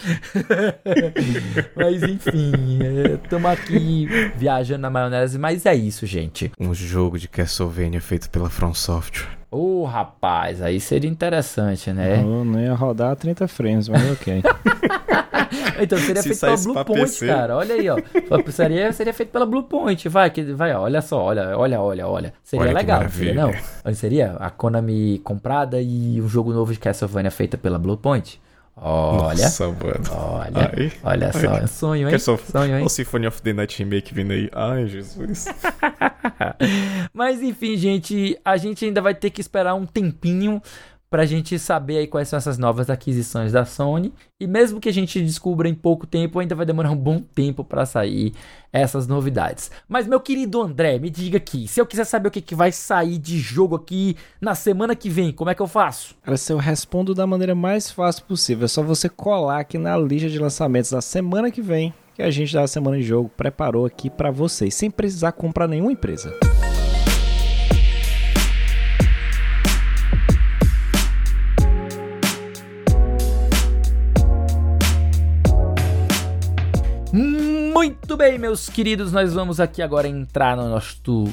Mas 1.76 2.04
enfim, 2.04 2.52
estamos 3.22 3.50
é, 3.50 3.54
aqui 3.54 3.67
viajando 4.36 4.82
na 4.82 4.90
maionese, 4.90 5.38
mas 5.38 5.66
é 5.66 5.76
isso, 5.76 6.06
gente. 6.06 6.52
Um 6.60 6.74
jogo 6.74 7.18
de 7.18 7.28
Castlevania 7.28 8.02
feito 8.02 8.30
pela 8.30 8.50
From 8.50 8.74
Software. 8.74 9.38
Ô, 9.50 9.82
oh, 9.82 9.86
rapaz, 9.86 10.62
aí 10.62 10.78
seria 10.80 11.10
interessante, 11.10 11.94
né? 11.94 12.18
Não, 12.18 12.44
não 12.44 12.60
ia 12.60 12.74
rodar 12.74 13.16
30 13.16 13.48
frames, 13.48 13.88
mas 13.88 14.12
ok. 14.12 14.44
então 15.80 15.98
seria 15.98 16.22
Se 16.22 16.36
feito 16.36 16.42
pela 16.42 16.58
Blue 16.58 16.86
Point, 16.86 17.02
PC. 17.06 17.28
cara. 17.28 17.56
Olha 17.56 17.76
aí, 17.76 17.90
ó. 17.90 17.98
Seria, 18.52 18.92
seria 18.92 19.14
feito 19.14 19.30
pela 19.30 19.46
Blue 19.46 19.64
Point. 19.64 20.10
Vai, 20.10 20.30
que, 20.30 20.44
vai, 20.44 20.74
ó, 20.76 20.82
olha 20.82 21.02
só, 21.02 21.24
olha, 21.24 21.58
olha, 21.58 21.82
olha, 21.82 22.08
olha. 22.08 22.34
Seria 22.44 22.66
olha 22.66 22.74
legal, 22.74 23.10
seria, 23.10 23.34
não? 23.34 23.94
Seria 23.94 24.32
a 24.40 24.50
Konami 24.50 25.20
comprada 25.20 25.82
e 25.82 26.22
um 26.22 26.28
jogo 26.28 26.52
novo 26.52 26.74
de 26.74 26.80
Castlevania 26.80 27.32
feita 27.32 27.58
pela 27.58 27.80
Blue 27.80 27.98
Point. 27.98 28.42
Olha. 28.80 29.44
Nossa, 29.44 29.68
mano. 29.68 30.12
Olha. 30.12 30.72
Ai, 30.78 30.92
olha 31.04 31.34
só. 31.34 31.54
Ai, 31.56 31.68
sonho, 31.68 32.10
hein? 32.10 32.20
Só, 32.20 32.38
sonho, 32.38 32.78
hein? 32.78 32.86
O 32.86 32.90
Symphony 32.90 33.26
of 33.26 33.42
the 33.42 33.52
Night 33.52 33.78
Remake 33.80 34.14
vindo 34.14 34.32
aí. 34.32 34.50
Ai, 34.54 34.86
Jesus. 34.88 35.48
Mas 37.12 37.42
enfim, 37.42 37.76
gente, 37.76 38.40
a 38.46 38.56
gente 38.56 38.86
ainda 38.86 39.02
vai 39.02 39.16
ter 39.16 39.32
que 39.32 39.42
esperar 39.42 39.74
um 39.74 39.86
tempinho 39.86 40.62
para 41.10 41.24
a 41.24 41.26
gente 41.26 41.58
saber 41.58 42.00
aí 42.00 42.08
quais 42.08 42.28
são 42.28 42.38
essas 42.38 42.58
novas 42.58 42.90
aquisições 42.90 43.52
da 43.52 43.66
Sony. 43.66 44.14
E 44.40 44.46
mesmo 44.46 44.80
que 44.80 44.90
a 44.90 44.94
gente 44.94 45.22
descubra 45.22 45.70
em 45.70 45.74
pouco 45.74 46.06
tempo, 46.06 46.40
ainda 46.40 46.54
vai 46.54 46.66
demorar 46.66 46.92
um 46.92 46.98
bom 46.98 47.20
tempo 47.20 47.64
para 47.64 47.86
sair 47.86 48.34
essas 48.72 49.08
novidades. 49.08 49.72
Mas 49.88 50.06
meu 50.06 50.20
querido 50.20 50.62
André, 50.62 51.00
me 51.00 51.10
diga 51.10 51.38
aqui, 51.38 51.68
se 51.68 51.80
eu 51.80 51.86
quiser 51.86 52.06
saber 52.06 52.28
o 52.28 52.32
que, 52.32 52.42
que 52.42 52.56
vai 52.56 52.72
sair 52.72 53.18
de 53.18 53.40
jogo 53.40 53.76
aqui 53.76 54.18
na 54.42 54.54
semana 54.54 54.96
que 54.96 55.10
vem, 55.10 55.32
como 55.32 55.50
é 55.50 55.56
que 55.56 55.62
eu 55.62 55.68
faço? 55.68 56.16
Se 56.36 56.52
eu 56.52 56.58
respondo 56.58 57.16
da 57.16 57.26
maneira 57.26 57.56
mais 57.56 57.90
fácil 57.90 58.26
possível, 58.26 58.66
é 58.66 58.68
só 58.68 58.84
você 58.84 59.08
colar 59.08 59.60
aqui 59.60 59.78
na 59.78 59.98
lista 59.98 60.30
de 60.30 60.38
lançamentos 60.38 60.92
da 60.92 61.02
semana 61.02 61.50
que 61.50 61.62
vem, 61.62 61.94
que 62.14 62.22
a 62.22 62.30
gente 62.30 62.54
da 62.54 62.68
semana 62.68 62.98
de 62.98 63.04
jogo 63.04 63.32
preparou 63.36 63.86
aqui 63.86 64.10
para 64.10 64.30
vocês, 64.30 64.76
sem 64.76 64.92
precisar 64.92 65.32
comprar 65.32 65.68
nenhuma 65.68 65.92
empresa. 65.92 66.34
Muito 77.88 78.18
bem, 78.18 78.38
meus 78.38 78.68
queridos, 78.68 79.14
nós 79.14 79.34
vamos 79.34 79.62
aqui 79.62 79.82
agora 79.82 80.10
entrar 80.10 80.58
no 80.58 80.68
nosso 80.68 81.24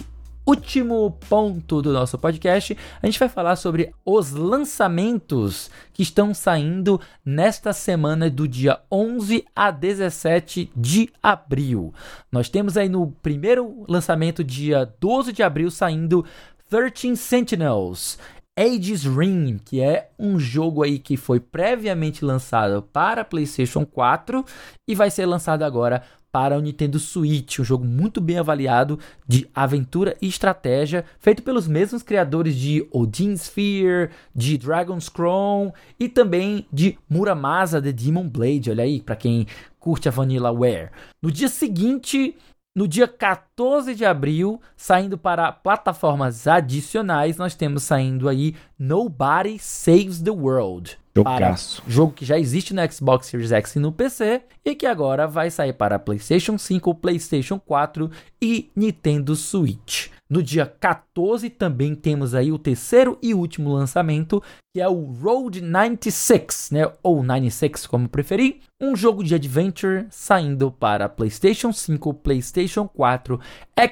último 0.46 1.11
ponto 1.28 1.82
do 1.82 1.92
nosso 1.92 2.16
podcast. 2.16 2.78
A 3.02 3.07
gente 3.07 3.18
vai 3.18 3.28
falar 3.28 3.57
sobre 3.57 3.92
os 4.05 4.30
lançamentos 4.30 5.68
que 5.92 6.05
estão 6.05 6.32
saindo 6.32 7.00
nesta 7.26 7.72
semana 7.72 8.30
do 8.30 8.46
dia 8.46 8.78
11 8.88 9.44
a 9.52 9.72
17 9.72 10.70
de 10.76 11.11
abril. 11.20 11.92
Nós 12.30 12.48
temos 12.48 12.76
aí 12.76 12.88
no 12.88 13.11
primeiro 13.20 13.84
lançamento, 13.88 14.44
dia 14.44 14.88
12 15.00 15.32
de 15.32 15.42
abril, 15.42 15.72
saindo 15.72 16.24
13 16.70 17.16
Sentinels. 17.16 18.16
Ages 18.57 19.02
Ring, 19.05 19.59
que 19.59 19.80
é 19.80 20.11
um 20.16 20.38
jogo 20.38 20.84
aí 20.84 21.00
que 21.00 21.16
foi 21.16 21.40
previamente 21.40 22.24
lançado 22.24 22.80
para 22.92 23.24
PlayStation 23.24 23.84
4 23.84 24.44
e 24.86 24.94
vai 24.94 25.11
ser 25.11 25.26
lançado 25.26 25.64
agora 25.64 26.05
para 26.35 26.59
o 26.59 26.61
Nintendo 26.61 26.99
Switch, 26.99 27.61
um 27.61 27.64
jogo 27.64 27.85
muito 27.85 28.20
bem 28.20 28.41
avaliado 28.41 28.99
de 29.24 29.49
aventura 29.55 30.16
e 30.20 30.26
estratégia, 30.26 31.05
feito 31.20 31.45
pelos 31.45 31.68
mesmos 31.68 32.03
criadores 32.03 32.57
de 32.57 32.85
Odin 32.91 33.35
Sphere, 33.35 34.11
de 34.35 34.59
Dragon's 34.59 35.09
Crown 35.09 35.72
e 35.97 36.09
também 36.09 36.66
de 36.72 36.99
Muramasa 37.09 37.80
The 37.80 37.93
Demon 37.93 38.28
Blade. 38.28 38.68
Olha 38.68 38.82
aí, 38.82 39.01
para 39.01 39.14
quem 39.14 39.47
curte 39.78 40.09
a 40.09 40.11
Vanillaware. 40.11 40.91
No 41.22 41.30
dia 41.30 41.47
seguinte, 41.47 42.37
no 42.74 42.89
dia 42.89 43.07
14 43.07 43.95
de 43.95 44.05
abril, 44.05 44.61
saindo 44.76 45.16
para 45.16 45.53
plataformas 45.53 46.49
adicionais, 46.49 47.37
nós 47.37 47.55
temos 47.55 47.85
saindo 47.85 48.28
aí 48.28 48.57
Nobody 48.76 49.57
Saves 49.61 50.20
the 50.20 50.32
World. 50.32 50.99
Jogaço. 51.16 51.82
Para 51.82 51.90
jogo 51.90 52.12
que 52.12 52.24
já 52.24 52.38
existe 52.38 52.74
no 52.74 52.92
Xbox 52.92 53.28
Series 53.28 53.52
X 53.52 53.76
e 53.76 53.78
no 53.78 53.92
PC 53.92 54.42
e 54.64 54.74
que 54.74 54.86
agora 54.86 55.28
vai 55.28 55.50
sair 55.50 55.72
para 55.72 55.98
PlayStation 55.98 56.58
5, 56.58 56.94
PlayStation 56.96 57.58
4 57.58 58.10
e 58.42 58.70
Nintendo 58.74 59.36
Switch. 59.36 60.08
No 60.28 60.42
dia 60.42 60.66
14 60.66 61.48
também 61.50 61.94
temos 61.94 62.34
aí 62.34 62.50
o 62.50 62.58
terceiro 62.58 63.16
e 63.22 63.32
último 63.34 63.72
lançamento, 63.72 64.42
que 64.74 64.80
é 64.80 64.88
o 64.88 65.04
Road 65.04 65.60
96, 65.60 66.70
né? 66.72 66.90
Ou 67.02 67.22
96, 67.22 67.86
como 67.86 68.08
preferir. 68.08 68.60
Um 68.80 68.96
jogo 68.96 69.22
de 69.22 69.34
adventure 69.34 70.06
saindo 70.10 70.72
para 70.72 71.08
PlayStation 71.08 71.72
5, 71.72 72.14
PlayStation 72.14 72.88
4, 72.88 73.38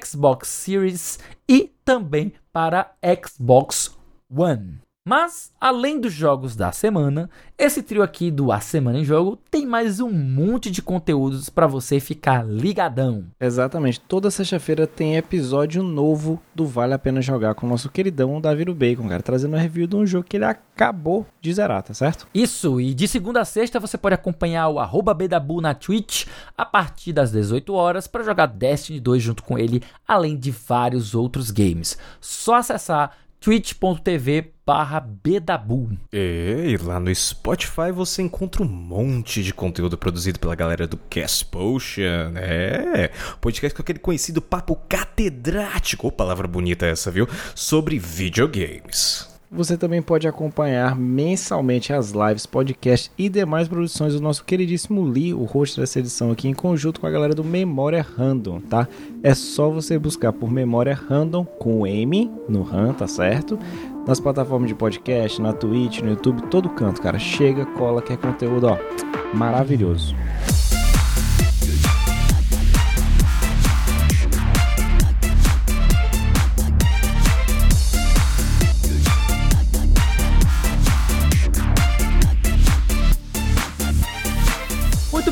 Xbox 0.03 0.49
Series 0.49 1.19
e 1.47 1.71
também 1.85 2.33
para 2.51 2.93
Xbox 3.23 3.95
One. 4.29 4.82
Mas, 5.05 5.51
além 5.59 5.99
dos 5.99 6.13
jogos 6.13 6.55
da 6.55 6.71
semana, 6.71 7.29
esse 7.57 7.83
trio 7.83 8.01
aqui 8.01 8.31
do 8.31 8.53
A 8.53 8.61
Semana 8.61 8.99
em 8.99 9.03
Jogo 9.03 9.37
tem 9.51 9.65
mais 9.65 9.99
um 9.99 10.09
monte 10.09 10.71
de 10.71 10.81
conteúdos 10.81 11.49
para 11.49 11.67
você 11.67 11.99
ficar 11.99 12.45
ligadão. 12.45 13.25
Exatamente. 13.37 13.99
Toda 13.99 14.31
sexta-feira 14.31 14.87
tem 14.87 15.17
episódio 15.17 15.83
novo 15.83 16.41
do 16.55 16.65
Vale 16.65 16.93
a 16.93 16.99
Pena 16.99 17.21
Jogar 17.21 17.53
com 17.53 17.67
o 17.67 17.69
nosso 17.69 17.89
queridão 17.89 18.39
Davi 18.39 18.63
Bacon, 18.63 19.09
cara, 19.09 19.21
trazendo 19.21 19.55
uma 19.55 19.59
review 19.59 19.87
de 19.87 19.95
um 19.97 20.05
jogo 20.05 20.23
que 20.23 20.37
ele 20.37 20.45
acabou 20.45 21.27
de 21.41 21.53
zerar, 21.53 21.83
tá 21.83 21.93
certo? 21.93 22.25
Isso, 22.33 22.79
e 22.79 22.93
de 22.93 23.05
segunda 23.05 23.41
a 23.41 23.45
sexta 23.45 23.81
você 23.81 23.97
pode 23.97 24.15
acompanhar 24.15 24.69
o 24.69 24.79
arroba 24.79 25.13
Bedabu 25.13 25.59
na 25.59 25.73
Twitch 25.73 26.27
a 26.57 26.65
partir 26.65 27.11
das 27.11 27.29
18 27.29 27.73
horas 27.73 28.07
para 28.07 28.23
jogar 28.23 28.45
Destiny 28.45 29.01
2 29.01 29.21
junto 29.21 29.43
com 29.43 29.59
ele, 29.59 29.83
além 30.07 30.37
de 30.37 30.49
vários 30.49 31.13
outros 31.13 31.51
games. 31.51 31.97
Só 32.21 32.55
acessar 32.55 33.17
twitch.tv 33.43 34.53
barra 34.65 35.01
Bedabu. 35.01 35.97
E 36.13 36.77
lá 36.81 36.97
no 36.97 37.13
Spotify 37.13 37.91
você 37.93 38.21
encontra 38.21 38.63
um 38.63 38.65
monte 38.65 39.43
de 39.43 39.53
conteúdo 39.53 39.97
produzido 39.97 40.39
pela 40.39 40.55
galera 40.55 40.87
do 40.87 40.95
Cast 40.95 41.43
Potion. 41.47 42.37
É, 42.37 43.11
podcast 43.41 43.75
com 43.75 43.81
aquele 43.81 43.99
conhecido 43.99 44.41
papo 44.41 44.77
catedrático, 44.87 46.09
palavra 46.09 46.47
bonita 46.47 46.85
essa, 46.85 47.11
viu? 47.11 47.27
Sobre 47.53 47.99
videogames. 47.99 49.32
Você 49.55 49.77
também 49.77 50.01
pode 50.01 50.27
acompanhar 50.27 50.95
mensalmente 50.95 51.93
as 51.93 52.09
lives, 52.09 52.47
podcasts 52.47 53.11
e 53.15 53.29
demais 53.29 53.67
produções 53.67 54.15
do 54.15 54.19
nosso 54.19 54.43
queridíssimo 54.43 55.03
Lee, 55.03 55.31
o 55.31 55.43
host 55.43 55.79
dessa 55.79 55.99
edição 55.99 56.31
aqui, 56.31 56.47
em 56.47 56.55
conjunto 56.55 56.99
com 56.99 57.05
a 57.05 57.11
galera 57.11 57.35
do 57.35 57.43
Memória 57.43 58.01
Random, 58.01 58.59
tá? 58.59 58.87
É 59.21 59.35
só 59.35 59.69
você 59.69 59.99
buscar 59.99 60.33
por 60.33 60.49
Memória 60.51 60.95
Random 60.95 61.45
com 61.45 61.85
M 61.85 62.31
no 62.49 62.63
RAM, 62.63 62.93
tá 62.93 63.05
certo? 63.05 63.59
Nas 64.07 64.19
plataformas 64.19 64.69
de 64.69 64.75
podcast, 64.75 65.39
na 65.39 65.53
Twitch, 65.53 65.99
no 66.01 66.09
YouTube, 66.09 66.41
todo 66.49 66.67
canto, 66.69 66.99
cara. 66.99 67.19
Chega, 67.19 67.63
cola, 67.63 68.01
que 68.01 68.11
é 68.11 68.17
conteúdo, 68.17 68.65
ó, 68.65 68.77
maravilhoso. 69.37 70.15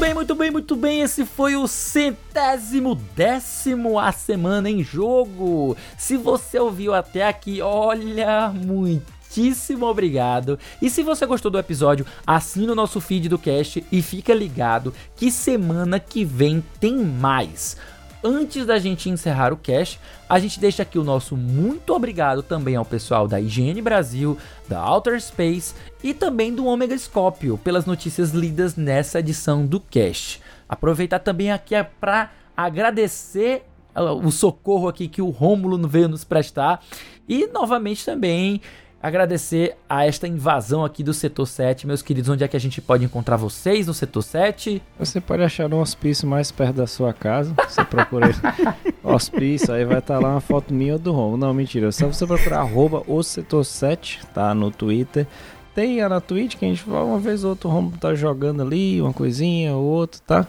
Bem, 0.01 0.15
muito 0.15 0.33
bem, 0.33 0.49
muito 0.49 0.75
bem. 0.75 1.01
Esse 1.01 1.23
foi 1.27 1.55
o 1.55 1.67
centésimo 1.67 2.95
décimo 2.95 3.99
a 3.99 4.11
semana 4.11 4.67
em 4.67 4.83
jogo. 4.83 5.77
Se 5.95 6.17
você 6.17 6.57
ouviu 6.57 6.91
até 6.91 7.27
aqui, 7.27 7.61
olha, 7.61 8.49
muitíssimo 8.49 9.85
obrigado. 9.85 10.57
E 10.81 10.89
se 10.89 11.03
você 11.03 11.23
gostou 11.27 11.51
do 11.51 11.59
episódio, 11.59 12.03
assina 12.25 12.71
o 12.71 12.75
nosso 12.75 12.99
feed 12.99 13.29
do 13.29 13.37
cast 13.37 13.85
e 13.91 14.01
fica 14.01 14.33
ligado 14.33 14.91
que 15.15 15.31
semana 15.31 15.99
que 15.99 16.25
vem 16.25 16.63
tem 16.79 16.97
mais 16.97 17.77
antes 18.23 18.65
da 18.65 18.77
gente 18.79 19.09
encerrar 19.09 19.51
o 19.51 19.57
cast, 19.57 19.99
a 20.29 20.39
gente 20.39 20.59
deixa 20.59 20.83
aqui 20.83 20.97
o 20.97 21.03
nosso 21.03 21.35
muito 21.35 21.93
obrigado 21.93 22.43
também 22.43 22.75
ao 22.75 22.85
pessoal 22.85 23.27
da 23.27 23.39
IGN 23.39 23.81
Brasil, 23.81 24.37
da 24.67 24.83
Outer 24.83 25.19
Space 25.21 25.73
e 26.03 26.13
também 26.13 26.53
do 26.53 26.65
Omega 26.65 26.97
Scorpio 26.97 27.57
pelas 27.57 27.85
notícias 27.85 28.31
lidas 28.31 28.75
nessa 28.75 29.19
edição 29.19 29.65
do 29.65 29.79
cast. 29.79 30.41
Aproveitar 30.67 31.19
também 31.19 31.51
aqui 31.51 31.75
é 31.75 31.83
para 31.83 32.31
agradecer 32.55 33.63
uh, 33.95 34.13
o 34.25 34.31
socorro 34.31 34.87
aqui 34.87 35.07
que 35.07 35.21
o 35.21 35.29
Rômulo 35.29 35.87
veio 35.87 36.07
nos 36.07 36.23
prestar 36.23 36.83
e 37.27 37.47
novamente 37.47 38.05
também 38.05 38.61
agradecer 39.01 39.75
a 39.89 40.05
esta 40.05 40.27
invasão 40.27 40.85
aqui 40.85 41.03
do 41.03 41.13
setor 41.13 41.45
7. 41.45 41.87
Meus 41.87 42.01
queridos, 42.01 42.29
onde 42.29 42.43
é 42.43 42.47
que 42.47 42.55
a 42.55 42.59
gente 42.59 42.79
pode 42.79 43.03
encontrar 43.03 43.37
vocês 43.37 43.87
no 43.87 43.93
setor 43.93 44.21
7? 44.21 44.81
Você 44.99 45.19
pode 45.19 45.41
achar 45.43 45.73
um 45.73 45.79
hospício 45.79 46.27
mais 46.27 46.51
perto 46.51 46.75
da 46.75 46.87
sua 46.87 47.13
casa. 47.13 47.53
Você 47.67 47.83
procura 47.83 48.29
hospício, 49.03 49.73
aí 49.73 49.83
vai 49.85 49.99
estar 49.99 50.15
tá 50.15 50.19
lá 50.19 50.33
uma 50.33 50.41
foto 50.41 50.73
minha 50.73 50.93
ou 50.93 50.99
do 50.99 51.11
Rom. 51.11 51.37
Não, 51.37 51.53
mentira. 51.53 51.87
É 51.87 51.91
só 51.91 52.07
você 52.07 52.27
procurar 52.27 52.59
arroba 52.59 53.03
o 53.07 53.23
setor 53.23 53.63
7, 53.63 54.21
tá? 54.33 54.53
No 54.53 54.69
Twitter. 54.69 55.25
Tem 55.73 56.01
a 56.01 56.09
na 56.09 56.19
Twitch 56.19 56.57
que 56.57 56.65
a 56.65 56.67
gente 56.67 56.87
uma 56.87 57.17
vez 57.17 57.45
ou 57.45 57.51
outra 57.51 57.69
o 57.69 57.71
Romo 57.71 57.93
tá 57.97 58.13
jogando 58.13 58.61
ali, 58.61 59.01
uma 59.01 59.13
coisinha 59.13 59.73
ou 59.73 59.83
outra, 59.83 60.19
tá? 60.27 60.47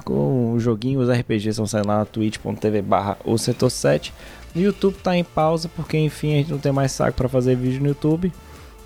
Com 0.00 0.52
o 0.52 0.58
joguinho, 0.58 0.98
os 0.98 1.08
RPGs 1.08 1.54
são 1.54 1.66
saindo 1.66 1.86
lá 1.86 1.98
na 1.98 2.04
twitch.tv 2.04 2.82
barra 2.82 3.16
o 3.24 3.38
setor 3.38 3.70
7. 3.70 4.12
YouTube 4.60 4.96
tá 5.02 5.16
em 5.16 5.24
pausa, 5.24 5.68
porque 5.74 5.98
enfim 5.98 6.34
a 6.34 6.36
gente 6.38 6.50
não 6.50 6.58
tem 6.58 6.72
mais 6.72 6.92
saco 6.92 7.16
para 7.16 7.28
fazer 7.28 7.56
vídeo 7.56 7.80
no 7.80 7.88
YouTube. 7.88 8.32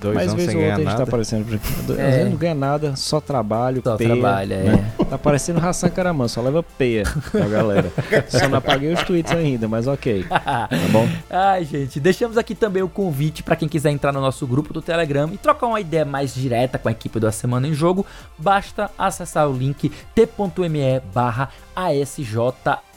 Dois 0.01 0.15
Mas 0.15 0.35
vez 0.35 0.55
ou 0.55 0.61
outra 0.61 0.75
a 0.75 0.79
gente 0.79 0.97
tá 0.97 1.03
aparecendo 1.03 1.45
por 1.45 1.55
aqui. 1.57 2.01
É. 2.01 2.25
Não 2.25 2.37
ganha 2.37 2.55
nada, 2.55 2.95
só 2.95 3.21
trabalho, 3.21 3.83
só 3.83 3.97
peia. 3.97 4.11
trabalha, 4.11 4.57
né? 4.63 4.93
é. 4.97 5.05
Tá 5.05 5.19
parecendo 5.19 5.59
Hassan 5.59 5.91
Karaman, 5.91 6.29
só 6.29 6.41
leva 6.41 6.63
peia 6.63 7.03
pra 7.33 7.49
galera. 7.49 7.91
só 8.29 8.49
não 8.49 8.59
apaguei 8.59 8.93
os 8.93 9.03
tweets 9.03 9.33
ainda, 9.33 9.67
mas 9.67 9.89
ok. 9.89 10.25
Tá 10.25 10.69
bom? 10.93 11.09
Ai, 11.29 11.65
gente, 11.65 11.99
deixamos 11.99 12.39
aqui 12.39 12.55
também 12.55 12.83
o 12.83 12.89
convite 12.89 13.43
para 13.43 13.57
quem 13.57 13.69
quiser 13.69 13.91
entrar 13.91 14.13
no 14.13 14.21
nosso 14.21 14.47
grupo 14.47 14.73
do 14.73 14.81
Telegram 14.81 15.29
e 15.33 15.37
trocar 15.37 15.67
uma 15.67 15.81
ideia 15.81 16.05
mais 16.05 16.33
direta 16.33 16.79
com 16.79 16.89
a 16.89 16.93
equipe 16.93 17.19
da 17.19 17.33
Semana 17.33 17.67
em 17.67 17.75
Jogo, 17.75 18.07
basta 18.39 18.91
acessar 18.97 19.49
o 19.49 19.53
link 19.53 19.91
t.me 20.15 21.01
barra 21.13 21.51
ASJ 21.75 22.37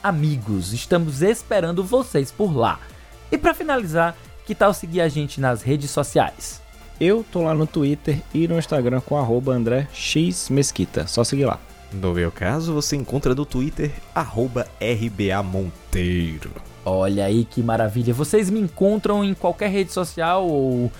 Amigos. 0.04 0.72
Estamos 0.72 1.24
esperando 1.24 1.84
vocês 1.84 2.32
por 2.32 2.56
lá. 2.56 2.80
E 3.32 3.38
para 3.38 3.54
finalizar, 3.54 4.16
que 4.45 4.54
tal 4.54 4.74
seguir 4.74 5.02
a 5.02 5.08
gente 5.08 5.39
nas 5.39 5.62
redes 5.62 5.89
sociais? 5.89 6.62
Eu 7.02 7.26
tô 7.32 7.41
lá 7.41 7.56
no 7.56 7.66
Twitter 7.66 8.22
e 8.32 8.47
no 8.47 8.60
Instagram 8.60 9.02
com 9.02 9.18
arroba 9.18 9.54
André 9.54 9.88
X 9.91 10.52
Mesquita. 10.52 11.08
Só 11.08 11.24
seguir 11.24 11.45
lá. 11.45 11.60
No 11.91 12.14
meu 12.14 12.32
caso, 12.32 12.76
você 12.76 12.95
encontra 12.95 13.34
no 13.34 13.43
Twitter 13.43 13.91
arroba 14.14 14.68
RBA 14.80 15.41
Monteiro. 15.41 16.52
Olha 16.86 17.26
aí 17.26 17.43
que 17.43 17.64
maravilha. 17.64 18.14
Vocês 18.14 18.52
me 18.52 18.60
encontram 18.60 19.24
em 19.24 19.34
qualquer 19.34 19.72
rede 19.72 19.91
social 19.91 20.47
ou 20.47 20.91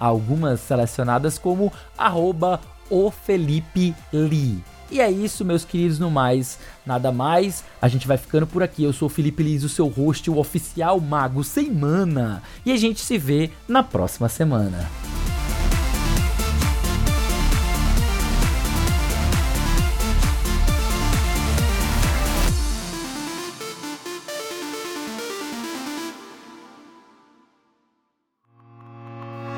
algumas 0.00 0.58
selecionadas 0.58 1.38
como 1.38 1.72
arroba 1.96 2.60
o 2.90 3.12
Felipe 3.12 3.94
Lee. 4.12 4.58
E 4.90 5.00
é 5.00 5.08
isso, 5.08 5.44
meus 5.44 5.64
queridos, 5.64 6.00
no 6.00 6.10
mais, 6.10 6.58
nada 6.84 7.12
mais. 7.12 7.62
A 7.80 7.86
gente 7.86 8.08
vai 8.08 8.16
ficando 8.16 8.44
por 8.44 8.60
aqui. 8.60 8.82
Eu 8.82 8.92
sou 8.92 9.06
o 9.06 9.08
Felipe 9.08 9.44
Liz, 9.44 9.62
o 9.62 9.68
seu 9.68 9.86
host, 9.86 10.28
o 10.28 10.36
oficial 10.36 10.98
mago 10.98 11.44
sem 11.44 11.70
mana. 11.70 12.42
E 12.66 12.72
a 12.72 12.76
gente 12.76 13.00
se 13.00 13.16
vê 13.16 13.50
na 13.68 13.84
próxima 13.84 14.28
semana. 14.28 14.90